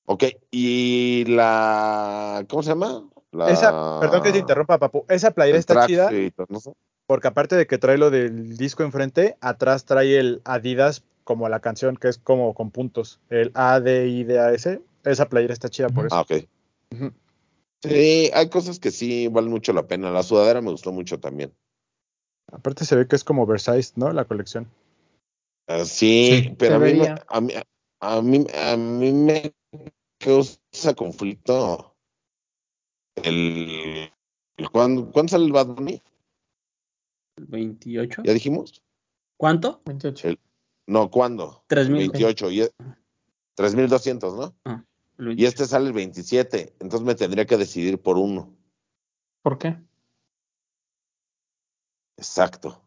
Ok, 0.06 0.24
y 0.50 1.24
la, 1.26 2.44
¿cómo 2.48 2.62
se 2.62 2.70
llama? 2.70 3.08
La, 3.32 3.50
Esa, 3.50 4.00
perdón 4.00 4.22
que 4.22 4.32
te 4.32 4.38
interrumpa, 4.38 4.78
papu. 4.78 5.04
Esa 5.08 5.30
playera 5.30 5.56
el 5.56 5.60
está 5.60 5.86
chida 5.86 6.08
suit, 6.08 6.34
no 6.48 6.60
sé. 6.60 6.72
porque 7.06 7.28
aparte 7.28 7.56
de 7.56 7.66
que 7.66 7.78
trae 7.78 7.98
lo 7.98 8.10
del 8.10 8.56
disco 8.56 8.82
enfrente, 8.82 9.36
atrás 9.40 9.86
trae 9.86 10.18
el 10.18 10.42
Adidas 10.44 11.04
como 11.24 11.48
la 11.48 11.60
canción 11.60 11.96
que 11.96 12.08
es 12.08 12.18
como 12.18 12.54
con 12.54 12.70
puntos. 12.70 13.18
El 13.30 13.50
A, 13.54 13.80
D, 13.80 14.08
I, 14.08 14.24
D, 14.24 14.38
A, 14.38 14.52
S. 14.52 14.80
Esa 15.04 15.28
playera 15.28 15.54
está 15.54 15.68
chida 15.68 15.88
por 15.88 16.06
eso. 16.06 16.14
Ah, 16.14 16.20
ok. 16.20 16.44
Sí, 17.82 18.30
hay 18.32 18.48
cosas 18.48 18.78
que 18.78 18.90
sí 18.90 19.28
valen 19.28 19.50
mucho 19.50 19.72
la 19.72 19.86
pena. 19.86 20.10
La 20.10 20.22
sudadera 20.22 20.60
me 20.60 20.70
gustó 20.70 20.92
mucho 20.92 21.18
también. 21.18 21.52
Aparte 22.52 22.84
se 22.84 22.94
ve 22.96 23.06
que 23.06 23.16
es 23.16 23.24
como 23.24 23.42
oversized, 23.42 23.96
¿no? 23.96 24.12
La 24.12 24.24
colección. 24.24 24.70
Ah, 25.66 25.84
sí, 25.84 26.42
Sí, 26.44 26.54
pero 26.58 26.76
a 26.76 26.78
mí, 26.78 26.94
me, 26.94 27.14
a, 27.28 27.40
mí, 27.40 27.54
a, 28.00 28.22
mí, 28.22 28.46
a 28.54 28.76
mí 28.76 29.12
me 29.12 29.54
causa 30.24 30.94
conflicto 30.94 31.94
el... 33.16 34.10
el 34.56 34.70
¿cuándo, 34.70 35.10
¿Cuándo 35.12 35.30
sale 35.30 35.44
el 35.44 35.52
Bad 35.52 35.66
Bunny? 35.66 36.02
El 37.36 37.46
28. 37.46 38.22
¿Ya 38.24 38.32
dijimos? 38.32 38.82
¿Cuánto? 39.36 39.82
28. 39.84 40.28
El- 40.28 40.40
No, 40.86 41.10
¿cuándo? 41.10 41.64
3000. 41.66 42.02
El 42.02 42.08
28. 42.10 42.50
Y 42.50 42.60
es, 42.62 42.74
3200, 43.54 44.34
¿no? 44.36 44.54
Ah, 44.64 44.84
Y 45.18 45.24
28. 45.24 45.48
este 45.48 45.66
sale 45.66 45.86
el 45.88 45.92
27. 45.92 46.76
Entonces 46.80 47.06
me 47.06 47.14
tendría 47.14 47.46
que 47.46 47.56
decidir 47.56 48.00
por 48.00 48.16
uno. 48.18 48.56
¿Por 49.42 49.58
qué? 49.58 49.76
Exacto. 52.16 52.83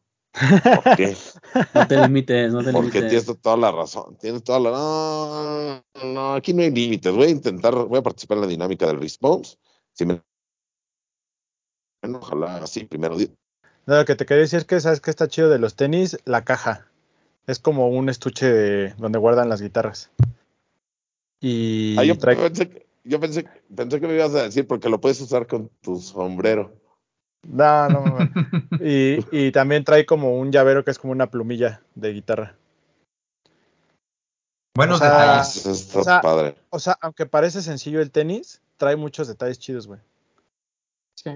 ¿Por 0.84 0.96
qué? 0.96 1.16
No 1.74 1.88
te 1.88 1.98
limites, 1.98 2.52
no 2.52 2.64
te 2.64 2.72
Porque 2.72 3.00
limites. 3.02 3.26
tienes 3.26 3.42
toda 3.42 3.58
la 3.58 3.72
razón. 3.72 4.18
Tienes 4.18 4.44
toda 4.44 4.60
la. 4.60 4.70
No, 4.72 5.84
no, 6.14 6.34
aquí 6.36 6.54
no 6.54 6.62
hay 6.62 6.72
límites. 6.72 7.14
Voy 7.14 7.28
a 7.28 7.30
intentar, 7.30 7.74
voy 7.74 8.00
a 8.00 8.04
participar 8.04 8.38
en 8.38 8.42
la 8.42 8.48
dinámica 8.48 8.86
del 8.88 9.00
response. 9.00 9.58
Si 9.94 10.06
me. 10.06 10.22
Bueno, 12.02 12.20
ojalá 12.22 12.58
así 12.58 12.84
primero. 12.86 13.16
No, 13.86 13.96
lo 13.98 14.06
que 14.06 14.16
te 14.16 14.26
quería 14.26 14.42
decir 14.42 14.60
es 14.60 14.66
que 14.66 14.80
sabes 14.80 15.00
que 15.02 15.10
está 15.10 15.28
chido 15.28 15.50
de 15.50 15.60
los 15.60 15.76
tenis, 15.76 16.18
la 16.26 16.44
caja. 16.44 16.88
Es 17.48 17.60
como 17.60 17.88
un 17.90 18.10
estuche 18.10 18.52
de 18.52 18.94
donde 18.98 19.18
guardan 19.20 19.50
las 19.50 19.62
guitarras. 19.62 20.12
Y 21.40 21.96
Ah, 21.98 22.04
yo, 22.04 22.16
trae- 22.18 22.36
pensé, 22.36 22.70
que- 22.70 22.88
yo 23.04 23.20
pensé, 23.20 23.46
pensé 23.76 24.00
que 24.00 24.08
me 24.08 24.16
ibas 24.16 24.36
a 24.36 24.44
decir 24.44 24.68
porque 24.68 24.90
lo 24.90 25.00
puedes 25.00 25.22
usar 25.22 25.48
con 25.48 25.70
tu 25.82 26.00
sombrero. 26.00 26.74
No, 27.44 27.90
no, 27.90 28.06
no. 28.06 28.18
Y, 28.82 29.20
y 29.32 29.52
también 29.52 29.84
trae 29.84 30.06
como 30.06 30.38
un 30.38 30.52
llavero 30.52 30.84
que 30.84 30.92
es 30.92 31.00
como 31.00 31.12
una 31.14 31.30
plumilla 31.30 31.82
de 31.96 32.14
guitarra. 32.14 32.56
Buenos 34.76 34.98
O 34.98 35.04
sea, 35.04 35.10
detalles. 35.12 35.66
Está 35.66 36.00
o 36.00 36.04
sea, 36.04 36.22
padre. 36.22 36.56
O 36.70 36.80
sea, 36.80 36.98
aunque 37.02 37.26
parece 37.26 37.62
sencillo 37.62 38.02
el 38.02 38.12
tenis, 38.12 38.62
trae 38.78 38.96
muchos 38.96 39.28
detalles 39.28 39.60
chidos, 39.60 39.88
güey. 39.88 40.00
Sí. 41.16 41.32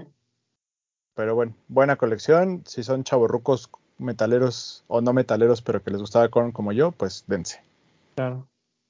Pero 1.14 1.34
bueno, 1.34 1.54
buena 1.68 1.96
colección. 1.96 2.62
Si 2.66 2.82
son 2.84 3.04
chavorrucos 3.04 3.68
metaleros 3.98 4.84
o 4.86 5.00
no 5.00 5.12
metaleros, 5.12 5.60
pero 5.62 5.82
que 5.82 5.90
les 5.90 6.00
gustaba 6.00 6.28
Korn 6.28 6.52
como 6.52 6.72
yo, 6.72 6.92
pues 6.92 7.24
dense. 7.26 7.60
Claro. 8.14 8.46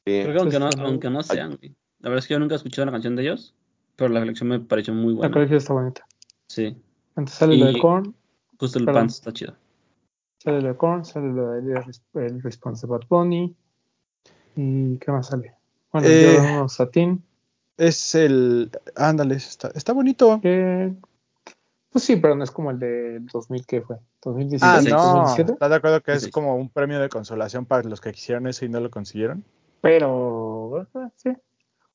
Sí. 0.07 0.21
Creo 0.23 0.35
que 0.35 0.41
aunque 0.41 0.59
no, 0.59 0.69
Pues, 0.71 0.81
aunque 0.87 1.11
no 1.11 1.23
sean, 1.23 1.57
güey. 1.57 1.75
La 2.01 2.11
verdad 2.11 2.19
es 2.19 2.27
que 2.29 2.35
yo 2.35 2.41
nunca 2.41 2.55
he 2.55 2.57
escuchado 2.57 2.83
una 2.85 2.93
canción 2.93 3.17
de 3.17 3.23
ellos, 3.23 3.55
pero 3.97 4.11
la 4.11 4.21
colección 4.21 4.49
me 4.49 4.61
pareció 4.61 4.93
muy 4.93 5.13
La 5.15 5.19
buena. 5.19 5.33
colección 5.33 5.59
está 5.59 5.73
bonita. 5.73 6.05
Sí, 6.49 6.77
Antes 7.15 7.35
sale 7.35 7.57
lo 7.57 7.67
de 7.67 7.73
Y- 7.73 7.81
Korn, 7.81 8.15
justo 8.59 8.79
el 8.79 8.85
pants 8.87 9.15
está 9.15 9.33
chido. 9.33 9.55
sale 10.39 10.61
lo 10.63 10.69
de 10.69 10.77
Korn, 10.77 11.05
sale 11.05 11.29
lo 11.33 11.51
de 11.53 11.59
el, 11.61 12.23
el 12.23 12.43
Response 12.43 12.87
de 12.87 12.91
Bad 12.91 13.03
Bunny. 13.09 13.55
¿Y 14.57 14.97
qué 14.99 15.11
más 15.13 15.29
sale? 15.29 15.55
Bueno, 15.93 16.09
Eh. 16.09 16.37
uno 16.41 16.69
Satin, 16.69 17.23
Es 17.79 18.15
el. 18.15 18.71
Ándale, 18.97 19.35
está, 19.37 19.69
está 19.75 19.93
bonito. 19.93 20.41
Pues 21.91 22.05
sí, 22.05 22.17
pero 22.17 22.35
no 22.35 22.45
es 22.45 22.51
como 22.51 22.71
el 22.71 22.79
del 22.79 23.27
2000 23.27 23.67
que 23.67 23.81
fue. 23.83 23.97
2016, 24.23 24.63
Ah, 24.63 24.81
no. 24.97 25.03
2017. 25.03 25.53
¿Estás 25.53 25.71
de 25.71 25.77
acuerdo 25.77 26.01
que 26.03 26.13
es 26.13 26.23
Sí. 26.25 26.31
como 26.31 26.55
un 26.57 26.69
premio 26.69 27.01
de 27.01 27.09
consolación 27.09 27.67
para 27.67 27.83
los 27.89 28.01
que 28.01 28.13
quisieron 28.13 28.47
eso 28.47 28.65
y 28.65 28.69
no 28.69 28.79
lo 28.81 28.91
consiguieron? 28.91 29.45
Pero. 29.81 30.83
eh, 30.95 31.09
sí. 31.17 31.29
O 31.31 31.35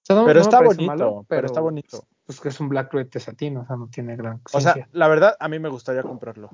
sea, 0.04 0.16
no, 0.16 0.26
Pero 0.26 0.40
no 0.40 0.40
me 0.40 0.42
está 0.42 0.62
bonito, 0.62 0.86
malo, 0.86 1.26
pero 1.28 1.46
está 1.48 1.62
bonito. 1.62 2.06
Pues 2.28 2.40
que 2.42 2.50
es 2.50 2.60
un 2.60 2.70
Black 2.70 2.94
Red 2.94 3.08
de 3.08 3.20
satín, 3.20 3.58
o 3.58 3.66
sea, 3.66 3.78
no 3.78 3.88
tiene 3.88 4.16
gran 4.16 4.42
O 4.54 4.60
sea, 4.60 4.74
ciencia. 4.74 4.90
la 4.92 5.08
verdad, 5.08 5.36
a 5.40 5.48
mí 5.48 5.60
me 5.60 5.70
gustaría 5.70 6.04
comprarlo. 6.04 6.52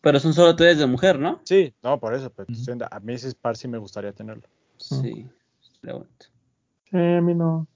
Pero 0.00 0.18
son 0.18 0.32
solo 0.32 0.56
tres 0.56 0.78
de 0.78 0.86
mujer, 0.86 1.18
¿no? 1.18 1.40
Sí, 1.44 1.74
no, 1.82 2.00
por 2.00 2.14
eso, 2.14 2.30
pero 2.30 2.48
a 2.90 3.00
mí 3.00 3.12
ese 3.12 3.34
par 3.34 3.56
sí 3.56 3.68
me 3.68 3.78
gustaría 3.78 4.12
tenerlo. 4.12 4.44
Sí. 4.78 5.28
estaría 5.60 5.96
bonito. 5.96 6.26
Eh, 6.92 7.18
a 7.18 7.20
mí 7.20 7.34
no. 7.34 7.66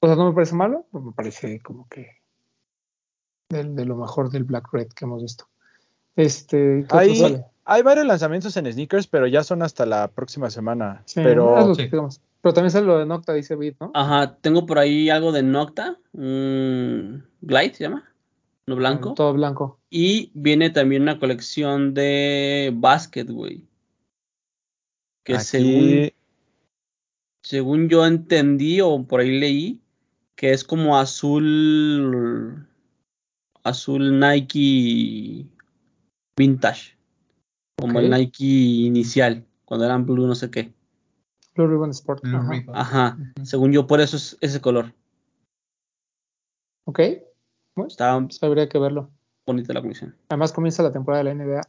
O 0.00 0.06
sea, 0.06 0.14
no 0.16 0.28
me 0.28 0.34
parece 0.34 0.54
malo, 0.54 0.86
pues 0.92 1.04
me 1.04 1.12
parece 1.12 1.60
como 1.60 1.88
que. 1.88 2.22
De, 3.48 3.64
de 3.64 3.84
lo 3.84 3.96
mejor 3.96 4.30
del 4.30 4.44
Black 4.44 4.68
Red 4.72 4.88
que 4.88 5.04
hemos 5.04 5.22
visto. 5.22 5.48
Este. 6.16 6.86
¿qué 6.88 7.12
otro 7.24 7.44
Hay, 7.64 7.82
varios 7.82 8.06
lanzamientos 8.06 8.56
en 8.56 8.72
sneakers, 8.72 9.06
pero 9.06 9.26
ya 9.26 9.42
son 9.42 9.62
hasta 9.62 9.86
la 9.86 10.08
próxima 10.08 10.50
semana. 10.50 11.02
Sí, 11.06 11.20
pero 11.22 11.58
es 11.58 11.66
lo 11.66 11.74
Sí. 11.74 12.20
Pero 12.42 12.54
también 12.54 12.72
sale 12.72 12.86
lo 12.86 12.98
de 12.98 13.06
Nocta, 13.06 13.32
dice 13.32 13.54
Beat, 13.54 13.76
¿no? 13.80 13.92
Ajá, 13.94 14.36
tengo 14.36 14.66
por 14.66 14.78
ahí 14.78 15.08
algo 15.08 15.32
de 15.32 15.42
Nocta, 15.42 15.98
un 16.12 17.24
Glide 17.40 17.74
se 17.74 17.84
llama, 17.84 18.12
no 18.66 18.76
blanco. 18.76 19.14
Todo 19.14 19.32
blanco. 19.32 19.80
Y 19.88 20.32
viene 20.34 20.70
también 20.70 21.02
una 21.02 21.18
colección 21.18 21.94
de 21.94 22.72
basket, 22.74 23.26
güey. 23.26 23.68
Que 25.24 25.38
según, 25.38 25.84
aquí 25.84 26.14
según 27.42 27.88
yo 27.88 28.06
entendí 28.06 28.80
o 28.80 29.04
por 29.04 29.20
ahí 29.20 29.38
leí, 29.38 29.80
que 30.34 30.52
es 30.52 30.64
como 30.64 30.98
azul, 30.98 32.66
azul 33.62 34.18
Nike 34.18 35.46
vintage, 36.36 36.96
como 37.76 38.00
el. 38.00 38.10
Nike 38.10 38.44
inicial, 38.44 39.44
cuando 39.64 39.86
eran 39.86 40.06
blue 40.06 40.26
no 40.26 40.34
sé 40.34 40.50
qué. 40.50 40.72
Blue 41.54 41.66
Ribbon 41.66 41.90
Sport. 41.90 42.22
Blue 42.22 42.36
Ajá. 42.38 42.50
Ribbon. 42.50 42.76
Ajá, 42.76 43.16
Ujú. 43.36 43.46
según 43.46 43.72
yo 43.72 43.86
por 43.86 44.00
eso 44.00 44.16
es 44.16 44.36
ese 44.40 44.60
color. 44.60 44.92
Ok. 46.84 47.00
Bueno, 47.74 47.88
Está 47.88 48.20
pues 48.20 48.42
habría 48.42 48.68
que 48.68 48.78
verlo. 48.78 49.10
bonita 49.46 49.72
la 49.72 49.80
colección. 49.80 50.16
Además 50.28 50.52
comienza 50.52 50.82
la 50.82 50.92
temporada 50.92 51.22
de 51.24 51.34
la 51.34 51.44
NBA 51.44 51.60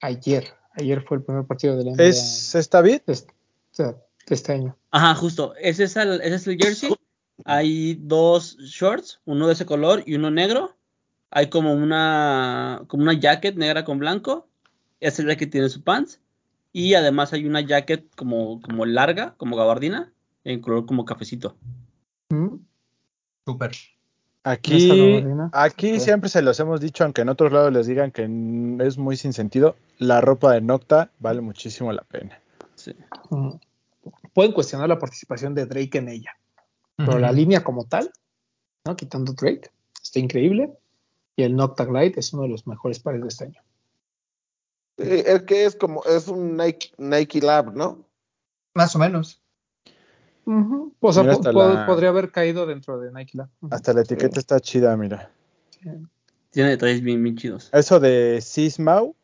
ayer. 0.00 0.48
Ayer 0.72 1.02
fue 1.02 1.18
el 1.18 1.24
primer 1.24 1.44
partido 1.44 1.76
de 1.76 1.84
la 1.84 1.90
NBA 1.92 2.04
es 2.04 2.54
esta 2.54 2.80
bit. 2.80 3.02
este, 3.08 3.32
o 3.32 3.74
sea, 3.74 3.86
de 3.92 4.34
este 4.34 4.52
año. 4.52 4.76
Ajá, 4.90 5.14
justo. 5.14 5.54
Ese 5.56 5.84
es 5.84 5.96
el, 5.96 6.20
ese 6.20 6.34
es 6.36 6.46
el 6.46 6.56
jersey. 6.56 6.94
Hay 7.44 7.94
dos 8.00 8.56
shorts, 8.58 9.20
uno 9.24 9.46
de 9.46 9.52
ese 9.54 9.66
color 9.66 10.02
y 10.06 10.14
uno 10.14 10.30
negro. 10.30 10.74
Hay 11.30 11.50
como 11.50 11.72
una, 11.74 12.84
como 12.88 13.02
una 13.02 13.12
jacket 13.12 13.56
negra 13.56 13.84
con 13.84 13.98
blanco. 13.98 14.48
Ese 15.00 15.24
jacket 15.24 15.50
tiene 15.50 15.68
su 15.68 15.82
pants. 15.82 16.20
Y 16.72 16.94
además 16.94 17.32
hay 17.32 17.46
una 17.46 17.60
jacket 17.60 18.14
como, 18.14 18.60
como 18.60 18.84
larga, 18.84 19.34
como 19.36 19.56
gabardina, 19.56 20.12
en 20.44 20.60
color 20.60 20.86
como 20.86 21.04
cafecito. 21.04 21.56
¿Mm? 22.30 22.56
Súper. 23.46 23.72
Aquí, 24.44 25.24
aquí 25.52 26.00
siempre 26.00 26.30
se 26.30 26.40
los 26.40 26.58
hemos 26.60 26.80
dicho, 26.80 27.04
aunque 27.04 27.22
en 27.22 27.28
otros 27.28 27.52
lados 27.52 27.72
les 27.72 27.86
digan 27.86 28.10
que 28.10 28.22
es 28.80 28.96
muy 28.96 29.16
sin 29.16 29.32
sentido, 29.32 29.76
la 29.98 30.20
ropa 30.20 30.52
de 30.52 30.60
Nocta 30.60 31.10
vale 31.18 31.40
muchísimo 31.40 31.92
la 31.92 32.02
pena. 32.02 32.40
Sí. 32.74 32.94
Mm. 33.30 33.50
Pueden 34.32 34.52
cuestionar 34.52 34.88
la 34.88 34.98
participación 34.98 35.54
de 35.54 35.66
Drake 35.66 35.98
en 35.98 36.08
ella, 36.08 36.30
pero 36.96 37.18
la 37.18 37.32
línea 37.32 37.62
como 37.62 37.84
tal, 37.84 38.10
¿no? 38.86 38.96
quitando 38.96 39.32
Drake, 39.32 39.70
está 40.02 40.18
increíble. 40.18 40.72
Y 41.36 41.42
el 41.42 41.54
Nocta 41.54 41.84
Glide 41.84 42.14
es 42.16 42.32
uno 42.32 42.44
de 42.44 42.48
los 42.48 42.66
mejores 42.66 42.98
pares 43.00 43.20
de 43.20 43.28
este 43.28 43.44
año. 43.44 43.60
Sí, 44.98 45.22
es 45.24 45.42
que 45.42 45.64
es 45.64 45.76
como, 45.76 46.02
es 46.04 46.26
un 46.28 46.56
Nike, 46.56 46.90
Nike 46.98 47.40
Lab, 47.40 47.74
¿no? 47.74 48.04
Más 48.74 48.94
o 48.96 48.98
menos. 48.98 49.40
Ujú. 50.44 50.94
O 51.00 51.12
sea, 51.12 51.22
Mira, 51.22 51.34
po- 51.34 51.38
hasta 51.40 51.52
po- 51.52 51.68
la- 51.74 51.86
podría 51.86 52.08
haber 52.08 52.32
caído 52.32 52.66
dentro 52.66 52.98
de 52.98 53.12
Nike 53.12 53.38
Lab. 53.38 53.48
Hasta 53.70 53.92
la 53.92 54.00
etiqueta 54.00 54.40
está 54.40 54.58
chida, 54.60 54.96
mira. 54.96 55.30
Tiene 56.50 56.70
detalles 56.70 57.02
bien, 57.02 57.22
bien 57.22 57.36
chidos. 57.36 57.70
Eso 57.72 58.00
de 58.00 58.40
Sismau 58.40 59.14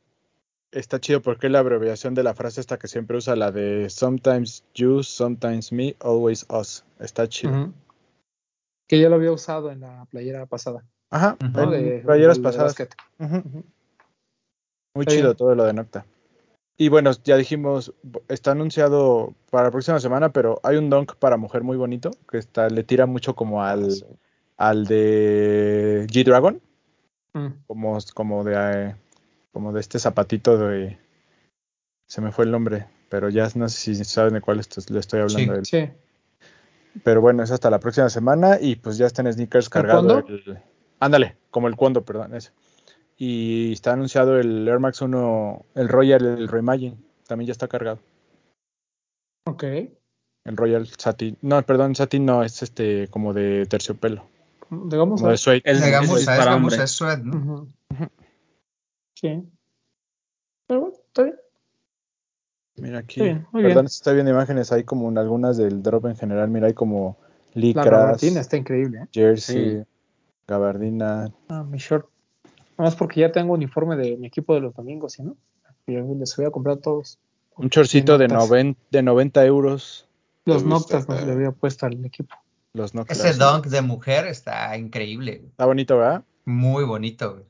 está 0.71 1.01
chido 1.01 1.23
porque 1.23 1.47
es 1.47 1.53
la 1.53 1.61
abreviación 1.61 2.15
de 2.15 2.23
la 2.23 2.35
frase 2.35 2.61
esta 2.61 2.79
que 2.79 2.87
siempre 2.89 3.17
usa, 3.17 3.35
la 3.35 3.51
de 3.51 3.89
Sometimes 3.91 4.65
you, 4.75 5.03
sometimes 5.03 5.73
me, 5.73 5.97
always 6.01 6.47
us. 6.51 6.85
Está 7.01 7.29
chido. 7.29 7.73
Que 8.87 9.01
ya 9.01 9.09
lo 9.09 9.15
había 9.17 9.33
usado 9.33 9.71
en 9.73 9.81
la 9.81 10.05
playera 10.11 10.47
pasada. 10.47 10.85
Ajá, 11.11 11.37
Ujú. 11.41 11.51
¿no? 11.53 11.75
en 11.75 11.85
De, 11.85 11.99
playeras 12.01 12.37
de 12.37 12.43
pasadas. 12.43 12.77
Muy 14.95 15.07
chido 15.07 15.35
todo 15.35 15.55
lo 15.55 15.65
de 15.65 15.73
Nocta. 15.73 16.07
Y 16.77 16.89
bueno, 16.89 17.11
ya 17.25 17.37
dijimos, 17.37 17.93
está 18.29 18.53
anunciado 18.53 19.35
para 19.51 19.65
la 19.65 19.71
próxima 19.71 19.99
semana, 20.01 20.31
pero 20.33 20.61
hay 20.63 20.77
un 20.77 20.91
dunk 20.91 21.15
para 21.17 21.37
mujer 21.37 21.63
muy 21.63 21.77
bonito, 21.77 22.11
que 22.31 22.39
está, 22.39 22.69
le 22.69 22.83
tira 22.85 23.07
mucho 23.07 23.35
como 23.35 23.63
al, 23.63 23.85
Ah, 23.87 23.91
sí. 23.91 24.05
al 24.57 24.85
de 24.87 26.07
G-Dragon, 26.11 26.61
Mm. 27.33 27.47
como, 27.67 27.99
como 28.15 28.45
de 28.45 28.55
eh, 28.57 28.95
como 29.53 29.73
de 29.73 29.81
este 29.81 29.99
zapatito 29.99 30.57
de 30.59 30.99
se 32.07 32.21
me 32.21 32.31
fue 32.33 32.45
el 32.45 32.51
nombre, 32.53 32.87
pero 33.09 33.29
ya 33.29 33.49
no 33.57 33.69
sé 33.69 33.95
si 33.97 34.05
saben 34.05 34.35
de 34.35 34.41
cuál 34.41 34.61
esto- 34.61 34.81
le 34.93 35.01
estoy 35.01 35.21
hablando. 35.21 35.39
Sí. 35.41 35.51
del- 35.51 35.67
Sí. 35.67 35.91
Pero 37.03 37.21
bueno, 37.21 37.43
es 37.43 37.51
hasta 37.51 37.71
la 37.71 37.81
próxima 37.81 38.09
semana 38.09 38.59
y 38.61 38.77
pues 38.77 38.97
ya 38.99 39.07
está 39.07 39.23
en 39.23 39.33
sneakers 39.33 39.67
¿El 39.67 39.71
cargado. 39.71 40.19
El- 40.29 40.59
ándale, 41.01 41.37
como 41.51 41.67
el 41.67 41.77
Kondo, 41.77 42.05
perdón, 42.05 42.35
ese. 42.35 42.53
Y 43.17 43.73
está 43.73 43.93
anunciado 43.93 44.39
el 44.39 44.67
Air 44.67 44.81
Max 44.81 45.01
1, 45.01 45.67
el 45.77 45.89
Royal, 45.89 46.25
el 46.25 46.49
Reimagine, 46.49 46.97
también 47.27 47.47
ya 47.47 47.53
está 47.53 47.69
cargado. 47.69 48.01
Ok. 49.47 49.63
El 49.63 50.57
Royal 50.57 50.87
Satin, 50.87 51.39
no, 51.43 51.63
perdón, 51.65 51.95
Satin 51.95 52.25
no, 52.27 52.43
es 52.43 52.63
este 52.63 53.09
como 53.09 53.33
de 53.33 53.67
terciopelo, 53.67 54.27
Digamos. 54.71 55.21
como 55.21 55.31
de 55.31 55.39
suede. 55.39 55.63
Es, 55.65 55.81
De 55.81 55.87
es 55.87 55.93
gamuza, 55.93 56.21
es 56.35 56.39
para. 56.39 56.51
Sí. 59.17 59.43
Pero 60.67 60.81
bueno, 60.81 60.97
está 61.07 61.23
bien. 61.23 61.37
Mira 62.77 62.99
aquí, 62.99 63.21
Está 63.21 63.25
bien, 63.25 63.47
muy 63.53 63.63
perdón, 63.63 63.85
bien. 63.85 63.89
si 63.89 63.97
estoy 63.99 64.15
viendo 64.15 64.33
imágenes, 64.33 64.73
hay 64.73 64.83
como 64.85 65.09
en 65.09 65.17
algunas 65.19 65.57
del 65.57 65.83
drop 65.83 66.07
en 66.07 66.17
general, 66.17 66.49
mira, 66.51 66.67
hay 66.67 66.75
como 66.75 67.17
La 67.55 67.61
licras, 67.61 67.87
gabardina 67.87 68.41
está 68.41 68.57
increíble. 68.57 68.99
¿eh? 69.03 69.09
jersey, 69.13 69.71
Sí. 69.79 69.87
gabardina, 70.49 71.33
Ah, 71.49 71.63
mi 71.63 71.79
short. 71.79 72.09
Nada 72.77 72.91
más 72.91 72.97
porque 72.97 73.21
ya 73.21 73.31
tengo 73.33 73.53
uniforme 73.55 73.97
de 73.97 74.17
mi 74.17 74.27
equipo 74.27 74.55
de 74.55 74.61
los 74.61 74.75
domingos, 74.75 75.13
¿sí, 75.15 75.23
no? 75.23 75.37
Yo 75.87 76.01
les 76.19 76.37
voy 76.37 76.47
a 76.47 76.51
comprar 76.51 76.79
todos. 76.79 77.19
un 77.57 77.71
chorcito 77.71 78.19
de, 78.19 78.27
noven- 78.29 78.77
de 78.91 79.03
90 79.03 79.45
euros, 79.45 80.09
Los 80.45 80.65
Noctas 80.65 81.09
le 81.09 81.33
había 81.33 81.53
puesto 81.53 81.87
al 81.87 82.05
equipo. 82.05 82.35
los 82.73 82.95
Noctas. 82.95 83.19
Ese 83.21 83.39
dunk 83.39 83.67
de 83.67 83.81
mujer 83.83 84.27
está 84.27 84.77
increíble. 84.77 85.43
Está 85.51 85.67
bonito, 85.67 85.97
¿verdad? 85.99 86.25
Muy 86.47 86.85
bonito. 86.85 87.35
güey. 87.35 87.45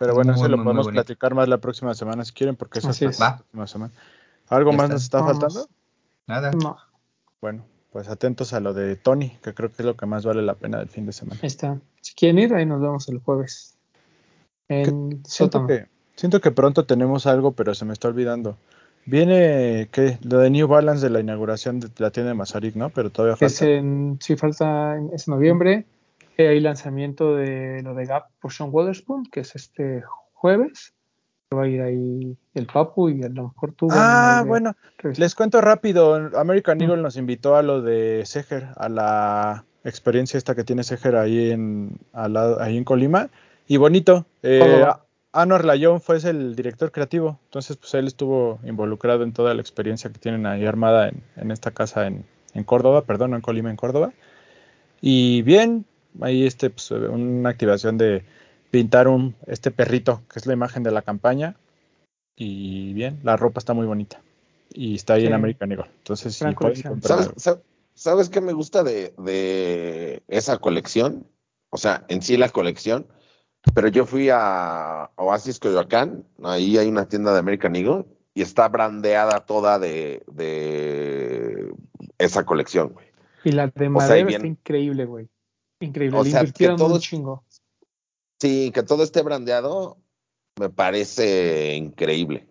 Pero 0.00 0.14
bueno, 0.14 0.32
Muy, 0.32 0.40
eso 0.40 0.48
lo 0.48 0.56
muy, 0.56 0.64
podemos 0.64 0.88
platicar 0.88 1.34
más 1.34 1.48
la 1.48 1.58
próxima 1.58 1.94
semana 1.94 2.24
si 2.24 2.32
quieren, 2.32 2.56
porque 2.56 2.78
eso 2.80 2.88
Así 2.88 3.04
es. 3.04 3.20
la 3.20 3.36
próxima 3.36 3.66
semana. 3.66 3.92
¿Algo 4.48 4.70
Ya 4.72 4.76
más 4.78 4.84
está. 4.84 4.94
nos 4.94 5.02
está 5.04 5.20
Vamos. 5.20 5.38
faltando? 5.38 5.68
Nada. 6.26 6.50
No, 6.52 6.76
Bueno, 7.40 7.64
pues 7.92 8.08
atentos 8.08 8.52
a 8.52 8.60
lo 8.60 8.72
de 8.74 8.96
Tony, 8.96 9.30
que 9.42 9.52
creo 9.54 9.68
que 9.68 9.82
es 9.82 9.86
lo 9.86 9.96
que 9.96 10.06
más 10.06 10.24
vale 10.24 10.42
la 10.42 10.54
pena 10.54 10.78
del 10.78 10.88
fin 10.88 11.06
de 11.06 11.12
semana. 11.12 11.38
ahí 11.42 11.46
está. 11.46 11.78
Si 12.00 12.14
quieren 12.14 12.38
ir, 12.38 12.54
ahí 12.54 12.64
nos 12.66 12.80
vemos 12.80 13.08
el 13.10 13.18
jueves. 13.18 13.76
En 14.70 15.20
sótano. 15.26 15.66
que, 15.66 15.86
siento 16.16 16.40
que 16.40 16.50
pronto 16.52 16.86
tenemos 16.86 17.26
algo, 17.26 17.52
pero 17.52 17.74
se 17.74 17.84
me 17.84 17.92
está 17.92 18.08
olvidando. 18.08 18.56
Viene, 19.04 19.88
¿qué? 19.90 20.18
Lo 20.22 20.38
de 20.38 20.50
New 20.50 20.68
Balance 20.68 21.04
de 21.04 21.10
la 21.10 21.20
inauguración 21.20 21.80
de 21.80 21.88
la 21.98 22.10
tienda 22.10 22.28
de 22.30 22.34
Mazarik, 22.36 22.76
¿no? 22.76 22.90
Pero 22.90 23.10
todavía 23.10 23.34
Es 23.40 23.58
falta. 23.58 23.72
en, 23.72 24.18
sí, 24.20 24.36
falta, 24.36 24.96
es 25.12 25.26
en 25.26 25.34
noviembre. 25.34 25.84
Eh, 26.36 26.48
hay 26.48 26.60
lanzamiento 26.60 27.34
de 27.36 27.82
lo 27.82 27.94
de 27.94 28.06
Gap 28.06 28.26
por 28.40 28.52
Sean 28.52 28.70
Waterspoon, 28.72 29.24
que 29.26 29.40
es 29.40 29.54
este 29.56 30.02
jueves. 30.32 30.92
Va 31.52 31.64
a 31.64 31.66
ir 31.66 31.82
ahí 31.82 32.36
el 32.54 32.66
Papu 32.66 33.08
y 33.08 33.24
a 33.24 33.28
lo 33.28 33.48
mejor 33.48 33.72
tú. 33.72 33.88
Ah, 33.90 34.40
de- 34.44 34.48
bueno, 34.48 34.76
les 35.16 35.34
cuento 35.34 35.60
rápido. 35.60 36.14
American. 36.38 36.80
Eagle 36.80 37.02
nos 37.02 37.16
invitó 37.16 37.56
a 37.56 37.62
lo 37.62 37.82
de 37.82 38.22
Seger, 38.24 38.68
a 38.76 38.88
la 38.88 39.64
experiencia 39.82 40.38
esta 40.38 40.54
que 40.54 40.62
tiene 40.62 40.84
Seger 40.84 41.16
ahí 41.16 41.50
en, 41.50 41.98
al 42.12 42.34
lado- 42.34 42.60
ahí 42.60 42.76
en 42.76 42.84
Colima. 42.84 43.28
Y 43.70 43.76
bonito. 43.76 44.26
Eh. 44.42 44.84
Anwar 45.32 45.64
Layón 45.64 46.00
fue 46.00 46.16
el 46.16 46.56
director 46.56 46.90
creativo. 46.90 47.38
Entonces, 47.44 47.76
pues 47.76 47.94
él 47.94 48.08
estuvo 48.08 48.58
involucrado 48.64 49.22
en 49.22 49.32
toda 49.32 49.54
la 49.54 49.60
experiencia 49.60 50.10
que 50.10 50.18
tienen 50.18 50.44
ahí 50.44 50.66
armada 50.66 51.08
en, 51.08 51.22
en 51.36 51.52
esta 51.52 51.70
casa 51.70 52.08
en, 52.08 52.24
en 52.52 52.64
Córdoba, 52.64 53.02
perdón, 53.02 53.30
no 53.30 53.36
en 53.36 53.42
Colima, 53.42 53.70
en 53.70 53.76
Córdoba. 53.76 54.12
Y 55.00 55.42
bien, 55.42 55.84
ahí 56.20 56.44
este, 56.44 56.70
pues, 56.70 56.90
una 56.90 57.50
activación 57.50 57.96
de 57.96 58.24
pintar 58.72 59.06
un, 59.06 59.36
este 59.46 59.70
perrito, 59.70 60.22
que 60.32 60.40
es 60.40 60.46
la 60.46 60.52
imagen 60.52 60.82
de 60.82 60.90
la 60.90 61.02
campaña. 61.02 61.54
Y 62.34 62.92
bien, 62.94 63.20
la 63.22 63.36
ropa 63.36 63.60
está 63.60 63.72
muy 63.72 63.86
bonita. 63.86 64.20
Y 64.74 64.96
está 64.96 65.14
ahí 65.14 65.20
Sí. 65.22 65.26
en 65.28 65.34
American 65.34 65.70
Eagle. 65.70 65.86
Entonces, 65.98 66.42
comprar 66.42 66.74
¿Sabes, 67.02 67.28
sab- 67.36 67.60
¿Sabes 67.94 68.30
qué 68.30 68.40
me 68.40 68.52
gusta 68.52 68.82
de, 68.82 69.14
de 69.16 70.24
esa 70.26 70.58
colección? 70.58 71.24
O 71.70 71.76
sea, 71.76 72.04
en 72.08 72.20
sí 72.20 72.36
la 72.36 72.48
colección. 72.48 73.06
Pero 73.74 73.88
yo 73.88 74.06
fui 74.06 74.28
a 74.32 75.10
Oasis 75.16 75.58
Coyoacán, 75.58 76.24
ahí 76.42 76.78
hay 76.78 76.88
una 76.88 77.08
tienda 77.08 77.32
de 77.32 77.38
American 77.40 77.76
Eagle 77.76 78.04
y 78.34 78.42
está 78.42 78.68
brandeada 78.68 79.44
toda 79.44 79.78
de, 79.78 80.22
de 80.28 81.72
esa 82.18 82.44
colección, 82.44 82.92
güey. 82.94 83.06
Y 83.44 83.52
la 83.52 83.68
de 83.68 83.88
madera 83.88 84.26
bien- 84.26 84.28
está 84.40 84.46
increíble, 84.46 85.04
güey. 85.04 85.28
Increíble. 85.80 86.18
O 86.18 86.24
Le 86.24 86.30
sea, 86.30 86.40
que 86.40 86.44
invirtieron 86.46 86.76
todo 86.76 86.94
un 86.94 87.00
chingo. 87.00 87.44
Sí, 88.40 88.70
que 88.72 88.82
todo 88.82 89.02
esté 89.02 89.22
brandeado 89.22 89.98
me 90.58 90.70
parece 90.70 91.74
increíble. 91.76 92.46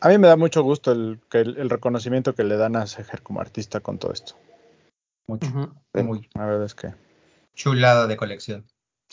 A 0.00 0.08
mí 0.08 0.18
me 0.18 0.28
da 0.28 0.36
mucho 0.36 0.62
gusto 0.62 0.92
el, 0.92 1.20
que 1.30 1.38
el, 1.38 1.56
el 1.56 1.70
reconocimiento 1.70 2.34
que 2.34 2.44
le 2.44 2.56
dan 2.56 2.76
a 2.76 2.86
Seger 2.86 3.22
como 3.22 3.40
artista 3.40 3.80
con 3.80 3.98
todo 3.98 4.12
esto. 4.12 4.34
Mucho. 5.26 5.46
Ujú. 5.48 5.72
Muy 6.02 6.28
La 6.34 6.44
verdad 6.46 6.64
es 6.66 6.74
que. 6.74 6.94
chulada 7.54 8.06
de 8.06 8.16
colección. 8.16 8.66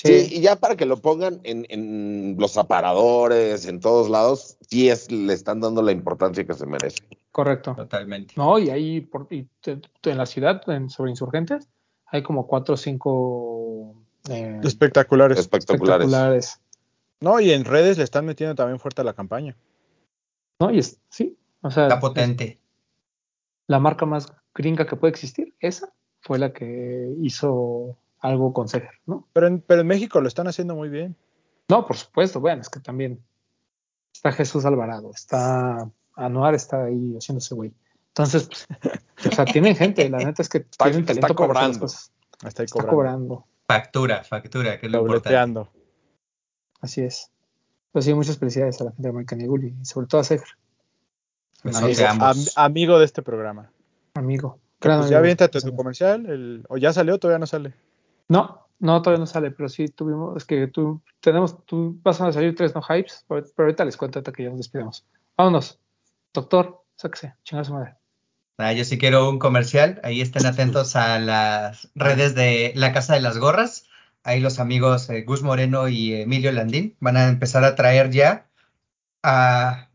Sí, 0.03 0.27
y 0.31 0.41
ya 0.41 0.55
para 0.55 0.75
que 0.75 0.85
lo 0.85 0.97
pongan 0.97 1.39
en, 1.43 1.65
en 1.69 2.35
los 2.39 2.57
aparadores, 2.57 3.65
en 3.67 3.79
todos 3.79 4.09
lados, 4.09 4.57
sí 4.67 4.89
es, 4.89 5.11
le 5.11 5.33
están 5.33 5.59
dando 5.61 5.81
la 5.81 5.91
importancia 5.91 6.43
que 6.45 6.53
se 6.53 6.65
merece. 6.65 7.03
correcto. 7.31 7.75
Totalmente. 7.75 8.33
No, 8.37 8.57
y 8.57 8.69
ahí 8.71 9.01
por, 9.01 9.27
y 9.29 9.47
te- 9.61 9.77
te- 10.01 10.09
en 10.11 10.17
la 10.17 10.25
ciudad, 10.25 10.61
en, 10.69 10.89
sobre 10.89 11.11
insurgentes, 11.11 11.67
hay 12.07 12.23
como 12.23 12.47
cuatro 12.47 12.73
o 12.73 12.77
cinco 12.77 13.95
eh, 14.29 14.59
Espectaculares. 14.63 15.37
Espectaculares. 15.37 16.05
espectaculares. 16.07 16.59
No, 17.19 17.39
y 17.39 17.51
en 17.51 17.65
redes 17.65 17.97
le 17.99 18.03
están 18.03 18.25
metiendo 18.25 18.55
también 18.55 18.79
fuerte 18.79 19.01
a 19.01 19.03
la 19.05 19.13
campaña. 19.13 19.55
¿No? 20.59 20.71
Y 20.71 20.79
es, 20.79 20.99
sí, 21.09 21.37
o 21.61 21.69
sea, 21.69 21.83
Está 21.83 21.95
es 21.95 22.01
potente. 22.01 22.59
la 23.67 23.79
marca 23.79 24.05
más 24.07 24.33
gringa 24.55 24.85
que 24.87 24.95
puede 24.95 25.11
existir, 25.11 25.53
esa 25.59 25.93
fue 26.21 26.39
la 26.39 26.51
que 26.53 27.13
hizo 27.21 27.95
algo 28.21 28.53
con 28.53 28.67
Seger, 28.69 28.91
¿no? 29.05 29.27
Pero 29.33 29.47
en, 29.47 29.61
pero 29.61 29.81
en 29.81 29.87
México 29.87 30.21
lo 30.21 30.27
están 30.27 30.47
haciendo 30.47 30.75
muy 30.75 30.89
bien. 30.89 31.15
No, 31.67 31.85
por 31.85 31.97
supuesto, 31.97 32.39
bueno, 32.39 32.61
es 32.61 32.69
que 32.69 32.79
también 32.79 33.19
está 34.13 34.31
Jesús 34.31 34.63
Alvarado, 34.65 35.11
está 35.13 35.89
Anuar, 36.15 36.53
está 36.55 36.85
ahí 36.85 37.15
haciéndose 37.17 37.55
güey. 37.55 37.73
Entonces, 38.09 38.47
pues, 38.81 39.27
o 39.27 39.31
sea, 39.35 39.45
tienen 39.45 39.75
gente, 39.75 40.07
la 40.09 40.17
neta 40.19 40.41
es 40.41 40.49
que 40.49 40.59
tienen 40.61 41.01
está 41.01 41.13
talento 41.21 41.35
para 41.35 41.59
hacer 41.61 41.69
las 41.69 41.77
cobrando. 41.77 41.79
cosas. 41.79 42.11
Está 42.45 42.61
ahí 42.61 42.65
Está 42.65 42.83
cobrando. 42.83 42.95
cobrando, 42.95 43.45
Factura, 43.67 44.23
factura, 44.23 44.79
que 44.79 44.87
es 44.87 44.91
lo 44.91 44.99
importante. 44.99 45.29
Dobleteando. 45.29 45.69
así 46.81 47.01
es. 47.01 47.31
Pues 47.93 48.05
sí, 48.05 48.13
muchas 48.13 48.37
felicidades 48.37 48.79
a 48.81 48.85
la 48.85 48.91
gente 48.91 49.03
de 49.03 49.09
American 49.09 49.39
Eagle 49.41 49.73
y 49.81 49.85
sobre 49.85 50.07
todo 50.07 50.21
a 50.21 50.23
Seger, 50.25 50.47
Besote 51.63 52.05
Amigo, 52.05 52.25
am- 52.25 52.37
amigo 52.55 52.99
de 52.99 53.05
este 53.05 53.21
programa. 53.21 53.71
amigo. 54.15 54.59
Gran 54.81 54.99
pues 54.99 55.11
ya 55.11 55.19
aviéntate 55.19 55.61
tu 55.61 55.75
comercial. 55.75 56.25
El, 56.25 56.65
¿O 56.67 56.77
ya 56.77 56.91
salió? 56.91 57.17
Todavía 57.19 57.37
no 57.39 57.45
sale. 57.45 57.73
No, 58.31 58.69
no, 58.79 59.01
todavía 59.01 59.19
no 59.19 59.27
sale, 59.27 59.51
pero 59.51 59.67
sí 59.67 59.89
tuvimos, 59.89 60.37
es 60.37 60.45
que 60.45 60.67
tú, 60.67 61.01
tenemos, 61.19 61.65
tú 61.65 61.99
vas 62.01 62.21
a 62.21 62.31
salir 62.31 62.55
tres 62.55 62.73
no 62.73 62.81
hypes, 62.81 63.25
pero 63.27 63.45
pero 63.53 63.65
ahorita 63.65 63.83
les 63.83 63.97
cuento 63.97 64.19
hasta 64.19 64.31
que 64.31 64.43
ya 64.43 64.49
nos 64.49 64.59
despidamos. 64.59 65.05
Vámonos, 65.35 65.81
doctor, 66.33 66.81
sáquese, 66.95 67.35
chinga 67.43 67.65
su 67.65 67.73
madre. 67.73 67.97
Ah, 68.57 68.71
yo 68.71 68.85
sí 68.85 68.97
quiero 68.97 69.29
un 69.29 69.37
comercial. 69.37 69.99
Ahí 70.05 70.21
estén 70.21 70.45
atentos 70.45 70.95
a 70.95 71.19
las 71.19 71.91
redes 71.93 72.33
de 72.33 72.71
la 72.73 72.93
Casa 72.93 73.15
de 73.15 73.19
las 73.19 73.37
Gorras. 73.37 73.89
Ahí 74.23 74.39
los 74.39 74.59
amigos 74.59 75.09
eh, 75.09 75.23
Gus 75.23 75.43
Moreno 75.43 75.89
y 75.89 76.13
Emilio 76.13 76.53
Landín 76.53 76.95
van 77.01 77.17
a 77.17 77.27
empezar 77.27 77.65
a 77.65 77.75
traer 77.75 78.11
ya 78.11 78.47
a... 79.23 79.89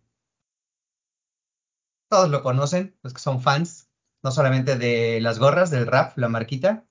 Todos 2.10 2.28
lo 2.28 2.42
conocen, 2.42 2.94
los 3.02 3.14
que 3.14 3.20
son 3.20 3.40
fans, 3.40 3.88
no 4.22 4.30
solamente 4.30 4.76
de 4.76 5.22
las 5.22 5.38
gorras, 5.38 5.70
del 5.70 5.86
rap, 5.86 6.18
la 6.18 6.28
marquita. 6.28 6.85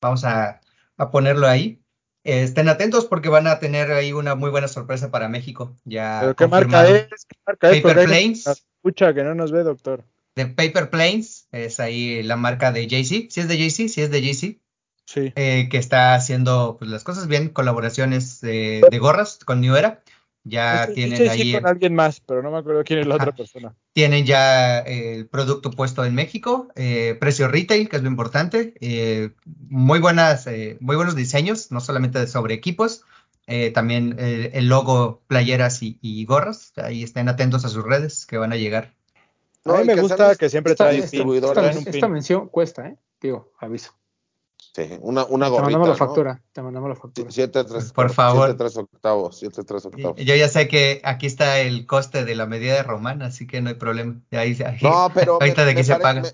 Vamos 0.00 0.24
a, 0.24 0.60
a 0.96 1.10
ponerlo 1.10 1.46
ahí. 1.46 1.80
Eh, 2.24 2.42
estén 2.42 2.68
atentos 2.68 3.04
porque 3.04 3.28
van 3.28 3.46
a 3.46 3.60
tener 3.60 3.92
ahí 3.92 4.12
una 4.12 4.34
muy 4.34 4.50
buena 4.50 4.68
sorpresa 4.68 5.10
para 5.10 5.28
México. 5.28 5.76
Ya 5.84 6.18
¿Pero 6.20 6.36
qué 6.36 6.46
marca 6.48 6.88
es? 6.88 7.26
¿Qué 7.26 7.36
marca 7.46 7.70
es? 7.70 7.82
Paper 7.82 8.04
Planes. 8.04 8.46
Escucha, 8.46 9.14
que 9.14 9.22
no 9.22 9.34
nos 9.34 9.52
ve, 9.52 9.62
doctor. 9.62 10.04
De 10.34 10.46
Paper 10.46 10.90
Planes, 10.90 11.48
es 11.52 11.80
ahí 11.80 12.22
la 12.22 12.36
marca 12.36 12.72
de 12.72 12.88
Jay-Z. 12.88 13.28
¿Sí 13.30 13.40
es 13.40 13.48
de 13.48 13.56
Jay-Z? 13.56 13.88
Sí 13.88 14.02
es 14.02 14.10
de 14.10 14.20
Jay-Z. 14.20 14.58
Sí. 15.06 15.32
eh, 15.36 15.68
que 15.70 15.78
está 15.78 16.16
haciendo 16.16 16.76
pues, 16.80 16.90
las 16.90 17.04
cosas 17.04 17.28
bien, 17.28 17.50
colaboraciones 17.50 18.42
eh, 18.42 18.80
de 18.90 18.98
gorras 18.98 19.38
con 19.44 19.60
New 19.60 19.76
Era. 19.76 20.02
Ya 20.48 20.88
tienen 20.94 21.18
sí 21.18 21.28
ahí, 21.28 21.52
con 21.52 21.66
alguien 21.66 21.94
más, 21.94 22.20
pero 22.20 22.40
no 22.42 22.50
me 22.52 22.58
acuerdo 22.58 22.84
quién 22.84 23.00
es 23.00 23.06
la 23.06 23.16
Ajá. 23.16 23.24
otra 23.24 23.36
persona. 23.36 23.74
tienen 23.92 24.24
ya 24.24 24.78
eh, 24.80 25.14
el 25.16 25.26
producto 25.26 25.70
puesto 25.72 26.04
en 26.04 26.14
México, 26.14 26.68
eh, 26.76 27.16
precio 27.18 27.48
retail, 27.48 27.88
que 27.88 27.96
es 27.96 28.02
lo 28.02 28.08
importante, 28.08 28.74
eh, 28.80 29.30
muy 29.68 29.98
buenas, 29.98 30.46
eh, 30.46 30.76
muy 30.80 30.94
buenos 30.96 31.16
diseños, 31.16 31.72
no 31.72 31.80
solamente 31.80 32.18
de 32.20 32.26
sobre 32.28 32.54
equipos, 32.54 33.02
eh, 33.48 33.70
también 33.72 34.16
el 34.18 34.68
logo 34.68 35.22
playeras 35.26 35.82
y, 35.82 35.98
y 36.00 36.24
gorras, 36.26 36.72
ahí 36.76 37.02
estén 37.02 37.28
atentos 37.28 37.64
a 37.64 37.68
sus 37.68 37.82
redes 37.84 38.24
que 38.26 38.36
van 38.38 38.52
a 38.52 38.56
llegar. 38.56 38.92
A 39.64 39.72
mí 39.80 39.84
me 39.84 39.94
que 39.96 40.00
gusta 40.00 40.16
sabes- 40.16 40.38
que 40.38 40.48
siempre 40.48 40.72
Esta, 40.74 40.84
trae 40.84 40.98
esta- 40.98 41.10
pin, 41.10 41.18
distribuidor, 41.20 41.50
esta- 41.50 41.60
traen 41.62 41.78
un 41.78 41.84
esta 41.88 42.06
pin. 42.06 42.12
mención 42.12 42.48
cuesta, 42.48 42.86
¿eh? 42.86 42.96
Digo, 43.20 43.52
aviso. 43.58 43.92
Sí, 44.76 44.82
una, 45.00 45.24
una 45.24 45.46
Te 45.46 45.50
gorrita, 45.52 45.62
mandamos 45.62 45.88
la 45.88 45.94
¿no? 45.94 45.98
factura. 45.98 46.42
Te 46.52 46.60
mandamos 46.60 46.88
la 46.90 46.96
factura. 46.96 47.30
7 47.30 47.64
3 47.64 47.92
Por 47.94 48.12
favor. 48.12 48.48
7 48.48 48.58
3 48.58 48.76
octavos, 48.76 49.38
7 49.38 49.64
3 49.64 49.84
Y- 49.84 49.88
octavos. 49.88 50.16
Yo 50.18 50.34
ya 50.34 50.48
sé 50.48 50.68
que 50.68 51.00
aquí 51.02 51.24
está 51.24 51.60
el 51.60 51.86
coste 51.86 52.26
de 52.26 52.34
la 52.34 52.44
medida 52.44 52.74
de 52.74 52.82
Román, 52.82 53.22
así 53.22 53.46
que 53.46 53.62
no 53.62 53.70
hay 53.70 53.76
problema. 53.76 54.20
Ahí, 54.32 54.54
ahí- 54.62 54.78
No, 54.82 55.08
pero 55.14 55.38
ahorita 55.40 55.64
de 55.64 55.70
aquí 55.70 55.82
se 55.82 55.96
paga. 55.96 56.20
me- 56.20 56.32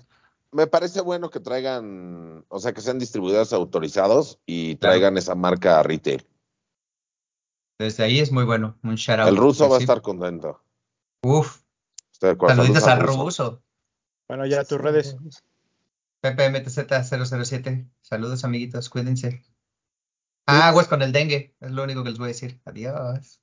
me 0.51 0.67
parece 0.67 0.99
bueno 0.99 1.29
que 1.29 1.39
traigan, 1.39 2.43
o 2.49 2.59
sea, 2.59 2.73
que 2.73 2.81
sean 2.81 2.99
distribuidores 2.99 3.53
autorizados 3.53 4.39
y 4.45 4.75
Claro. 4.75 4.91
traigan 4.95 5.17
esa 5.17 5.35
marca 5.35 5.79
a 5.79 5.83
retail. 5.83 6.27
Desde 7.79 8.03
ahí 8.03 8.19
es 8.19 8.33
muy 8.33 8.43
bueno. 8.43 8.77
Un 8.83 8.95
shout 8.95 9.19
out. 9.21 9.29
El 9.29 9.37
ruso 9.37 9.69
va 9.69 9.77
a 9.77 9.79
estar 9.79 10.01
contento. 10.01 10.61
Uf, 11.23 11.61
Estoy 12.11 12.27
de 12.27 12.33
acuerdo. 12.33 12.55
saluditos 12.57 12.83
al 12.83 12.91
al 12.99 13.07
ruso. 13.07 13.23
ruso. 13.23 13.63
Bueno, 14.27 14.45
ya 14.47 14.65
tus 14.65 14.81
redes. 14.81 15.15
PPMTZ007. 16.23 17.85
Saludos, 18.01 18.45
amiguitos. 18.45 18.89
Cuídense. 18.89 19.43
Ah, 20.45 20.69
aguas 20.69 20.87
con 20.87 21.01
el 21.01 21.11
dengue. 21.11 21.53
Es 21.59 21.71
lo 21.71 21.83
único 21.83 22.03
que 22.03 22.09
les 22.11 22.17
voy 22.19 22.25
a 22.25 22.27
decir. 22.29 22.61
Adiós. 22.65 23.41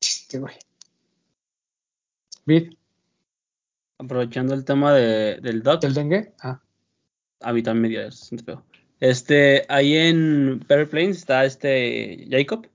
Este 0.00 0.38
güey. 0.38 0.54
Vid, 2.44 2.74
Aprovechando 3.98 4.54
el 4.54 4.64
tema 4.64 4.94
de, 4.94 5.40
del 5.42 5.62
doc, 5.62 5.84
¿el 5.84 5.92
dengue? 5.94 6.32
Ah, 6.40 6.60
a 7.40 7.52
mí 7.52 7.62
también 7.62 7.82
me 7.82 7.88
dio 7.88 8.10
feo. 8.44 8.64
Este, 8.98 9.64
ahí 9.68 9.94
en 9.96 10.64
Perry 10.66 10.86
Plains 10.86 11.18
está 11.18 11.44
este 11.44 12.26
Jacob, 12.30 12.66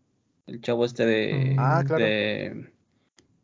el 0.48 0.62
chavo 0.62 0.86
este 0.86 1.06
de, 1.06 1.56
Ah, 1.58 1.84
claro. 1.86 2.04
de, 2.04 2.72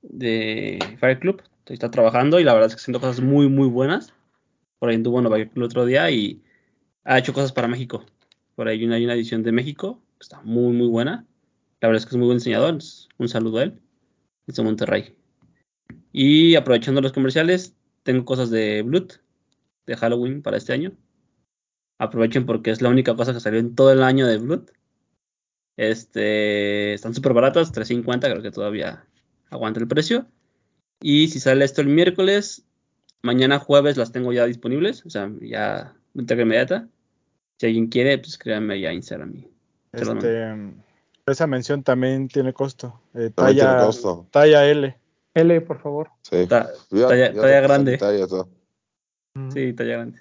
de 0.03 0.97
Fire 0.99 1.19
Club. 1.19 1.41
Está 1.65 1.89
trabajando 1.89 2.39
y 2.39 2.43
la 2.43 2.53
verdad 2.53 2.67
es 2.69 2.75
que 2.75 2.81
haciendo 2.81 2.99
cosas 2.99 3.19
muy, 3.21 3.47
muy 3.49 3.67
buenas. 3.67 4.13
Por 4.81 4.89
ahí 4.89 4.95
anduvo 4.95 5.19
en 5.19 5.23
Nueva 5.25 5.37
York 5.37 5.51
el 5.53 5.61
otro 5.61 5.85
día 5.85 6.09
y 6.09 6.41
ha 7.03 7.19
hecho 7.19 7.33
cosas 7.33 7.51
para 7.51 7.67
México. 7.67 8.03
Por 8.55 8.67
ahí 8.67 8.79
hay 8.79 8.85
una, 8.85 9.13
edición 9.13 9.43
de 9.43 9.51
México 9.51 10.01
que 10.17 10.23
está 10.23 10.41
muy, 10.41 10.73
muy 10.73 10.87
buena. 10.87 11.27
La 11.81 11.87
verdad 11.87 12.01
es 12.01 12.07
que 12.07 12.15
es 12.15 12.17
muy 12.17 12.25
buen 12.25 12.39
diseñador. 12.39 12.79
Un 13.19 13.29
saludo 13.29 13.59
a 13.59 13.63
él. 13.63 13.79
Es 14.47 14.55
de 14.55 14.63
Monterrey. 14.63 15.15
Y 16.11 16.55
aprovechando 16.55 16.99
los 16.99 17.13
comerciales, 17.13 17.75
tengo 18.01 18.25
cosas 18.25 18.49
de 18.49 18.81
Blood, 18.81 19.11
de 19.85 19.95
Halloween 19.95 20.41
para 20.41 20.57
este 20.57 20.73
año. 20.73 20.93
Aprovechen 21.99 22.47
porque 22.47 22.71
es 22.71 22.81
la 22.81 22.89
única 22.89 23.15
cosa 23.15 23.35
que 23.35 23.39
salió 23.39 23.59
en 23.59 23.75
todo 23.75 23.91
el 23.91 24.01
año 24.01 24.25
de 24.25 24.39
Blood. 24.39 24.63
Este, 25.77 26.95
están 26.95 27.13
súper 27.13 27.33
baratas, 27.33 27.71
3.50, 27.71 28.19
creo 28.21 28.41
que 28.41 28.49
todavía 28.49 29.05
aguanta 29.51 29.79
el 29.79 29.87
precio. 29.87 30.25
Y 31.03 31.27
si 31.27 31.39
sale 31.39 31.65
esto 31.65 31.81
el 31.81 31.87
miércoles, 31.87 32.65
mañana 33.21 33.59
jueves 33.59 33.97
las 33.97 34.11
tengo 34.11 34.33
ya 34.33 34.45
disponibles, 34.45 35.05
o 35.05 35.09
sea, 35.09 35.31
ya 35.41 35.93
de 36.13 36.21
entrega 36.21 36.43
inmediata. 36.43 36.87
Si 37.59 37.67
alguien 37.67 37.87
quiere, 37.87 38.17
pues 38.17 38.37
créanme 38.37 38.79
ya 38.79 38.91
Instagram. 38.93 39.35
y. 39.35 39.47
Este, 39.93 40.73
esa 41.27 41.47
mención 41.47 41.83
también 41.83 42.27
tiene 42.27 42.53
costo. 42.53 43.01
Eh, 43.13 43.29
También 43.29 43.57
tiene 43.57 43.71
talla, 43.73 43.85
costo. 43.85 44.27
talla 44.31 44.65
L. 44.67 44.97
L, 45.33 45.61
por 45.61 45.79
favor. 45.81 46.09
Sí. 46.23 46.47
Ta- 46.47 46.69
Ya- 46.89 47.07
talla- 47.07 47.33
ya 47.33 47.41
talla 47.41 47.61
te 47.61 47.67
grande. 47.67 47.97
talla. 47.97 48.25
Mm. 49.35 49.51
Sí, 49.51 49.73
talla 49.73 49.91
grande. 49.93 50.19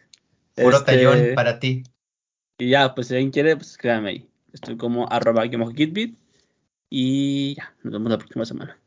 Puro 0.55 0.77
Este, 0.77 0.93
tallón 0.93 1.35
para 1.35 1.59
ti. 1.59 1.83
Y 2.59 2.71
ya, 2.71 2.95
pues 2.95 3.09
si 3.09 3.15
alguien 3.15 3.31
quiere, 3.31 3.57
pues 3.57 3.77
créanme 3.79 4.11
ahí. 4.11 4.31
Estoy 4.53 4.77
como 4.77 5.11
arroba 5.11 5.49
kitbit. 5.49 6.19
Y 6.91 7.55
ya, 7.55 7.75
nos 7.83 7.93
vemos 7.93 8.11
la 8.11 8.19
próxima 8.19 8.45
semana. 8.45 8.79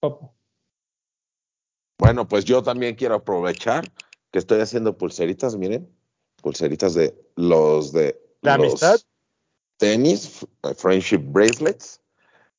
Papo. 0.00 0.34
Bueno, 2.02 2.26
pues 2.26 2.44
yo 2.44 2.64
también 2.64 2.96
quiero 2.96 3.14
aprovechar 3.14 3.88
que 4.32 4.40
estoy 4.40 4.60
haciendo 4.60 4.98
pulseritas, 4.98 5.54
miren, 5.56 5.88
pulseritas 6.42 6.94
de 6.94 7.14
los 7.36 7.92
de 7.92 8.20
¿De 8.42 8.56
los 8.56 8.72
amistad? 8.72 8.96
tenis, 9.76 10.42
f- 10.64 10.74
friendship 10.74 11.18
bracelets, 11.18 12.00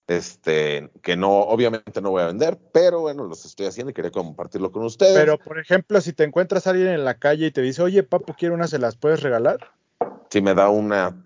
este, 0.07 0.89
que 1.01 1.17
no, 1.17 1.29
obviamente 1.41 1.99
no 2.01 2.11
voy 2.11 2.21
a 2.21 2.27
vender, 2.27 2.57
pero 2.71 3.01
bueno, 3.01 3.25
los 3.25 3.43
estoy 3.43 3.65
haciendo 3.65 3.91
y 3.91 3.93
quería 3.93 4.11
compartirlo 4.11 4.71
con 4.71 4.85
ustedes. 4.85 5.13
Pero, 5.13 5.37
por 5.37 5.59
ejemplo, 5.59 5.99
si 5.99 6.13
te 6.13 6.23
encuentras 6.23 6.65
a 6.65 6.69
alguien 6.69 6.87
en 6.87 7.03
la 7.03 7.19
calle 7.19 7.47
y 7.47 7.51
te 7.51 7.61
dice, 7.61 7.81
oye, 7.81 8.01
papu, 8.01 8.31
quiero 8.39 8.55
una, 8.55 8.67
¿se 8.67 8.79
las 8.79 8.95
puedes 8.95 9.21
regalar? 9.21 9.59
si 10.29 10.41
me 10.41 10.53
da 10.53 10.69
una, 10.69 11.21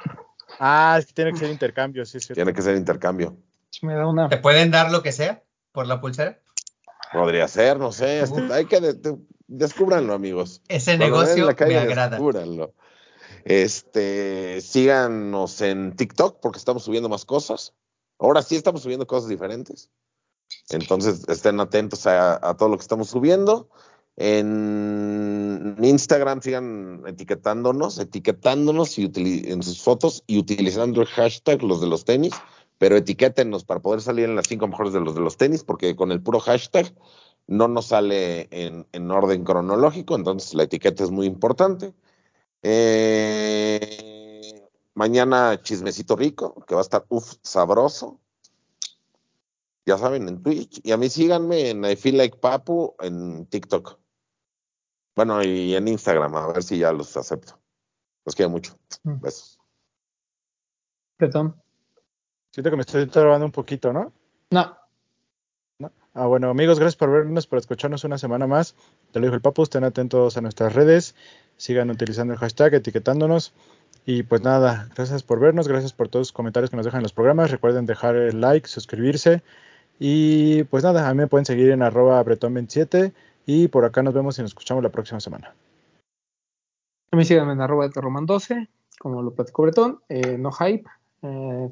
Ah, 0.60 0.96
es 0.98 1.06
que 1.06 1.14
tiene 1.14 1.34
que 1.34 1.38
ser 1.38 1.52
intercambio, 1.52 2.04
sí, 2.04 2.20
sí. 2.20 2.34
tiene 2.34 2.52
que 2.52 2.64
ser 2.64 2.78
intercambio. 2.78 3.38
Si 3.70 3.86
me 3.86 3.94
da 3.94 4.08
una. 4.08 4.28
¿Te 4.28 4.38
pueden 4.38 4.72
dar 4.72 4.92
lo 4.92 5.04
que 5.04 5.12
sea 5.12 5.44
por 5.72 5.86
la 5.86 6.02
pulsera? 6.02 6.40
Podría 7.14 7.48
ser, 7.48 7.80
no 7.80 7.92
sé, 7.92 8.24
hay 8.52 8.66
que 8.66 8.80
de- 8.82 8.94
de- 8.94 9.18
descúbranlo, 9.48 10.14
amigos. 10.14 10.62
Ese 10.68 10.98
Cuando 10.98 11.18
negocio 11.22 11.46
la 11.46 11.56
calle, 11.56 11.76
me 11.76 11.80
agrada. 11.82 12.10
descúbranlo. 12.12 12.74
Este, 13.46 14.60
síganos 14.62 15.62
en 15.62 15.96
TikTok 15.96 16.40
porque 16.42 16.60
estamos 16.60 16.84
subiendo 16.84 17.08
más 17.10 17.24
cosas. 17.26 17.74
Ahora 18.20 18.42
sí 18.42 18.56
estamos 18.56 18.82
subiendo 18.82 19.08
cosas 19.08 19.30
diferentes. 19.30 19.90
Entonces 20.70 21.24
estén 21.30 21.60
atentos 21.60 22.08
a, 22.08 22.36
a 22.46 22.58
todo 22.58 22.70
lo 22.70 22.78
que 22.78 22.82
estamos 22.82 23.10
subiendo. 23.10 23.70
En 24.18 25.78
Instagram 25.80 26.42
sigan 26.42 27.04
etiquetándonos, 27.06 28.00
etiquetándonos 28.00 28.98
y 28.98 29.10
en 29.16 29.62
sus 29.64 29.82
fotos 29.82 30.24
y 30.26 30.40
utilizando 30.40 31.02
el 31.02 31.08
hashtag 31.08 31.62
los 31.62 31.82
de 31.82 31.88
los 31.88 32.04
tenis, 32.04 32.34
pero 32.78 32.96
etiquétenos 32.96 33.64
para 33.64 33.82
poder 33.82 34.02
salir 34.02 34.26
en 34.26 34.36
las 34.36 34.48
cinco 34.48 34.68
mejores 34.68 34.94
de 34.94 35.02
los 35.02 35.16
de 35.16 35.22
los 35.22 35.38
tenis, 35.38 35.64
porque 35.64 35.96
con 35.96 36.12
el 36.12 36.22
puro 36.22 36.40
hashtag 36.40 36.94
no 37.48 37.68
nos 37.68 37.88
sale 37.88 38.48
en, 38.52 38.86
en 38.92 39.12
orden 39.12 39.44
cronológico, 39.44 40.16
entonces 40.16 40.54
la 40.54 40.64
etiqueta 40.64 41.04
es 41.04 41.12
muy 41.12 41.26
importante. 41.28 41.94
Eh, 42.64 43.82
mañana 44.94 45.62
chismecito 45.62 46.16
rico, 46.16 46.64
que 46.68 46.76
va 46.76 46.82
a 46.82 46.84
estar 46.84 47.06
uf, 47.10 47.36
sabroso. 47.42 48.20
Ya 49.86 49.98
saben, 49.98 50.28
en 50.28 50.44
Twitch. 50.44 50.82
Y 50.84 50.92
a 50.92 50.98
mí 50.98 51.08
síganme 51.10 51.70
en 51.70 51.86
I 51.86 51.96
Feel 51.96 52.18
Like 52.18 52.40
Papu 52.40 52.96
en 53.00 53.46
TikTok. 53.46 53.98
Bueno, 55.16 55.42
y 55.42 55.74
en 55.76 55.88
Instagram, 55.88 56.36
a 56.36 56.48
ver 56.48 56.62
si 56.62 56.80
ya 56.80 56.92
los 56.92 57.16
acepto. 57.16 57.58
Los 58.26 58.36
quiero 58.36 58.50
mucho. 58.50 58.78
Mm. 59.04 59.22
Besos. 59.22 59.58
Perdón. 61.16 61.56
Siento 62.58 62.72
que 62.72 62.76
me 62.76 62.82
estoy 62.82 63.06
trabando 63.06 63.46
un 63.46 63.52
poquito, 63.52 63.94
¿no? 63.94 64.12
No. 64.50 64.76
Ah, 66.16 66.26
bueno, 66.26 66.50
amigos, 66.50 66.80
gracias 66.80 66.96
por 66.96 67.12
vernos, 67.12 67.46
por 67.46 67.60
escucharnos 67.60 68.04
una 68.04 68.18
semana 68.18 68.48
más. 68.48 68.74
Te 69.12 69.20
lo 69.20 69.28
dijo 69.28 69.36
el 69.36 69.42
Papu, 69.42 69.62
estén 69.62 69.84
atentos 69.84 70.38
a 70.38 70.42
nuestras 70.42 70.74
redes, 70.74 71.14
sigan 71.58 71.92
utilizando 71.92 72.34
el 72.34 72.40
hashtag, 72.40 72.74
etiquetándonos. 72.74 73.54
Y 74.08 74.24
pues 74.24 74.42
nada, 74.42 74.90
gracias 74.96 75.22
por 75.22 75.40
vernos, 75.40 75.68
gracias 75.68 75.94
por 75.94 76.10
todos 76.10 76.30
los 76.30 76.32
comentarios 76.32 76.72
que 76.72 76.78
nos 76.78 76.86
dejan 76.88 77.02
en 77.02 77.04
los 77.04 77.14
programas. 77.14 77.52
Recuerden 77.52 77.86
dejar 77.86 78.16
el 78.16 78.42
like, 78.42 78.68
suscribirse. 78.68 79.44
Y 80.00 80.64
pues 80.64 80.84
nada, 80.84 81.08
a 81.08 81.14
mí 81.14 81.20
me 81.20 81.28
pueden 81.28 81.46
seguir 81.46 81.70
en 81.70 81.84
arroba 81.84 82.26
bretón27 82.26 83.14
y 83.46 83.68
por 83.68 83.86
acá 83.86 84.02
nos 84.02 84.16
vemos 84.16 84.40
y 84.40 84.42
nos 84.42 84.50
escuchamos 84.50 84.82
la 84.82 84.90
próxima 84.90 85.20
semana. 85.20 85.54
A 87.12 87.18
mí 87.18 87.24
síganme 87.24 87.54
en 87.54 87.62
arroba 87.62 87.88
de 87.88 87.94
Roman12, 87.94 88.68
como 88.98 89.22
lo 89.22 89.30
platicó 89.30 89.62
Bretón, 89.62 90.02
eh, 90.10 90.40
no 90.40 90.52
hype. 90.52 90.90
Eh, 91.22 91.70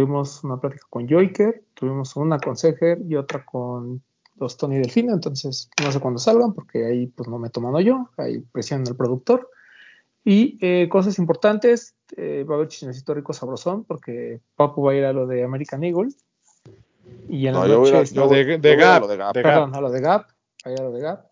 tuvimos 0.00 0.42
una 0.44 0.58
plática 0.60 0.86
con 0.88 1.08
Joiker, 1.08 1.64
tuvimos 1.74 2.14
una 2.16 2.38
con 2.38 2.56
Seger 2.56 3.00
y 3.08 3.16
otra 3.16 3.44
con 3.44 4.00
los 4.36 4.56
Tony 4.56 4.76
Delfino, 4.78 5.12
entonces 5.12 5.68
no 5.84 5.90
sé 5.92 6.00
cuándo 6.00 6.18
salgan 6.20 6.54
porque 6.54 6.86
ahí 6.86 7.06
pues 7.08 7.28
no 7.28 7.38
me 7.38 7.48
he 7.48 7.50
tomado 7.50 7.80
yo, 7.80 8.08
hay 8.16 8.38
presión 8.38 8.80
en 8.82 8.86
el 8.88 8.96
productor. 8.96 9.50
Y 10.24 10.58
eh, 10.60 10.88
cosas 10.88 11.18
importantes, 11.18 11.94
eh, 12.16 12.44
va 12.48 12.54
a 12.54 12.56
haber 12.58 12.68
chismecito 12.68 13.14
rico 13.14 13.32
sabrosón 13.32 13.84
porque 13.84 14.40
Papu 14.54 14.82
va 14.82 14.92
a 14.92 14.94
ir 14.94 15.04
a 15.04 15.12
lo 15.12 15.26
de 15.26 15.42
American 15.42 15.82
Eagle. 15.82 16.10
Y 17.28 17.46
en 17.46 17.54
la 17.54 17.60
No, 17.60 17.66
yo 17.66 17.80
voy 17.80 17.90
a- 17.90 17.92
noche 17.94 18.58
de, 18.58 18.72
a 18.72 18.76
Gap. 18.76 19.02
lo 19.02 19.08
de 19.08 19.16
Gap. 19.16 19.34
de 19.34 19.42
Gap. 19.42 19.52
Perdón, 19.52 19.74
a 19.74 19.80
lo 19.80 19.90
de 19.90 20.00
Gap, 20.00 20.26
ahí 20.64 20.74
a 20.78 20.82
lo 20.82 20.92
de 20.92 21.00
Gap. 21.00 21.26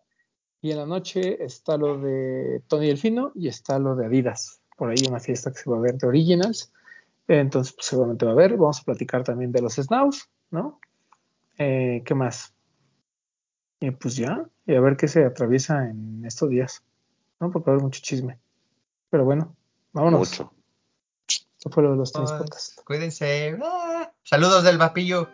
Y 0.61 0.73
en 0.73 0.79
la 0.79 0.87
noche 0.87 1.43
está 1.45 1.77
lo 1.77 1.99
de 1.99 2.63
Tony 2.67 2.89
Delfino 2.89 3.31
y 3.35 3.47
está 3.49 3.79
lo 3.79 3.95
de 3.95 4.07
Adidas. 4.07 4.61
Por 4.77 4.91
ahí 4.91 4.97
una 5.09 5.21
fiesta 5.21 5.53
que 5.53 5.59
se 5.59 5.71
va 5.71 5.77
a 5.77 5.81
ver 5.81 5.95
de 5.97 6.07
Originals. 6.09 6.73
Entonces, 7.29 7.75
pues, 7.75 7.87
seguramente 7.87 8.25
va 8.25 8.33
a 8.33 8.35
haber. 8.35 8.57
Vamos 8.57 8.81
a 8.81 8.85
platicar 8.85 9.23
también 9.23 9.53
de 9.53 9.61
los 9.63 9.75
Snaus, 9.75 10.29
¿no? 10.51 10.81
Eh, 11.59 12.03
¿Qué 12.05 12.15
más? 12.15 12.55
Y 13.81 13.91
pues 13.93 14.17
ya, 14.17 14.45
y 14.67 14.75
a 14.75 14.81
ver 14.81 14.97
qué 14.97 15.07
se 15.07 15.25
atraviesa 15.25 15.89
en 15.89 16.25
estos 16.25 16.49
días, 16.51 16.83
¿no? 17.39 17.51
Porque 17.53 17.67
va 17.67 17.73
a 17.73 17.75
haber 17.75 17.85
mucho 17.85 18.01
chisme. 18.03 18.39
Pero 19.11 19.25
bueno, 19.25 19.55
vámonos. 19.93 20.19
Mucho. 20.21 20.53
Esto 21.29 21.71
fue 21.71 21.83
lo 21.83 21.91
de 21.93 21.97
los 21.97 22.13
tenis 22.13 22.31
Pues, 22.33 22.43
podcast. 22.43 22.85
cuídense. 22.85 23.57
Ah, 23.63 24.11
saludos 24.25 24.65
del 24.65 24.79
vapillo. 24.79 25.29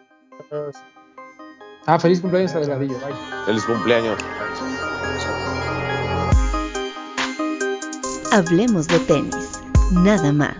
Ah, 1.86 1.98
feliz 1.98 2.20
cumpleaños 2.20 2.54
a 2.54 2.60
Delgadillo. 2.60 2.98
Bye. 2.98 3.14
Feliz 3.46 3.64
cumpleaños. 3.64 4.18
Hablemos 8.32 8.88
de 8.88 8.98
tenis, 9.00 9.60
nada 9.92 10.32
más. 10.32 10.56